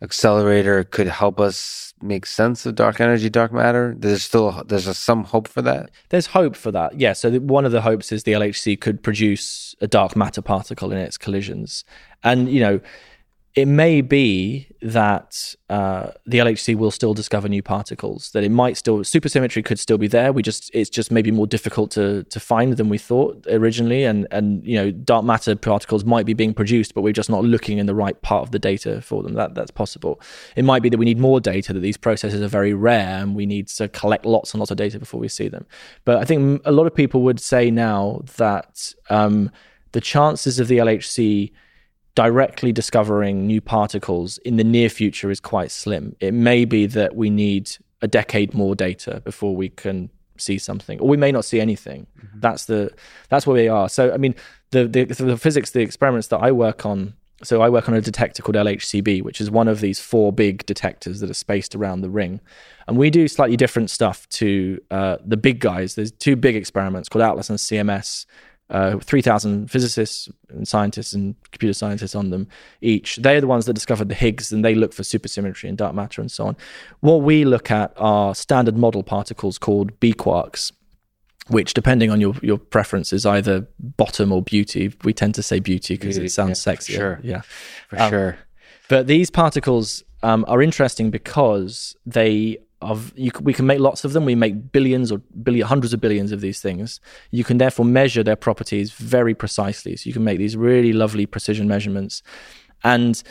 accelerator 0.04 0.84
could 0.84 1.08
help 1.08 1.39
us 1.39 1.93
make 2.01 2.26
sense 2.26 2.66
of 2.66 2.76
dark 2.76 2.99
energy, 2.99 3.30
dark 3.30 3.54
matter. 3.54 3.95
There's 3.97 4.24
still 4.24 4.64
there's 4.68 4.97
some 4.97 5.24
hope 5.24 5.47
for 5.47 5.62
that. 5.62 5.89
There's 6.10 6.28
hope 6.28 6.56
for 6.56 6.72
that. 6.72 6.99
Yeah. 6.99 7.14
So 7.14 7.32
one 7.39 7.66
of 7.66 7.72
the 7.72 7.82
hopes 7.82 8.12
is 8.12 8.24
the 8.24 8.34
LHC 8.34 8.80
could 8.80 9.01
produce 9.01 9.76
a 9.82 9.88
dark 9.88 10.16
matter 10.16 10.41
particle 10.41 10.91
in 10.91 10.97
its 10.97 11.18
collisions, 11.18 11.86
and 12.24 12.49
you 12.49 12.60
know 12.60 12.82
it 13.56 13.68
may 13.68 14.01
be 14.01 14.68
that 14.82 15.56
uh, 15.70 16.10
the 16.26 16.39
LHC 16.39 16.76
will 16.76 16.89
still 16.89 17.14
discover 17.14 17.47
new 17.47 17.62
particles. 17.62 18.32
That 18.32 18.43
it 18.43 18.49
might 18.49 18.78
still 18.78 18.99
supersymmetry 18.99 19.64
could 19.64 19.78
still 19.78 19.99
be 19.99 20.08
there. 20.08 20.34
We 20.34 20.41
just 20.41 20.72
it's 20.74 20.89
just 20.89 21.12
maybe 21.12 21.30
more 21.30 21.45
difficult 21.45 21.91
to 21.91 22.24
to 22.24 22.39
find 22.39 22.76
than 22.78 22.89
we 22.89 22.97
thought 22.97 23.45
originally. 23.47 24.06
And 24.06 24.28
and 24.32 24.66
you 24.66 24.76
know 24.76 24.89
dark 24.89 25.24
matter 25.24 25.56
particles 25.56 26.04
might 26.04 26.26
be 26.26 26.34
being 26.34 26.54
produced, 26.54 26.95
but 26.95 27.01
we're 27.01 27.14
just 27.14 27.30
not 27.30 27.43
looking 27.43 27.78
in 27.78 27.86
the 27.86 27.93
right 27.93 28.20
part 28.24 28.41
of 28.41 28.51
the 28.51 28.60
data 28.60 29.01
for 29.01 29.22
them. 29.22 29.34
That 29.34 29.54
that's 29.54 29.72
possible. 29.72 30.20
It 30.56 30.66
might 30.66 30.82
be 30.82 30.89
that 30.89 30.97
we 30.97 31.06
need 31.06 31.20
more 31.20 31.39
data. 31.39 31.74
That 31.74 31.82
these 31.82 31.97
processes 31.97 32.41
are 32.41 32.47
very 32.47 32.74
rare, 32.74 33.20
and 33.20 33.36
we 33.36 33.45
need 33.45 33.68
to 33.70 33.88
collect 33.88 34.26
lots 34.26 34.54
and 34.54 34.60
lots 34.60 34.72
of 34.72 34.78
data 34.78 34.97
before 34.97 35.20
we 35.20 35.28
see 35.28 35.47
them. 35.47 35.68
But 36.06 36.18
I 36.18 36.26
think 36.26 36.64
a 36.66 36.72
lot 36.72 36.88
of 36.88 36.95
people 36.95 37.22
would 37.22 37.39
say 37.39 37.70
now 37.70 38.24
that 38.38 38.95
um, 39.12 39.51
the 39.91 40.01
chances 40.01 40.60
of 40.60 40.68
the 40.68 40.80
LHC 40.80 41.51
directly 42.16 42.72
discovering 42.72 43.47
new 43.47 43.59
particles 43.59 44.38
in 44.39 44.57
the 44.57 44.64
near 44.64 44.89
future 44.89 45.32
is 45.32 45.39
quite 45.39 45.72
slim. 45.72 46.16
It 46.20 46.34
may 46.34 46.66
be 46.66 46.86
that 46.88 47.16
we 47.16 47.30
need 47.30 47.72
a 48.01 48.07
decade 48.07 48.53
more 48.53 48.76
data 48.76 49.22
before 49.24 49.55
we 49.55 49.70
can 49.70 50.09
see 50.38 50.57
something, 50.57 50.99
or 50.99 51.07
we 51.07 51.18
may 51.18 51.32
not 51.32 51.45
see 51.45 51.59
anything. 51.59 52.05
Mm-hmm. 52.18 52.39
That's 52.39 52.66
the 52.66 52.91
that's 53.30 53.47
where 53.47 53.55
we 53.55 53.68
are. 53.68 53.89
So 53.89 54.14
I 54.14 54.18
mean, 54.18 54.36
the, 54.72 54.88
the 54.88 55.05
the 55.05 55.38
physics, 55.38 55.72
the 55.72 55.82
experiments 55.82 56.28
that 56.28 56.38
I 56.38 56.51
work 56.51 56.86
on. 56.86 57.16
So 57.43 57.61
I 57.61 57.68
work 57.68 57.89
on 57.89 57.95
a 57.95 57.99
detector 57.99 58.41
called 58.41 58.55
LHCb, 58.55 59.22
which 59.22 59.41
is 59.41 59.51
one 59.51 59.68
of 59.68 59.82
these 59.82 59.99
four 59.99 60.32
big 60.32 60.66
detectors 60.66 61.20
that 61.20 61.30
are 61.30 61.34
spaced 61.34 61.76
around 61.76 61.99
the 61.99 62.09
ring, 62.09 62.39
and 62.88 62.95
we 62.95 63.09
do 63.09 63.28
slightly 63.28 63.57
different 63.57 63.89
stuff 63.89 64.30
to 64.30 64.80
uh, 64.91 65.18
the 65.26 65.36
big 65.36 65.59
guys. 65.59 65.95
There's 65.95 66.11
two 66.11 66.38
big 66.38 66.55
experiments 66.55 67.09
called 67.09 67.24
Atlas 67.24 67.49
and 67.49 67.59
CMS 67.59 68.26
uh, 68.70 68.97
3,000 68.97 69.70
physicists 69.70 70.30
and 70.49 70.68
scientists 70.68 71.14
and 71.14 71.36
computer 71.51 71.74
scientists 71.74 72.16
on 72.16 72.30
them 72.30 72.47
each. 72.82 73.18
They're 73.18 73.41
the 73.41 73.47
ones 73.47 73.66
that 73.66 73.74
discovered 73.74 74.09
the 74.09 74.16
Higgs 74.16 74.51
and 74.51 74.64
they 74.64 74.76
look 74.76 74.93
for 74.93 75.03
supersymmetry 75.03 75.70
and 75.70 75.78
dark 75.78 75.93
matter 75.93 76.22
and 76.22 76.32
so 76.32 76.47
on. 76.47 76.57
What 77.01 77.22
we 77.22 77.45
look 77.45 77.70
at 77.72 77.93
are 77.97 78.34
standard 78.34 78.78
model 78.78 79.03
particles 79.03 79.57
called 79.57 79.99
B 79.99 80.14
quarks, 80.14 80.72
which, 81.47 81.74
depending 81.74 82.09
on 82.09 82.22
your, 82.22 82.36
your 82.41 82.57
preference, 82.57 83.14
is 83.14 83.26
either 83.26 83.68
bottom 83.80 84.32
or 84.32 84.41
beauty. 84.41 84.93
We 85.03 85.14
tend 85.14 85.36
to 85.36 85.43
say 85.43 85.59
beauty 85.59 85.95
because 85.95 86.18
it 86.18 86.32
sounds 86.32 86.66
yeah, 86.66 86.74
sexier. 86.74 86.95
Sure. 86.95 87.20
Yeah. 87.22 87.41
For 87.89 88.01
um, 88.01 88.09
sure. 88.09 88.38
But 88.89 89.07
these 89.07 89.30
particles 89.30 90.03
um, 90.24 90.45
are 90.47 90.61
interesting 90.61 91.11
because 91.11 91.95
they 92.05 92.57
of 92.84 93.14
you, 93.16 93.32
we 93.42 93.54
can 93.54 93.66
make 93.66 93.80
lots 93.80 94.06
of 94.06 94.14
them. 94.14 94.26
We 94.26 94.36
make 94.36 94.72
billions 94.72 95.12
or 95.12 95.18
billion, 95.18 95.68
hundreds 95.68 95.94
of 95.94 96.02
billions 96.02 96.32
of 96.32 96.42
these 96.42 96.62
things. 96.62 97.00
You 97.32 97.44
can 97.44 97.58
therefore 97.58 97.86
measure 97.86 98.24
their 98.24 98.36
properties 98.36 98.92
very 98.92 99.34
precisely. 99.34 99.96
So 99.96 100.08
you 100.08 100.14
can 100.14 100.24
make 100.24 100.38
these 100.38 100.56
really 100.56 100.94
lovely 100.94 101.26
precision 101.26 101.68
measurements. 101.68 102.24
And 102.84 103.22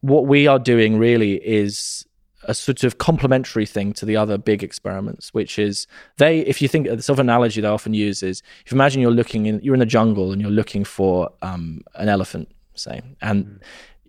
what 0.00 0.26
we 0.26 0.46
are 0.46 0.58
doing 0.58 0.98
really 0.98 1.34
is 1.46 2.06
a 2.46 2.54
sort 2.54 2.84
of 2.84 2.98
complementary 2.98 3.66
thing 3.66 3.92
to 3.94 4.04
the 4.04 4.16
other 4.16 4.36
big 4.36 4.62
experiments, 4.62 5.32
which 5.32 5.58
is 5.58 5.86
they, 6.18 6.40
if 6.40 6.60
you 6.60 6.68
think 6.68 6.86
the 6.86 7.00
sort 7.02 7.16
of 7.18 7.20
analogy 7.20 7.60
they 7.60 7.68
often 7.68 7.94
use 7.94 8.22
is, 8.22 8.42
if 8.64 8.72
you 8.72 8.76
imagine 8.76 9.00
you're 9.00 9.10
looking 9.10 9.46
in, 9.46 9.60
you're 9.62 9.74
in 9.74 9.80
the 9.80 9.86
jungle 9.86 10.30
and 10.30 10.40
you're 10.42 10.50
looking 10.50 10.84
for 10.84 11.30
um, 11.42 11.82
an 11.94 12.08
elephant, 12.08 12.48
say, 12.74 13.00
and 13.20 13.46
mm 13.46 13.60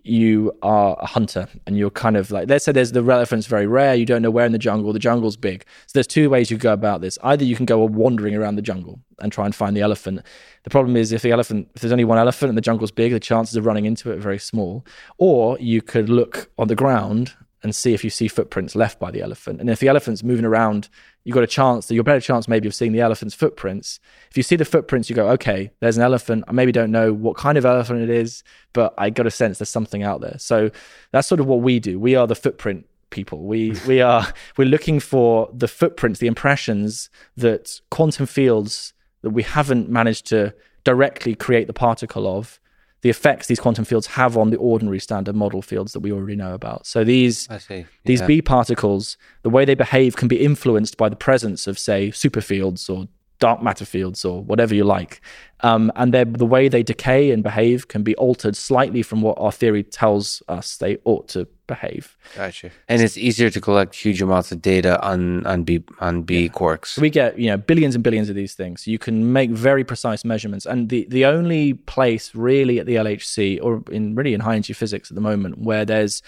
you 0.06 0.52
are 0.62 0.96
a 1.00 1.06
hunter 1.06 1.48
and 1.66 1.76
you're 1.76 1.90
kind 1.90 2.16
of 2.16 2.30
like 2.30 2.48
let's 2.48 2.64
say 2.64 2.72
there's 2.72 2.92
the 2.92 3.02
elephant's 3.02 3.46
very 3.46 3.66
rare 3.66 3.94
you 3.94 4.06
don't 4.06 4.22
know 4.22 4.30
where 4.30 4.46
in 4.46 4.52
the 4.52 4.58
jungle 4.58 4.92
the 4.92 4.98
jungle's 4.98 5.36
big. 5.36 5.64
So 5.86 5.92
there's 5.94 6.06
two 6.06 6.30
ways 6.30 6.50
you 6.50 6.56
go 6.56 6.72
about 6.72 7.00
this. 7.00 7.18
Either 7.22 7.44
you 7.44 7.56
can 7.56 7.66
go 7.66 7.84
wandering 7.84 8.34
around 8.34 8.56
the 8.56 8.62
jungle 8.62 9.00
and 9.20 9.32
try 9.32 9.44
and 9.44 9.54
find 9.54 9.76
the 9.76 9.80
elephant. 9.80 10.22
The 10.64 10.70
problem 10.70 10.96
is 10.96 11.12
if 11.12 11.22
the 11.22 11.32
elephant 11.32 11.68
if 11.74 11.82
there's 11.82 11.92
only 11.92 12.04
one 12.04 12.18
elephant 12.18 12.50
and 12.50 12.58
the 12.58 12.62
jungle's 12.62 12.90
big 12.90 13.12
the 13.12 13.20
chances 13.20 13.56
of 13.56 13.66
running 13.66 13.86
into 13.86 14.10
it 14.10 14.18
are 14.18 14.20
very 14.20 14.38
small. 14.38 14.84
Or 15.18 15.58
you 15.58 15.82
could 15.82 16.08
look 16.08 16.50
on 16.58 16.68
the 16.68 16.74
ground 16.74 17.34
and 17.62 17.74
see 17.74 17.94
if 17.94 18.04
you 18.04 18.10
see 18.10 18.28
footprints 18.28 18.76
left 18.76 19.00
by 19.00 19.10
the 19.10 19.20
elephant. 19.20 19.60
And 19.60 19.68
if 19.68 19.80
the 19.80 19.88
elephant's 19.88 20.22
moving 20.22 20.44
around 20.44 20.88
you've 21.26 21.34
got 21.34 21.42
a 21.42 21.48
chance, 21.48 21.90
you're 21.90 22.04
better 22.04 22.20
chance 22.20 22.46
maybe 22.46 22.68
of 22.68 22.74
seeing 22.74 22.92
the 22.92 23.00
elephant's 23.00 23.34
footprints. 23.34 23.98
If 24.30 24.36
you 24.36 24.44
see 24.44 24.54
the 24.54 24.64
footprints, 24.64 25.10
you 25.10 25.16
go, 25.16 25.28
okay, 25.30 25.72
there's 25.80 25.96
an 25.96 26.04
elephant. 26.04 26.44
I 26.46 26.52
maybe 26.52 26.70
don't 26.70 26.92
know 26.92 27.12
what 27.12 27.36
kind 27.36 27.58
of 27.58 27.66
elephant 27.66 28.00
it 28.00 28.10
is, 28.10 28.44
but 28.72 28.94
I 28.96 29.10
got 29.10 29.26
a 29.26 29.30
sense 29.32 29.58
there's 29.58 29.68
something 29.68 30.04
out 30.04 30.20
there. 30.20 30.36
So 30.38 30.70
that's 31.10 31.26
sort 31.26 31.40
of 31.40 31.46
what 31.46 31.62
we 31.62 31.80
do. 31.80 31.98
We 31.98 32.14
are 32.14 32.28
the 32.28 32.36
footprint 32.36 32.86
people. 33.10 33.42
We 33.42 33.74
we 33.88 34.00
are 34.00 34.32
we're 34.56 34.68
looking 34.68 35.00
for 35.00 35.50
the 35.52 35.66
footprints, 35.66 36.20
the 36.20 36.28
impressions 36.28 37.10
that 37.36 37.80
quantum 37.90 38.26
fields 38.26 38.94
that 39.22 39.30
we 39.30 39.42
haven't 39.42 39.88
managed 39.88 40.26
to 40.26 40.54
directly 40.84 41.34
create 41.34 41.66
the 41.66 41.72
particle 41.72 42.28
of 42.28 42.60
the 43.02 43.10
effects 43.10 43.46
these 43.46 43.60
quantum 43.60 43.84
fields 43.84 44.06
have 44.06 44.36
on 44.36 44.50
the 44.50 44.56
ordinary 44.56 44.98
standard 44.98 45.36
model 45.36 45.62
fields 45.62 45.92
that 45.92 46.00
we 46.00 46.12
already 46.12 46.36
know 46.36 46.54
about. 46.54 46.86
So 46.86 47.04
these 47.04 47.46
yeah. 47.50 47.84
these 48.04 48.22
B 48.22 48.42
particles, 48.42 49.16
the 49.42 49.50
way 49.50 49.64
they 49.64 49.74
behave 49.74 50.16
can 50.16 50.28
be 50.28 50.42
influenced 50.42 50.96
by 50.96 51.08
the 51.08 51.16
presence 51.16 51.66
of, 51.66 51.78
say, 51.78 52.08
superfields 52.08 52.88
or 52.88 53.08
dark 53.38 53.62
matter 53.62 53.84
fields 53.84 54.24
or 54.24 54.42
whatever 54.42 54.74
you 54.74 54.84
like. 54.84 55.20
Um, 55.60 55.90
and 55.96 56.12
the 56.12 56.46
way 56.46 56.68
they 56.68 56.82
decay 56.82 57.30
and 57.30 57.42
behave 57.42 57.88
can 57.88 58.02
be 58.02 58.14
altered 58.16 58.56
slightly 58.56 59.02
from 59.02 59.22
what 59.22 59.38
our 59.38 59.50
theory 59.50 59.82
tells 59.82 60.42
us 60.48 60.76
they 60.76 60.98
ought 61.04 61.28
to 61.28 61.48
behave. 61.66 62.16
Gotcha. 62.36 62.70
And 62.88 63.00
it's 63.00 63.16
easier 63.16 63.48
to 63.50 63.60
collect 63.60 63.94
huge 63.94 64.20
amounts 64.20 64.52
of 64.52 64.60
data 64.60 65.02
on 65.02 65.46
on 65.46 65.64
B 65.64 65.82
on 66.00 66.22
B 66.22 66.42
yeah. 66.42 66.48
quarks. 66.48 66.98
We 66.98 67.08
get 67.08 67.38
you 67.38 67.48
know 67.48 67.56
billions 67.56 67.94
and 67.94 68.04
billions 68.04 68.28
of 68.28 68.36
these 68.36 68.54
things. 68.54 68.86
You 68.86 68.98
can 68.98 69.32
make 69.32 69.50
very 69.50 69.82
precise 69.82 70.24
measurements, 70.24 70.66
and 70.66 70.90
the 70.90 71.06
the 71.08 71.24
only 71.24 71.74
place 71.74 72.34
really 72.34 72.78
at 72.78 72.86
the 72.86 72.96
LHC 72.96 73.58
or 73.62 73.82
in 73.90 74.14
really 74.14 74.34
in 74.34 74.40
high 74.40 74.54
energy 74.54 74.74
physics 74.74 75.10
at 75.10 75.14
the 75.14 75.22
moment 75.22 75.58
where 75.58 75.84
there's 75.86 76.22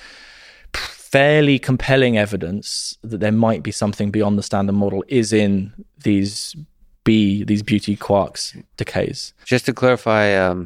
fairly 0.74 1.58
compelling 1.58 2.18
evidence 2.18 2.98
that 3.02 3.20
there 3.20 3.32
might 3.32 3.62
be 3.62 3.70
something 3.70 4.10
beyond 4.10 4.38
the 4.38 4.42
standard 4.42 4.74
model 4.74 5.02
is 5.08 5.32
in 5.32 5.72
these 6.04 6.54
B 7.08 7.44
these 7.50 7.62
beauty 7.62 7.94
quarks 7.96 8.40
decays. 8.76 9.18
Just 9.52 9.64
to 9.66 9.72
clarify. 9.72 10.24
Um 10.46 10.60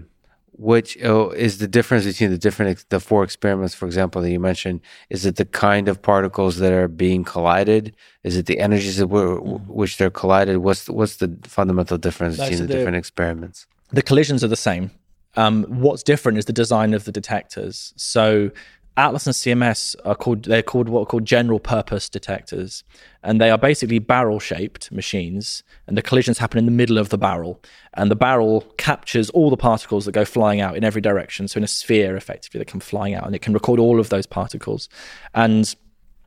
which 0.70 1.02
oh, 1.02 1.30
is 1.30 1.58
the 1.58 1.66
difference 1.66 2.04
between 2.04 2.30
the 2.30 2.38
different 2.38 2.84
the 2.90 3.00
four 3.00 3.24
experiments 3.24 3.74
for 3.74 3.86
example 3.86 4.20
that 4.22 4.30
you 4.30 4.38
mentioned 4.38 4.80
is 5.08 5.24
it 5.24 5.36
the 5.36 5.44
kind 5.46 5.88
of 5.88 6.00
particles 6.02 6.58
that 6.58 6.72
are 6.72 6.88
being 6.88 7.24
collided 7.24 7.84
is 8.22 8.36
it 8.36 8.46
the 8.46 8.58
energies 8.58 9.00
at 9.00 9.08
mm. 9.08 9.66
which 9.66 9.96
they're 9.96 10.10
collided 10.10 10.58
what's 10.58 10.84
the, 10.84 10.92
what's 10.92 11.16
the 11.16 11.28
fundamental 11.44 11.96
difference 11.96 12.36
no, 12.36 12.44
between 12.44 12.58
so 12.58 12.64
the, 12.64 12.68
the, 12.68 12.74
different 12.74 12.96
experiments 12.96 13.66
the 13.90 14.02
collisions 14.02 14.44
are 14.44 14.48
the 14.48 14.64
same 14.70 14.90
um, 15.34 15.64
what's 15.64 16.02
different 16.02 16.36
is 16.36 16.44
the 16.44 16.52
design 16.52 16.92
of 16.92 17.04
the 17.06 17.12
detectors 17.12 17.94
so 17.96 18.50
Atlas 18.96 19.26
and 19.26 19.34
CMS 19.34 19.96
are 20.04 20.14
called 20.14 20.44
they're 20.44 20.62
called 20.62 20.88
what 20.88 21.02
are 21.02 21.06
called 21.06 21.24
general 21.24 21.58
purpose 21.58 22.08
detectors, 22.08 22.84
and 23.22 23.40
they 23.40 23.50
are 23.50 23.56
basically 23.56 23.98
barrel 23.98 24.38
shaped 24.38 24.92
machines, 24.92 25.62
and 25.86 25.96
the 25.96 26.02
collisions 26.02 26.38
happen 26.38 26.58
in 26.58 26.66
the 26.66 26.72
middle 26.72 26.98
of 26.98 27.08
the 27.08 27.16
barrel, 27.16 27.62
and 27.94 28.10
the 28.10 28.16
barrel 28.16 28.60
captures 28.76 29.30
all 29.30 29.48
the 29.48 29.56
particles 29.56 30.04
that 30.04 30.12
go 30.12 30.26
flying 30.26 30.60
out 30.60 30.76
in 30.76 30.84
every 30.84 31.00
direction. 31.00 31.48
So 31.48 31.58
in 31.58 31.64
a 31.64 31.68
sphere, 31.68 32.16
effectively, 32.16 32.58
that 32.58 32.68
come 32.68 32.80
flying 32.80 33.14
out, 33.14 33.24
and 33.24 33.34
it 33.34 33.40
can 33.40 33.54
record 33.54 33.80
all 33.80 33.98
of 33.98 34.10
those 34.10 34.26
particles. 34.26 34.90
And 35.34 35.74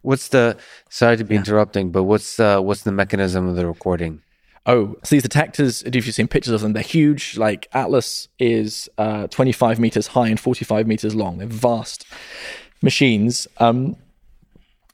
what's 0.01 0.30
the 0.30 0.57
sorry 0.89 1.18
to 1.18 1.24
be 1.24 1.36
yeah. 1.36 1.41
interrupting, 1.41 1.91
but 1.91 2.03
what's 2.03 2.39
uh, 2.39 2.61
what's 2.61 2.82
the 2.82 2.91
mechanism 2.91 3.47
of 3.47 3.55
the 3.55 3.68
recording? 3.68 4.22
Oh, 4.68 4.95
so 5.03 5.16
these 5.16 5.24
detectors, 5.24 5.84
if 5.84 6.05
you've 6.05 6.16
seen 6.16 6.28
pictures 6.28 6.53
of 6.53 6.61
them, 6.61 6.74
they're 6.74 6.82
huge. 6.82 7.38
Like 7.38 7.68
Atlas 7.74 8.28
is 8.39 8.89
uh, 8.97 9.28
25 9.28 9.80
meters 9.80 10.07
high 10.07 10.28
and 10.28 10.39
45 10.39 10.88
meters 10.88 11.13
long. 11.13 11.38
They're 11.38 11.47
vast 11.47 12.05
machines. 12.82 13.47
Um, 13.57 13.95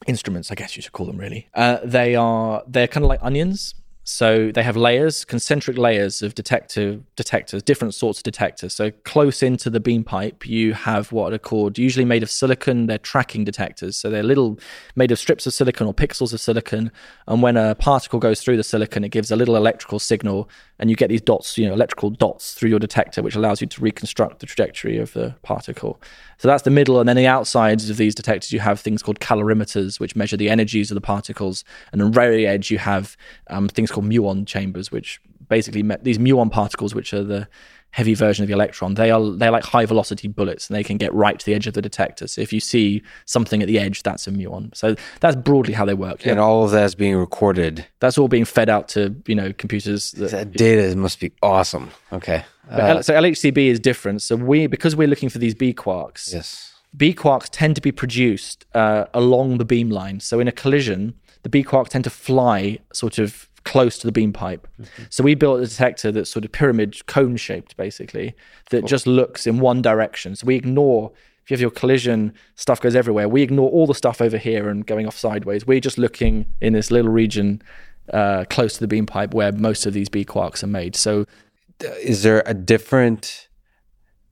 instruments, 0.08 0.52
I 0.52 0.56
guess 0.56 0.76
you 0.76 0.82
should 0.82 0.92
call 0.92 1.06
them 1.06 1.18
really. 1.18 1.48
Uh, 1.54 1.78
they 1.84 2.16
are 2.16 2.64
they're 2.68 2.88
kind 2.88 3.04
of 3.06 3.10
like 3.10 3.20
onions. 3.22 3.76
So 4.04 4.52
they 4.52 4.64
have 4.64 4.76
layers, 4.76 5.24
concentric 5.26 5.78
layers 5.78 6.24
of 6.24 6.34
detector 6.34 7.00
detectors, 7.16 7.62
different 7.62 7.94
sorts 7.94 8.20
of 8.20 8.24
detectors. 8.24 8.74
So 8.74 8.90
close 9.04 9.44
into 9.44 9.70
the 9.70 9.80
beam 9.80 10.04
pipe, 10.04 10.48
you 10.48 10.74
have 10.74 11.12
what 11.12 11.34
are 11.34 11.38
called 11.38 11.78
usually 11.78 12.04
made 12.04 12.24
of 12.24 12.32
silicon. 12.32 12.88
They're 12.88 12.98
tracking 12.98 13.44
detectors. 13.44 13.96
So 13.96 14.10
they're 14.10 14.24
little 14.24 14.60
made 14.96 15.12
of 15.12 15.20
strips 15.20 15.46
of 15.46 15.54
silicon 15.54 15.86
or 15.86 15.94
pixels 15.94 16.34
of 16.34 16.40
silicon. 16.40 16.92
And 17.28 17.44
when 17.44 17.58
a 17.58 17.76
particle 17.76 18.18
goes 18.20 18.42
through 18.42 18.58
the 18.58 18.64
silicon, 18.64 19.04
it 19.04 19.10
gives 19.10 19.30
a 19.30 19.36
little 19.36 19.56
electrical 19.56 20.00
signal, 20.00 20.50
and 20.80 20.90
you 20.90 20.96
get 20.96 21.10
these 21.10 21.22
dots, 21.22 21.56
you 21.60 21.68
know, 21.68 21.74
electrical 21.74 22.10
dots 22.10 22.56
through 22.56 22.72
your 22.72 22.80
detector, 22.80 23.22
which 23.22 23.36
allows 23.36 23.62
you 23.62 23.68
to 23.68 23.82
reconstruct 23.82 24.40
the 24.40 24.48
trajectory 24.48 24.98
of 24.98 25.14
the 25.14 25.36
particle. 25.44 26.02
So 26.40 26.48
that's 26.48 26.64
the 26.64 26.72
middle, 26.72 27.00
and 27.00 27.08
then 27.08 27.18
the 27.18 27.28
outsides 27.28 27.88
of 27.88 27.98
these 27.98 28.16
detectors, 28.16 28.52
you 28.52 28.62
have 28.62 28.80
things 28.80 29.04
called 29.04 29.20
calorimeters, 29.20 30.00
which 30.00 30.16
measure 30.16 30.38
the 30.38 30.50
energies 30.50 30.90
of 30.90 30.96
the 30.96 31.02
particles, 31.02 31.64
and 31.92 32.02
on 32.02 32.10
the 32.10 32.16
very 32.16 32.48
edge, 32.48 32.72
you 32.72 32.80
have 32.80 33.16
um, 33.52 33.70
things 33.70 33.91
called 33.92 34.06
muon 34.08 34.48
chambers, 34.48 34.92
which 34.92 35.20
basically 35.50 35.84
me- 35.84 35.98
these 36.02 36.18
muon 36.18 36.52
particles, 36.52 36.96
which 36.96 37.14
are 37.14 37.24
the 37.24 37.48
heavy 37.92 38.14
version 38.14 38.42
of 38.42 38.48
the 38.48 38.54
electron. 38.54 38.94
They 38.94 39.12
are 39.12 39.32
they're 39.32 39.52
like 39.52 39.66
high 39.66 39.86
velocity 39.86 40.28
bullets, 40.30 40.70
and 40.70 40.76
they 40.78 40.84
can 40.84 40.98
get 40.98 41.14
right 41.14 41.38
to 41.38 41.46
the 41.46 41.54
edge 41.54 41.68
of 41.68 41.74
the 41.74 41.82
detector. 41.82 42.26
So 42.28 42.42
if 42.42 42.54
you 42.54 42.60
see 42.62 43.02
something 43.26 43.62
at 43.62 43.68
the 43.68 43.78
edge, 43.80 44.02
that's 44.04 44.28
a 44.28 44.32
muon. 44.32 44.74
So 44.76 44.96
that's 45.20 45.36
broadly 45.36 45.74
how 45.74 45.84
they 45.86 45.94
work. 45.94 46.26
And 46.26 46.40
all 46.40 46.64
of 46.64 46.72
that 46.72 46.86
is 46.86 46.96
being 46.96 47.16
recorded. 47.18 47.86
That's 48.00 48.18
all 48.18 48.30
being 48.30 48.46
fed 48.46 48.70
out 48.70 48.88
to 48.90 49.16
you 49.28 49.36
know 49.36 49.52
computers. 49.54 50.14
That, 50.14 50.32
That 50.32 50.52
data 50.54 50.96
must 50.96 51.20
be 51.20 51.34
awesome. 51.44 51.92
Okay. 52.14 52.46
Uh, 52.70 53.02
so 53.02 53.14
LHCb 53.14 53.68
is 53.68 53.82
different. 53.82 54.22
So 54.22 54.38
we 54.38 54.68
because 54.68 54.96
we're 54.96 55.10
looking 55.10 55.28
for 55.28 55.40
these 55.40 55.54
B 55.54 55.74
quarks. 55.74 56.32
yes. 56.34 56.70
B 56.96 57.14
quarks 57.14 57.48
tend 57.50 57.76
to 57.76 57.82
be 57.82 57.92
produced 57.92 58.66
uh, 58.74 59.06
along 59.14 59.58
the 59.58 59.66
beam 59.66 59.90
line. 59.90 60.20
So 60.20 60.40
in 60.42 60.48
a 60.48 60.52
collision, 60.52 61.14
the 61.44 61.50
B 61.50 61.64
quarks 61.64 61.90
tend 61.90 62.04
to 62.06 62.10
fly 62.10 62.80
sort 62.94 63.18
of 63.18 63.50
close 63.64 63.98
to 64.00 64.08
the 64.08 64.12
beam 64.12 64.34
pipe. 64.34 64.68
So 65.10 65.24
we 65.24 65.36
built 65.36 65.60
a 65.60 65.66
detector 65.66 66.12
that's 66.12 66.30
sort 66.30 66.46
of 66.46 66.52
pyramid 66.52 67.06
cone 67.08 67.38
shaped, 67.38 67.78
basically, 67.78 68.36
that 68.70 68.86
just 68.86 69.08
looks 69.08 69.46
in 69.46 69.60
one 69.60 69.82
direction. 69.82 70.36
So 70.36 70.46
we 70.48 70.56
ignore. 70.56 71.12
If 71.44 71.50
you 71.50 71.56
have 71.56 71.62
your 71.62 71.72
collision, 71.72 72.34
stuff 72.56 72.80
goes 72.82 72.96
everywhere. 72.96 73.28
We 73.28 73.42
ignore 73.42 73.70
all 73.70 73.88
the 73.88 73.96
stuff 73.96 74.22
over 74.22 74.38
here 74.38 74.70
and 74.70 74.86
going 74.86 75.08
off 75.08 75.18
sideways. 75.18 75.66
We're 75.66 75.80
just 75.80 75.98
looking 75.98 76.46
in 76.62 76.74
this 76.74 76.92
little 76.92 77.12
region 77.12 77.64
uh, 78.14 78.46
close 78.50 78.76
to 78.76 78.80
the 78.80 78.88
beam 78.88 79.08
pipe 79.08 79.34
where 79.34 79.52
most 79.52 79.86
of 79.86 79.94
these 79.94 80.08
B 80.08 80.24
quarks 80.24 80.64
are 80.64 80.68
made. 80.68 80.96
So 80.96 81.26
Is 81.80 82.22
there 82.24 82.44
a 82.46 82.54
different 82.54 83.48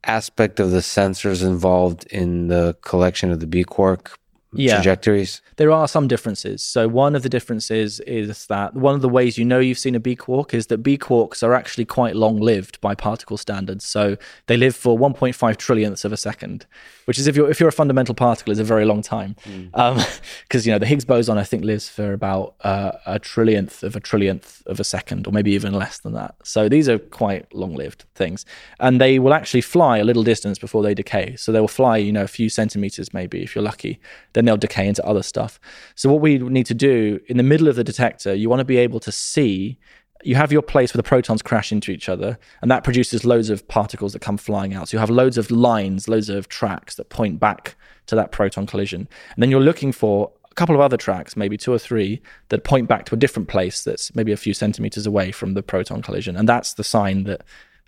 aspect 0.04 0.60
of 0.60 0.72
the 0.72 0.80
sensors 0.80 1.44
involved 1.44 2.06
in 2.12 2.48
the 2.48 2.76
collection 2.82 3.32
of 3.32 3.40
the 3.40 3.48
B 3.48 3.64
quark 3.64 4.19
Yeah. 4.54 4.76
trajectories? 4.76 5.42
There 5.58 5.72
are 5.72 5.88
some 5.88 6.08
differences. 6.08 6.64
So 6.64 6.88
one 6.88 7.16
of 7.16 7.22
the 7.22 7.30
differences 7.30 8.00
is 8.02 8.48
that 8.48 8.74
one 8.74 8.96
of 8.96 9.02
the 9.02 9.10
ways 9.10 9.38
you 9.38 9.46
know 9.46 9.60
you've 9.60 9.78
seen 9.78 9.96
a 9.96 10.00
B 10.00 10.16
quark 10.16 10.54
is 10.54 10.68
that 10.68 10.80
B 10.80 10.98
quarks 10.98 11.44
are 11.44 11.54
actually 11.54 11.86
quite 11.86 12.16
long 12.16 12.38
lived 12.40 12.82
by 12.82 12.96
particle 12.96 13.38
standards. 13.38 13.86
So 13.86 14.18
they 14.48 14.58
live 14.58 14.76
for 14.76 14.98
1.5 14.98 15.36
trillionths 15.58 16.04
of 16.04 16.12
a 16.12 16.18
second, 16.18 16.66
which 17.06 17.20
is 17.20 17.28
if 17.28 17.36
you're 17.36 17.50
if 17.50 17.60
you're 17.60 17.70
a 17.70 17.74
fundamental 17.74 18.16
particle 18.16 18.52
is 18.52 18.60
a 18.60 18.64
very 18.64 18.86
long 18.86 19.02
time. 19.02 19.36
Because 20.44 20.66
you 20.66 20.72
know 20.72 20.80
the 20.80 20.86
Higgs 20.86 21.06
boson 21.06 21.38
I 21.38 21.44
think 21.44 21.64
lives 21.64 21.90
for 21.90 22.14
about 22.14 22.56
uh, 22.62 22.94
a 23.06 23.20
trillionth 23.20 23.84
of 23.84 23.96
a 23.96 24.00
trillionth 24.00 24.66
of 24.66 24.80
a 24.80 24.84
second, 24.84 25.28
or 25.28 25.32
maybe 25.32 25.52
even 25.52 25.74
less 25.74 26.00
than 26.00 26.14
that. 26.14 26.36
So 26.44 26.68
these 26.68 26.90
are 26.90 26.98
quite 26.98 27.54
long 27.54 27.76
lived 27.76 28.06
things, 28.16 28.46
and 28.80 29.00
they 29.00 29.20
will 29.20 29.34
actually 29.34 29.62
fly 29.62 30.00
a 30.00 30.04
little 30.04 30.24
distance 30.24 30.58
before 30.58 30.82
they 30.82 30.94
decay. 30.96 31.36
So 31.36 31.52
they 31.52 31.60
will 31.60 31.68
fly 31.68 31.98
you 31.98 32.12
know 32.12 32.24
a 32.24 32.28
few 32.28 32.50
centimeters 32.50 33.14
maybe 33.14 33.44
if 33.44 33.54
you're 33.54 33.64
lucky. 33.64 34.00
Then 34.40 34.46
they'll 34.46 34.56
decay 34.56 34.88
into 34.88 35.06
other 35.06 35.22
stuff. 35.22 35.60
So 35.96 36.10
what 36.10 36.22
we 36.22 36.38
need 36.38 36.66
to 36.68 36.74
do 36.74 37.20
in 37.28 37.36
the 37.36 37.44
middle 37.44 37.68
of 37.68 37.76
the 37.76 37.84
detector, 37.84 38.34
you 38.34 38.50
want 38.50 38.62
to 38.62 38.66
be 38.66 38.78
able 38.78 39.02
to 39.02 39.12
see. 39.12 39.78
You 40.24 40.36
have 40.36 40.54
your 40.54 40.62
place 40.62 40.94
where 40.94 41.00
the 41.00 41.04
protons 41.04 41.42
crash 41.42 41.74
into 41.74 41.92
each 41.92 42.08
other, 42.08 42.40
and 42.62 42.72
that 42.72 42.86
produces 42.86 43.26
loads 43.26 43.50
of 43.50 43.68
particles 43.68 44.14
that 44.14 44.22
come 44.22 44.38
flying 44.38 44.74
out. 44.74 44.88
So 44.88 44.96
you 44.96 45.00
have 45.00 45.10
loads 45.10 45.38
of 45.38 45.52
lines, 45.52 46.08
loads 46.08 46.30
of 46.30 46.48
tracks 46.48 46.96
that 46.96 47.10
point 47.10 47.38
back 47.38 47.76
to 48.06 48.16
that 48.16 48.32
proton 48.32 48.66
collision. 48.66 49.10
And 49.34 49.44
then 49.44 49.52
you're 49.52 49.60
looking 49.60 49.92
for 49.92 50.32
a 50.50 50.56
couple 50.56 50.74
of 50.74 50.80
other 50.80 50.96
tracks, 50.96 51.36
maybe 51.36 51.58
two 51.58 51.74
or 51.74 51.80
three, 51.80 52.22
that 52.48 52.64
point 52.64 52.88
back 52.88 53.04
to 53.08 53.16
a 53.16 53.18
different 53.18 53.50
place 53.50 53.84
that's 53.84 54.16
maybe 54.16 54.32
a 54.32 54.38
few 54.38 54.54
centimeters 54.54 55.06
away 55.06 55.34
from 55.34 55.54
the 55.54 55.62
proton 55.62 56.02
collision. 56.02 56.38
And 56.38 56.48
that's 56.48 56.76
the 56.76 56.84
sign 56.86 57.26
that 57.26 57.42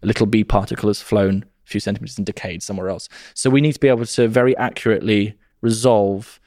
a 0.04 0.06
little 0.06 0.26
B 0.26 0.43
particle 0.43 0.89
has 0.89 1.02
flown 1.02 1.45
a 1.66 1.70
few 1.70 1.80
centimeters 1.80 2.18
and 2.18 2.26
decayed 2.26 2.62
somewhere 2.62 2.89
else. 2.89 3.08
So 3.36 3.49
we 3.49 3.62
need 3.62 3.72
to 3.72 3.80
be 3.80 3.88
able 3.88 4.06
to 4.06 4.28
very 4.28 4.58
accurately 4.58 5.38
resolve 5.62 6.39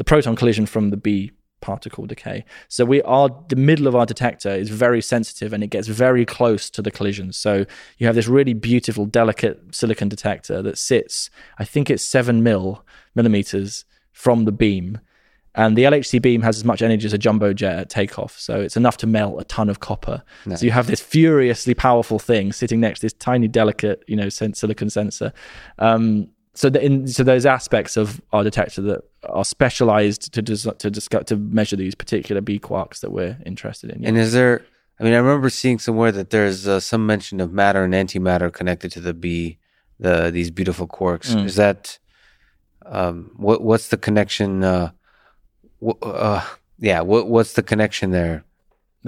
the 0.00 0.04
proton 0.04 0.34
collision 0.34 0.64
from 0.64 0.88
the 0.88 0.96
B 0.96 1.30
particle 1.60 2.06
decay. 2.06 2.46
So 2.68 2.86
we 2.86 3.02
are 3.02 3.28
the 3.50 3.54
middle 3.54 3.86
of 3.86 3.94
our 3.94 4.06
detector 4.06 4.48
is 4.48 4.70
very 4.70 5.02
sensitive 5.02 5.52
and 5.52 5.62
it 5.62 5.66
gets 5.66 5.88
very 5.88 6.24
close 6.24 6.70
to 6.70 6.80
the 6.80 6.90
collision. 6.90 7.34
So 7.34 7.66
you 7.98 8.06
have 8.06 8.14
this 8.14 8.26
really 8.26 8.54
beautiful, 8.54 9.04
delicate 9.04 9.74
silicon 9.74 10.08
detector 10.08 10.62
that 10.62 10.78
sits, 10.78 11.28
I 11.58 11.66
think 11.66 11.90
it's 11.90 12.02
seven 12.02 12.42
mil 12.42 12.82
millimeters 13.14 13.84
from 14.10 14.46
the 14.46 14.52
beam. 14.52 15.00
And 15.54 15.76
the 15.76 15.82
LHC 15.82 16.22
beam 16.22 16.40
has 16.40 16.56
as 16.56 16.64
much 16.64 16.80
energy 16.80 17.04
as 17.04 17.12
a 17.12 17.18
jumbo 17.18 17.52
jet 17.52 17.78
at 17.78 17.90
takeoff. 17.90 18.38
So 18.38 18.58
it's 18.58 18.78
enough 18.78 18.96
to 18.98 19.06
melt 19.06 19.38
a 19.38 19.44
ton 19.44 19.68
of 19.68 19.80
copper. 19.80 20.22
So 20.56 20.64
you 20.64 20.72
have 20.72 20.86
this 20.86 21.02
furiously 21.02 21.74
powerful 21.74 22.18
thing 22.18 22.52
sitting 22.54 22.80
next 22.80 23.00
to 23.00 23.04
this 23.04 23.12
tiny, 23.12 23.48
delicate, 23.48 24.02
you 24.06 24.16
know, 24.16 24.30
silicon 24.30 24.88
sensor. 24.88 25.34
Um, 25.78 26.30
so 26.60 26.68
the, 26.68 26.84
in, 26.84 27.06
so 27.08 27.24
those 27.24 27.46
aspects 27.46 27.96
of 27.96 28.20
our 28.32 28.44
detector 28.44 28.82
that 28.82 29.00
are 29.24 29.46
specialized 29.46 30.30
to 30.34 30.42
dis- 30.42 30.68
to 30.78 30.90
discuss, 30.90 31.24
to 31.24 31.36
measure 31.36 31.74
these 31.76 31.94
particular 31.94 32.42
B 32.42 32.58
quarks 32.58 33.00
that 33.00 33.12
we're 33.12 33.38
interested 33.46 33.88
in. 33.90 34.02
Yeah. 34.02 34.08
And 34.08 34.18
is 34.18 34.32
there? 34.34 34.62
I 34.98 35.04
mean, 35.04 35.14
I 35.14 35.16
remember 35.16 35.48
seeing 35.48 35.78
somewhere 35.78 36.12
that 36.12 36.28
there's 36.28 36.68
uh, 36.68 36.78
some 36.78 37.06
mention 37.06 37.40
of 37.40 37.50
matter 37.50 37.82
and 37.82 37.94
antimatter 37.94 38.52
connected 38.52 38.92
to 38.92 39.00
the 39.00 39.14
B, 39.14 39.56
the 39.98 40.30
these 40.30 40.50
beautiful 40.50 40.86
quarks. 40.86 41.34
Mm. 41.34 41.46
Is 41.46 41.54
that 41.56 41.98
um, 42.84 43.30
what? 43.36 43.62
What's 43.62 43.88
the 43.88 43.96
connection? 43.96 44.62
Uh, 44.62 44.90
wh- 45.82 46.02
uh, 46.02 46.44
yeah, 46.78 47.00
what 47.00 47.28
what's 47.28 47.54
the 47.54 47.62
connection 47.62 48.10
there? 48.10 48.44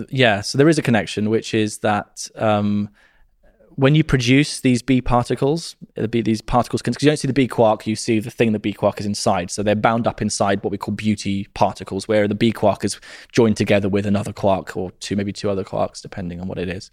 Yeah, 0.08 0.40
so 0.40 0.56
there 0.56 0.70
is 0.70 0.78
a 0.78 0.82
connection, 0.82 1.28
which 1.28 1.52
is 1.52 1.78
that 1.80 2.26
um, 2.36 2.88
when 3.76 3.94
you 3.94 4.04
produce 4.04 4.60
these 4.60 4.82
B 4.82 5.00
particles, 5.00 5.76
be 6.10 6.22
these 6.22 6.40
particles, 6.40 6.82
because 6.82 7.02
you 7.02 7.08
don't 7.08 7.16
see 7.16 7.26
the 7.26 7.32
B 7.32 7.48
quark, 7.48 7.86
you 7.86 7.96
see 7.96 8.20
the 8.20 8.30
thing 8.30 8.52
the 8.52 8.58
B 8.58 8.72
quark 8.72 9.00
is 9.00 9.06
inside. 9.06 9.50
So 9.50 9.62
they're 9.62 9.74
bound 9.74 10.06
up 10.06 10.22
inside 10.22 10.62
what 10.62 10.70
we 10.70 10.78
call 10.78 10.94
beauty 10.94 11.48
particles, 11.54 12.08
where 12.08 12.28
the 12.28 12.34
B 12.34 12.52
quark 12.52 12.84
is 12.84 13.00
joined 13.32 13.56
together 13.56 13.88
with 13.88 14.06
another 14.06 14.32
quark 14.32 14.76
or 14.76 14.90
two, 14.92 15.16
maybe 15.16 15.32
two 15.32 15.50
other 15.50 15.64
quarks, 15.64 16.00
depending 16.00 16.40
on 16.40 16.48
what 16.48 16.58
it 16.58 16.68
is. 16.68 16.90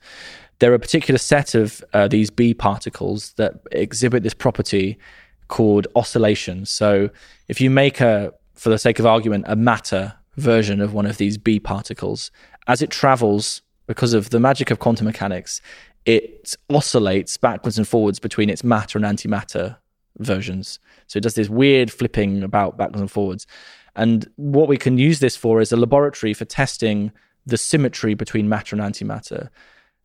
There 0.59 0.71
are 0.71 0.75
a 0.75 0.79
particular 0.79 1.17
set 1.17 1.55
of 1.55 1.83
uh, 1.93 2.07
these 2.07 2.29
B 2.29 2.53
particles 2.53 3.33
that 3.33 3.55
exhibit 3.71 4.23
this 4.23 4.33
property 4.33 4.97
called 5.47 5.87
oscillation. 5.95 6.65
So 6.65 7.09
if 7.47 7.59
you 7.61 7.69
make 7.69 8.01
a, 8.01 8.33
for 8.55 8.69
the 8.69 8.77
sake 8.77 8.99
of 8.99 9.05
argument, 9.05 9.45
a 9.47 9.55
matter 9.55 10.13
version 10.37 10.81
of 10.81 10.93
one 10.93 11.05
of 11.05 11.17
these 11.17 11.37
B 11.37 11.59
particles, 11.59 12.31
as 12.67 12.81
it 12.81 12.89
travels, 12.89 13.61
because 13.87 14.13
of 14.13 14.29
the 14.29 14.39
magic 14.39 14.69
of 14.69 14.77
quantum 14.77 15.05
mechanics, 15.05 15.61
it 16.05 16.55
oscillates 16.69 17.37
backwards 17.37 17.77
and 17.77 17.87
forwards 17.87 18.19
between 18.19 18.49
its 18.49 18.63
matter 18.63 18.97
and 18.97 19.05
antimatter 19.05 19.77
versions. 20.17 20.79
So 21.07 21.17
it 21.17 21.23
does 21.23 21.35
this 21.35 21.49
weird 21.49 21.91
flipping 21.91 22.43
about 22.43 22.77
backwards 22.77 23.01
and 23.01 23.11
forwards. 23.11 23.45
And 23.95 24.29
what 24.35 24.67
we 24.67 24.77
can 24.77 24.97
use 24.97 25.19
this 25.19 25.35
for 25.35 25.61
is 25.61 25.71
a 25.71 25.77
laboratory 25.77 26.33
for 26.33 26.45
testing 26.45 27.11
the 27.45 27.57
symmetry 27.57 28.13
between 28.13 28.49
matter 28.49 28.75
and 28.75 28.83
antimatter. 28.83 29.49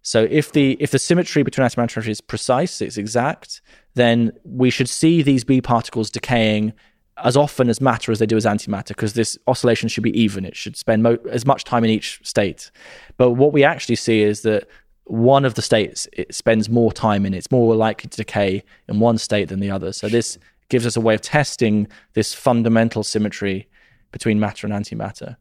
So 0.03 0.27
if 0.31 0.53
the 0.53 0.77
if 0.81 0.91
the 0.91 0.99
symmetry 0.99 1.43
between 1.43 1.65
atom 1.65 1.81
and 1.81 1.91
matter 1.91 2.11
is 2.11 2.21
precise, 2.21 2.83
it's 2.83 2.99
exact, 2.99 3.63
then 3.95 4.33
we 4.45 4.69
should 4.69 4.89
see 4.89 5.23
these 5.23 5.45
B 5.45 5.63
particles 5.63 6.11
decaying 6.11 6.75
as 7.19 7.37
often 7.37 7.69
as 7.71 7.81
matter 7.81 8.13
as 8.13 8.19
they 8.19 8.27
do 8.27 8.37
as 8.37 8.45
antimatter, 8.45 8.89
because 8.89 9.15
this 9.15 9.39
oscillation 9.47 9.89
should 9.89 10.03
be 10.03 10.19
even. 10.21 10.45
It 10.45 10.57
should 10.57 10.77
spend 10.77 11.03
mo- 11.03 11.19
as 11.31 11.47
much 11.47 11.65
time 11.65 11.85
in 11.85 11.91
each 11.91 12.21
state. 12.23 12.71
But 13.17 13.31
what 13.33 13.53
we 13.53 13.65
actually 13.65 13.97
see 13.97 14.23
is 14.23 14.43
that 14.43 14.69
one 15.05 15.45
of 15.45 15.55
the 15.55 15.63
states 15.63 16.09
it 16.13 16.35
spends 16.35 16.69
more 16.69 16.93
time 16.93 17.27
in. 17.27 17.35
It's 17.35 17.51
more 17.51 17.75
likely 17.75 18.09
to 18.09 18.17
decay 18.17 18.63
in 18.89 19.01
one 19.01 19.19
state 19.19 19.49
than 19.49 19.61
the 19.61 19.71
other. 19.71 19.93
So 19.93 20.09
this 20.09 20.39
gives 20.69 20.87
us 20.87 20.97
a 20.97 21.01
way 21.01 21.15
of 21.15 21.21
testing 21.21 21.89
this 22.15 22.35
fundamental 22.35 23.03
symmetry 23.03 23.69
between 24.13 24.41
matter 24.41 24.67
and 24.67 24.75
antimatter. 24.75 25.37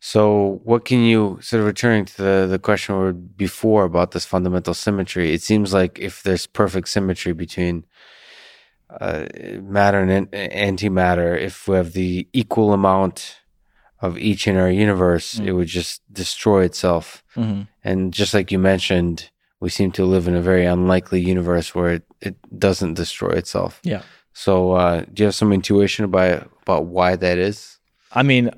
So, 0.00 0.60
what 0.64 0.84
can 0.84 1.00
you 1.00 1.38
sort 1.40 1.60
of 1.60 1.66
returning 1.66 2.04
to 2.04 2.16
the 2.16 2.46
the 2.50 2.58
question 2.58 2.94
we 2.94 3.04
were 3.04 3.12
before 3.12 3.84
about 3.84 4.10
this 4.10 4.26
fundamental 4.26 4.74
symmetry? 4.74 5.32
It 5.32 5.40
seems 5.40 5.72
like 5.72 5.98
if 5.98 6.22
there's 6.22 6.46
perfect 6.46 6.88
symmetry 6.88 7.32
between 7.32 7.86
uh, 9.00 9.26
matter 9.62 10.00
and 10.00 10.30
antimatter, 10.32 11.40
if 11.40 11.68
we 11.68 11.76
have 11.76 11.92
the 11.94 12.28
equal 12.32 12.74
amount 12.74 13.40
of 14.00 14.18
each 14.18 14.46
in 14.46 14.56
our 14.56 14.70
universe, 14.70 15.38
it 15.38 15.52
would 15.52 15.68
just 15.68 16.02
destroy 16.12 16.64
itself. 16.64 17.22
Mhm. 17.36 17.68
And 17.82 18.12
just 18.12 18.34
like 18.34 18.52
you 18.52 18.58
mentioned, 18.58 19.30
we 19.60 19.70
seem 19.70 19.92
to 19.92 20.04
live 20.04 20.28
in 20.28 20.34
a 20.34 20.42
very 20.42 20.66
unlikely 20.66 21.20
universe 21.20 21.74
where 21.74 21.94
it, 21.94 22.02
it 22.20 22.36
doesn't 22.58 22.94
destroy 22.94 23.30
itself. 23.30 23.80
Yeah. 23.82 24.02
So, 24.32 24.72
uh, 24.72 25.04
do 25.12 25.22
you 25.22 25.26
have 25.26 25.34
some 25.34 25.52
intuition 25.52 26.04
about 26.04 26.50
about 26.62 26.86
why 26.86 27.16
that 27.16 27.38
is? 27.38 27.78
I 28.12 28.22
mean, 28.22 28.50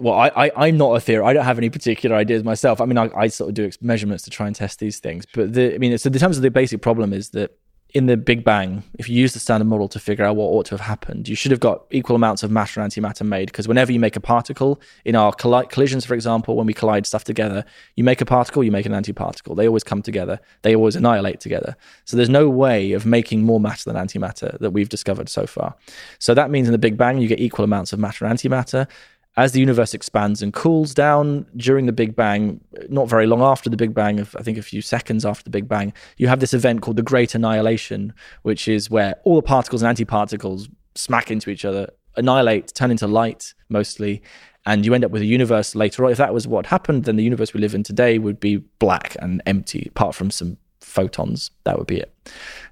well, 0.00 0.14
I, 0.14 0.50
I 0.56 0.68
am 0.68 0.76
not 0.78 0.94
a 0.94 1.00
theorist. 1.00 1.26
I 1.28 1.32
don't 1.32 1.44
have 1.44 1.58
any 1.58 1.70
particular 1.70 2.16
ideas 2.16 2.44
myself. 2.44 2.80
I 2.80 2.84
mean, 2.86 2.96
I, 2.98 3.10
I 3.16 3.26
sort 3.28 3.48
of 3.50 3.54
do 3.54 3.70
measurements 3.80 4.24
to 4.24 4.30
try 4.30 4.46
and 4.46 4.54
test 4.54 4.78
these 4.78 5.00
things. 5.00 5.26
But 5.34 5.52
the, 5.52 5.74
I 5.74 5.78
mean, 5.78 5.96
so 5.98 6.08
in 6.08 6.14
terms 6.14 6.36
of 6.36 6.42
the 6.42 6.50
basic 6.50 6.80
problem 6.80 7.12
is 7.12 7.30
that 7.30 7.56
in 7.94 8.06
the 8.06 8.16
Big 8.16 8.42
Bang, 8.42 8.82
if 8.98 9.08
you 9.08 9.14
use 9.14 9.34
the 9.34 9.38
standard 9.38 9.66
model 9.66 9.88
to 9.88 10.00
figure 10.00 10.24
out 10.24 10.34
what 10.34 10.46
ought 10.46 10.66
to 10.66 10.72
have 10.72 10.80
happened, 10.80 11.28
you 11.28 11.36
should 11.36 11.52
have 11.52 11.60
got 11.60 11.84
equal 11.92 12.16
amounts 12.16 12.42
of 12.42 12.50
matter 12.50 12.80
and 12.80 12.90
antimatter 12.90 13.24
made. 13.24 13.46
Because 13.46 13.68
whenever 13.68 13.92
you 13.92 14.00
make 14.00 14.16
a 14.16 14.20
particle, 14.20 14.80
in 15.04 15.14
our 15.14 15.32
colli- 15.32 15.68
collisions, 15.68 16.04
for 16.04 16.14
example, 16.14 16.56
when 16.56 16.66
we 16.66 16.74
collide 16.74 17.06
stuff 17.06 17.22
together, 17.22 17.64
you 17.94 18.02
make 18.02 18.20
a 18.20 18.24
particle, 18.24 18.64
you 18.64 18.72
make 18.72 18.84
an 18.84 18.90
antiparticle. 18.92 19.56
They 19.56 19.68
always 19.68 19.84
come 19.84 20.02
together. 20.02 20.40
They 20.62 20.74
always 20.74 20.96
annihilate 20.96 21.38
together. 21.38 21.76
So 22.04 22.16
there's 22.16 22.28
no 22.28 22.50
way 22.50 22.92
of 22.92 23.06
making 23.06 23.44
more 23.44 23.60
matter 23.60 23.84
than 23.90 23.94
antimatter 23.94 24.58
that 24.58 24.72
we've 24.72 24.88
discovered 24.88 25.28
so 25.28 25.46
far. 25.46 25.76
So 26.18 26.34
that 26.34 26.50
means 26.50 26.66
in 26.66 26.72
the 26.72 26.78
Big 26.78 26.96
Bang, 26.96 27.18
you 27.18 27.28
get 27.28 27.38
equal 27.38 27.64
amounts 27.64 27.92
of 27.92 28.00
matter 28.00 28.24
and 28.24 28.36
antimatter 28.36 28.88
as 29.36 29.52
the 29.52 29.60
universe 29.60 29.94
expands 29.94 30.42
and 30.42 30.52
cools 30.52 30.94
down 30.94 31.46
during 31.56 31.86
the 31.86 31.92
Big 31.92 32.14
Bang, 32.14 32.60
not 32.88 33.08
very 33.08 33.26
long 33.26 33.42
after 33.42 33.68
the 33.68 33.76
Big 33.76 33.92
Bang, 33.92 34.20
I 34.20 34.42
think 34.42 34.58
a 34.58 34.62
few 34.62 34.80
seconds 34.80 35.24
after 35.24 35.42
the 35.42 35.50
Big 35.50 35.68
Bang, 35.68 35.92
you 36.16 36.28
have 36.28 36.40
this 36.40 36.54
event 36.54 36.82
called 36.82 36.96
the 36.96 37.02
Great 37.02 37.34
Annihilation, 37.34 38.12
which 38.42 38.68
is 38.68 38.90
where 38.90 39.16
all 39.24 39.36
the 39.36 39.42
particles 39.42 39.82
and 39.82 39.96
antiparticles 39.96 40.68
smack 40.94 41.30
into 41.30 41.50
each 41.50 41.64
other, 41.64 41.88
annihilate, 42.16 42.72
turn 42.74 42.92
into 42.92 43.08
light 43.08 43.54
mostly, 43.68 44.22
and 44.66 44.86
you 44.86 44.94
end 44.94 45.04
up 45.04 45.10
with 45.10 45.22
a 45.22 45.26
universe 45.26 45.74
later 45.74 46.04
on. 46.04 46.12
If 46.12 46.18
that 46.18 46.32
was 46.32 46.46
what 46.46 46.66
happened, 46.66 47.04
then 47.04 47.16
the 47.16 47.24
universe 47.24 47.52
we 47.52 47.60
live 47.60 47.74
in 47.74 47.82
today 47.82 48.18
would 48.18 48.38
be 48.38 48.58
black 48.78 49.16
and 49.20 49.42
empty, 49.46 49.86
apart 49.90 50.14
from 50.14 50.30
some 50.30 50.58
photons. 50.80 51.50
That 51.64 51.76
would 51.76 51.88
be 51.88 51.98
it. 51.98 52.14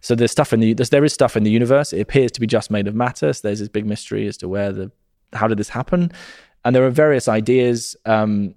So 0.01 0.15
there's 0.15 0.31
stuff 0.31 0.53
in 0.53 0.61
the 0.61 0.75
there 0.75 1.05
is 1.05 1.13
stuff 1.13 1.37
in 1.37 1.43
the 1.43 1.51
universe. 1.51 1.93
It 1.93 2.01
appears 2.01 2.31
to 2.33 2.41
be 2.41 2.47
just 2.47 2.71
made 2.71 2.87
of 2.87 2.95
matter. 2.95 3.33
So 3.33 3.49
there's 3.49 3.59
this 3.59 3.69
big 3.69 3.85
mystery 3.85 4.27
as 4.27 4.37
to 4.39 4.49
where 4.49 4.73
the 4.73 4.91
how 5.33 5.49
did 5.49 5.59
this 5.59 5.71
happen? 5.71 6.13
And 6.65 6.75
there 6.75 6.85
are 6.85 6.91
various 6.91 7.29
ideas 7.29 7.97
um, 8.07 8.55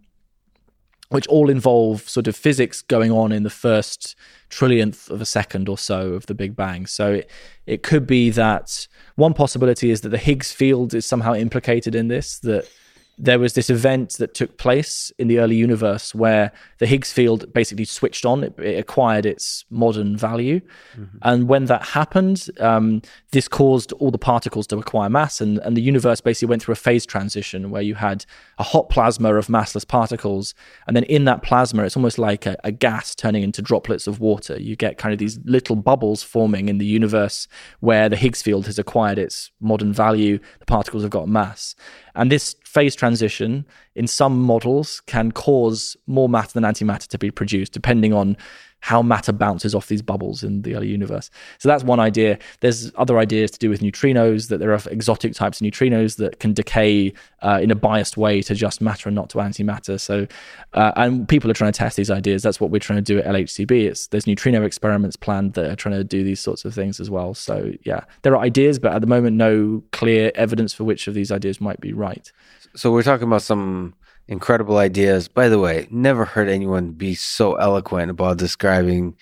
which 1.09 1.27
all 1.27 1.49
involve 1.49 2.07
sort 2.07 2.27
of 2.27 2.35
physics 2.35 2.81
going 2.81 3.11
on 3.11 3.31
in 3.31 3.43
the 3.43 3.49
first 3.49 4.15
trillionth 4.49 5.09
of 5.09 5.21
a 5.21 5.25
second 5.25 5.69
or 5.69 5.77
so 5.77 6.13
of 6.13 6.25
the 6.25 6.33
Big 6.33 6.55
Bang. 6.55 6.85
So 6.85 7.13
it, 7.13 7.29
it 7.65 7.83
could 7.83 8.07
be 8.07 8.29
that 8.31 8.87
one 9.15 9.33
possibility 9.33 9.91
is 9.91 10.01
that 10.01 10.09
the 10.09 10.17
Higgs 10.17 10.51
field 10.51 10.93
is 10.93 11.05
somehow 11.05 11.33
implicated 11.33 11.95
in 11.95 12.07
this, 12.07 12.39
that 12.39 12.69
there 13.17 13.39
was 13.39 13.53
this 13.53 13.69
event 13.69 14.13
that 14.13 14.33
took 14.33 14.57
place 14.57 15.11
in 15.17 15.27
the 15.27 15.39
early 15.39 15.55
universe 15.55 16.13
where 16.13 16.51
the 16.79 16.85
Higgs 16.85 17.13
field 17.13 17.53
basically 17.53 17.85
switched 17.85 18.25
on, 18.25 18.43
it, 18.43 18.53
it 18.59 18.77
acquired 18.77 19.25
its 19.25 19.63
modern 19.69 20.17
value. 20.17 20.59
Mm-hmm. 20.97 21.17
And 21.21 21.47
when 21.47 21.65
that 21.65 21.83
happened, 21.83 22.47
um, 22.59 23.01
this 23.31 23.47
caused 23.47 23.93
all 23.93 24.11
the 24.11 24.17
particles 24.17 24.67
to 24.67 24.77
acquire 24.77 25.09
mass, 25.09 25.39
and, 25.39 25.59
and 25.59 25.77
the 25.77 25.81
universe 25.81 26.19
basically 26.19 26.49
went 26.49 26.63
through 26.63 26.73
a 26.73 26.75
phase 26.75 27.05
transition 27.05 27.69
where 27.69 27.81
you 27.81 27.95
had 27.95 28.25
a 28.57 28.63
hot 28.63 28.89
plasma 28.89 29.35
of 29.35 29.47
massless 29.47 29.87
particles. 29.87 30.53
And 30.87 30.95
then 30.95 31.03
in 31.05 31.25
that 31.25 31.41
plasma, 31.41 31.83
it's 31.83 31.95
almost 31.95 32.17
like 32.17 32.45
a, 32.45 32.57
a 32.63 32.71
gas 32.71 33.15
turning 33.15 33.43
into 33.43 33.61
droplets 33.61 34.07
of 34.07 34.19
water. 34.19 34.59
You 34.59 34.75
get 34.75 34.97
kind 34.97 35.13
of 35.13 35.19
these 35.19 35.39
little 35.45 35.75
bubbles 35.75 36.21
forming 36.21 36.67
in 36.69 36.77
the 36.77 36.85
universe 36.85 37.47
where 37.79 38.09
the 38.09 38.17
Higgs 38.17 38.41
field 38.41 38.65
has 38.65 38.77
acquired 38.77 39.17
its 39.17 39.51
modern 39.61 39.93
value, 39.93 40.39
the 40.59 40.65
particles 40.65 41.03
have 41.03 41.11
got 41.11 41.27
mass. 41.27 41.75
And 42.15 42.31
this 42.31 42.55
phase 42.63 42.95
transition 42.95 43.65
in 43.95 44.07
some 44.07 44.41
models 44.41 45.01
can 45.05 45.31
cause 45.31 45.97
more 46.07 46.29
matter 46.29 46.53
than 46.53 46.63
antimatter 46.63 47.07
to 47.07 47.17
be 47.17 47.31
produced, 47.31 47.73
depending 47.73 48.13
on 48.13 48.37
how 48.85 49.01
matter 49.01 49.31
bounces 49.31 49.73
off 49.73 49.87
these 49.87 50.03
bubbles 50.03 50.43
in 50.43 50.61
the 50.61 50.75
early 50.75 50.87
universe. 50.87 51.31
So 51.57 51.67
that's 51.67 51.83
one 51.83 51.99
idea. 51.99 52.37
There's 52.59 52.91
other 52.97 53.17
ideas 53.17 53.49
to 53.49 53.57
do 53.57 53.67
with 53.67 53.81
neutrinos, 53.81 54.49
that 54.49 54.59
there 54.59 54.71
are 54.71 54.79
exotic 54.91 55.33
types 55.33 55.59
of 55.59 55.65
neutrinos 55.65 56.17
that 56.17 56.39
can 56.39 56.53
decay 56.53 57.11
uh, 57.41 57.59
in 57.63 57.71
a 57.71 57.75
biased 57.75 58.15
way 58.15 58.43
to 58.43 58.53
just 58.53 58.81
matter 58.81 59.09
and 59.09 59.15
not 59.15 59.31
to 59.31 59.39
antimatter. 59.39 59.99
So, 59.99 60.27
uh, 60.73 60.91
and 60.97 61.27
people 61.27 61.49
are 61.49 61.55
trying 61.55 61.71
to 61.71 61.77
test 61.79 61.97
these 61.97 62.11
ideas. 62.11 62.43
That's 62.43 62.61
what 62.61 62.69
we're 62.69 62.77
trying 62.77 63.03
to 63.03 63.13
do 63.13 63.17
at 63.17 63.25
LHCb. 63.25 63.71
It's 63.87 64.05
there's 64.05 64.27
neutrino 64.27 64.61
experiments 64.61 65.15
planned 65.15 65.53
that 65.53 65.65
are 65.65 65.75
trying 65.75 65.95
to 65.95 66.03
do 66.03 66.23
these 66.23 66.39
sorts 66.39 66.63
of 66.63 66.75
things 66.75 66.99
as 66.99 67.09
well. 67.09 67.33
So 67.33 67.71
yeah, 67.85 68.01
there 68.21 68.35
are 68.35 68.43
ideas, 68.43 68.77
but 68.77 68.93
at 68.93 69.01
the 69.01 69.07
moment, 69.07 69.35
no 69.35 69.81
clear 69.93 70.31
evidence 70.35 70.73
for 70.73 70.83
which 70.83 71.07
of 71.07 71.15
these 71.15 71.31
ideas 71.31 71.59
might 71.59 71.81
be 71.81 71.91
right. 71.91 72.31
So 72.75 72.91
we're 72.91 73.01
talking 73.01 73.27
about 73.27 73.41
some 73.41 73.95
incredible 74.27 74.77
ideas. 74.77 75.27
By 75.27 75.49
the 75.49 75.59
way, 75.59 75.87
never 75.91 76.25
heard 76.25 76.49
anyone 76.49 76.91
be 76.91 77.15
so 77.15 77.55
eloquent 77.55 78.11
about 78.11 78.37
describing 78.37 79.15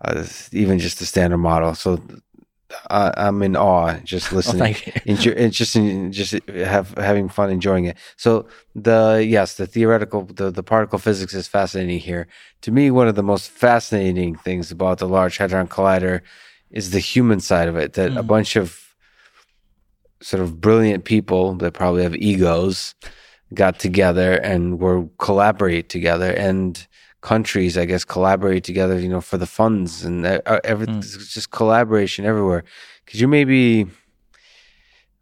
uh, 0.00 0.24
even 0.52 0.78
just 0.78 0.98
the 0.98 1.06
standard 1.06 1.38
model. 1.38 1.74
So 1.74 2.02
uh, 2.90 3.12
I'm 3.16 3.42
in 3.42 3.56
awe 3.56 3.98
just 4.04 4.32
oh, 4.32 4.36
listening. 4.36 4.76
oh, 4.86 5.00
Enjoy, 5.06 5.48
just 5.50 5.74
just 6.10 6.48
have 6.48 6.90
having 6.96 7.28
fun 7.28 7.50
enjoying 7.50 7.86
it. 7.86 7.96
So 8.16 8.46
the 8.74 9.24
yes, 9.26 9.54
the 9.56 9.66
theoretical 9.66 10.24
the, 10.24 10.50
the 10.50 10.62
particle 10.62 10.98
physics 10.98 11.34
is 11.34 11.48
fascinating 11.48 11.98
here. 11.98 12.26
To 12.62 12.70
me, 12.70 12.90
one 12.90 13.08
of 13.08 13.14
the 13.14 13.22
most 13.22 13.50
fascinating 13.50 14.36
things 14.36 14.70
about 14.70 14.98
the 14.98 15.08
Large 15.08 15.38
Hadron 15.38 15.68
Collider 15.68 16.20
is 16.70 16.90
the 16.90 16.98
human 16.98 17.40
side 17.40 17.68
of 17.68 17.76
it. 17.76 17.94
That 17.94 18.12
mm. 18.12 18.18
a 18.18 18.22
bunch 18.22 18.56
of 18.56 18.94
sort 20.20 20.42
of 20.42 20.60
brilliant 20.60 21.04
people 21.04 21.54
that 21.56 21.74
probably 21.74 22.02
have 22.02 22.14
egos 22.14 22.94
got 23.54 23.78
together 23.78 24.34
and 24.34 24.80
were 24.80 25.06
collaborate 25.18 25.88
together 25.88 26.30
and 26.32 26.86
countries 27.20 27.78
i 27.78 27.84
guess 27.84 28.04
collaborate 28.04 28.64
together 28.64 28.98
you 28.98 29.08
know 29.08 29.20
for 29.20 29.38
the 29.38 29.46
funds 29.46 30.04
and 30.04 30.26
uh, 30.26 30.40
everything 30.64 30.96
mm. 30.96 31.32
just 31.32 31.50
collaboration 31.50 32.24
everywhere 32.24 32.64
could 33.06 33.20
you 33.20 33.28
maybe 33.28 33.86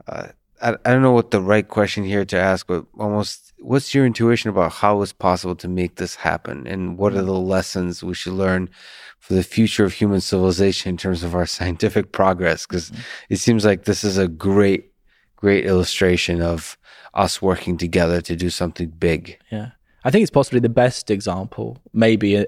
uh, 0.06 0.28
I, 0.62 0.70
I 0.84 0.90
don't 0.90 1.02
know 1.02 1.12
what 1.12 1.30
the 1.30 1.42
right 1.42 1.66
question 1.66 2.04
here 2.04 2.24
to 2.24 2.38
ask 2.38 2.66
but 2.66 2.86
almost 2.98 3.52
what's 3.58 3.94
your 3.94 4.06
intuition 4.06 4.48
about 4.48 4.72
how 4.72 5.02
it's 5.02 5.12
possible 5.12 5.54
to 5.56 5.68
make 5.68 5.96
this 5.96 6.14
happen 6.14 6.66
and 6.66 6.96
what 6.96 7.14
are 7.14 7.22
the 7.22 7.32
lessons 7.32 8.02
we 8.02 8.14
should 8.14 8.32
learn 8.32 8.70
for 9.18 9.34
the 9.34 9.42
future 9.42 9.84
of 9.84 9.92
human 9.92 10.20
civilization 10.20 10.90
in 10.90 10.96
terms 10.96 11.22
of 11.22 11.34
our 11.34 11.46
scientific 11.56 12.12
progress 12.12 12.66
because 12.66 12.90
mm. 12.90 12.98
it 13.28 13.36
seems 13.36 13.64
like 13.64 13.84
this 13.84 14.04
is 14.04 14.16
a 14.16 14.28
great 14.28 14.90
great 15.36 15.66
illustration 15.66 16.40
of 16.42 16.78
us 17.14 17.42
working 17.42 17.76
together 17.76 18.20
to 18.22 18.36
do 18.36 18.50
something 18.50 18.88
big. 18.88 19.38
Yeah. 19.50 19.70
I 20.04 20.10
think 20.10 20.22
it's 20.22 20.30
possibly 20.30 20.60
the 20.60 20.68
best 20.68 21.10
example, 21.10 21.78
maybe 21.92 22.38
uh, 22.38 22.44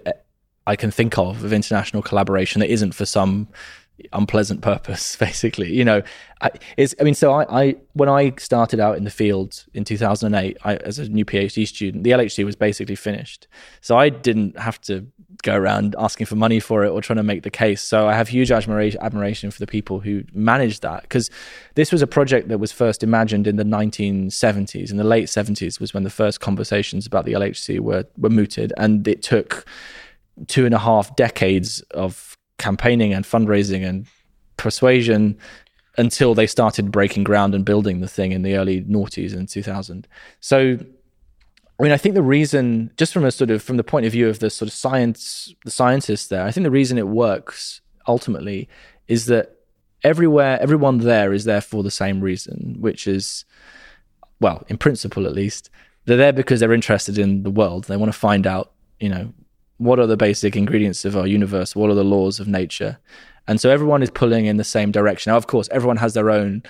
I 0.67 0.77
can 0.77 0.91
think 0.91 1.19
of, 1.19 1.45
of 1.45 1.53
international 1.53 2.03
collaboration 2.03 2.61
that 2.61 2.71
isn't 2.71 2.95
for 2.95 3.05
some 3.05 3.49
unpleasant 4.13 4.61
purpose 4.61 5.17
basically 5.27 5.73
you 5.73 5.85
know. 5.85 6.03
I, 6.41 6.51
i 6.79 7.05
mean 7.05 7.15
so 7.15 7.33
I, 7.33 7.63
I 7.63 7.77
when 7.93 8.09
i 8.09 8.33
started 8.37 8.81
out 8.81 8.97
in 8.97 9.05
the 9.05 9.11
field 9.11 9.65
in 9.75 9.85
2008 9.85 10.57
I, 10.65 10.77
as 10.77 10.99
a 10.99 11.09
new 11.09 11.25
phd 11.25 11.69
student 11.69 12.03
the 12.03 12.11
lhc 12.11 12.45
was 12.45 12.57
basically 12.57 12.97
finished. 12.97 13.47
So 13.81 13.97
i 13.97 14.09
didn't 14.09 14.59
have 14.59 14.81
to 14.83 15.07
go 15.43 15.55
around 15.55 15.97
asking 15.99 16.27
for 16.27 16.37
money 16.37 16.61
for 16.61 16.85
it 16.85 16.91
or 16.91 17.01
trying 17.01 17.17
to 17.17 17.23
make 17.23 17.43
the 17.43 17.51
case. 17.51 17.83
So 17.83 18.09
i 18.09 18.15
have 18.15 18.29
huge 18.29 18.51
admiration, 18.51 19.01
admiration 19.03 19.51
for 19.51 19.59
the 19.59 19.67
people 19.67 20.01
who 20.01 20.25
managed 20.33 20.83
that 20.83 21.03
because 21.03 21.31
this 21.75 21.93
was 21.93 22.03
a 22.03 22.07
project 22.07 22.49
that 22.49 22.59
was 22.59 22.73
first 22.73 23.03
imagined 23.03 23.47
in 23.47 23.57
the 23.57 23.65
1970s 23.65 24.91
in 24.91 24.97
the 24.97 25.05
late 25.05 25.27
70s 25.27 25.81
was 25.81 25.95
when 25.95 26.03
the 26.03 26.11
first 26.11 26.41
conversations 26.41 27.07
about 27.07 27.25
the 27.25 27.33
lhc 27.35 27.79
were 27.81 28.05
were 28.19 28.31
mooted 28.31 28.73
and 28.77 29.07
it 29.07 29.23
took 29.23 29.65
two 30.49 30.65
and 30.65 30.75
a 30.75 30.79
half 30.79 31.15
decades 31.17 31.81
of 31.93 32.32
campaigning 32.63 33.13
and 33.13 33.25
fundraising 33.25 33.87
and 33.87 34.07
persuasion 34.57 35.37
until 35.99 36.35
they 36.35 36.47
started 36.47 36.91
breaking 36.91 37.25
ground 37.25 37.55
and 37.55 37.65
building 37.65 38.01
the 38.01 38.09
thing 38.09 38.33
in 38.33 38.43
the 38.43 38.57
early 38.57 38.83
noughties 38.85 39.35
in 39.35 39.47
2000. 39.47 40.09
So, 40.41 40.79
I 41.79 41.83
mean, 41.83 41.93
I 41.93 41.97
think 41.97 42.15
the 42.15 42.23
reason, 42.23 42.91
just 42.97 43.13
from 43.13 43.25
a 43.25 43.31
sort 43.31 43.51
of 43.51 43.63
from 43.63 43.77
the 43.77 43.85
point 43.85 44.07
of 44.07 44.13
view 44.13 44.29
of 44.29 44.39
the 44.39 44.49
sort 44.49 44.69
of 44.69 44.73
science, 44.73 45.53
the 45.65 45.71
scientists 45.71 46.29
there, 46.29 46.45
I 46.45 46.51
think 46.51 46.65
the 46.65 46.71
reason 46.71 46.97
it 46.97 47.09
works 47.09 47.81
ultimately 48.07 48.69
is 49.09 49.27
that 49.27 49.57
everywhere, 50.05 50.59
everyone 50.61 50.99
there 50.99 51.33
is 51.33 51.45
there 51.45 51.61
for 51.61 51.83
the 51.83 51.91
same 51.91 52.21
reason, 52.21 52.77
which 52.79 53.07
is, 53.07 53.45
well, 54.41 54.65
in 54.69 54.79
principle 54.79 55.27
at 55.27 55.35
least, 55.35 55.69
they're 56.05 56.17
there 56.17 56.33
because 56.33 56.61
they're 56.61 56.73
interested 56.73 57.19
in 57.19 57.43
the 57.43 57.51
world. 57.51 57.85
They 57.85 57.97
want 57.97 58.13
to 58.13 58.19
find 58.19 58.47
out, 58.47 58.73
you 58.99 59.09
know, 59.09 59.33
what 59.83 59.99
are 59.99 60.07
the 60.07 60.17
basic 60.17 60.57
ingredients 60.57 61.05
of 61.05 61.17
our 61.17 61.27
universe? 61.27 61.75
What 61.75 61.91
are 61.91 61.95
the 61.95 62.05
laws 62.05 62.39
of 62.39 62.47
nature? 62.47 62.99
And 63.49 63.61
so 63.61 63.71
everyone 63.71 64.03
is 64.03 64.11
pulling 64.11 64.47
in 64.47 64.57
the 64.57 64.65
same 64.65 64.93
direction. 64.93 65.31
Now, 65.31 65.37
of 65.37 65.49
course, 65.49 65.69
everyone 65.73 65.97
has 65.97 66.15
their 66.15 66.31
own 66.31 66.63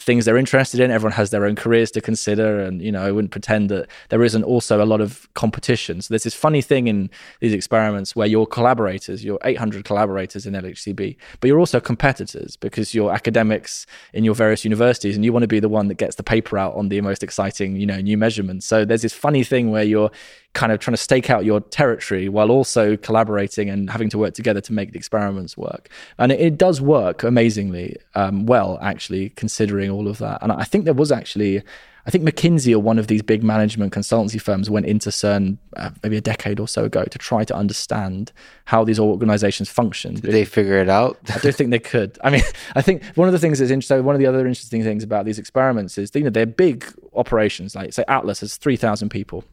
things 0.00 0.24
they're 0.24 0.36
interested 0.36 0.78
in. 0.78 0.90
Everyone 0.90 1.12
has 1.12 1.30
their 1.30 1.44
own 1.44 1.56
careers 1.56 1.90
to 1.92 2.00
consider. 2.00 2.60
And, 2.60 2.80
you 2.80 2.92
know, 2.92 3.02
I 3.02 3.10
wouldn't 3.10 3.32
pretend 3.32 3.68
that 3.70 3.88
there 4.10 4.22
isn't 4.22 4.44
also 4.44 4.82
a 4.82 4.86
lot 4.86 5.00
of 5.00 5.28
competition. 5.34 6.00
So 6.02 6.12
there's 6.12 6.22
this 6.22 6.34
funny 6.34 6.62
thing 6.62 6.86
in 6.86 7.10
these 7.40 7.52
experiments 7.52 8.14
where 8.14 8.26
you're 8.26 8.46
collaborators, 8.46 9.24
you're 9.24 9.40
800 9.44 9.84
collaborators 9.84 10.46
in 10.46 10.54
LHCb, 10.54 11.16
but 11.40 11.48
you're 11.48 11.58
also 11.58 11.80
competitors 11.80 12.56
because 12.56 12.94
you're 12.94 13.12
academics 13.12 13.86
in 14.12 14.24
your 14.24 14.34
various 14.34 14.64
universities 14.64 15.16
and 15.16 15.24
you 15.24 15.32
want 15.32 15.42
to 15.42 15.48
be 15.48 15.60
the 15.60 15.68
one 15.68 15.88
that 15.88 15.96
gets 15.96 16.16
the 16.16 16.22
paper 16.22 16.58
out 16.58 16.74
on 16.74 16.90
the 16.90 17.00
most 17.00 17.22
exciting, 17.22 17.76
you 17.76 17.86
know, 17.86 18.00
new 18.00 18.16
measurements. 18.16 18.66
So 18.66 18.84
there's 18.84 19.02
this 19.02 19.12
funny 19.12 19.42
thing 19.42 19.70
where 19.70 19.84
you're 19.84 20.10
kind 20.58 20.72
of 20.72 20.80
trying 20.80 20.94
to 20.94 21.00
stake 21.00 21.30
out 21.30 21.44
your 21.44 21.60
territory 21.60 22.28
while 22.28 22.50
also 22.50 22.96
collaborating 22.96 23.70
and 23.70 23.88
having 23.88 24.10
to 24.10 24.18
work 24.18 24.34
together 24.34 24.60
to 24.60 24.72
make 24.72 24.90
the 24.90 24.98
experiments 24.98 25.56
work. 25.56 25.88
And 26.18 26.32
it, 26.32 26.40
it 26.40 26.58
does 26.58 26.80
work 26.80 27.22
amazingly 27.22 27.96
um, 28.16 28.44
well, 28.44 28.76
actually, 28.82 29.28
considering 29.30 29.88
all 29.88 30.08
of 30.08 30.18
that. 30.18 30.42
And 30.42 30.50
I 30.50 30.64
think 30.64 30.84
there 30.84 30.94
was 30.94 31.12
actually, 31.12 31.62
I 32.06 32.10
think 32.10 32.24
McKinsey 32.24 32.74
or 32.74 32.80
one 32.80 32.98
of 32.98 33.06
these 33.06 33.22
big 33.22 33.44
management 33.44 33.92
consultancy 33.92 34.40
firms 34.40 34.68
went 34.68 34.86
into 34.86 35.10
CERN 35.10 35.58
uh, 35.76 35.90
maybe 36.02 36.16
a 36.16 36.20
decade 36.20 36.58
or 36.58 36.66
so 36.66 36.86
ago 36.86 37.04
to 37.04 37.18
try 37.18 37.44
to 37.44 37.54
understand 37.54 38.32
how 38.64 38.82
these 38.82 38.98
organizations 38.98 39.68
function. 39.68 40.14
Did 40.16 40.32
they 40.32 40.44
figure 40.44 40.80
it 40.80 40.88
out? 40.88 41.20
I 41.32 41.38
don't 41.38 41.54
think 41.54 41.70
they 41.70 41.78
could. 41.78 42.18
I 42.24 42.30
mean, 42.30 42.42
I 42.74 42.82
think 42.82 43.04
one 43.14 43.28
of 43.28 43.32
the 43.32 43.38
things 43.38 43.60
that's 43.60 43.70
interesting, 43.70 44.02
one 44.02 44.16
of 44.16 44.18
the 44.18 44.26
other 44.26 44.40
interesting 44.44 44.82
things 44.82 45.04
about 45.04 45.24
these 45.24 45.38
experiments 45.38 45.98
is, 45.98 46.10
you 46.16 46.24
know, 46.24 46.30
they're 46.30 46.46
big 46.46 46.84
operations. 47.14 47.76
Like, 47.76 47.92
say, 47.92 48.04
Atlas 48.08 48.40
has 48.40 48.56
3,000 48.56 49.08
people. 49.08 49.44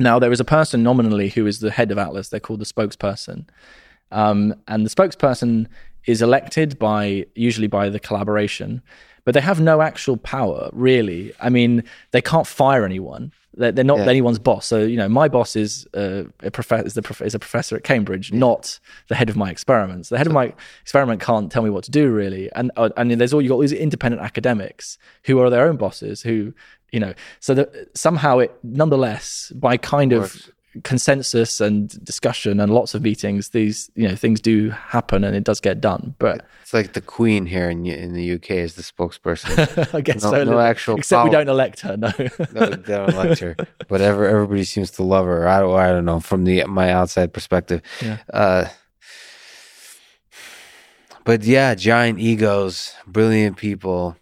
Now, 0.00 0.18
there 0.18 0.32
is 0.32 0.40
a 0.40 0.44
person 0.44 0.82
nominally 0.82 1.28
who 1.28 1.46
is 1.46 1.60
the 1.60 1.70
head 1.70 1.90
of 1.92 1.98
Atlas. 1.98 2.30
They're 2.30 2.40
called 2.40 2.60
the 2.60 2.64
spokesperson. 2.64 3.46
Um, 4.10 4.54
and 4.66 4.84
the 4.84 4.90
spokesperson 4.90 5.66
is 6.06 6.22
elected 6.22 6.78
by, 6.78 7.26
usually 7.34 7.68
by 7.68 7.90
the 7.90 8.00
collaboration 8.00 8.82
but 9.24 9.34
they 9.34 9.40
have 9.40 9.60
no 9.60 9.80
actual 9.80 10.16
power, 10.16 10.70
really. 10.72 11.32
I 11.40 11.50
mean, 11.50 11.84
they 12.10 12.22
can't 12.22 12.46
fire 12.46 12.84
anyone. 12.84 13.32
They're, 13.54 13.72
they're 13.72 13.84
not 13.84 13.98
yeah. 13.98 14.08
anyone's 14.08 14.38
boss. 14.38 14.66
So 14.66 14.80
you 14.80 14.96
know, 14.96 15.08
my 15.08 15.28
boss 15.28 15.56
is 15.56 15.86
uh, 15.94 16.24
a 16.42 16.50
professor 16.50 16.86
is, 16.86 16.98
prof- 17.02 17.22
is, 17.22 17.34
a 17.34 17.38
professor 17.38 17.76
at 17.76 17.84
Cambridge, 17.84 18.30
yeah. 18.30 18.38
not 18.38 18.78
the 19.08 19.14
head 19.14 19.28
of 19.28 19.36
my 19.36 19.50
experiments. 19.50 20.08
The 20.08 20.18
head 20.18 20.26
so, 20.26 20.30
of 20.30 20.34
my 20.34 20.52
experiment 20.82 21.20
can't 21.20 21.50
tell 21.50 21.62
me 21.62 21.70
what 21.70 21.84
to 21.84 21.90
do, 21.90 22.10
really. 22.10 22.50
And 22.52 22.70
uh, 22.76 22.90
and 22.96 23.10
there's 23.12 23.34
all 23.34 23.42
you've 23.42 23.50
got 23.50 23.60
these 23.60 23.72
independent 23.72 24.22
academics 24.22 24.98
who 25.24 25.40
are 25.40 25.50
their 25.50 25.66
own 25.66 25.76
bosses, 25.76 26.22
who 26.22 26.54
you 26.92 27.00
know. 27.00 27.14
So 27.40 27.54
that 27.54 27.96
somehow 27.96 28.38
it, 28.38 28.58
nonetheless, 28.62 29.52
by 29.54 29.76
kind 29.76 30.12
of 30.12 30.50
consensus 30.84 31.60
and 31.60 32.04
discussion 32.04 32.60
and 32.60 32.72
lots 32.72 32.94
of 32.94 33.02
meetings, 33.02 33.50
these 33.50 33.90
you 33.94 34.06
know 34.06 34.14
things 34.14 34.40
do 34.40 34.70
happen 34.70 35.24
and 35.24 35.34
it 35.34 35.44
does 35.44 35.60
get 35.60 35.80
done. 35.80 36.14
But 36.18 36.46
it's 36.62 36.72
like 36.72 36.92
the 36.92 37.00
Queen 37.00 37.46
here 37.46 37.68
in 37.70 37.84
in 37.86 38.12
the 38.12 38.34
UK 38.34 38.50
is 38.52 38.74
the 38.74 38.82
spokesperson. 38.82 39.94
I 39.94 40.00
guess 40.00 40.22
no, 40.22 40.30
so. 40.30 40.44
No 40.44 40.60
actual, 40.60 40.96
except 40.96 41.18
power. 41.18 41.24
we 41.24 41.30
don't 41.30 41.48
elect 41.48 41.80
her. 41.80 41.96
No, 41.96 42.12
no 42.18 42.70
they 42.70 42.94
don't 42.94 43.10
elect 43.14 43.40
her. 43.40 43.56
But 43.88 44.00
ever, 44.00 44.26
everybody 44.28 44.64
seems 44.64 44.90
to 44.92 45.02
love 45.02 45.26
her. 45.26 45.48
I 45.48 45.60
don't, 45.60 45.76
I 45.76 45.88
don't 45.88 46.04
know 46.04 46.20
from 46.20 46.44
the 46.44 46.64
my 46.64 46.92
outside 46.92 47.32
perspective. 47.32 47.82
Yeah. 48.00 48.18
Uh, 48.32 48.68
but 51.24 51.44
yeah, 51.44 51.74
giant 51.74 52.18
egos, 52.18 52.94
brilliant 53.06 53.56
people, 53.56 54.16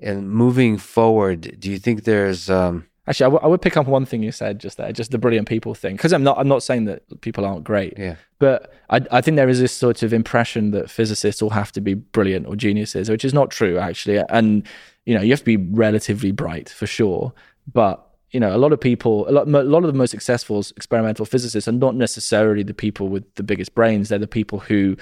and 0.00 0.30
moving 0.30 0.78
forward. 0.78 1.56
Do 1.58 1.70
you 1.70 1.78
think 1.78 2.04
there's 2.04 2.50
um, 2.50 2.86
Actually, 3.08 3.24
I, 3.24 3.28
w- 3.28 3.44
I 3.44 3.46
would 3.46 3.62
pick 3.62 3.76
up 3.76 3.86
one 3.86 4.04
thing 4.04 4.22
you 4.22 4.32
said 4.32 4.58
just 4.58 4.78
there, 4.78 4.90
just 4.90 5.12
the 5.12 5.18
brilliant 5.18 5.46
people 5.46 5.74
thing, 5.74 5.94
because 5.94 6.12
I'm 6.12 6.24
not 6.24 6.38
I'm 6.38 6.48
not 6.48 6.62
saying 6.62 6.86
that 6.86 7.20
people 7.20 7.44
aren't 7.44 7.62
great. 7.62 7.94
Yeah. 7.96 8.16
But 8.38 8.72
I 8.90 9.00
I 9.12 9.20
think 9.20 9.36
there 9.36 9.48
is 9.48 9.60
this 9.60 9.72
sort 9.72 10.02
of 10.02 10.12
impression 10.12 10.72
that 10.72 10.90
physicists 10.90 11.40
all 11.40 11.50
have 11.50 11.70
to 11.72 11.80
be 11.80 11.94
brilliant 11.94 12.46
or 12.46 12.56
geniuses, 12.56 13.08
which 13.08 13.24
is 13.24 13.32
not 13.32 13.50
true 13.50 13.78
actually. 13.78 14.20
And 14.28 14.66
you 15.04 15.14
know, 15.14 15.22
you 15.22 15.30
have 15.30 15.38
to 15.40 15.44
be 15.44 15.56
relatively 15.56 16.32
bright 16.32 16.68
for 16.68 16.86
sure, 16.86 17.32
but 17.72 18.02
you 18.32 18.40
know, 18.40 18.54
a 18.54 18.58
lot 18.58 18.72
of 18.72 18.80
people, 18.80 19.28
a 19.28 19.30
lot, 19.30 19.46
a 19.46 19.62
lot 19.62 19.84
of 19.84 19.86
the 19.86 19.96
most 19.96 20.10
successful 20.10 20.58
experimental 20.76 21.24
physicists 21.24 21.68
are 21.68 21.72
not 21.72 21.94
necessarily 21.94 22.64
the 22.64 22.74
people 22.74 23.08
with 23.08 23.22
the 23.36 23.44
biggest 23.44 23.72
brains. 23.74 24.08
They're 24.08 24.18
the 24.18 24.26
people 24.26 24.58
who, 24.58 24.96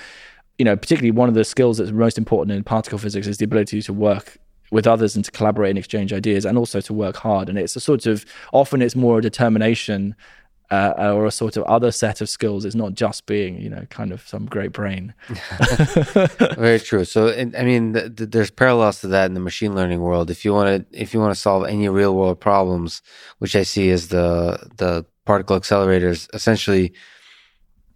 you 0.59 0.65
know, 0.65 0.77
particularly 0.77 1.11
one 1.11 1.31
of 1.31 1.35
the 1.35 1.45
skills 1.45 1.79
that's 1.79 1.91
most 1.91 2.19
important 2.19 2.55
in 2.55 2.63
particle 2.65 2.99
physics 2.99 3.27
is 3.27 3.39
the 3.39 3.47
ability 3.47 3.81
to 3.81 3.93
work 3.95 4.37
with 4.75 4.89
others 4.89 5.15
and 5.15 5.25
to 5.25 5.31
collaborate 5.31 5.71
and 5.71 5.79
exchange 5.79 6.13
ideas 6.13 6.45
and 6.45 6.59
also 6.59 6.81
to 6.81 6.93
work 6.93 7.15
hard. 7.15 7.49
And 7.49 7.57
it's 7.57 7.77
a 7.77 7.81
sort 7.81 8.07
of 8.07 8.27
often 8.53 8.83
it's 8.83 8.97
more 8.97 9.21
a 9.21 9.23
determination 9.23 10.17
uh, 10.69 11.13
or 11.15 11.27
a 11.27 11.31
sort 11.31 11.57
of 11.57 11.63
other 11.65 11.93
set 11.93 12.21
of 12.21 12.29
skills. 12.29 12.65
It's 12.65 12.75
not 12.75 12.95
just 12.95 13.25
being, 13.27 13.61
you 13.61 13.71
know, 13.71 13.87
kind 13.91 14.11
of 14.11 14.27
some 14.27 14.47
great 14.47 14.73
brain. 14.73 15.15
Very 16.59 16.81
true. 16.81 17.05
So, 17.05 17.33
I 17.33 17.63
mean, 17.63 17.93
th- 17.93 18.17
th- 18.17 18.31
there's 18.31 18.51
parallels 18.51 19.01
to 19.03 19.07
that 19.09 19.27
in 19.27 19.35
the 19.35 19.47
machine 19.51 19.77
learning 19.77 20.01
world. 20.01 20.29
If 20.29 20.45
you 20.45 20.53
want 20.53 20.69
to, 20.91 21.01
if 21.01 21.15
you 21.15 21.21
want 21.21 21.33
to 21.33 21.41
solve 21.41 21.67
any 21.67 21.89
real 21.89 22.17
world 22.17 22.41
problems, 22.41 23.01
which 23.39 23.55
I 23.55 23.63
see 23.63 23.91
as 23.91 24.09
the 24.09 24.59
the 24.79 25.07
particle 25.25 25.57
accelerators, 25.61 26.29
essentially 26.35 26.95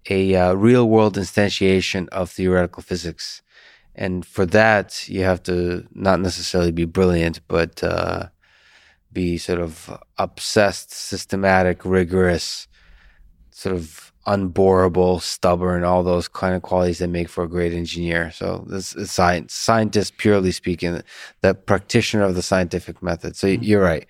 a 0.08 0.36
uh, 0.36 0.52
real 0.52 0.88
world 0.88 1.16
instantiation 1.16 2.08
of 2.10 2.30
theoretical 2.30 2.84
physics 2.84 3.42
and 3.98 4.24
for 4.24 4.46
that 4.46 5.08
you 5.08 5.22
have 5.24 5.42
to 5.42 5.86
not 5.92 6.20
necessarily 6.20 6.70
be 6.72 6.84
brilliant 6.84 7.40
but 7.48 7.82
uh, 7.82 8.28
be 9.12 9.36
sort 9.36 9.60
of 9.60 10.00
obsessed 10.16 10.92
systematic 10.92 11.84
rigorous 11.84 12.68
sort 13.50 13.74
of 13.74 14.12
unborable 14.26 15.18
stubborn 15.18 15.84
all 15.84 16.02
those 16.02 16.28
kind 16.28 16.54
of 16.54 16.62
qualities 16.62 16.98
that 16.98 17.08
make 17.08 17.30
for 17.30 17.44
a 17.44 17.48
great 17.48 17.72
engineer. 17.72 18.30
So 18.30 18.64
this 18.68 18.94
is 18.94 19.10
science 19.10 19.54
scientist 19.54 20.18
purely 20.18 20.52
speaking 20.52 21.02
the 21.40 21.54
practitioner 21.54 22.24
of 22.24 22.34
the 22.34 22.42
scientific 22.42 23.02
method. 23.02 23.36
So 23.36 23.48
mm-hmm. 23.48 23.62
you're 23.62 23.82
right 23.82 24.06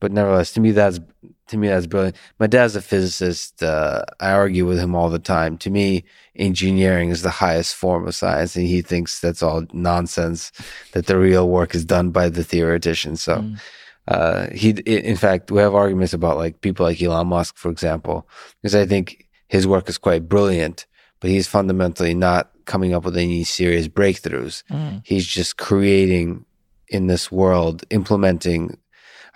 but 0.00 0.12
nevertheless 0.12 0.52
to 0.52 0.60
me 0.60 0.70
that's 0.70 1.00
to 1.48 1.56
me 1.56 1.68
that's 1.68 1.86
brilliant 1.86 2.16
my 2.38 2.46
dad's 2.46 2.76
a 2.76 2.82
physicist 2.82 3.62
uh, 3.62 4.02
i 4.20 4.30
argue 4.30 4.66
with 4.66 4.78
him 4.78 4.94
all 4.94 5.08
the 5.08 5.18
time 5.18 5.56
to 5.56 5.70
me 5.70 6.04
engineering 6.34 7.10
is 7.10 7.22
the 7.22 7.30
highest 7.30 7.74
form 7.74 8.06
of 8.06 8.14
science 8.14 8.56
and 8.56 8.66
he 8.66 8.82
thinks 8.82 9.20
that's 9.20 9.42
all 9.42 9.64
nonsense 9.72 10.52
that 10.92 11.06
the 11.06 11.18
real 11.18 11.48
work 11.48 11.74
is 11.74 11.84
done 11.84 12.10
by 12.10 12.28
the 12.28 12.44
theoreticians 12.44 13.22
so 13.22 13.36
mm. 13.36 13.60
uh, 14.08 14.48
he 14.50 14.70
in 14.70 15.16
fact 15.16 15.50
we 15.50 15.60
have 15.60 15.74
arguments 15.74 16.12
about 16.12 16.36
like 16.36 16.60
people 16.60 16.84
like 16.84 17.00
elon 17.00 17.28
musk 17.28 17.56
for 17.56 17.70
example 17.70 18.28
because 18.60 18.74
i 18.74 18.86
think 18.86 19.26
his 19.48 19.66
work 19.66 19.88
is 19.88 19.98
quite 19.98 20.28
brilliant 20.28 20.86
but 21.20 21.30
he's 21.30 21.48
fundamentally 21.48 22.14
not 22.14 22.50
coming 22.66 22.92
up 22.92 23.04
with 23.04 23.16
any 23.16 23.44
serious 23.44 23.88
breakthroughs 23.88 24.62
mm. 24.70 25.00
he's 25.04 25.26
just 25.26 25.56
creating 25.56 26.44
in 26.88 27.06
this 27.06 27.32
world 27.32 27.84
implementing 27.90 28.76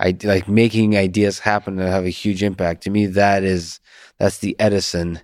I, 0.01 0.17
like 0.25 0.49
making 0.49 0.97
ideas 0.97 1.39
happen 1.39 1.79
and 1.79 1.89
have 1.89 2.07
a 2.07 2.11
huge 2.11 2.43
impact 2.43 2.83
to 2.85 2.91
me 2.91 3.07
that 3.07 3.45
is 3.45 3.81
that's 4.19 4.39
the 4.39 4.59
edison 4.59 5.21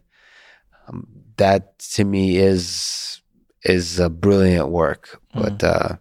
um, 0.89 1.07
that 1.37 1.79
to 1.79 2.05
me 2.05 2.37
is 2.37 3.21
is 3.65 3.99
a 3.99 4.09
brilliant 4.09 4.69
work. 4.69 5.21
Mm. 5.35 5.43
But 5.43 5.65
uh, 5.65 5.97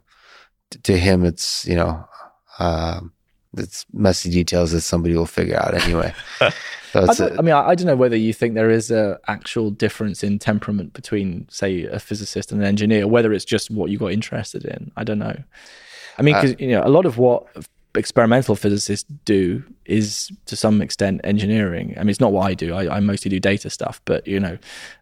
to 0.83 0.97
him, 0.97 1.25
it's 1.25 1.65
you 1.65 1.75
know, 1.75 2.07
uh, 2.59 3.01
it's 3.57 3.85
messy 3.93 4.29
details 4.29 4.71
that 4.71 4.81
somebody 4.81 5.15
will 5.15 5.25
figure 5.25 5.57
out 5.57 5.73
anyway. 5.73 6.13
so 6.91 7.05
I, 7.09 7.37
I, 7.37 7.41
mean, 7.41 7.53
I, 7.53 7.69
I, 7.69 7.75
don't 7.75 7.87
know 7.87 7.95
whether 7.95 8.15
you 8.15 8.33
think 8.33 8.55
there 8.55 8.69
is 8.69 8.91
a 8.91 9.19
actual 9.27 9.71
difference 9.71 10.23
in 10.23 10.39
temperament 10.39 10.93
between, 10.93 11.47
say, 11.49 11.83
a 11.83 11.99
physicist 11.99 12.51
and 12.51 12.61
an 12.61 12.67
engineer, 12.67 13.07
whether 13.07 13.33
it's 13.33 13.45
just 13.45 13.71
what 13.71 13.89
you 13.89 13.97
got 13.97 14.11
interested 14.11 14.65
in. 14.65 14.91
I 14.95 15.03
don't 15.03 15.19
know. 15.19 15.37
I 16.17 16.21
mean, 16.21 16.35
because 16.35 16.53
uh, 16.53 16.57
you 16.59 16.69
know, 16.69 16.83
a 16.83 16.89
lot 16.89 17.05
of 17.05 17.17
what 17.17 17.47
experimental 17.97 18.55
physicists 18.55 19.09
do 19.25 19.63
is 19.85 20.31
to 20.45 20.55
some 20.55 20.81
extent 20.81 21.21
engineering. 21.23 21.93
I 21.97 21.99
mean, 21.99 22.09
it's 22.09 22.19
not 22.19 22.31
what 22.31 22.47
I 22.47 22.53
do. 22.53 22.73
I, 22.73 22.97
I, 22.97 22.99
mostly 22.99 23.29
do 23.29 23.39
data 23.39 23.69
stuff, 23.69 24.01
but 24.05 24.25
you 24.25 24.39
know, 24.39 24.57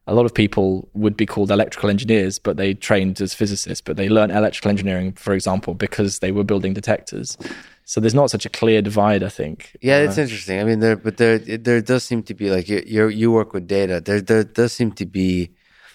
a 0.07 0.13
lot 0.13 0.25
of 0.25 0.33
people 0.33 0.89
would 0.93 1.15
be 1.15 1.25
called 1.25 1.51
electrical 1.51 1.89
engineers, 1.89 2.39
but 2.39 2.57
they 2.57 2.73
trained 2.73 3.21
as 3.21 3.33
physicists, 3.33 3.81
but 3.81 3.95
they 3.95 4.09
learn 4.09 4.31
electrical 4.31 4.69
engineering, 4.69 5.13
for 5.13 5.33
example, 5.33 5.73
because 5.73 6.19
they 6.19 6.31
were 6.31 6.43
building 6.43 6.73
detectors. 6.73 7.37
So 7.85 7.99
there's 7.99 8.15
not 8.15 8.29
such 8.29 8.45
a 8.45 8.49
clear 8.49 8.81
divide, 8.81 9.23
I 9.23 9.29
think. 9.29 9.75
Yeah, 9.81 9.97
uh, 9.97 10.03
it's 10.03 10.17
interesting. 10.17 10.59
I 10.59 10.63
mean, 10.63 10.79
there, 10.79 10.95
but 10.95 11.17
there, 11.17 11.37
there 11.39 11.81
does 11.81 12.03
seem 12.03 12.23
to 12.23 12.33
be 12.33 12.49
like 12.49 12.67
you, 12.67 13.07
you 13.07 13.31
work 13.31 13.53
with 13.53 13.67
data. 13.67 14.01
There, 14.01 14.21
there 14.21 14.43
does 14.43 14.73
seem 14.73 14.91
to 14.93 15.05
be 15.05 15.51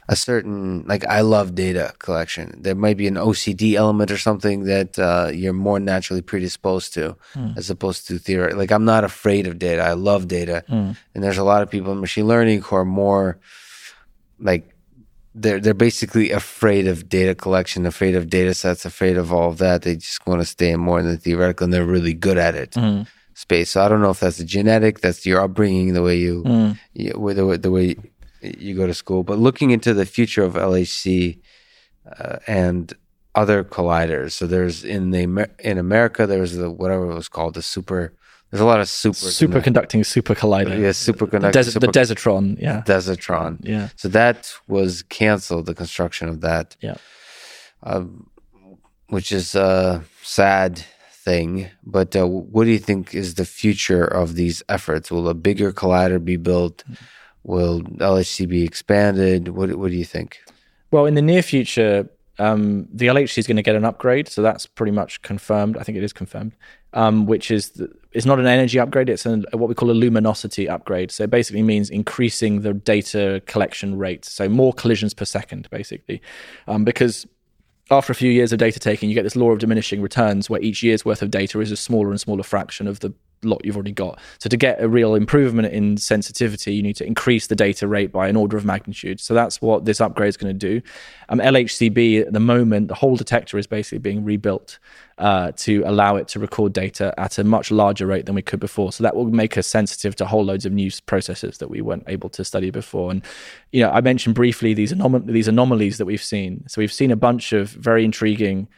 a 0.08 0.16
certain 0.16 0.84
like 0.86 1.04
I 1.06 1.20
love 1.20 1.54
data 1.54 1.92
collection. 1.98 2.54
There 2.62 2.74
might 2.74 2.96
be 2.96 3.06
an 3.06 3.14
OCD 3.14 3.74
element 3.74 4.10
or 4.10 4.16
something 4.16 4.64
that 4.64 4.98
uh, 4.98 5.30
you're 5.32 5.52
more 5.52 5.78
naturally 5.78 6.22
predisposed 6.22 6.94
to, 6.94 7.16
mm. 7.34 7.56
as 7.56 7.68
opposed 7.68 8.06
to 8.08 8.18
theory. 8.18 8.54
Like 8.54 8.70
I'm 8.70 8.86
not 8.86 9.04
afraid 9.04 9.46
of 9.46 9.58
data. 9.58 9.82
I 9.82 9.92
love 9.92 10.26
data, 10.26 10.64
mm. 10.68 10.96
and 11.14 11.24
there's 11.24 11.38
a 11.38 11.44
lot 11.44 11.62
of 11.62 11.70
people 11.70 11.92
in 11.92 12.00
machine 12.00 12.26
learning 12.26 12.62
who 12.62 12.76
are 12.76 12.86
more 12.86 13.38
like 14.40 14.74
they're 15.34 15.60
they're 15.60 15.74
basically 15.74 16.30
afraid 16.30 16.86
of 16.86 17.08
data 17.10 17.34
collection, 17.34 17.84
afraid 17.84 18.16
of 18.16 18.30
data 18.30 18.54
sets, 18.54 18.86
afraid 18.86 19.18
of 19.18 19.30
all 19.30 19.50
of 19.50 19.58
that. 19.58 19.82
They 19.82 19.96
just 19.96 20.26
want 20.26 20.40
to 20.40 20.46
stay 20.46 20.74
more 20.76 20.98
in 20.98 21.06
the 21.06 21.18
theoretical, 21.18 21.64
and 21.64 21.72
they're 21.72 21.84
really 21.84 22.14
good 22.14 22.38
at 22.38 22.54
it. 22.54 22.70
Mm. 22.72 23.06
Space. 23.34 23.70
So 23.70 23.84
I 23.84 23.88
don't 23.88 24.00
know 24.00 24.10
if 24.10 24.18
that's 24.18 24.40
a 24.40 24.44
genetic, 24.44 24.98
that's 24.98 25.24
your 25.24 25.40
upbringing, 25.40 25.92
the 25.92 26.02
way 26.02 26.16
you, 26.16 26.42
mm. 26.42 26.76
you 26.92 27.12
the, 27.12 27.56
the 27.56 27.70
way 27.70 27.94
you 28.42 28.74
go 28.74 28.86
to 28.86 28.94
school. 28.94 29.22
But 29.22 29.38
looking 29.38 29.70
into 29.70 29.94
the 29.94 30.06
future 30.06 30.44
of 30.44 30.54
LHC 30.54 31.40
uh, 32.18 32.38
and 32.46 32.92
other 33.34 33.64
colliders, 33.64 34.32
so 34.32 34.46
there's 34.46 34.84
in 34.84 35.10
the 35.10 35.48
in 35.58 35.78
America 35.78 36.26
there's 36.26 36.54
the 36.56 36.70
whatever 36.70 37.10
it 37.10 37.14
was 37.14 37.28
called 37.28 37.54
the 37.54 37.62
super. 37.62 38.14
There's 38.50 38.62
a 38.62 38.64
lot 38.64 38.80
of 38.80 38.88
super 38.88 39.14
superconducting 39.14 40.06
super 40.06 40.34
collider. 40.34 40.70
Yeah, 40.80 40.90
superconducting. 40.90 41.52
The, 41.52 41.62
des- 41.62 41.64
super, 41.64 41.86
the 41.86 41.92
Desertron. 41.92 42.58
Yeah, 42.58 42.82
Desertron. 42.86 43.58
Yeah. 43.62 43.90
So 43.96 44.08
that 44.08 44.52
was 44.68 45.02
canceled. 45.02 45.66
The 45.66 45.74
construction 45.74 46.28
of 46.28 46.40
that. 46.40 46.76
Yeah. 46.80 46.96
Uh, 47.82 48.04
which 49.08 49.32
is 49.32 49.54
a 49.54 50.02
sad 50.22 50.82
thing. 51.12 51.68
But 51.84 52.16
uh, 52.16 52.26
what 52.26 52.64
do 52.64 52.70
you 52.70 52.78
think 52.78 53.14
is 53.14 53.34
the 53.34 53.44
future 53.44 54.04
of 54.04 54.34
these 54.34 54.62
efforts? 54.68 55.10
Will 55.10 55.28
a 55.28 55.34
bigger 55.34 55.72
collider 55.72 56.22
be 56.24 56.36
built? 56.36 56.84
Mm-hmm 56.84 57.04
Will 57.44 57.82
LHC 57.82 58.48
be 58.48 58.64
expanded? 58.64 59.48
What, 59.48 59.74
what 59.76 59.90
do 59.90 59.96
you 59.96 60.04
think? 60.04 60.38
Well, 60.90 61.06
in 61.06 61.14
the 61.14 61.22
near 61.22 61.42
future, 61.42 62.08
um, 62.38 62.88
the 62.92 63.06
LHC 63.06 63.38
is 63.38 63.46
going 63.46 63.56
to 63.56 63.62
get 63.62 63.76
an 63.76 63.84
upgrade, 63.84 64.28
so 64.28 64.42
that's 64.42 64.66
pretty 64.66 64.92
much 64.92 65.22
confirmed. 65.22 65.76
I 65.76 65.82
think 65.82 65.98
it 65.98 66.04
is 66.04 66.12
confirmed. 66.12 66.52
um, 66.94 67.26
which 67.26 67.50
is 67.50 67.70
the, 67.70 67.90
it's 68.12 68.26
not 68.26 68.38
an 68.38 68.46
energy 68.46 68.78
upgrade; 68.78 69.08
it's 69.08 69.26
an, 69.26 69.44
what 69.52 69.68
we 69.68 69.74
call 69.74 69.90
a 69.90 69.92
luminosity 69.92 70.68
upgrade. 70.68 71.10
So 71.10 71.24
it 71.24 71.30
basically 71.30 71.62
means 71.62 71.90
increasing 71.90 72.62
the 72.62 72.72
data 72.74 73.42
collection 73.46 73.98
rate, 73.98 74.24
so 74.24 74.48
more 74.48 74.72
collisions 74.72 75.14
per 75.14 75.24
second, 75.24 75.68
basically, 75.70 76.22
um, 76.66 76.84
because 76.84 77.26
after 77.90 78.12
a 78.12 78.14
few 78.14 78.30
years 78.30 78.52
of 78.52 78.58
data 78.58 78.78
taking, 78.78 79.08
you 79.08 79.14
get 79.14 79.22
this 79.22 79.36
law 79.36 79.50
of 79.50 79.58
diminishing 79.58 80.02
returns 80.02 80.50
where 80.50 80.60
each 80.60 80.82
year's 80.82 81.04
worth 81.04 81.22
of 81.22 81.30
data 81.30 81.60
is 81.60 81.70
a 81.70 81.76
smaller 81.76 82.10
and 82.10 82.20
smaller 82.20 82.42
fraction 82.42 82.86
of 82.86 83.00
the 83.00 83.12
lot 83.42 83.64
you've 83.64 83.76
already 83.76 83.92
got. 83.92 84.18
So 84.38 84.48
to 84.48 84.56
get 84.56 84.80
a 84.82 84.88
real 84.88 85.14
improvement 85.14 85.72
in 85.72 85.96
sensitivity, 85.96 86.74
you 86.74 86.82
need 86.82 86.96
to 86.96 87.06
increase 87.06 87.46
the 87.46 87.56
data 87.56 87.86
rate 87.86 88.12
by 88.12 88.28
an 88.28 88.36
order 88.36 88.56
of 88.56 88.64
magnitude. 88.64 89.20
So 89.20 89.34
that's 89.34 89.60
what 89.60 89.84
this 89.84 90.00
upgrade 90.00 90.28
is 90.28 90.36
going 90.36 90.56
to 90.56 90.58
do. 90.58 90.82
Um, 91.28 91.38
LHCb 91.38 92.22
at 92.26 92.32
the 92.32 92.40
moment, 92.40 92.88
the 92.88 92.94
whole 92.94 93.16
detector 93.16 93.58
is 93.58 93.66
basically 93.66 93.98
being 93.98 94.24
rebuilt 94.24 94.78
uh, 95.18 95.52
to 95.56 95.82
allow 95.84 96.16
it 96.16 96.28
to 96.28 96.38
record 96.38 96.72
data 96.72 97.12
at 97.18 97.38
a 97.38 97.44
much 97.44 97.70
larger 97.70 98.06
rate 98.06 98.26
than 98.26 98.34
we 98.34 98.42
could 98.42 98.60
before. 98.60 98.92
So 98.92 99.02
that 99.02 99.16
will 99.16 99.26
make 99.26 99.58
us 99.58 99.66
sensitive 99.66 100.14
to 100.16 100.26
whole 100.26 100.44
loads 100.44 100.64
of 100.64 100.72
new 100.72 100.90
processes 101.06 101.58
that 101.58 101.68
we 101.68 101.80
weren't 101.80 102.04
able 102.06 102.28
to 102.30 102.44
study 102.44 102.70
before. 102.70 103.10
And 103.10 103.22
you 103.72 103.82
know, 103.82 103.90
I 103.90 104.00
mentioned 104.00 104.34
briefly 104.34 104.74
these 104.74 104.92
anom- 104.92 105.26
these 105.26 105.48
anomalies 105.48 105.98
that 105.98 106.04
we've 106.06 106.22
seen. 106.22 106.64
So 106.68 106.80
we've 106.80 106.92
seen 106.92 107.10
a 107.10 107.16
bunch 107.16 107.52
of 107.52 107.70
very 107.70 108.04
intriguing 108.04 108.68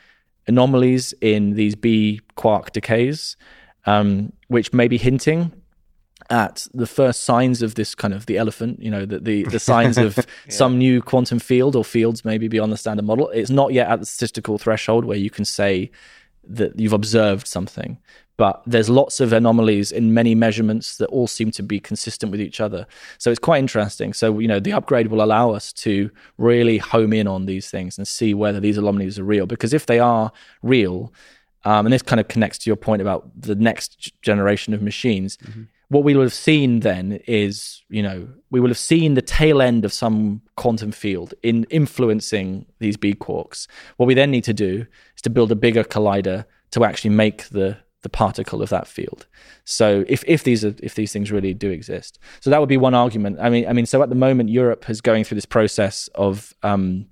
anomalies 0.47 1.13
in 1.21 1.55
these 1.55 1.77
B 1.77 2.21
quark 2.37 2.73
decays 2.73 3.37
um, 3.87 4.33
which 4.49 4.73
may 4.73 4.89
be 4.89 4.99
hinting 4.99 5.53
at 6.29 6.67
the 6.73 6.87
first 6.87 7.25
signs 7.25 7.61
of 7.61 7.75
this 7.75 7.95
kind 7.95 8.15
of 8.15 8.27
the 8.27 8.39
elephant, 8.39 8.81
you 8.81 8.91
know, 8.91 9.05
the 9.05 9.19
the, 9.19 9.43
the 9.45 9.59
signs 9.71 9.99
of 9.99 10.17
yeah. 10.17 10.25
some 10.49 10.79
new 10.79 11.03
quantum 11.03 11.39
field 11.39 11.75
or 11.75 11.85
fields 11.85 12.25
maybe 12.25 12.49
beyond 12.49 12.73
the 12.73 12.77
standard 12.77 13.05
model. 13.05 13.29
It's 13.31 13.51
not 13.51 13.73
yet 13.73 13.89
at 13.89 14.01
the 14.01 14.07
statistical 14.07 14.59
threshold 14.59 15.05
where 15.05 15.19
you 15.19 15.31
can 15.31 15.45
say 15.45 15.91
that 16.45 16.79
you've 16.79 16.93
observed 16.93 17.47
something, 17.47 17.99
but 18.37 18.63
there's 18.65 18.89
lots 18.89 19.21
of 19.21 19.33
anomalies 19.33 19.93
in 19.93 20.15
many 20.15 20.35
measurements 20.35 20.97
that 20.97 21.09
all 21.09 21.27
seem 21.27 21.51
to 21.51 21.63
be 21.63 21.79
consistent 21.79 22.33
with 22.33 22.41
each 22.41 22.61
other. 22.61 22.87
So 23.19 23.31
it's 23.31 23.41
quite 23.41 23.59
interesting. 23.59 24.13
So 24.13 24.39
you 24.39 24.49
know, 24.49 24.61
the 24.61 24.73
upgrade 24.73 25.09
will 25.09 25.23
allow 25.23 25.51
us 25.51 25.73
to 25.75 26.11
really 26.39 26.79
home 26.79 27.13
in 27.13 27.27
on 27.27 27.47
these 27.47 27.71
things 27.71 27.99
and 27.99 28.07
see 28.07 28.35
whether 28.35 28.61
these 28.61 28.79
anomalies 28.79 29.19
are 29.19 29.25
real. 29.25 29.47
Because 29.47 29.75
if 29.75 29.87
they 29.87 29.99
are 29.99 30.33
real, 30.63 31.13
um, 31.65 31.87
and 31.87 31.93
this 31.93 32.03
kind 32.03 32.21
of 32.21 32.29
connects 32.29 32.59
to 32.59 32.71
your 32.71 32.77
point 32.77 33.03
about 33.03 33.31
the 33.37 33.55
next 33.55 34.13
generation 34.23 34.75
of 34.75 34.83
machines. 34.83 35.37
Mm-hmm. 35.39 35.63
What 35.89 36.05
we 36.05 36.15
will 36.15 36.23
have 36.23 36.33
seen 36.33 36.81
then 36.81 37.21
is, 37.27 37.83
you 37.89 38.03
know, 38.03 38.29
we 38.51 38.61
will 38.61 38.69
have 38.69 38.79
seen 38.79 39.15
the 39.15 39.23
tail 39.23 39.61
end 39.61 39.85
of 39.85 39.93
some 39.93 40.41
quantum 40.57 40.93
field 40.93 41.35
in 41.43 41.65
influencing 41.65 42.67
these 42.79 42.97
B 42.97 43.13
quarks. 43.13 43.67
What 43.97 44.07
we 44.07 44.15
then 44.15 44.31
need 44.31 44.45
to 44.45 44.55
do 44.55 44.87
is 45.17 45.23
to 45.23 45.31
build 45.31 45.51
a 45.51 45.57
bigger 45.57 45.83
collider 45.83 46.45
to 46.71 46.85
actually 46.85 47.11
make 47.11 47.49
the 47.49 47.79
the 48.03 48.09
particle 48.09 48.63
of 48.63 48.71
that 48.71 48.87
field. 48.87 49.27
So 49.65 50.05
if 50.09 50.25
if 50.27 50.45
these 50.45 50.65
are 50.65 50.75
if 50.83 50.95
these 50.95 51.13
things 51.13 51.31
really 51.31 51.53
do 51.53 51.71
exist, 51.71 52.19
so 52.41 52.51
that 52.51 52.61
would 52.61 52.69
be 52.69 52.77
one 52.77 52.95
argument. 52.95 53.39
I 53.41 53.51
mean, 53.51 53.67
I 53.69 53.73
mean, 53.73 53.87
so 53.87 54.03
at 54.03 54.09
the 54.09 54.15
moment 54.15 54.49
Europe 54.49 54.89
is 54.89 55.01
going 55.01 55.25
through 55.25 55.35
this 55.35 55.47
process 55.47 56.09
of 56.15 56.55
um, 56.63 57.07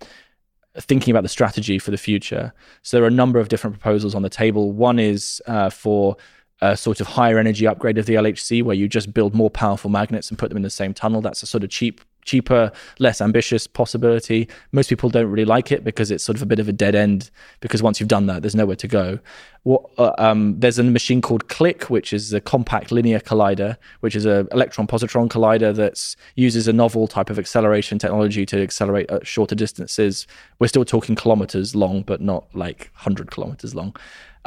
thinking 0.81 1.11
about 1.11 1.23
the 1.23 1.29
strategy 1.29 1.79
for 1.79 1.91
the 1.91 1.97
future. 1.97 2.53
So 2.83 2.97
there 2.97 3.05
are 3.05 3.09
a 3.09 3.11
number 3.11 3.39
of 3.39 3.49
different 3.49 3.79
proposals 3.79 4.15
on 4.15 4.23
the 4.23 4.31
table. 4.31 4.73
One 4.73 4.99
is 4.99 5.43
uh, 5.47 5.71
for 5.71 6.17
a 6.61 6.77
sort 6.77 7.01
of 7.01 7.07
higher 7.07 7.39
energy 7.39 7.67
upgrade 7.67 7.99
of 7.99 8.07
the 8.07 8.15
LHC, 8.15 8.63
where 8.63 8.75
you 8.75 8.89
just 8.89 9.15
build 9.15 9.35
more 9.35 9.51
powerful 9.51 9.91
magnets 9.91 10.29
and 10.29 10.39
put 10.39 10.49
them 10.49 10.57
in 10.57 10.63
the 10.63 10.71
same 10.71 10.93
tunnel. 10.93 11.21
That's 11.21 11.43
a 11.43 11.47
sort 11.47 11.65
of 11.65 11.71
cheap 11.71 12.01
cheaper, 12.29 12.71
less 12.99 13.21
ambitious 13.21 13.67
possibility. 13.67 14.49
Most 14.73 14.89
people 14.89 15.09
don't 15.11 15.31
really 15.31 15.45
like 15.45 15.73
it 15.73 15.83
because 15.83 16.11
it's 16.11 16.23
sort 16.23 16.37
of 16.37 16.43
a 16.43 16.47
bit 16.47 16.59
of 16.59 16.69
a 16.69 16.73
dead 16.73 16.95
end. 16.95 17.31
Because 17.61 17.83
once 17.83 17.99
you've 17.99 18.09
done 18.09 18.27
that, 18.27 18.43
there's 18.43 18.55
nowhere 18.55 18.77
to 18.77 18.87
go. 18.87 19.19
What, 19.65 19.83
uh, 19.99 20.13
um, 20.19 20.61
there's 20.61 20.79
a 20.79 20.85
machine 20.85 21.21
called 21.21 21.49
CLIC, 21.49 21.91
which 21.91 22.13
is 22.13 22.33
a 22.33 22.41
compact 22.41 22.93
linear 22.93 23.21
collider, 23.21 23.77
which 24.01 24.15
is 24.15 24.25
an 24.25 24.47
electron 24.53 24.87
positron 24.87 25.29
collider 25.29 25.75
that 25.75 26.17
uses 26.37 26.69
a 26.69 26.73
novel 26.73 27.09
type 27.09 27.31
of 27.31 27.39
acceleration 27.39 27.99
technology 27.99 28.47
to 28.47 28.63
accelerate 28.63 29.11
at 29.11 29.27
shorter 29.27 29.55
distances. 29.55 30.27
We're 30.59 30.69
still 30.69 30.85
talking 30.85 31.17
kilometers 31.17 31.75
long, 31.75 32.03
but 32.03 32.21
not 32.21 32.47
like 32.55 32.91
hundred 32.95 33.31
kilometers 33.31 33.75
long. 33.75 33.97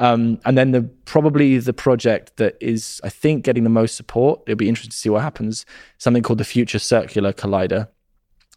Um, 0.02 0.40
and 0.46 0.58
then 0.58 0.72
the 0.72 0.82
probably 1.06 1.60
the 1.60 1.74
project 1.74 2.38
that 2.38 2.58
is, 2.60 3.00
I 3.04 3.10
think, 3.10 3.46
getting 3.46 3.64
the 3.64 3.70
most 3.70 3.96
support. 3.96 4.42
It'll 4.48 4.58
be 4.58 4.68
interesting 4.68 4.90
to 4.90 4.98
see 4.98 5.10
what 5.10 5.22
happens. 5.22 5.64
Something 6.00 6.24
called 6.24 6.40
the 6.40 6.44
Future 6.44 6.80
Circular 6.80 7.32
Collider, 7.32 7.88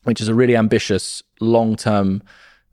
which 0.04 0.22
is 0.22 0.28
a 0.28 0.34
really 0.34 0.56
ambitious, 0.56 1.22
long-term, 1.40 2.22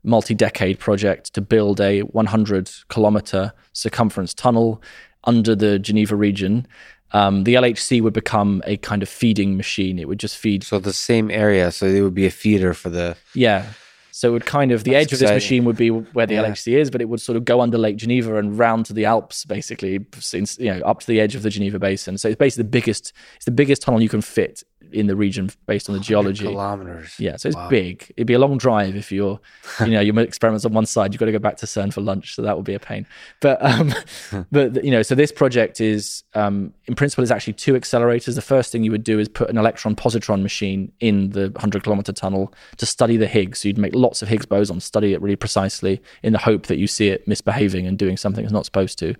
multi-decade 0.04 0.78
project 0.78 1.34
to 1.34 1.42
build 1.42 1.82
a 1.82 2.00
100 2.00 2.70
kilometer 2.88 3.52
circumference 3.74 4.32
tunnel 4.32 4.82
under 5.24 5.54
the 5.54 5.78
Geneva 5.78 6.16
region. 6.16 6.66
Um, 7.12 7.44
the 7.44 7.54
LHC 7.56 8.00
would 8.00 8.14
become 8.14 8.62
a 8.66 8.78
kind 8.78 9.02
of 9.02 9.08
feeding 9.10 9.54
machine. 9.54 9.98
It 9.98 10.08
would 10.08 10.18
just 10.18 10.38
feed. 10.38 10.64
So 10.64 10.78
the 10.78 10.94
same 10.94 11.30
area. 11.30 11.70
So 11.72 11.84
it 11.84 12.00
would 12.00 12.14
be 12.14 12.24
a 12.24 12.30
feeder 12.30 12.72
for 12.72 12.88
the. 12.88 13.18
Yeah. 13.34 13.66
So 14.12 14.28
it 14.28 14.32
would 14.32 14.46
kind 14.46 14.72
of 14.72 14.84
the 14.84 14.92
That's 14.92 15.06
edge 15.06 15.12
exciting. 15.14 15.28
of 15.28 15.34
this 15.34 15.44
machine 15.44 15.64
would 15.64 15.76
be 15.76 15.90
where 15.90 16.26
the 16.26 16.34
yeah. 16.34 16.44
LHC 16.44 16.74
is, 16.74 16.90
but 16.90 17.00
it 17.00 17.08
would 17.08 17.20
sort 17.20 17.36
of 17.36 17.44
go 17.44 17.60
under 17.60 17.78
Lake 17.78 17.96
Geneva 17.96 18.36
and 18.36 18.58
round 18.58 18.86
to 18.86 18.92
the 18.92 19.06
Alps, 19.06 19.44
basically, 19.46 20.04
since 20.18 20.58
you 20.58 20.72
know 20.72 20.80
up 20.82 21.00
to 21.00 21.06
the 21.06 21.18
edge 21.18 21.34
of 21.34 21.42
the 21.42 21.50
Geneva 21.50 21.78
Basin. 21.78 22.18
So 22.18 22.28
it's 22.28 22.38
basically 22.38 22.64
the 22.64 22.68
biggest. 22.68 23.12
It's 23.36 23.46
the 23.46 23.50
biggest 23.50 23.82
tunnel 23.82 24.02
you 24.02 24.10
can 24.10 24.22
fit 24.22 24.62
in 24.92 25.06
the 25.06 25.16
region 25.16 25.50
based 25.66 25.88
on 25.88 25.94
the 25.94 26.00
geology. 26.00 26.44
Kilometers. 26.44 27.14
Yeah, 27.18 27.36
so 27.36 27.48
it's 27.48 27.56
wow. 27.56 27.68
big. 27.68 28.12
It'd 28.16 28.26
be 28.26 28.34
a 28.34 28.38
long 28.38 28.58
drive 28.58 28.96
if 28.96 29.12
you're, 29.12 29.40
you 29.80 29.86
know, 29.86 30.00
your 30.00 30.18
experiments 30.20 30.64
on 30.64 30.72
one 30.72 30.86
side. 30.86 31.12
You've 31.12 31.20
got 31.20 31.26
to 31.26 31.32
go 31.32 31.38
back 31.38 31.56
to 31.58 31.66
CERN 31.66 31.92
for 31.92 32.00
lunch, 32.00 32.34
so 32.34 32.42
that 32.42 32.56
would 32.56 32.64
be 32.64 32.74
a 32.74 32.80
pain. 32.80 33.06
But, 33.40 33.64
um, 33.64 33.94
but 34.52 34.84
you 34.84 34.90
know, 34.90 35.02
so 35.02 35.14
this 35.14 35.32
project 35.32 35.80
is, 35.80 36.24
um, 36.34 36.72
in 36.86 36.94
principle, 36.94 37.22
is 37.24 37.30
actually 37.30 37.54
two 37.54 37.74
accelerators. 37.74 38.34
The 38.34 38.42
first 38.42 38.72
thing 38.72 38.84
you 38.84 38.90
would 38.90 39.04
do 39.04 39.18
is 39.18 39.28
put 39.28 39.50
an 39.50 39.58
electron 39.58 39.94
positron 39.94 40.42
machine 40.42 40.92
in 41.00 41.30
the 41.30 41.50
100 41.50 41.84
kilometer 41.84 42.12
tunnel 42.12 42.52
to 42.78 42.86
study 42.86 43.16
the 43.16 43.26
Higgs. 43.26 43.60
So 43.60 43.68
you'd 43.68 43.78
make 43.78 43.94
lots 43.94 44.22
of 44.22 44.28
Higgs 44.28 44.46
boson, 44.46 44.80
study 44.80 45.12
it 45.12 45.22
really 45.22 45.36
precisely, 45.36 46.00
in 46.22 46.32
the 46.32 46.38
hope 46.38 46.66
that 46.66 46.78
you 46.78 46.86
see 46.86 47.08
it 47.08 47.26
misbehaving 47.28 47.86
and 47.86 47.98
doing 47.98 48.16
something 48.16 48.44
it's 48.44 48.52
not 48.52 48.64
supposed 48.64 48.98
to. 48.98 49.14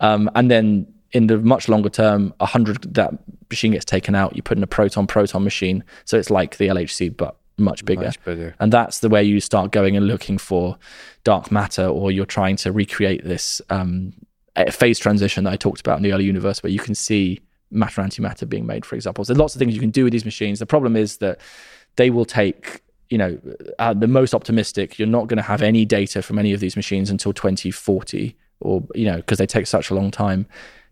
Um, 0.00 0.30
and 0.34 0.50
then 0.50 0.86
in 1.12 1.26
the 1.26 1.38
much 1.38 1.68
longer 1.68 1.88
term, 1.88 2.34
a 2.40 2.44
100 2.44 2.94
that 2.94 3.12
machine 3.50 3.72
gets 3.72 3.84
taken 3.84 4.14
out. 4.14 4.36
You 4.36 4.42
put 4.42 4.56
in 4.56 4.62
a 4.62 4.66
proton 4.66 5.06
proton 5.06 5.44
machine, 5.44 5.84
so 6.04 6.18
it's 6.18 6.30
like 6.30 6.58
the 6.58 6.68
LHC 6.68 7.16
but 7.16 7.36
much 7.56 7.84
bigger. 7.84 8.04
Much 8.04 8.24
bigger. 8.24 8.54
And 8.60 8.72
that's 8.72 9.00
the 9.00 9.08
way 9.08 9.22
you 9.22 9.40
start 9.40 9.72
going 9.72 9.96
and 9.96 10.06
looking 10.06 10.38
for 10.38 10.78
dark 11.24 11.50
matter, 11.50 11.86
or 11.86 12.10
you're 12.10 12.26
trying 12.26 12.56
to 12.56 12.72
recreate 12.72 13.24
this 13.24 13.60
um, 13.70 14.12
phase 14.70 14.98
transition 14.98 15.44
that 15.44 15.52
I 15.52 15.56
talked 15.56 15.80
about 15.80 15.96
in 15.96 16.02
the 16.02 16.12
early 16.12 16.24
universe, 16.24 16.62
where 16.62 16.72
you 16.72 16.78
can 16.78 16.94
see 16.94 17.40
matter 17.70 18.00
antimatter 18.00 18.48
being 18.48 18.66
made, 18.66 18.86
for 18.86 18.94
example. 18.94 19.24
So 19.24 19.32
there's 19.32 19.40
lots 19.40 19.54
of 19.54 19.58
things 19.58 19.74
you 19.74 19.80
can 19.80 19.90
do 19.90 20.04
with 20.04 20.12
these 20.12 20.24
machines. 20.24 20.58
The 20.58 20.66
problem 20.66 20.96
is 20.96 21.18
that 21.18 21.40
they 21.96 22.10
will 22.10 22.24
take 22.24 22.82
you 23.10 23.16
know, 23.16 23.38
uh, 23.78 23.94
the 23.94 24.06
most 24.06 24.34
optimistic, 24.34 24.98
you're 24.98 25.08
not 25.08 25.28
going 25.28 25.38
to 25.38 25.42
have 25.42 25.62
any 25.62 25.86
data 25.86 26.20
from 26.20 26.38
any 26.38 26.52
of 26.52 26.60
these 26.60 26.76
machines 26.76 27.08
until 27.08 27.32
2040, 27.32 28.36
or 28.60 28.86
you 28.94 29.06
know, 29.06 29.16
because 29.16 29.38
they 29.38 29.46
take 29.46 29.66
such 29.66 29.88
a 29.88 29.94
long 29.94 30.10
time 30.10 30.46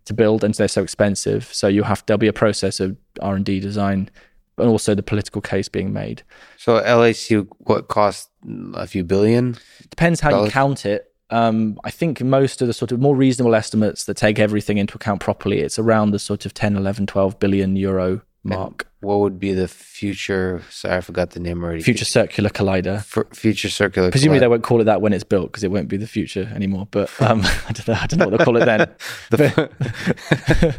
to 0.07 0.13
build 0.13 0.43
and 0.43 0.53
they're 0.53 0.67
so 0.67 0.83
expensive. 0.83 1.45
So 1.53 1.67
you 1.67 1.83
have 1.83 2.03
there'll 2.05 2.17
be 2.17 2.27
a 2.27 2.33
process 2.33 2.79
of 2.79 2.97
R 3.21 3.35
and 3.35 3.45
D 3.45 3.59
design, 3.59 4.09
and 4.57 4.67
also 4.67 4.95
the 4.95 5.03
political 5.03 5.41
case 5.41 5.69
being 5.69 5.93
made. 5.93 6.23
So 6.57 6.81
LHC 6.81 7.47
what 7.59 7.87
cost 7.87 8.29
a 8.73 8.87
few 8.87 9.03
billion? 9.03 9.57
Depends 9.89 10.19
how 10.19 10.31
dollars? 10.31 10.47
you 10.47 10.51
count 10.51 10.85
it. 10.85 11.11
Um, 11.29 11.77
I 11.83 11.91
think 11.91 12.21
most 12.21 12.61
of 12.61 12.67
the 12.67 12.73
sort 12.73 12.93
of 12.93 13.01
more 13.01 13.15
reasonable 13.15 13.53
estimates 13.53 14.05
that 14.05 14.15
take 14.15 14.39
everything 14.39 14.77
into 14.77 14.95
account 14.95 15.19
properly, 15.19 15.59
it's 15.59 15.77
around 15.77 16.11
the 16.11 16.19
sort 16.19 16.45
of 16.45 16.53
10, 16.53 16.77
11, 16.77 17.07
12 17.07 17.37
billion 17.39 17.75
euro 17.75 18.21
mark. 18.47 18.87
And 19.01 19.07
what 19.07 19.19
would 19.19 19.39
be 19.39 19.53
the 19.53 19.67
future? 19.67 20.63
Sorry, 20.69 20.97
I 20.97 21.01
forgot 21.01 21.31
the 21.31 21.39
name 21.39 21.63
already. 21.63 21.83
Future 21.83 22.05
Circular 22.05 22.49
Collider. 22.49 23.03
For 23.03 23.27
future 23.33 23.69
Circular. 23.69 24.09
Presumably, 24.11 24.39
they 24.39 24.47
won't 24.47 24.63
call 24.63 24.81
it 24.81 24.85
that 24.85 25.01
when 25.01 25.13
it's 25.13 25.23
built 25.23 25.51
because 25.51 25.63
it 25.63 25.71
won't 25.71 25.87
be 25.87 25.97
the 25.97 26.07
future 26.07 26.51
anymore. 26.55 26.87
But 26.89 27.09
um, 27.21 27.41
I 27.67 27.71
don't 27.73 27.87
know. 27.87 27.93
I 27.93 28.07
don't 28.07 28.19
know 28.19 28.27
what 28.27 28.37
they'll 28.37 28.45
call 28.45 28.57
it 28.57 28.65
then. 28.65 28.89
the, 29.29 30.75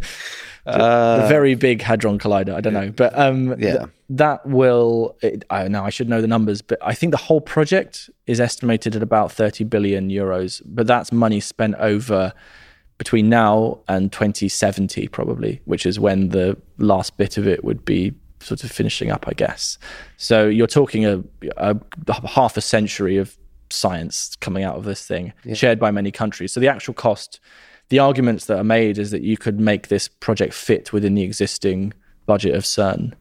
uh, 0.66 1.22
the, 1.22 1.28
very 1.28 1.54
big 1.54 1.80
hadron 1.80 2.18
collider. 2.18 2.54
I 2.54 2.60
don't 2.60 2.74
know, 2.74 2.90
but 2.90 3.16
um, 3.18 3.50
yeah, 3.58 3.78
th- 3.78 3.88
that 4.10 4.44
will. 4.46 5.16
It, 5.22 5.44
I 5.48 5.68
know 5.68 5.84
I 5.84 5.90
should 5.90 6.08
know 6.08 6.20
the 6.20 6.26
numbers, 6.26 6.60
but 6.60 6.78
I 6.82 6.94
think 6.94 7.12
the 7.12 7.18
whole 7.18 7.40
project 7.40 8.10
is 8.26 8.40
estimated 8.40 8.96
at 8.96 9.02
about 9.02 9.32
thirty 9.32 9.64
billion 9.64 10.10
euros. 10.10 10.60
But 10.66 10.86
that's 10.86 11.12
money 11.12 11.40
spent 11.40 11.76
over 11.76 12.32
between 12.98 13.28
now 13.28 13.78
and 13.88 14.12
2070 14.12 15.08
probably 15.08 15.60
which 15.64 15.86
is 15.86 15.98
when 15.98 16.30
the 16.30 16.56
last 16.78 17.16
bit 17.16 17.38
of 17.38 17.46
it 17.46 17.64
would 17.64 17.84
be 17.84 18.12
sort 18.40 18.62
of 18.62 18.70
finishing 18.70 19.10
up 19.10 19.24
i 19.26 19.32
guess. 19.32 19.78
So 20.16 20.48
you're 20.48 20.66
talking 20.66 21.06
a, 21.06 21.22
a 21.56 21.76
half 22.26 22.56
a 22.56 22.60
century 22.60 23.16
of 23.16 23.36
science 23.70 24.36
coming 24.36 24.64
out 24.64 24.76
of 24.76 24.84
this 24.84 25.06
thing 25.06 25.32
yeah. 25.44 25.54
shared 25.54 25.78
by 25.78 25.90
many 25.90 26.10
countries. 26.10 26.52
So 26.52 26.60
the 26.60 26.68
actual 26.68 26.94
cost 26.94 27.40
the 27.88 27.98
arguments 27.98 28.46
that 28.46 28.58
are 28.58 28.64
made 28.64 28.98
is 28.98 29.10
that 29.12 29.22
you 29.22 29.36
could 29.36 29.58
make 29.58 29.88
this 29.88 30.08
project 30.08 30.52
fit 30.52 30.92
within 30.92 31.14
the 31.14 31.22
existing 31.22 31.94
budget 32.26 32.54
of 32.54 32.64
cern 32.64 33.14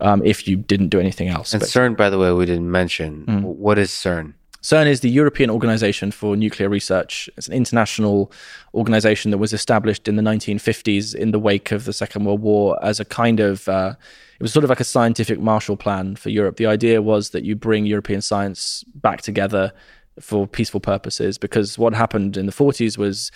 um, 0.00 0.22
if 0.24 0.46
you 0.46 0.56
didn't 0.56 0.88
do 0.88 1.00
anything 1.00 1.28
else 1.28 1.52
and 1.52 1.60
but, 1.60 1.68
cern 1.68 1.96
by 1.96 2.10
the 2.10 2.18
way 2.18 2.32
we 2.32 2.46
didn't 2.46 2.70
mention. 2.70 3.24
Mm. 3.26 3.42
what 3.42 3.78
is 3.78 3.90
cern 3.90 4.34
CERN 4.64 4.86
is 4.86 5.00
the 5.00 5.10
European 5.10 5.50
Organization 5.50 6.10
for 6.10 6.36
Nuclear 6.36 6.70
Research. 6.70 7.28
It's 7.36 7.48
an 7.48 7.52
international 7.52 8.32
organization 8.72 9.30
that 9.30 9.36
was 9.36 9.52
established 9.52 10.08
in 10.08 10.16
the 10.16 10.22
1950s 10.22 11.14
in 11.14 11.32
the 11.32 11.38
wake 11.38 11.70
of 11.70 11.84
the 11.84 11.92
Second 11.92 12.24
World 12.24 12.40
War 12.40 12.82
as 12.82 12.98
a 12.98 13.04
kind 13.04 13.40
of, 13.40 13.68
uh, 13.68 13.94
it 14.40 14.42
was 14.42 14.54
sort 14.54 14.64
of 14.64 14.70
like 14.70 14.80
a 14.80 14.84
scientific 14.84 15.38
Marshall 15.38 15.76
Plan 15.76 16.16
for 16.16 16.30
Europe. 16.30 16.56
The 16.56 16.64
idea 16.64 17.02
was 17.02 17.28
that 17.30 17.44
you 17.44 17.54
bring 17.54 17.84
European 17.84 18.22
science 18.22 18.84
back 18.94 19.20
together 19.20 19.70
for 20.18 20.46
peaceful 20.46 20.80
purposes 20.80 21.36
because 21.36 21.78
what 21.78 21.92
happened 21.92 22.38
in 22.38 22.46
the 22.46 22.52
40s 22.52 22.96
was 22.96 23.30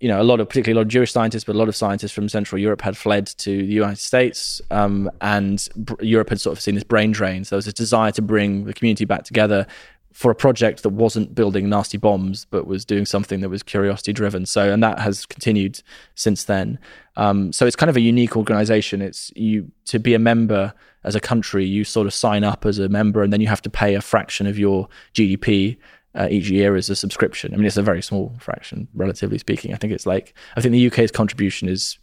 you 0.00 0.08
know, 0.08 0.20
a 0.20 0.24
lot 0.24 0.40
of, 0.40 0.48
particularly 0.50 0.76
a 0.76 0.80
lot 0.80 0.82
of 0.82 0.88
Jewish 0.88 1.10
scientists, 1.10 1.44
but 1.44 1.54
a 1.54 1.58
lot 1.58 1.68
of 1.68 1.76
scientists 1.76 2.12
from 2.12 2.28
Central 2.28 2.60
Europe 2.60 2.82
had 2.82 2.98
fled 2.98 3.26
to 3.38 3.50
the 3.50 3.72
United 3.72 3.98
States, 3.98 4.60
um, 4.70 5.10
and 5.22 5.66
Europe 6.00 6.28
had 6.28 6.38
sort 6.38 6.54
of 6.54 6.60
seen 6.60 6.74
this 6.74 6.84
brain 6.84 7.12
drain. 7.12 7.44
So 7.44 7.54
there 7.54 7.58
was 7.58 7.66
a 7.66 7.72
desire 7.72 8.12
to 8.12 8.20
bring 8.20 8.64
the 8.64 8.74
community 8.74 9.06
back 9.06 9.24
together 9.24 9.66
for 10.16 10.30
a 10.30 10.34
project 10.34 10.82
that 10.82 10.88
wasn't 10.88 11.34
building 11.34 11.68
nasty 11.68 11.98
bombs, 11.98 12.46
but 12.46 12.66
was 12.66 12.86
doing 12.86 13.04
something 13.04 13.42
that 13.42 13.50
was 13.50 13.62
curiosity 13.62 14.14
driven. 14.14 14.46
So, 14.46 14.72
and 14.72 14.82
that 14.82 14.98
has 14.98 15.26
continued 15.26 15.82
since 16.14 16.44
then. 16.44 16.78
Um, 17.16 17.52
so 17.52 17.66
it's 17.66 17.76
kind 17.76 17.90
of 17.90 17.98
a 17.98 18.00
unique 18.00 18.34
organization. 18.34 19.02
It's 19.02 19.30
you 19.36 19.70
to 19.84 19.98
be 19.98 20.14
a 20.14 20.18
member 20.18 20.72
as 21.04 21.14
a 21.14 21.20
country, 21.20 21.66
you 21.66 21.84
sort 21.84 22.06
of 22.06 22.14
sign 22.14 22.44
up 22.44 22.64
as 22.64 22.78
a 22.78 22.88
member, 22.88 23.22
and 23.22 23.30
then 23.30 23.42
you 23.42 23.48
have 23.48 23.60
to 23.60 23.68
pay 23.68 23.94
a 23.94 24.00
fraction 24.00 24.46
of 24.46 24.58
your 24.58 24.88
GDP 25.12 25.76
uh, 26.14 26.28
each 26.30 26.48
year 26.48 26.76
as 26.76 26.88
a 26.88 26.96
subscription. 26.96 27.52
I 27.52 27.58
mean, 27.58 27.66
it's 27.66 27.76
a 27.76 27.82
very 27.82 28.00
small 28.00 28.34
fraction, 28.38 28.88
relatively 28.94 29.36
speaking. 29.36 29.74
I 29.74 29.76
think 29.76 29.92
it's 29.92 30.06
like 30.06 30.32
I 30.56 30.62
think 30.62 30.72
the 30.72 30.86
UK's 30.86 31.10
contribution 31.10 31.68
is 31.68 31.98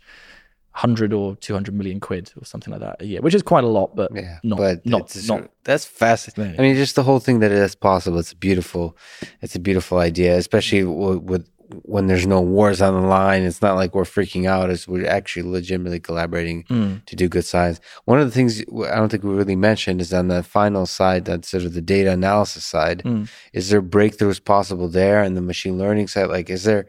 100 0.74 1.14
or 1.14 1.36
200 1.36 1.76
million 1.76 2.00
quid 2.00 2.32
or 2.36 2.45
something 2.45 2.72
like 2.72 2.82
that 2.82 2.95
a 3.00 3.06
year, 3.06 3.22
which 3.22 3.36
is 3.36 3.44
quite 3.44 3.64
a 3.64 3.68
lot, 3.68 3.95
but 3.95 4.10
yeah, 4.14 4.40
not, 4.44 4.58
but 4.58 4.86
not, 4.86 5.16
not, 5.28 5.52
that's 5.64 5.86
fascinating. 5.86 6.60
I 6.60 6.64
mean, 6.64 6.76
just 6.76 6.95
the 6.95 7.04
whole 7.04 7.20
thing 7.20 7.40
that 7.40 7.52
it 7.52 7.60
is 7.60 7.76
possible. 7.76 8.18
It's 8.18 8.32
a 8.32 8.36
beautiful, 8.36 8.98
it's 9.41 9.56
a 9.56 9.60
beautiful 9.60 10.00
idea, 10.00 10.36
especially 10.36 10.84
with, 10.84 11.20
with 11.20 11.50
when 11.84 12.08
there's 12.08 12.26
no 12.26 12.41
wars 12.41 12.82
on 12.82 13.00
the 13.00 13.08
line. 13.08 13.44
It's 13.44 13.62
not 13.62 13.76
like 13.76 13.94
we're 13.94 14.04
freaking 14.04 14.48
out. 14.48 14.72
It's 14.72 14.88
we're 14.88 15.08
actually 15.08 15.44
legitimately 15.44 16.00
collaborating 16.00 16.64
mm. 16.64 17.06
to 17.06 17.16
do 17.16 17.30
good 17.30 17.45
science. 17.45 17.80
One 18.06 18.20
of 18.20 18.26
the 18.26 18.32
things 18.32 18.62
I 18.62 18.95
don't 18.95 19.10
think 19.10 19.24
we 19.24 19.34
really 19.34 19.56
mentioned 19.56 20.02
is 20.02 20.12
on 20.12 20.28
the 20.28 20.41
final 20.41 20.88
side, 20.88 21.26
that 21.26 21.45
sort 21.45 21.64
of 21.64 21.74
the 21.74 21.82
data 21.82 22.12
analysis 22.12 22.66
side. 22.66 23.04
Mm. 23.04 23.30
Is 23.54 23.70
there 23.70 23.82
breakthroughs 23.82 24.44
possible 24.44 24.88
there, 24.88 25.22
and 25.22 25.38
the 25.38 25.41
machine 25.41 25.78
learning 25.78 26.08
side? 26.08 26.30
Like, 26.30 26.50
is 26.50 26.64
there 26.64 26.88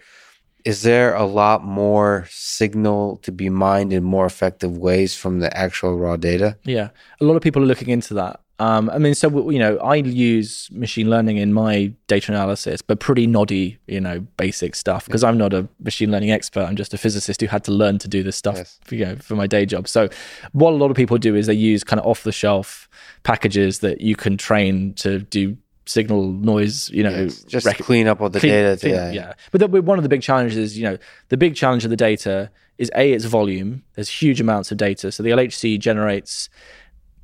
is 0.65 0.83
there 0.83 1.15
a 1.15 1.25
lot 1.25 1.63
more 1.63 2.27
signal 2.31 3.19
to 3.19 3.31
be 3.31 3.51
mined 3.51 3.93
in 3.93 4.03
more 4.03 4.27
effective 4.27 4.79
ways 4.79 5.15
from 5.15 5.41
the 5.41 5.55
actual 5.57 5.99
raw 5.99 6.17
data? 6.17 6.57
Yeah, 6.65 6.89
a 7.21 7.25
lot 7.25 7.37
of 7.37 7.43
people 7.43 7.63
are 7.63 7.67
looking 7.67 7.89
into 7.89 8.15
that. 8.15 8.41
Um, 8.61 8.89
I 8.91 8.99
mean, 8.99 9.15
so 9.15 9.51
you 9.51 9.59
know, 9.59 9.79
I 9.79 9.97
use 9.97 10.69
machine 10.71 11.11
learning 11.11 11.39
in 11.39 11.53
my 11.53 11.93
data 12.07 12.31
analysis, 12.31 12.83
but 12.83 13.01
pretty 13.01 13.27
noddy, 13.27 13.79
you 13.89 14.01
know, 14.01 14.21
basic 14.37 14.77
stuff 14.77 15.07
because 15.07 15.25
I'm 15.25 15.37
not 15.37 15.53
a 15.53 15.69
machine 15.81 16.13
learning 16.13 16.31
expert. 16.31 16.63
I'm 16.63 16.77
just 16.77 16.95
a 16.95 16.99
physicist 16.99 17.41
who 17.41 17.49
had 17.49 17.65
to 17.65 17.73
learn 17.73 17.99
to 17.99 18.09
do 18.09 18.23
this 18.23 18.37
stuff, 18.37 18.57
yes. 18.57 18.79
for, 18.85 18.95
you 18.95 19.07
know, 19.07 19.17
for 19.17 19.35
my 19.35 19.49
day 19.49 19.67
job. 19.67 19.89
So, 19.89 20.09
what 20.53 20.73
a 20.73 20.77
lot 20.77 20.93
of 20.93 20.97
people 20.97 21.19
do 21.19 21.35
is 21.35 21.49
they 21.49 21.55
use 21.55 21.83
kind 21.83 21.99
of 21.99 22.07
off 22.07 22.23
the 22.23 22.31
shelf 22.31 22.89
packages 23.25 23.81
that 23.81 24.01
you 24.01 24.15
can 24.15 24.37
train 24.37 24.95
to 24.95 25.19
do 25.19 25.57
signal 25.87 26.33
noise, 26.33 26.91
you 26.91 27.03
know, 27.03 27.25
yes, 27.25 27.43
just 27.45 27.67
rec- 27.67 27.79
clean 27.79 28.07
up 28.07 28.21
all 28.21 28.31
the 28.31 28.41
clean, 28.41 28.53
data. 28.53 28.77
Clean, 28.81 28.95
yeah. 28.95 29.11
yeah. 29.11 29.33
But 29.51 29.61
the, 29.61 29.83
one 29.83 29.99
of 29.99 30.03
the 30.03 30.09
big 30.09 30.23
challenges 30.23 30.57
is, 30.57 30.79
you 30.79 30.85
know, 30.85 30.99
the 31.29 31.37
big 31.37 31.55
challenge 31.55 31.85
of 31.85 31.91
the 31.91 31.97
data 31.97 32.51
is 32.79 32.91
a 32.95 33.13
its 33.13 33.25
volume. 33.25 33.83
There's 33.95 34.09
huge 34.09 34.41
amounts 34.41 34.71
of 34.73 34.79
data, 34.79 35.13
so 35.13 35.23
the 35.23 35.31
LHC 35.31 35.79
generates. 35.79 36.49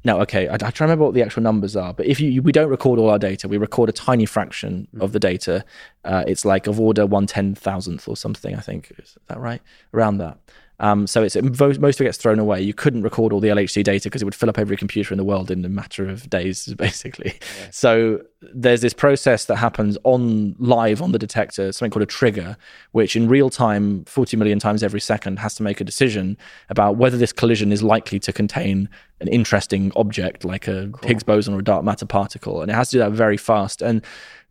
Now, 0.03 0.19
okay, 0.23 0.49
I, 0.49 0.55
I 0.55 0.57
try 0.57 0.70
to 0.70 0.85
remember 0.85 1.05
what 1.05 1.15
the 1.15 1.23
actual 1.23 1.43
numbers 1.43 1.77
are, 1.77 1.93
but 1.93 2.07
if 2.07 2.20
you 2.20 2.43
we 2.43 2.53
don't 2.53 2.70
record 2.70 2.99
all 2.99 3.11
our 3.11 3.19
data, 3.19 3.49
we 3.49 3.59
record 3.59 3.89
a 3.89 3.93
tiny 3.93 4.27
fraction 4.27 4.89
mm. 4.95 5.03
of 5.03 5.12
the 5.12 5.20
data. 5.20 5.65
Uh, 6.05 6.24
it's 6.27 6.45
like 6.45 6.66
of 6.66 6.81
order 6.81 7.07
one 7.07 7.27
ten 7.27 7.55
thousandth 7.55 8.09
or 8.09 8.16
something. 8.16 8.55
I 8.55 8.61
think 8.61 8.93
is 8.99 9.16
that 9.28 9.39
right? 9.39 9.61
Around 9.93 10.19
that. 10.19 10.39
Um, 10.81 11.07
so 11.07 11.23
it's 11.23 11.36
most 11.36 11.78
of 11.78 12.01
it 12.01 12.05
gets 12.05 12.16
thrown 12.16 12.39
away. 12.39 12.61
You 12.62 12.73
couldn't 12.73 13.02
record 13.02 13.32
all 13.32 13.40
the 13.40 13.48
LHC 13.48 13.85
data 13.85 14.09
because 14.09 14.23
it 14.23 14.24
would 14.24 14.35
fill 14.35 14.48
up 14.48 14.59
every 14.59 14.77
computer 14.77 15.12
in 15.12 15.19
the 15.19 15.24
world 15.24 15.51
in 15.51 15.65
a 15.65 15.69
matter 15.69 16.09
of 16.09 16.28
days, 16.28 16.73
basically. 16.78 17.35
Yeah. 17.61 17.69
So 17.70 18.23
there's 18.55 18.81
this 18.81 18.94
process 18.94 19.44
that 19.44 19.57
happens 19.57 19.98
on 20.05 20.57
live 20.59 21.02
on 21.02 21.12
the 21.12 21.19
detector, 21.19 21.70
something 21.70 21.90
called 21.90 22.02
a 22.02 22.07
trigger, 22.07 22.57
which 22.93 23.15
in 23.15 23.28
real 23.28 23.51
time, 23.51 24.05
40 24.07 24.39
million 24.39 24.59
times 24.59 24.82
every 24.82 25.01
second, 25.01 25.39
has 25.39 25.55
to 25.57 25.62
make 25.62 25.81
a 25.81 25.85
decision 25.85 26.39
about 26.70 26.97
whether 26.97 27.19
this 27.19 27.32
collision 27.32 27.73
is 27.73 27.82
likely 27.82 28.19
to 28.19 28.32
contain 28.32 28.89
an 29.20 29.28
interesting 29.28 29.93
object 29.97 30.47
like 30.47 30.66
a 30.66 30.89
cool. 30.93 31.09
Higgs 31.09 31.23
boson 31.23 31.52
or 31.52 31.59
a 31.59 31.65
dark 31.65 31.85
matter 31.85 32.07
particle, 32.07 32.62
and 32.62 32.70
it 32.70 32.74
has 32.74 32.89
to 32.90 32.97
do 32.97 32.98
that 33.01 33.12
very 33.12 33.36
fast. 33.36 33.82
And 33.82 34.02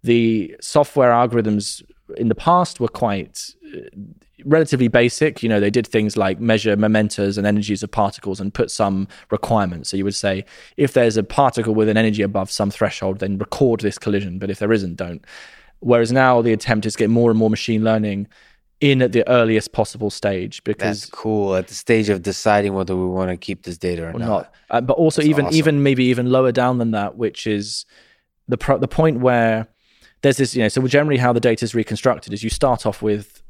the 0.03 0.56
software 0.61 1.11
algorithms 1.11 1.84
in 2.18 2.27
the 2.27 2.36
past 2.36 2.80
were 2.80 2.88
quite 2.88 3.53
uh, 3.73 3.80
relatively 4.45 4.88
basic. 4.88 5.44
You 5.44 5.49
know, 5.49 5.60
they 5.60 5.69
did 5.69 5.88
things 5.88 6.18
like 6.18 6.40
measure 6.40 6.76
momentas 6.76 7.38
and 7.38 7.45
energies 7.45 7.84
of 7.84 7.91
particles 7.91 8.40
and 8.40 8.53
put 8.53 8.72
some 8.72 9.07
requirements. 9.31 9.90
So 9.90 9.98
you 9.98 10.03
would 10.03 10.15
say, 10.15 10.45
if 10.77 10.94
there's 10.94 11.18
a 11.18 11.23
particle 11.23 11.76
with 11.76 11.90
an 11.90 11.98
energy 11.98 12.22
above 12.22 12.52
some 12.52 12.72
threshold, 12.72 13.19
then 13.19 13.38
record 13.38 13.81
this 13.81 13.98
collision. 13.98 14.40
But 14.40 14.49
if 14.49 14.60
there 14.60 14.72
isn't, 14.72 14.95
don't. 14.95 15.26
Whereas 15.80 16.11
now 16.11 16.41
the 16.41 16.53
attempt 16.53 16.86
is 16.86 16.94
to 16.94 16.99
get 16.99 17.10
more 17.10 17.30
and 17.30 17.40
more 17.40 17.49
machine 17.49 17.84
learning 17.84 18.27
in 18.81 19.02
at 19.02 19.11
the 19.11 19.27
earliest 19.27 19.73
possible 19.73 20.10
stage 20.10 20.64
because 20.64 21.02
that's 21.02 21.11
cool 21.11 21.56
at 21.56 21.68
the 21.68 21.73
stage 21.73 22.07
of 22.07 22.22
deciding 22.22 22.73
whether 22.73 22.95
we 22.95 23.06
want 23.06 23.30
to 23.30 23.36
keep 23.36 23.64
this 23.64 23.77
data 23.77 24.03
or, 24.03 24.11
or 24.11 24.19
not. 24.19 24.27
not. 24.27 24.56
Uh, 24.69 24.81
but 24.81 24.94
also 24.94 25.22
that's 25.22 25.30
even 25.30 25.45
awesome. 25.48 25.57
even 25.57 25.84
maybe 25.84 26.06
even 26.06 26.31
lower 26.31 26.52
down 26.52 26.77
than 26.77 26.91
that, 26.91 27.18
which 27.18 27.45
is 27.45 27.86
the 28.48 28.57
pro- 28.57 28.77
the 28.77 28.88
point 28.88 29.19
where 29.19 29.68
there's 30.22 30.38
this 30.38 30.56
you 30.56 30.62
know 30.62 30.68
so 30.68 30.86
generally 30.88 31.18
how 31.18 31.34
the 31.34 31.40
data 31.40 31.64
is 31.66 31.74
reconstructed 31.74 32.34
is 32.34 32.44
you 32.44 32.50
start 32.50 32.86
off 32.86 33.02
with 33.02 33.41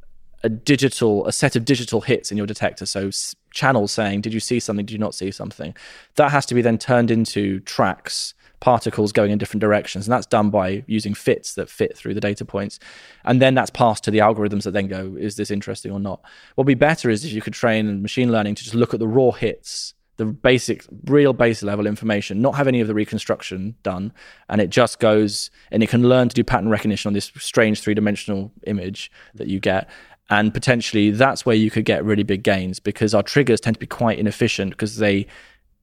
a 0.43 0.49
digital 0.49 1.25
a 1.27 1.31
set 1.31 1.55
of 1.55 1.65
digital 1.65 2.01
hits 2.01 2.31
in 2.31 2.37
your 2.37 2.47
detector. 2.47 2.85
So 2.85 3.07
s- 3.07 3.35
channels 3.51 3.91
saying 3.91 4.21
did 4.21 4.33
you 4.33 4.39
see 4.39 4.59
something? 4.59 4.85
Did 4.85 4.93
you 4.93 4.99
not 4.99 5.15
see 5.15 5.31
something? 5.31 5.75
That 6.15 6.31
has 6.31 6.45
to 6.47 6.55
be 6.55 6.61
then 6.61 6.77
turned 6.77 7.11
into 7.11 7.59
tracks 7.61 8.33
particles 8.59 9.13
going 9.13 9.31
in 9.31 9.37
different 9.37 9.61
directions. 9.61 10.05
And 10.05 10.11
that's 10.11 10.25
done 10.25 10.49
by 10.49 10.83
using 10.85 11.13
fits 11.13 11.53
that 11.53 11.69
fit 11.69 11.95
through 11.95 12.13
the 12.13 12.19
data 12.19 12.43
points. 12.43 12.77
And 13.23 13.41
then 13.41 13.53
that's 13.53 13.69
passed 13.69 14.03
to 14.03 14.11
the 14.11 14.17
algorithms 14.17 14.63
that 14.63 14.71
then 14.71 14.87
go 14.87 15.15
is 15.17 15.37
this 15.37 15.51
interesting 15.51 15.91
or 15.91 15.99
not? 15.99 16.21
What 16.55 16.65
would 16.65 16.67
be 16.67 16.73
better 16.73 17.09
is 17.09 17.23
if 17.23 17.31
you 17.31 17.41
could 17.41 17.53
train 17.53 18.01
machine 18.01 18.31
learning 18.31 18.55
to 18.55 18.63
just 18.63 18.75
look 18.75 18.93
at 18.93 18.99
the 18.99 19.07
raw 19.07 19.31
hits 19.31 19.93
the 20.19 20.25
basic, 20.25 20.85
real 21.05 21.31
base 21.31 21.63
level 21.63 21.87
information, 21.87 22.41
not 22.41 22.55
have 22.55 22.67
any 22.67 22.81
of 22.81 22.87
the 22.87 22.93
reconstruction 22.93 23.73
done, 23.83 24.11
and 24.49 24.59
it 24.59 24.69
just 24.69 24.99
goes 24.99 25.49
and 25.71 25.81
it 25.81 25.87
can 25.87 26.03
learn 26.03 26.27
to 26.27 26.35
do 26.35 26.43
pattern 26.43 26.67
recognition 26.67 27.07
on 27.07 27.13
this 27.13 27.31
strange 27.37 27.79
three 27.79 27.93
dimensional 27.93 28.51
image 28.67 29.09
that 29.35 29.47
you 29.47 29.61
get. 29.61 29.89
And 30.29 30.53
potentially 30.53 31.11
that's 31.11 31.45
where 31.45 31.55
you 31.55 31.71
could 31.71 31.85
get 31.85 32.03
really 32.03 32.23
big 32.23 32.43
gains 32.43 32.81
because 32.81 33.15
our 33.15 33.23
triggers 33.23 33.61
tend 33.61 33.77
to 33.77 33.79
be 33.79 33.87
quite 33.87 34.19
inefficient 34.19 34.71
because 34.71 34.97
they 34.97 35.25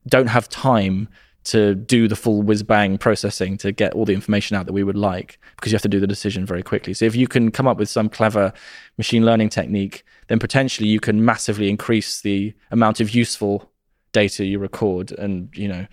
don't 0.07 0.29
have 0.29 0.51
time 0.51 1.09
to 1.45 1.75
do 1.75 2.07
the 2.07 2.15
full 2.15 2.43
whiz 2.43 2.63
bang 2.63 2.99
processing 2.99 3.57
to 3.57 3.73
get 3.73 3.95
all 3.95 4.05
the 4.05 4.13
information 4.13 4.55
out 4.55 4.67
that 4.67 4.75
we 4.75 4.85
would 4.85 4.97
like 4.99 5.41
because 5.55 5.73
you 5.73 5.77
have 5.77 5.83
to 5.83 5.89
do 5.89 5.99
the 5.99 6.07
decision 6.07 6.45
very 6.45 6.63
quickly. 6.63 6.93
So 6.93 7.07
if 7.07 7.17
you 7.17 7.27
can 7.27 7.51
come 7.51 7.67
up 7.67 7.79
with 7.79 7.89
some 7.89 8.11
clever 8.11 8.53
machine 8.99 9.25
learning 9.25 9.49
technique, 9.49 10.05
then 10.29 10.39
potentially 10.39 10.91
you 10.91 11.01
can 11.01 11.25
massively 11.25 11.71
increase 11.71 12.21
the 12.21 12.53
amount 12.71 13.01
of 13.01 13.15
useful 13.15 13.71
data 14.16 14.44
you 14.47 14.59
record 14.59 15.12
and 15.12 15.34
you 15.62 15.68
know 15.68 15.86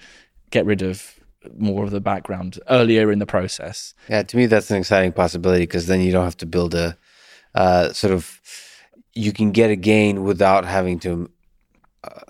get 0.49 0.65
rid 0.65 0.81
of 0.81 1.19
more 1.57 1.83
of 1.83 1.91
the 1.91 1.99
background 1.99 2.57
earlier 2.69 3.11
in 3.11 3.19
the 3.19 3.25
process. 3.25 3.93
Yeah, 4.07 4.23
to 4.23 4.37
me 4.37 4.45
that's 4.45 4.71
an 4.71 4.77
exciting 4.77 5.11
possibility 5.11 5.63
because 5.63 5.87
then 5.87 5.99
you 5.99 6.11
don't 6.13 6.23
have 6.23 6.37
to 6.37 6.45
build 6.45 6.73
a 6.73 6.97
uh, 7.53 7.91
sort 7.91 8.13
of 8.13 8.39
you 9.13 9.31
can 9.33 9.51
get 9.51 9.69
a 9.69 9.75
gain 9.75 10.23
without 10.23 10.63
having 10.65 10.99
to. 10.99 11.29
Uh, 12.03 12.21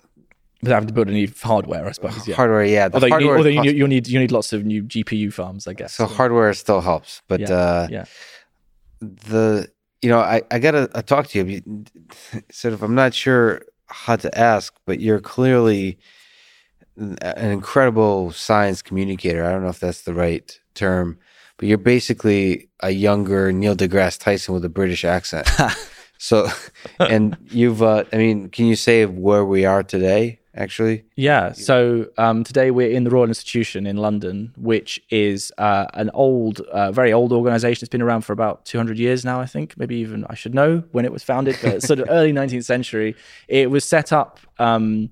without 0.64 0.76
having 0.76 0.88
to 0.88 0.94
build 0.94 1.10
any 1.10 1.26
hardware, 1.52 1.86
I 1.86 1.92
suppose. 1.92 2.28
Yeah. 2.28 2.36
Hardware, 2.36 2.66
yeah. 2.66 2.90
Although, 2.94 3.10
hardware 3.10 3.22
you, 3.22 3.28
need, 3.28 3.38
although 3.38 3.70
you, 3.82 3.88
need, 3.88 4.08
you 4.08 4.20
need 4.20 4.32
lots 4.32 4.54
of 4.54 4.66
new 4.66 4.82
GPU 4.84 5.32
farms, 5.32 5.68
I 5.68 5.74
guess. 5.74 5.94
So, 5.94 6.08
so. 6.08 6.14
hardware 6.14 6.54
still 6.54 6.82
helps, 6.82 7.22
but 7.28 7.42
yeah, 7.42 7.54
uh, 7.54 7.88
yeah. 7.92 8.06
the 9.02 9.70
you 10.02 10.10
know 10.10 10.20
I 10.20 10.42
I 10.50 10.60
gotta 10.60 10.90
I 10.96 11.02
talk 11.02 11.28
to 11.28 11.36
you. 11.40 11.62
Sort 12.52 12.74
of, 12.74 12.82
I'm 12.82 12.96
not 12.96 13.14
sure 13.14 13.62
how 13.94 14.16
to 14.18 14.38
ask, 14.38 14.74
but 14.86 15.00
you're 15.00 15.20
clearly 15.20 15.98
an 16.98 17.52
incredible 17.52 18.32
science 18.32 18.82
communicator. 18.82 19.46
I 19.46 19.52
don't 19.52 19.64
know 19.64 19.70
if 19.70 19.80
that's 19.80 20.02
the 20.02 20.14
right 20.14 20.60
term, 20.74 21.18
but 21.58 21.68
you're 21.68 21.78
basically 21.78 22.70
a 22.82 22.92
younger 22.92 23.52
Neil 23.52 23.76
deGrasse 23.76 24.20
Tyson 24.20 24.54
with 24.54 24.66
a 24.66 24.70
British 24.70 25.06
accent. 25.06 25.50
so, 26.18 26.48
and 27.00 27.38
you've, 27.50 27.82
uh, 27.82 28.04
I 28.12 28.18
mean, 28.18 28.50
can 28.50 28.66
you 28.66 28.76
say 28.76 29.06
where 29.06 29.46
we 29.46 29.66
are 29.66 29.84
today? 29.84 30.40
Actually? 30.56 31.04
Yeah. 31.16 31.52
So 31.54 32.08
um, 32.18 32.44
today 32.44 32.72
we're 32.72 32.92
in 32.92 33.04
the 33.04 33.10
Royal 33.10 33.28
Institution 33.28 33.86
in 33.86 33.98
London, 33.98 34.54
which 34.58 35.02
is 35.10 35.52
uh, 35.58 35.88
an 35.94 36.10
old, 36.14 36.62
uh, 36.62 36.92
very 36.92 37.12
old 37.12 37.32
organization. 37.32 37.84
It's 37.84 37.90
been 37.90 38.02
around 38.02 38.22
for 38.22 38.34
about 38.34 38.66
200 38.66 38.98
years 38.98 39.26
now, 39.26 39.40
I 39.40 39.46
think. 39.46 39.78
Maybe 39.78 39.96
even 39.98 40.26
I 40.30 40.36
should 40.36 40.54
know 40.54 40.84
when 40.92 41.06
it 41.06 41.12
was 41.12 41.24
founded, 41.24 41.58
but 41.62 41.82
sort 41.82 42.00
of 42.00 42.08
early 42.12 42.34
19th 42.34 42.66
century. 42.66 43.16
It 43.48 43.72
was 43.72 43.84
set 43.84 44.14
up 44.14 44.40
um, 44.60 45.10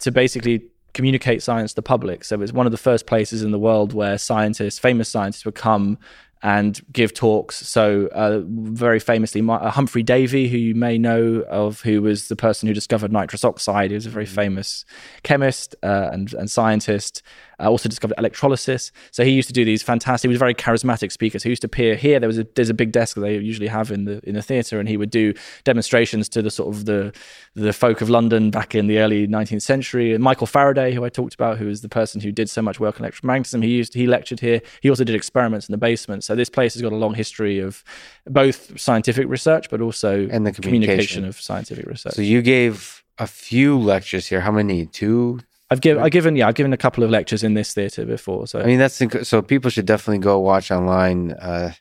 to 0.00 0.10
basically 0.10 0.62
communicate 0.92 1.42
science 1.42 1.72
to 1.72 1.76
the 1.76 1.82
public. 1.82 2.24
So 2.24 2.40
it's 2.42 2.52
one 2.52 2.66
of 2.66 2.72
the 2.72 2.78
first 2.78 3.06
places 3.06 3.42
in 3.42 3.52
the 3.52 3.58
world 3.58 3.92
where 3.92 4.18
scientists, 4.18 4.78
famous 4.78 5.08
scientists, 5.08 5.44
would 5.44 5.54
come 5.54 5.98
and 6.42 6.80
give 6.92 7.12
talks. 7.12 7.56
So, 7.56 8.08
uh, 8.12 8.40
very 8.46 8.98
famously, 8.98 9.46
uh, 9.46 9.70
Humphrey 9.70 10.02
Davy, 10.02 10.48
who 10.48 10.56
you 10.56 10.74
may 10.74 10.96
know 10.96 11.44
of, 11.48 11.82
who 11.82 12.00
was 12.02 12.28
the 12.28 12.36
person 12.36 12.66
who 12.66 12.74
discovered 12.74 13.12
nitrous 13.12 13.44
oxide, 13.44 13.90
he 13.90 13.94
was 13.94 14.06
a 14.06 14.10
very 14.10 14.24
mm-hmm. 14.24 14.34
famous 14.34 14.84
chemist 15.22 15.76
uh, 15.82 16.08
and, 16.12 16.32
and 16.34 16.50
scientist. 16.50 17.22
Uh, 17.60 17.68
also 17.68 17.88
discovered 17.90 18.14
electrolysis. 18.16 18.90
So 19.10 19.22
he 19.22 19.32
used 19.32 19.48
to 19.48 19.52
do 19.52 19.66
these 19.66 19.82
fantastic. 19.82 20.28
He 20.28 20.32
was 20.32 20.38
a 20.38 20.38
very 20.38 20.54
charismatic 20.54 21.12
speaker. 21.12 21.38
So 21.38 21.44
he 21.44 21.50
used 21.50 21.60
to 21.60 21.66
appear 21.66 21.94
here. 21.94 22.18
There 22.18 22.26
was 22.26 22.38
a 22.38 22.46
there's 22.54 22.70
a 22.70 22.74
big 22.74 22.90
desk 22.90 23.16
that 23.16 23.20
they 23.20 23.36
usually 23.36 23.66
have 23.66 23.90
in 23.90 24.06
the 24.06 24.20
in 24.26 24.34
the 24.34 24.40
theatre, 24.40 24.80
and 24.80 24.88
he 24.88 24.96
would 24.96 25.10
do 25.10 25.34
demonstrations 25.64 26.28
to 26.30 26.40
the 26.40 26.50
sort 26.50 26.74
of 26.74 26.86
the 26.86 27.12
the 27.54 27.74
folk 27.74 28.00
of 28.00 28.08
London 28.08 28.50
back 28.50 28.74
in 28.74 28.86
the 28.86 28.98
early 28.98 29.28
19th 29.28 29.60
century. 29.60 30.14
And 30.14 30.24
Michael 30.24 30.46
Faraday, 30.46 30.94
who 30.94 31.04
I 31.04 31.10
talked 31.10 31.34
about, 31.34 31.58
who 31.58 31.66
was 31.66 31.82
the 31.82 31.88
person 31.88 32.20
who 32.22 32.32
did 32.32 32.48
so 32.48 32.62
much 32.62 32.80
work 32.80 32.98
on 32.98 33.06
electromagnetism, 33.06 33.62
he 33.62 33.70
used 33.70 33.92
he 33.92 34.06
lectured 34.06 34.40
here. 34.40 34.62
He 34.80 34.88
also 34.88 35.04
did 35.04 35.14
experiments 35.14 35.68
in 35.68 35.72
the 35.72 35.78
basement. 35.78 36.24
So 36.30 36.36
this 36.36 36.48
place 36.48 36.74
has 36.74 36.82
got 36.82 36.92
a 36.92 36.96
long 36.96 37.14
history 37.14 37.58
of 37.58 37.82
both 38.24 38.80
scientific 38.80 39.26
research, 39.28 39.68
but 39.68 39.80
also 39.80 40.28
and 40.30 40.46
the 40.46 40.52
communication, 40.52 40.60
communication 40.62 41.24
of 41.24 41.40
scientific 41.40 41.86
research. 41.86 42.14
So 42.14 42.22
you 42.22 42.40
gave 42.40 43.02
a 43.18 43.26
few 43.26 43.76
lectures 43.76 44.28
here. 44.28 44.40
How 44.40 44.52
many? 44.52 44.86
Two, 44.86 45.40
I've 45.70 45.80
given, 45.80 46.00
I've 46.00 46.12
given, 46.12 46.36
yeah, 46.36 46.46
I've 46.46 46.54
given 46.54 46.72
a 46.72 46.76
couple 46.76 47.02
of 47.02 47.10
lectures 47.10 47.42
in 47.42 47.54
this 47.54 47.74
theatre 47.74 48.04
before. 48.04 48.46
So 48.46 48.60
I 48.60 48.66
mean, 48.66 48.78
that's 48.78 49.00
inc- 49.00 49.26
so 49.26 49.42
people 49.42 49.72
should 49.72 49.86
definitely 49.86 50.20
go 50.20 50.38
watch 50.38 50.70
online. 50.70 51.32
Uh, 51.32 51.72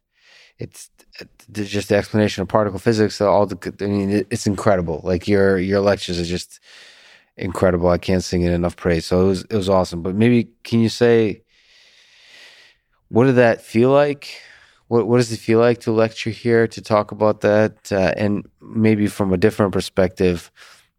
it's, 0.57 0.89
it's 1.19 1.69
just 1.69 1.89
the 1.89 1.97
explanation 1.97 2.41
of 2.41 2.47
particle 2.47 2.79
physics. 2.79 3.21
All 3.21 3.45
the, 3.45 3.75
I 3.81 3.85
mean, 3.85 4.25
it's 4.31 4.47
incredible. 4.47 5.01
Like 5.03 5.27
your 5.27 5.59
your 5.59 5.79
lectures 5.79 6.19
are 6.19 6.25
just 6.25 6.59
incredible. 7.37 7.89
I 7.89 7.99
can't 7.99 8.23
sing 8.23 8.41
it 8.41 8.51
enough 8.51 8.77
praise. 8.77 9.05
So 9.05 9.21
it 9.21 9.27
was 9.27 9.41
it 9.43 9.55
was 9.55 9.69
awesome. 9.69 10.01
But 10.01 10.15
maybe 10.15 10.49
can 10.63 10.79
you 10.79 10.89
say 10.89 11.43
what 13.09 13.25
did 13.25 13.35
that 13.35 13.61
feel 13.61 13.89
like? 13.89 14.41
What 14.87 15.07
what 15.07 15.17
does 15.17 15.31
it 15.31 15.39
feel 15.39 15.59
like 15.59 15.79
to 15.81 15.91
lecture 15.91 16.29
here 16.29 16.67
to 16.67 16.81
talk 16.81 17.11
about 17.11 17.41
that, 17.41 17.91
uh, 17.91 18.13
and 18.17 18.47
maybe 18.61 19.07
from 19.07 19.33
a 19.33 19.37
different 19.37 19.73
perspective, 19.73 20.51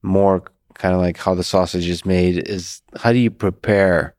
more 0.02 0.44
kind 0.74 0.94
of 0.94 1.00
like 1.00 1.18
how 1.18 1.34
the 1.34 1.44
sausage 1.44 1.88
is 1.88 2.04
made 2.04 2.48
is 2.48 2.82
how 2.96 3.12
do 3.12 3.18
you 3.18 3.30
prepare 3.30 4.14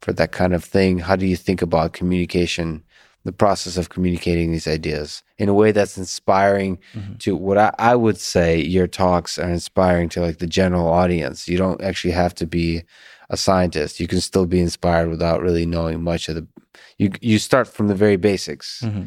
for 0.00 0.12
that 0.12 0.32
kind 0.32 0.54
of 0.54 0.64
thing? 0.64 0.98
How 0.98 1.16
do 1.16 1.26
you 1.26 1.36
think 1.36 1.62
about 1.62 1.94
communication, 1.94 2.82
the 3.24 3.32
process 3.32 3.76
of 3.76 3.88
communicating 3.88 4.50
these 4.50 4.66
ideas 4.66 5.22
in 5.38 5.48
a 5.48 5.54
way 5.54 5.72
that's 5.72 5.96
inspiring 5.96 6.78
mm-hmm. 6.92 7.14
to 7.18 7.36
what 7.36 7.56
I, 7.56 7.72
I, 7.78 7.96
would 7.96 8.18
say 8.18 8.60
your 8.60 8.88
talks 8.88 9.38
are 9.38 9.48
inspiring 9.48 10.08
to 10.10 10.20
like 10.20 10.38
the 10.38 10.46
general 10.46 10.88
audience. 10.88 11.48
You 11.48 11.56
don't 11.56 11.80
actually 11.80 12.12
have 12.12 12.34
to 12.34 12.46
be 12.46 12.82
a 13.32 13.36
scientist. 13.36 13.98
You 13.98 14.06
can 14.06 14.20
still 14.20 14.46
be 14.46 14.60
inspired 14.60 15.08
without 15.08 15.40
really 15.40 15.66
knowing 15.66 16.04
much 16.04 16.28
of 16.28 16.36
the 16.36 16.46
you 16.98 17.10
you 17.20 17.38
start 17.38 17.66
from 17.66 17.88
the 17.88 17.94
very 17.94 18.16
basics. 18.16 18.82
Mm-hmm. 18.84 19.06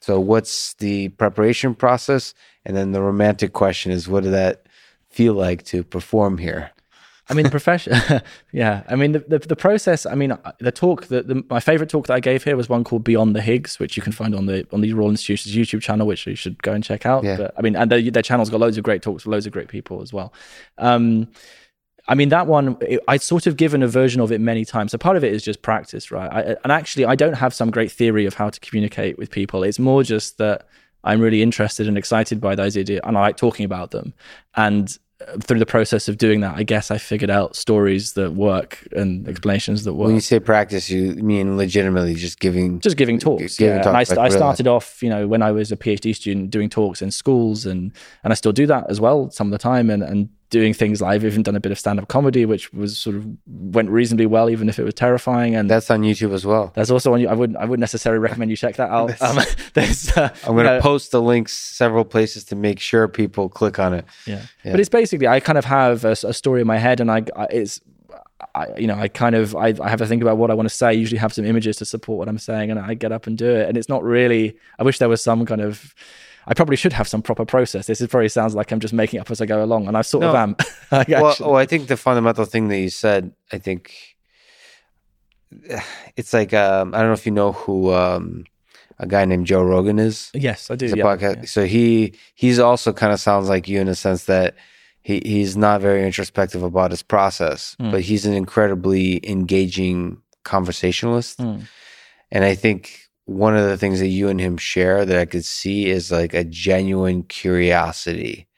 So 0.00 0.20
what's 0.20 0.74
the 0.74 1.08
preparation 1.10 1.74
process? 1.74 2.34
And 2.66 2.76
then 2.76 2.92
the 2.92 3.00
romantic 3.00 3.52
question 3.52 3.92
is 3.92 4.08
what 4.08 4.24
did 4.24 4.32
that 4.32 4.66
feel 5.08 5.34
like 5.34 5.62
to 5.64 5.82
perform 5.82 6.38
here? 6.38 6.72
I 7.28 7.34
mean, 7.34 7.44
the 7.44 7.50
profession. 7.50 7.94
yeah, 8.52 8.82
I 8.88 8.96
mean 8.96 9.12
the, 9.12 9.20
the, 9.20 9.38
the 9.38 9.54
process. 9.54 10.04
I 10.04 10.16
mean, 10.16 10.36
the 10.58 10.72
talk. 10.72 11.06
The, 11.06 11.22
the, 11.22 11.44
my 11.48 11.60
favorite 11.60 11.88
talk 11.88 12.08
that 12.08 12.14
I 12.14 12.20
gave 12.20 12.42
here 12.42 12.56
was 12.56 12.68
one 12.68 12.82
called 12.82 13.04
Beyond 13.04 13.36
the 13.36 13.40
Higgs, 13.40 13.78
which 13.78 13.96
you 13.96 14.02
can 14.02 14.10
find 14.10 14.34
on 14.34 14.46
the 14.46 14.66
on 14.72 14.80
the 14.80 14.92
Royal 14.94 15.10
Institution's 15.10 15.54
YouTube 15.54 15.80
channel, 15.80 16.08
which 16.08 16.26
you 16.26 16.34
should 16.34 16.60
go 16.64 16.72
and 16.72 16.82
check 16.82 17.06
out. 17.06 17.22
Yeah. 17.22 17.36
But, 17.36 17.54
I 17.56 17.62
mean, 17.62 17.76
and 17.76 17.88
their, 17.88 18.02
their 18.10 18.22
channel's 18.22 18.50
got 18.50 18.58
loads 18.58 18.76
of 18.78 18.82
great 18.82 19.02
talks, 19.02 19.26
loads 19.26 19.46
of 19.46 19.52
great 19.52 19.68
people 19.68 20.02
as 20.02 20.12
well. 20.12 20.32
Um, 20.78 21.28
I 22.10 22.16
mean, 22.16 22.28
that 22.30 22.48
one, 22.48 22.76
it, 22.80 23.00
I'd 23.06 23.22
sort 23.22 23.46
of 23.46 23.56
given 23.56 23.84
a 23.84 23.86
version 23.86 24.20
of 24.20 24.32
it 24.32 24.40
many 24.40 24.64
times. 24.64 24.90
So 24.90 24.98
part 24.98 25.16
of 25.16 25.22
it 25.22 25.32
is 25.32 25.44
just 25.44 25.62
practice, 25.62 26.10
right? 26.10 26.30
I, 26.30 26.56
and 26.64 26.72
actually, 26.72 27.04
I 27.04 27.14
don't 27.14 27.34
have 27.34 27.54
some 27.54 27.70
great 27.70 27.92
theory 27.92 28.26
of 28.26 28.34
how 28.34 28.50
to 28.50 28.58
communicate 28.58 29.16
with 29.16 29.30
people. 29.30 29.62
It's 29.62 29.78
more 29.78 30.02
just 30.02 30.36
that 30.38 30.66
I'm 31.04 31.20
really 31.20 31.40
interested 31.40 31.86
and 31.86 31.96
excited 31.96 32.40
by 32.40 32.56
those 32.56 32.76
ideas 32.76 33.00
and 33.04 33.16
I 33.16 33.20
like 33.20 33.36
talking 33.36 33.64
about 33.64 33.92
them. 33.92 34.12
And 34.56 34.98
uh, 35.20 35.36
through 35.38 35.60
the 35.60 35.66
process 35.66 36.08
of 36.08 36.18
doing 36.18 36.40
that, 36.40 36.56
I 36.56 36.64
guess 36.64 36.90
I 36.90 36.98
figured 36.98 37.30
out 37.30 37.54
stories 37.54 38.14
that 38.14 38.32
work 38.32 38.88
and 38.90 39.28
explanations 39.28 39.84
that 39.84 39.94
work. 39.94 40.06
When 40.06 40.16
you 40.16 40.20
say 40.20 40.40
practice, 40.40 40.90
you 40.90 41.14
mean 41.14 41.56
legitimately 41.56 42.16
just 42.16 42.40
giving, 42.40 42.80
just 42.80 42.96
giving 42.96 43.20
talks. 43.20 43.56
Giving 43.56 43.76
yeah, 43.76 43.82
talks, 43.82 44.10
I, 44.10 44.24
I, 44.24 44.28
started 44.30 44.66
off, 44.66 45.00
you 45.00 45.10
know, 45.10 45.28
when 45.28 45.42
I 45.42 45.52
was 45.52 45.70
a 45.70 45.76
PhD 45.76 46.16
student, 46.16 46.50
doing 46.50 46.68
talks 46.68 47.02
in 47.02 47.12
schools, 47.12 47.66
and 47.66 47.92
and 48.24 48.32
I 48.32 48.34
still 48.34 48.52
do 48.52 48.66
that 48.66 48.90
as 48.90 49.00
well 49.00 49.30
some 49.30 49.46
of 49.46 49.52
the 49.52 49.58
time, 49.58 49.90
and 49.90 50.02
and 50.02 50.28
doing 50.50 50.74
things 50.74 51.00
live. 51.00 51.22
I've 51.22 51.24
even 51.24 51.42
done 51.42 51.56
a 51.56 51.60
bit 51.60 51.72
of 51.72 51.78
stand 51.78 51.98
up 51.98 52.08
comedy, 52.08 52.44
which 52.44 52.72
was 52.72 52.98
sort 52.98 53.16
of 53.16 53.26
went 53.46 53.88
reasonably 53.88 54.26
well, 54.26 54.50
even 54.50 54.68
if 54.68 54.78
it 54.78 54.84
was 54.84 54.94
terrifying. 54.94 55.54
And 55.54 55.70
that's 55.70 55.90
on 55.90 56.02
YouTube 56.02 56.32
as 56.32 56.44
well. 56.44 56.72
That's 56.74 56.90
also 56.90 57.14
on. 57.14 57.26
I 57.26 57.32
wouldn't. 57.32 57.58
I 57.58 57.64
wouldn't 57.64 57.80
necessarily 57.80 58.18
recommend 58.20 58.50
you 58.50 58.56
check 58.56 58.76
that 58.76 58.90
out. 58.90 59.20
um, 59.22 59.38
there's, 59.74 60.16
uh, 60.16 60.34
I'm 60.46 60.54
going 60.54 60.66
to 60.66 60.80
post 60.80 61.12
the 61.12 61.22
links 61.22 61.56
several 61.56 62.04
places 62.04 62.44
to 62.44 62.56
make 62.56 62.80
sure 62.80 63.08
people 63.08 63.48
click 63.48 63.78
on 63.78 63.94
it. 63.94 64.04
Yeah, 64.26 64.42
yeah. 64.64 64.72
but 64.72 64.80
it's 64.80 64.88
basically 64.88 65.28
I 65.28 65.40
kind 65.40 65.58
of 65.58 65.64
have 65.64 66.04
a, 66.04 66.12
a 66.24 66.34
story 66.34 66.60
in 66.60 66.66
my 66.66 66.78
head, 66.78 67.00
and 67.00 67.10
I, 67.10 67.24
I 67.36 67.44
it's 67.50 67.80
I, 68.54 68.66
you 68.76 68.86
know, 68.86 68.94
I 68.96 69.08
kind 69.08 69.34
of 69.34 69.54
I, 69.54 69.74
I, 69.82 69.88
have 69.88 69.98
to 69.98 70.06
think 70.06 70.22
about 70.22 70.36
what 70.36 70.50
I 70.50 70.54
want 70.54 70.68
to 70.68 70.74
say. 70.74 70.88
I 70.88 70.92
usually 70.92 71.18
have 71.18 71.32
some 71.32 71.44
images 71.44 71.76
to 71.78 71.84
support 71.84 72.18
what 72.18 72.28
I'm 72.28 72.38
saying, 72.38 72.70
and 72.70 72.80
I 72.80 72.94
get 72.94 73.12
up 73.12 73.26
and 73.26 73.36
do 73.36 73.48
it. 73.48 73.68
And 73.68 73.76
it's 73.76 73.88
not 73.88 74.02
really. 74.02 74.56
I 74.78 74.82
wish 74.82 74.98
there 74.98 75.08
was 75.08 75.22
some 75.22 75.46
kind 75.46 75.60
of 75.60 75.94
I 76.50 76.54
probably 76.54 76.74
should 76.74 76.92
have 76.92 77.06
some 77.06 77.22
proper 77.22 77.44
process. 77.44 77.86
This 77.86 78.00
is 78.00 78.08
probably 78.08 78.28
sounds 78.28 78.56
like 78.56 78.72
I'm 78.72 78.80
just 78.80 78.92
making 78.92 79.20
up 79.20 79.30
as 79.30 79.40
I 79.40 79.46
go 79.46 79.62
along, 79.62 79.86
and 79.86 79.96
I 79.96 80.02
sort 80.02 80.22
no. 80.22 80.30
of 80.30 80.34
am. 80.34 80.56
well, 81.08 81.36
well, 81.38 81.56
I 81.56 81.64
think 81.64 81.86
the 81.86 81.96
fundamental 81.96 82.44
thing 82.44 82.66
that 82.68 82.78
you 82.78 82.90
said, 82.90 83.32
I 83.52 83.58
think 83.58 84.16
it's 86.16 86.32
like 86.32 86.52
um, 86.52 86.92
I 86.92 86.98
don't 86.98 87.06
know 87.06 87.12
if 87.12 87.24
you 87.24 87.30
know 87.30 87.52
who 87.52 87.94
um, 87.94 88.46
a 88.98 89.06
guy 89.06 89.24
named 89.26 89.46
Joe 89.46 89.62
Rogan 89.62 90.00
is. 90.00 90.32
Yes, 90.34 90.72
I 90.72 90.74
do. 90.74 90.86
Yeah, 90.86 91.16
yeah. 91.20 91.42
So 91.44 91.66
he 91.66 92.14
he's 92.34 92.58
also 92.58 92.92
kind 92.92 93.12
of 93.12 93.20
sounds 93.20 93.48
like 93.48 93.68
you 93.68 93.80
in 93.80 93.86
a 93.86 93.94
sense 93.94 94.24
that 94.24 94.56
he 95.02 95.22
he's 95.24 95.56
not 95.56 95.80
very 95.80 96.04
introspective 96.04 96.64
about 96.64 96.90
his 96.90 97.04
process, 97.04 97.76
mm. 97.80 97.92
but 97.92 98.00
he's 98.00 98.26
an 98.26 98.34
incredibly 98.34 99.20
engaging 99.28 100.20
conversationalist. 100.42 101.38
Mm. 101.38 101.68
And 102.32 102.44
I 102.44 102.56
think 102.56 103.09
one 103.30 103.56
of 103.56 103.68
the 103.68 103.78
things 103.78 104.00
that 104.00 104.08
you 104.08 104.28
and 104.28 104.40
him 104.40 104.56
share 104.56 105.04
that 105.04 105.16
I 105.16 105.24
could 105.24 105.44
see 105.44 105.88
is 105.88 106.10
like 106.10 106.34
a 106.34 106.42
genuine 106.42 107.22
curiosity 107.22 108.48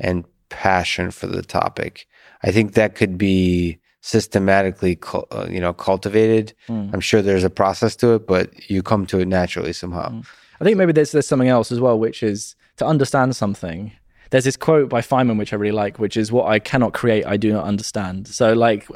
and 0.00 0.24
passion 0.48 1.12
for 1.12 1.28
the 1.28 1.42
topic. 1.42 2.08
I 2.42 2.50
think 2.50 2.72
that 2.72 2.96
could 2.96 3.16
be 3.16 3.78
systematically, 4.00 4.98
uh, 5.14 5.46
you 5.48 5.60
know, 5.60 5.72
cultivated. 5.72 6.52
Mm. 6.68 6.92
I'm 6.92 7.00
sure 7.00 7.22
there's 7.22 7.44
a 7.44 7.50
process 7.50 7.94
to 7.96 8.14
it, 8.14 8.26
but 8.26 8.68
you 8.68 8.82
come 8.82 9.06
to 9.06 9.20
it 9.20 9.28
naturally 9.28 9.72
somehow. 9.72 10.08
Mm. 10.08 10.26
I 10.60 10.64
think 10.64 10.76
maybe 10.76 10.92
there's 10.92 11.12
there's 11.12 11.28
something 11.28 11.48
else 11.48 11.70
as 11.70 11.78
well, 11.78 11.96
which 11.96 12.24
is 12.24 12.56
to 12.78 12.86
understand 12.86 13.36
something. 13.36 13.92
There's 14.30 14.44
this 14.44 14.56
quote 14.56 14.88
by 14.88 15.02
Feynman 15.02 15.38
which 15.38 15.52
I 15.52 15.56
really 15.56 15.76
like, 15.76 16.00
which 16.00 16.16
is 16.16 16.32
"What 16.32 16.46
I 16.46 16.58
cannot 16.58 16.94
create, 16.94 17.24
I 17.26 17.36
do 17.36 17.52
not 17.52 17.64
understand." 17.64 18.26
So, 18.26 18.54
like, 18.54 18.88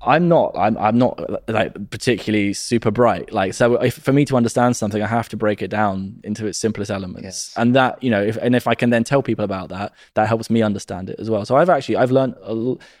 I'm 0.00 0.28
not 0.28 0.56
I'm 0.56 0.76
I'm 0.78 0.98
not 0.98 1.48
like 1.48 1.90
particularly 1.90 2.52
super 2.52 2.90
bright. 2.90 3.32
Like 3.32 3.54
so 3.54 3.74
if, 3.82 3.94
for 3.94 4.12
me 4.12 4.24
to 4.26 4.36
understand 4.36 4.76
something 4.76 5.02
I 5.02 5.06
have 5.06 5.28
to 5.30 5.36
break 5.36 5.62
it 5.62 5.68
down 5.68 6.20
into 6.24 6.46
its 6.46 6.58
simplest 6.58 6.90
elements. 6.90 7.24
Yes. 7.24 7.54
And 7.56 7.74
that, 7.74 8.02
you 8.02 8.10
know, 8.10 8.22
if 8.22 8.36
and 8.36 8.54
if 8.54 8.66
I 8.66 8.74
can 8.74 8.90
then 8.90 9.04
tell 9.04 9.22
people 9.22 9.44
about 9.44 9.68
that, 9.70 9.92
that 10.14 10.28
helps 10.28 10.50
me 10.50 10.62
understand 10.62 11.10
it 11.10 11.18
as 11.18 11.28
well. 11.30 11.44
So 11.44 11.56
I've 11.56 11.70
actually 11.70 11.96
I've 11.96 12.10
learned 12.10 12.34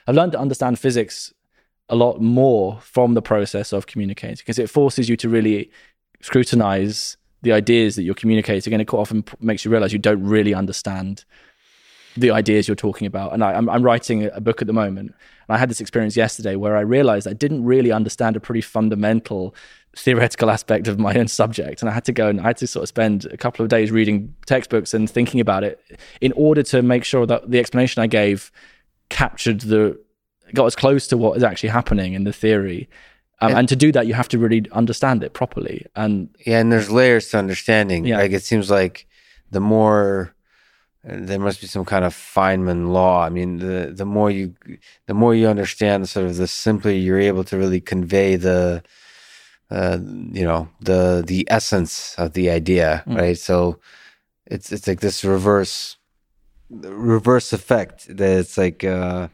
I've 0.06 0.14
learned 0.14 0.32
to 0.32 0.38
understand 0.38 0.78
physics 0.78 1.32
a 1.88 1.96
lot 1.96 2.20
more 2.20 2.80
from 2.80 3.14
the 3.14 3.22
process 3.22 3.72
of 3.72 3.86
communicating 3.86 4.36
because 4.38 4.58
it 4.58 4.68
forces 4.68 5.08
you 5.08 5.16
to 5.16 5.28
really 5.28 5.70
scrutinize 6.20 7.16
the 7.42 7.52
ideas 7.52 7.94
that 7.96 8.02
you're 8.02 8.14
communicating 8.14 8.72
and 8.72 8.82
it 8.82 8.86
quite 8.86 9.00
often 9.00 9.24
makes 9.40 9.64
you 9.64 9.70
realize 9.70 9.92
you 9.92 9.98
don't 9.98 10.24
really 10.24 10.52
understand 10.52 11.24
the 12.16 12.30
ideas 12.30 12.66
you're 12.66 12.74
talking 12.74 13.06
about. 13.06 13.32
And 13.32 13.44
I, 13.44 13.52
I'm, 13.52 13.68
I'm 13.68 13.82
writing 13.82 14.30
a 14.32 14.40
book 14.40 14.60
at 14.60 14.66
the 14.66 14.72
moment 14.72 15.14
and 15.48 15.54
I 15.54 15.58
had 15.58 15.70
this 15.70 15.80
experience 15.80 16.16
yesterday 16.16 16.56
where 16.56 16.76
I 16.76 16.80
realized 16.80 17.28
I 17.28 17.32
didn't 17.32 17.64
really 17.64 17.92
understand 17.92 18.36
a 18.36 18.40
pretty 18.40 18.60
fundamental 18.60 19.54
theoretical 19.96 20.50
aspect 20.50 20.88
of 20.88 20.98
my 20.98 21.14
own 21.14 21.28
subject. 21.28 21.80
And 21.80 21.90
I 21.90 21.94
had 21.94 22.04
to 22.04 22.12
go 22.12 22.28
and 22.28 22.40
I 22.40 22.44
had 22.44 22.56
to 22.58 22.66
sort 22.66 22.82
of 22.82 22.88
spend 22.88 23.26
a 23.26 23.36
couple 23.36 23.62
of 23.62 23.68
days 23.68 23.90
reading 23.90 24.34
textbooks 24.46 24.92
and 24.92 25.08
thinking 25.08 25.40
about 25.40 25.64
it 25.64 25.80
in 26.20 26.32
order 26.32 26.62
to 26.64 26.82
make 26.82 27.04
sure 27.04 27.26
that 27.26 27.50
the 27.50 27.58
explanation 27.58 28.02
I 28.02 28.06
gave 28.06 28.50
captured 29.08 29.60
the, 29.60 29.98
got 30.54 30.66
as 30.66 30.76
close 30.76 31.06
to 31.08 31.16
what 31.16 31.36
is 31.36 31.42
actually 31.42 31.70
happening 31.70 32.12
in 32.14 32.24
the 32.24 32.32
theory. 32.32 32.88
Um, 33.40 33.50
and, 33.50 33.58
and, 33.60 33.68
to 33.68 33.76
do 33.76 33.92
that, 33.92 34.06
you 34.06 34.14
have 34.14 34.28
to 34.28 34.38
really 34.38 34.64
understand 34.72 35.22
it 35.22 35.34
properly. 35.34 35.86
And 35.94 36.34
yeah, 36.46 36.58
and 36.58 36.72
there's 36.72 36.90
layers 36.90 37.28
to 37.30 37.38
understanding. 37.38 38.06
Yeah. 38.06 38.16
Like 38.16 38.32
it 38.32 38.42
seems 38.42 38.70
like 38.70 39.06
the 39.50 39.60
more 39.60 40.34
there 41.06 41.38
must 41.38 41.60
be 41.60 41.68
some 41.68 41.84
kind 41.84 42.04
of 42.04 42.14
Feynman 42.14 42.90
law. 42.92 43.24
I 43.24 43.28
mean, 43.30 43.58
the 43.58 43.92
the 43.94 44.04
more 44.04 44.30
you 44.30 44.54
the 45.06 45.14
more 45.14 45.34
you 45.34 45.46
understand, 45.46 46.08
sort 46.08 46.26
of 46.26 46.36
the 46.36 46.48
simpler 46.48 46.90
you're 46.90 47.20
able 47.20 47.44
to 47.44 47.56
really 47.56 47.80
convey 47.80 48.36
the 48.36 48.82
uh, 49.70 49.98
you 50.32 50.44
know 50.44 50.68
the 50.80 51.22
the 51.26 51.46
essence 51.48 52.14
of 52.18 52.32
the 52.32 52.50
idea, 52.50 53.04
mm. 53.06 53.18
right? 53.18 53.38
So 53.38 53.78
it's 54.46 54.72
it's 54.72 54.86
like 54.86 55.00
this 55.00 55.24
reverse 55.24 55.96
reverse 56.70 57.52
effect 57.52 58.08
that 58.08 58.38
it's 58.38 58.58
like 58.58 58.82
uh, 58.82 59.28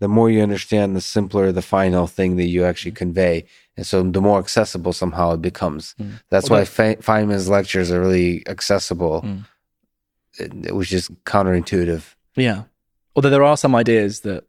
the 0.00 0.08
more 0.08 0.28
you 0.28 0.42
understand, 0.42 0.96
the 0.96 1.00
simpler 1.00 1.52
the 1.52 1.62
final 1.62 2.08
thing 2.08 2.36
that 2.36 2.46
you 2.46 2.64
actually 2.64 2.92
convey. 2.92 3.44
And 3.76 3.86
so 3.86 4.02
the 4.02 4.20
more 4.20 4.38
accessible 4.38 4.92
somehow 4.92 5.32
it 5.32 5.40
becomes. 5.40 5.94
Mm. 6.00 6.20
That's 6.28 6.50
Well, 6.50 6.60
why 6.60 6.64
Fe- 6.64 6.96
Feynman's 6.96 7.48
lectures 7.48 7.90
are 7.90 8.00
really 8.00 8.46
accessible, 8.46 9.22
Mm. 9.22 9.46
It- 10.38 10.52
it 10.66 10.74
was 10.74 10.88
just 10.88 11.12
counterintuitive. 11.24 12.14
Yeah. 12.36 12.64
Although 13.14 13.30
there 13.30 13.44
are 13.44 13.56
some 13.56 13.74
ideas 13.74 14.20
that 14.20 14.44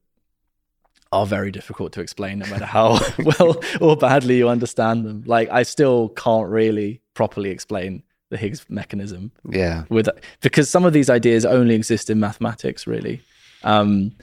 are 1.11 1.25
very 1.27 1.51
difficult 1.51 1.91
to 1.93 2.01
explain, 2.01 2.39
no 2.39 2.47
matter 2.47 2.65
how 2.65 2.99
well 3.39 3.61
or 3.79 3.95
badly 3.95 4.37
you 4.37 4.49
understand 4.49 5.05
them. 5.05 5.23
Like 5.27 5.49
I 5.51 5.63
still 5.63 6.09
can't 6.09 6.49
really 6.49 7.01
properly 7.13 7.51
explain 7.51 8.03
the 8.29 8.37
Higgs 8.37 8.65
mechanism 8.67 9.31
Yeah. 9.47 9.83
with 9.89 10.09
because 10.41 10.69
some 10.69 10.85
of 10.85 10.93
these 10.93 11.09
ideas 11.11 11.45
only 11.45 11.75
exist 11.75 12.09
in 12.09 12.19
mathematics, 12.19 12.87
really. 12.87 13.21
Um, 13.63 14.13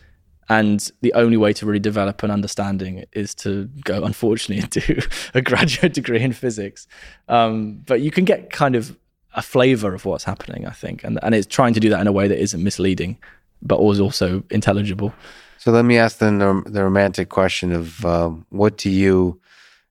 and 0.49 0.91
the 1.01 1.13
only 1.13 1.37
way 1.37 1.53
to 1.53 1.65
really 1.67 1.79
develop 1.79 2.25
an 2.25 2.31
understanding 2.33 3.05
is 3.13 3.37
to 3.37 3.67
go, 3.85 4.03
unfortunately, 4.03 4.65
into 4.65 5.07
a 5.33 5.41
graduate 5.43 5.93
degree 5.95 6.21
in 6.21 6.33
physics. 6.33 6.89
Um, 7.29 7.83
but 7.87 8.01
you 8.01 8.11
can 8.11 8.25
get 8.25 8.51
kind 8.51 8.75
of 8.75 8.99
a 9.35 9.43
flavor 9.43 9.95
of 9.95 10.05
what's 10.05 10.25
happening, 10.25 10.67
I 10.67 10.73
think, 10.73 11.05
and 11.05 11.19
and 11.23 11.35
it's 11.35 11.47
trying 11.47 11.75
to 11.75 11.81
do 11.81 11.89
that 11.91 12.01
in 12.01 12.07
a 12.07 12.13
way 12.13 12.29
that 12.29 12.39
isn't 12.39 12.63
misleading, 12.63 13.19
but 13.63 13.83
was 13.83 14.01
also 14.01 14.43
intelligible. 14.51 15.13
So 15.59 15.71
let 15.73 15.85
me 15.85 15.99
ask 15.99 16.19
then 16.19 16.39
the, 16.39 16.83
romantic 16.83 17.29
question 17.29 17.73
of 17.73 18.03
um, 18.07 18.47
what 18.49 18.79
to 18.79 18.89
you 18.89 19.39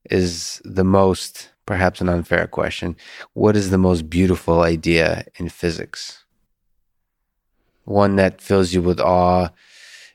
is 0.10 0.60
the 0.66 0.84
most, 0.84 1.52
perhaps 1.68 2.02
an 2.02 2.10
unfair 2.10 2.48
question, 2.48 2.96
what 3.34 3.56
is 3.56 3.70
the 3.70 3.78
most 3.78 4.10
beautiful 4.10 4.62
idea 4.62 5.26
in 5.36 5.48
physics? 5.48 6.26
One 7.86 8.16
that 8.16 8.42
fills 8.42 8.74
you 8.74 8.82
with 8.82 9.00
awe, 9.00 9.50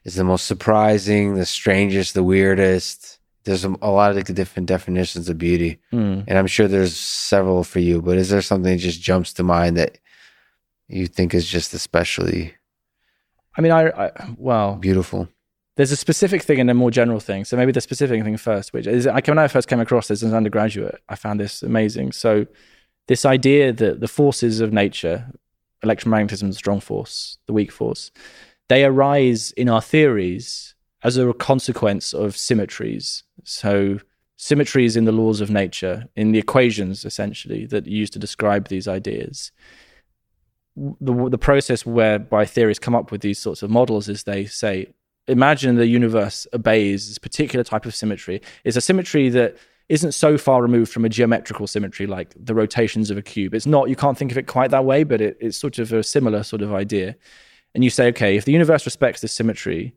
is 0.04 0.16
the 0.16 0.24
most 0.24 0.46
surprising, 0.46 1.34
the 1.34 1.46
strangest, 1.46 2.14
the 2.14 2.22
weirdest. 2.22 3.13
There's 3.44 3.64
a, 3.64 3.68
lot 3.68 4.16
of 4.16 4.24
different 4.34 4.68
definitions 4.68 5.28
of 5.28 5.36
beauty, 5.38 5.78
Mm. 5.92 6.24
and 6.26 6.38
I'm 6.38 6.46
sure 6.46 6.66
there's 6.66 6.96
several 6.96 7.62
for 7.64 7.78
you. 7.80 8.00
But 8.02 8.16
is 8.18 8.30
there 8.30 8.40
something 8.42 8.72
that 8.72 8.78
just 8.82 9.02
jumps 9.02 9.32
to 9.34 9.42
mind 9.42 9.76
that 9.76 9.98
you 10.88 11.06
think 11.06 11.34
is 11.34 11.46
just 11.46 11.74
especially 11.74 12.54
I 13.56 13.60
mean, 13.60 13.72
I, 13.72 13.88
I 13.88 14.10
well, 14.36 14.76
beautiful? 14.76 15.28
there's 15.76 15.92
a 15.92 15.96
specific 15.96 16.42
thing 16.42 16.60
and 16.60 16.70
a 16.70 16.74
more 16.74 16.90
general 16.90 17.18
thing. 17.20 17.44
So 17.44 17.56
maybe 17.56 17.72
the 17.72 17.80
specific 17.80 18.22
thing 18.22 18.36
first, 18.36 18.72
which 18.72 18.86
is 18.86 19.06
I 19.06 19.20
when 19.26 19.38
I 19.38 19.48
first 19.48 19.68
came 19.68 19.80
across 19.80 20.08
this 20.08 20.22
as 20.22 20.30
an 20.30 20.36
undergraduate, 20.36 21.00
I 21.08 21.16
found 21.16 21.40
this 21.40 21.62
amazing. 21.62 22.12
So 22.12 22.46
this 23.08 23.24
idea 23.26 23.72
that 23.72 24.00
the 24.00 24.08
forces 24.08 24.60
of 24.60 24.72
nature, 24.72 25.26
electromagnetism, 25.84 26.46
the 26.48 26.54
strong 26.54 26.80
force, 26.80 27.38
the 27.46 27.52
weak 27.52 27.72
force, 27.72 28.10
they 28.68 28.84
arise 28.84 29.50
in 29.52 29.68
our 29.68 29.82
theories 29.82 30.74
as 31.02 31.16
a 31.18 31.32
consequence 31.34 32.14
of 32.14 32.36
symmetries. 32.36 33.24
So 33.44 33.98
symmetries 34.36 34.96
in 34.96 35.04
the 35.04 35.12
laws 35.12 35.40
of 35.40 35.50
nature, 35.50 36.06
in 36.16 36.32
the 36.32 36.38
equations 36.38 37.04
essentially 37.04 37.66
that 37.66 37.86
you 37.86 37.98
use 37.98 38.10
to 38.10 38.18
describe 38.18 38.68
these 38.68 38.88
ideas. 38.88 39.52
The, 40.76 41.28
the 41.30 41.38
process 41.38 41.86
whereby 41.86 42.46
theories 42.46 42.80
come 42.80 42.96
up 42.96 43.12
with 43.12 43.20
these 43.20 43.38
sorts 43.38 43.62
of 43.62 43.70
models 43.70 44.08
is 44.08 44.24
they 44.24 44.44
say 44.44 44.92
imagine 45.28 45.76
the 45.76 45.86
universe 45.86 46.46
obeys 46.52 47.08
this 47.08 47.18
particular 47.18 47.62
type 47.62 47.86
of 47.86 47.94
symmetry. 47.94 48.42
It's 48.64 48.76
a 48.76 48.80
symmetry 48.80 49.28
that 49.30 49.56
isn't 49.88 50.12
so 50.12 50.36
far 50.36 50.62
removed 50.62 50.92
from 50.92 51.04
a 51.04 51.08
geometrical 51.08 51.66
symmetry 51.66 52.06
like 52.06 52.34
the 52.36 52.54
rotations 52.54 53.10
of 53.10 53.18
a 53.18 53.22
cube. 53.22 53.54
It's 53.54 53.66
not 53.66 53.88
you 53.88 53.96
can't 53.96 54.18
think 54.18 54.32
of 54.32 54.38
it 54.38 54.48
quite 54.48 54.70
that 54.72 54.84
way 54.84 55.04
but 55.04 55.20
it, 55.20 55.36
it's 55.40 55.56
sort 55.56 55.78
of 55.78 55.92
a 55.92 56.02
similar 56.02 56.42
sort 56.42 56.62
of 56.62 56.74
idea. 56.74 57.14
And 57.74 57.84
you 57.84 57.90
say 57.90 58.08
okay 58.08 58.36
if 58.36 58.44
the 58.44 58.52
universe 58.52 58.84
respects 58.84 59.20
this 59.20 59.32
symmetry 59.32 59.94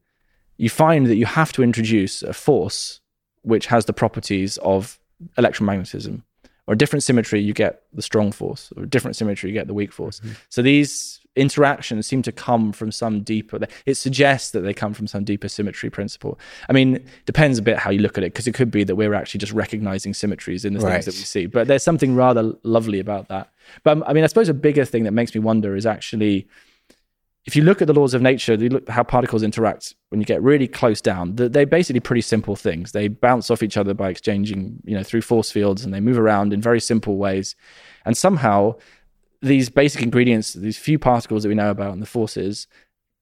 you 0.57 0.69
find 0.69 1.07
that 1.07 1.15
you 1.15 1.26
have 1.26 1.52
to 1.53 1.64
introduce 1.64 2.22
a 2.22 2.34
force 2.34 3.02
which 3.44 3.68
has 3.68 3.86
the 3.86 3.94
properties 3.94 4.58
of 4.60 5.00
electromagnetism. 5.38 6.22
Or 6.68 6.74
a 6.74 6.78
different 6.78 7.04
symmetry 7.04 7.40
you 7.40 7.54
get 7.54 7.84
the 7.94 8.02
strong 8.02 8.32
force. 8.32 8.74
Or 8.76 8.84
a 8.84 8.90
different 8.90 9.16
symmetry 9.16 9.50
you 9.50 9.54
get 9.54 9.68
the 9.68 9.74
weak 9.74 9.94
force. 9.94 10.20
Mm-hmm. 10.20 10.34
So 10.50 10.62
these 10.62 11.22
interactions 11.38 12.08
seem 12.08 12.22
to 12.24 12.32
come 12.32 12.74
from 12.74 12.92
some 12.92 13.22
deeper. 13.22 13.60
It 13.86 13.94
suggests 13.96 14.52
that 14.52 14.62
they 14.62 14.74
come 14.74 14.94
from 14.94 15.08
some 15.08 15.24
deeper 15.24 15.48
symmetry 15.48 15.90
principle. 15.90 16.38
I 16.68 16.74
mean 16.74 17.06
depends 17.26 17.58
a 17.58 17.62
bit 17.62 17.78
how 17.78 17.92
you 17.92 18.00
look 18.00 18.18
at 18.18 18.24
it 18.24 18.34
because 18.34 18.48
it 18.48 18.54
could 18.54 18.72
be 18.72 18.84
that 18.84 18.96
we're 18.96 19.14
actually 19.14 19.38
just 19.40 19.54
recognizing 19.54 20.14
symmetries 20.14 20.66
in 20.66 20.74
the 20.74 20.80
Right. 20.80 20.94
things 20.94 21.06
that 21.06 21.14
we 21.16 21.24
see. 21.24 21.46
But 21.46 21.68
there's 21.68 21.84
something 21.84 22.16
rather 22.16 22.54
lovely 22.64 23.00
about 23.00 23.28
that. 23.30 23.50
But 23.84 23.92
um, 23.98 24.04
i 24.08 24.14
mean 24.14 24.24
i 24.24 24.28
suppose 24.28 24.50
a 24.50 24.54
bigger 24.54 24.84
thing 24.84 25.04
that 25.04 25.12
makes 25.12 25.34
me 25.36 25.40
wonder 25.40 25.76
is 25.76 25.86
actually 25.86 26.48
if 27.48 27.56
you 27.56 27.64
look 27.64 27.82
at 27.82 27.88
the 27.88 27.94
laws 27.94 28.14
of 28.14 28.22
nature, 28.22 28.56
you 28.56 28.68
look 28.68 28.90
how 28.90 29.03
particles 29.03 29.41
interact 29.41 29.95
when 30.10 30.19
you 30.19 30.26
get 30.26 30.41
really 30.44 30.68
close 30.68 30.99
down. 30.99 31.34
They're 31.38 31.65
basically 31.65 32.02
pretty 32.02 32.22
simple 32.22 32.57
things. 32.57 32.91
They 32.91 33.07
bounce 33.07 33.49
off 33.49 33.64
each 33.64 33.78
other 33.78 33.94
by 33.94 34.10
exchanging, 34.10 34.82
you 34.84 34.95
know, 34.95 35.02
through 35.02 35.22
force 35.22 35.49
fields, 35.49 35.86
and 35.86 35.94
they 35.94 36.02
move 36.02 36.19
around 36.19 36.52
in 36.52 36.61
very 36.61 36.82
simple 36.82 37.15
ways. 37.15 37.56
And 38.06 38.18
somehow, 38.18 38.76
these 39.41 39.69
basic 39.69 40.03
ingredients, 40.03 40.53
these 40.53 40.78
few 40.78 40.99
particles 40.99 41.44
that 41.44 41.49
we 41.49 41.56
know 41.56 41.72
about 41.72 41.94
and 41.94 42.02
the 42.02 42.06
forces, 42.06 42.68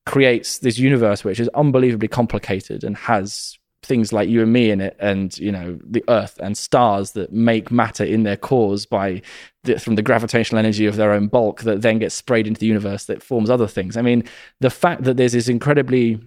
creates 0.08 0.58
this 0.58 0.80
universe 0.80 1.24
which 1.24 1.40
is 1.40 1.48
unbelievably 1.50 2.08
complicated 2.08 2.84
and 2.84 2.98
has 2.98 3.60
things 3.86 4.12
like 4.12 4.28
you 4.28 4.42
and 4.42 4.52
me 4.52 4.72
in 4.72 4.82
it 4.82 4.96
and 5.00 5.38
you 5.38 5.52
know 5.52 5.78
the 5.84 6.04
earth 6.08 6.38
and 6.42 6.58
stars 6.58 7.12
that 7.12 7.32
make 7.32 7.72
matter 7.72 8.04
in 8.04 8.24
their 8.24 8.38
cores 8.38 8.86
by 8.86 9.22
the, 9.64 9.80
from 9.80 9.96
the 9.96 10.02
gravitational 10.02 10.60
energy 10.60 10.86
of 10.86 10.96
their 10.96 11.12
own 11.12 11.28
bulk 11.28 11.62
that 11.62 11.82
then 11.82 12.00
gets 12.00 12.16
sprayed 12.16 12.48
into 12.48 12.60
the 12.60 12.68
universe 12.68 13.06
that 13.06 13.24
forms 13.24 13.50
other 13.50 13.68
things. 13.68 13.98
I 13.98 14.02
mean 14.02 14.24
the 14.60 14.70
fact 14.70 15.04
that 15.04 15.18
there's 15.18 15.34
this 15.34 15.48
incredibly 15.48 16.20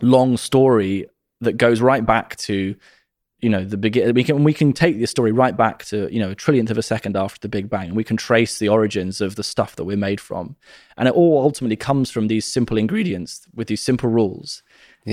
long 0.00 0.36
story 0.36 1.06
that 1.40 1.56
goes 1.56 1.80
right 1.80 2.04
back 2.04 2.36
to 2.36 2.76
you 3.40 3.50
know 3.50 3.64
the 3.64 3.76
begin 3.76 4.14
we 4.14 4.24
can 4.24 4.44
we 4.44 4.54
can 4.54 4.72
take 4.72 4.98
this 4.98 5.10
story 5.10 5.30
right 5.30 5.56
back 5.56 5.84
to 5.84 6.12
you 6.12 6.18
know 6.18 6.30
a 6.30 6.34
trillionth 6.34 6.70
of 6.70 6.78
a 6.78 6.82
second 6.82 7.16
after 7.16 7.38
the 7.40 7.48
big 7.48 7.68
bang 7.68 7.88
and 7.88 7.96
we 7.96 8.04
can 8.04 8.16
trace 8.16 8.58
the 8.58 8.68
origins 8.68 9.20
of 9.20 9.36
the 9.36 9.42
stuff 9.42 9.76
that 9.76 9.84
we're 9.84 9.96
made 9.96 10.20
from. 10.20 10.56
And 10.96 11.06
it 11.06 11.14
all 11.14 11.42
ultimately 11.42 11.76
comes 11.76 12.10
from 12.10 12.28
these 12.28 12.46
simple 12.46 12.78
ingredients 12.78 13.46
with 13.54 13.68
these 13.68 13.82
simple 13.82 14.08
rules 14.08 14.62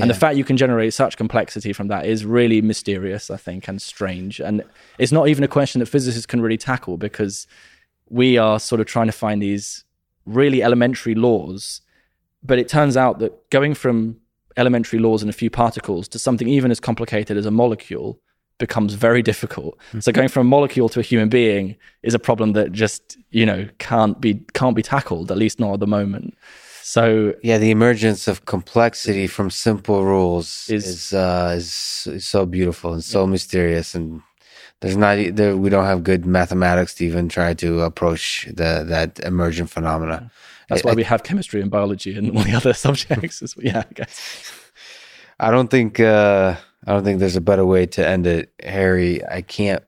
and 0.02 0.10
the 0.10 0.14
fact 0.14 0.38
you 0.38 0.44
can 0.44 0.57
generate 0.57 0.94
such 0.94 1.18
complexity 1.18 1.74
from 1.74 1.88
that 1.88 2.06
is 2.06 2.26
really 2.26 2.61
mysterious 2.61 3.30
i 3.30 3.38
think 3.38 3.68
and 3.68 3.82
strange 3.82 4.40
and 4.40 4.64
it's 4.98 5.11
not 5.11 5.28
even 5.28 5.44
a 5.44 5.48
question 5.48 5.80
that 5.80 5.86
physicists 5.86 6.26
can 6.26 6.41
really 6.41 6.57
tackle 6.57 6.98
because 6.98 7.48
we 8.10 8.38
are 8.38 8.60
sort 8.60 8.82
of 8.82 8.88
trying 8.88 9.07
to 9.07 9.14
find 9.14 9.41
these 9.41 9.84
really 10.26 10.64
elementary 10.64 11.15
laws 11.15 11.82
but 12.44 12.60
it 12.60 12.68
turns 12.68 12.98
out 12.98 13.20
that 13.20 13.49
going 13.49 13.74
from 13.74 14.18
elementary 14.57 14.99
laws 14.99 15.24
in 15.24 15.30
a 15.30 15.34
few 15.34 15.49
particles 15.49 16.07
to 16.07 16.20
something 16.20 16.48
even 16.48 16.72
as 16.72 16.80
complicated 16.80 17.38
as 17.38 17.45
a 17.45 17.52
molecule 17.52 18.20
becomes 18.60 18.94
very 18.94 19.22
difficult. 19.22 19.78
Mm-hmm. 19.90 19.99
So 20.02 20.11
going 20.11 20.30
from 20.30 20.48
a 20.48 20.49
molecule 20.49 20.90
to 20.90 20.99
a 20.99 21.03
human 21.03 21.30
being 21.30 21.76
is 22.03 22.14
a 22.14 22.20
problem 22.20 22.53
that 22.53 22.72
just, 22.72 23.18
you 23.32 23.45
know, 23.45 23.68
can't 23.80 24.20
be 24.22 24.36
can't 24.53 24.76
be 24.76 24.82
tackled, 24.82 25.32
at 25.32 25.38
least 25.38 25.60
not 25.60 25.74
at 25.74 25.80
the 25.80 25.88
moment. 25.88 26.38
So 26.85 27.34
Yeah, 27.41 27.57
the 27.60 27.72
emergence 27.72 28.27
of 28.27 28.43
complexity 28.45 29.26
from 29.27 29.49
simple 29.49 30.03
rules 30.03 30.68
Is- 30.69 30.85
is 30.88 31.14
uh, 31.14 31.53
is, 31.57 32.07
is 32.11 32.26
so 32.26 32.45
beautiful 32.45 32.93
and 32.93 33.03
so 33.03 33.26
mysterious, 33.26 33.95
and 33.95 34.22
there's 34.81 34.97
not 34.97 35.15
there, 35.38 35.55
we 35.55 35.69
don't 35.69 35.85
have 35.85 36.03
good 36.03 36.26
mathematics 36.26 36.93
to 36.95 37.05
even 37.05 37.30
try 37.30 37.53
to 37.55 37.81
approach 37.81 38.45
the 38.47 38.84
that 38.88 39.19
emergent 39.22 39.69
phenomena. 39.69 40.30
that's 40.68 40.84
I- 40.85 40.89
why 40.89 40.93
we 40.95 41.03
have 41.03 41.23
chemistry 41.23 41.61
and 41.61 41.72
biology 41.72 42.18
and 42.18 42.35
all 42.38 42.43
the 42.43 42.53
other 42.53 42.73
subjects. 42.85 43.41
as- 43.41 43.55
yeah, 43.57 43.84
I 43.89 43.93
guess. 43.93 44.19
I 45.39 45.51
don't 45.51 45.69
think 45.72 45.99
uh, 46.01 46.55
I 46.85 46.91
don't 46.91 47.03
think 47.05 47.19
there's 47.19 47.38
a 47.38 47.41
better 47.49 47.65
way 47.65 47.85
to 47.95 48.05
end 48.05 48.27
it, 48.27 48.51
Harry. 48.61 49.23
I 49.26 49.41
can't. 49.41 49.84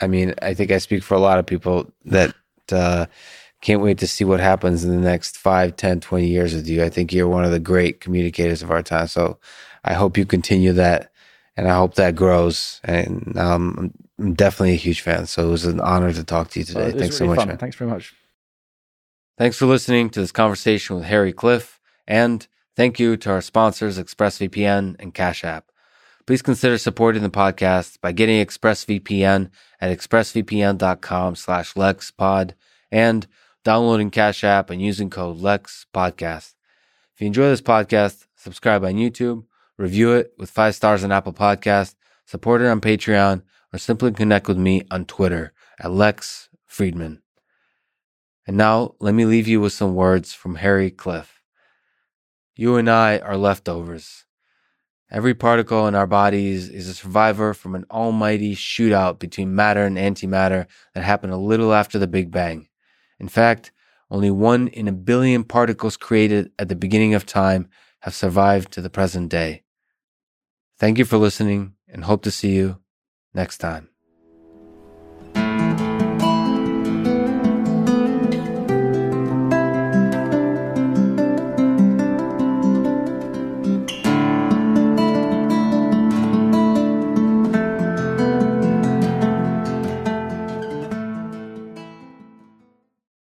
I 0.00 0.06
mean, 0.06 0.34
I 0.42 0.54
think 0.54 0.70
I 0.70 0.78
speak 0.78 1.02
for 1.02 1.14
a 1.14 1.20
lot 1.28 1.38
of 1.40 1.46
people 1.46 1.90
that 2.04 2.34
uh, 2.70 3.06
can't 3.60 3.82
wait 3.82 3.98
to 3.98 4.06
see 4.06 4.24
what 4.24 4.40
happens 4.40 4.84
in 4.84 4.90
the 4.90 4.96
next 4.96 5.36
5, 5.38 5.76
10, 5.76 6.00
20 6.00 6.26
years 6.26 6.54
with 6.54 6.68
you. 6.68 6.82
I 6.84 6.88
think 6.88 7.12
you're 7.12 7.28
one 7.28 7.44
of 7.44 7.50
the 7.50 7.58
great 7.58 8.00
communicators 8.00 8.62
of 8.62 8.70
our 8.70 8.82
time. 8.82 9.06
So 9.08 9.38
I 9.84 9.94
hope 9.94 10.16
you 10.16 10.24
continue 10.24 10.72
that, 10.74 11.10
and 11.56 11.68
I 11.68 11.76
hope 11.76 11.94
that 11.94 12.14
grows. 12.14 12.80
And 12.84 13.36
um, 13.38 13.92
I'm 14.18 14.34
definitely 14.34 14.72
a 14.72 14.76
huge 14.76 15.00
fan. 15.00 15.26
So 15.26 15.46
it 15.46 15.50
was 15.50 15.64
an 15.64 15.80
honor 15.80 16.12
to 16.12 16.24
talk 16.24 16.50
to 16.50 16.60
you 16.60 16.64
today. 16.64 16.90
Well, 16.90 16.98
Thanks 16.98 17.20
really 17.20 17.34
so 17.34 17.36
much, 17.36 17.46
man. 17.46 17.58
Thanks 17.58 17.76
very 17.76 17.90
much. 17.90 18.14
Thanks 19.38 19.56
for 19.56 19.66
listening 19.66 20.10
to 20.10 20.20
this 20.20 20.32
conversation 20.32 20.96
with 20.96 21.04
Harry 21.04 21.32
Cliff, 21.32 21.78
and 22.06 22.46
thank 22.74 22.98
you 22.98 23.16
to 23.18 23.30
our 23.30 23.42
sponsors, 23.42 23.98
ExpressVPN 23.98 24.96
and 24.98 25.12
Cash 25.12 25.44
App. 25.44 25.70
Please 26.26 26.42
consider 26.42 26.78
supporting 26.78 27.22
the 27.22 27.30
podcast 27.30 28.00
by 28.00 28.12
getting 28.12 28.44
ExpressVPN 28.44 29.50
at 29.80 29.96
expressvpn.com 29.96 31.36
slash 31.36 31.74
lexpod 31.74 32.54
and 32.90 33.26
downloading 33.66 34.10
Cash 34.10 34.44
App 34.44 34.70
and 34.70 34.80
using 34.80 35.10
code 35.10 35.40
LEXPODCAST. 35.40 36.54
If 37.12 37.20
you 37.20 37.26
enjoy 37.26 37.48
this 37.48 37.60
podcast, 37.60 38.26
subscribe 38.36 38.84
on 38.84 38.92
YouTube, 38.92 39.42
review 39.76 40.12
it 40.12 40.32
with 40.38 40.50
five 40.50 40.76
stars 40.76 41.02
on 41.02 41.10
Apple 41.10 41.32
Podcast, 41.32 41.96
support 42.26 42.62
it 42.62 42.68
on 42.68 42.80
Patreon, 42.80 43.42
or 43.72 43.78
simply 43.80 44.12
connect 44.12 44.46
with 44.46 44.56
me 44.56 44.84
on 44.88 45.04
Twitter 45.04 45.52
at 45.80 45.90
Lex 45.90 46.48
Fridman. 46.70 47.22
And 48.46 48.56
now 48.56 48.94
let 49.00 49.14
me 49.14 49.24
leave 49.24 49.48
you 49.48 49.60
with 49.60 49.72
some 49.72 49.96
words 49.96 50.32
from 50.32 50.54
Harry 50.54 50.92
Cliff. 50.92 51.42
You 52.54 52.76
and 52.76 52.88
I 52.88 53.18
are 53.18 53.36
leftovers. 53.36 54.26
Every 55.10 55.34
particle 55.34 55.88
in 55.88 55.96
our 55.96 56.06
bodies 56.06 56.68
is 56.68 56.86
a 56.86 56.94
survivor 56.94 57.52
from 57.52 57.74
an 57.74 57.84
almighty 57.90 58.54
shootout 58.54 59.18
between 59.18 59.56
matter 59.56 59.84
and 59.84 59.96
antimatter 59.96 60.68
that 60.94 61.02
happened 61.02 61.32
a 61.32 61.36
little 61.36 61.74
after 61.74 61.98
the 61.98 62.06
Big 62.06 62.30
Bang. 62.30 62.68
In 63.18 63.28
fact, 63.28 63.72
only 64.10 64.30
one 64.30 64.68
in 64.68 64.88
a 64.88 64.92
billion 64.92 65.44
particles 65.44 65.96
created 65.96 66.52
at 66.58 66.68
the 66.68 66.76
beginning 66.76 67.14
of 67.14 67.26
time 67.26 67.68
have 68.00 68.14
survived 68.14 68.72
to 68.72 68.80
the 68.80 68.90
present 68.90 69.30
day. 69.30 69.64
Thank 70.78 70.98
you 70.98 71.04
for 71.04 71.16
listening 71.16 71.74
and 71.88 72.04
hope 72.04 72.22
to 72.22 72.30
see 72.30 72.54
you 72.54 72.80
next 73.34 73.58
time. 73.58 73.88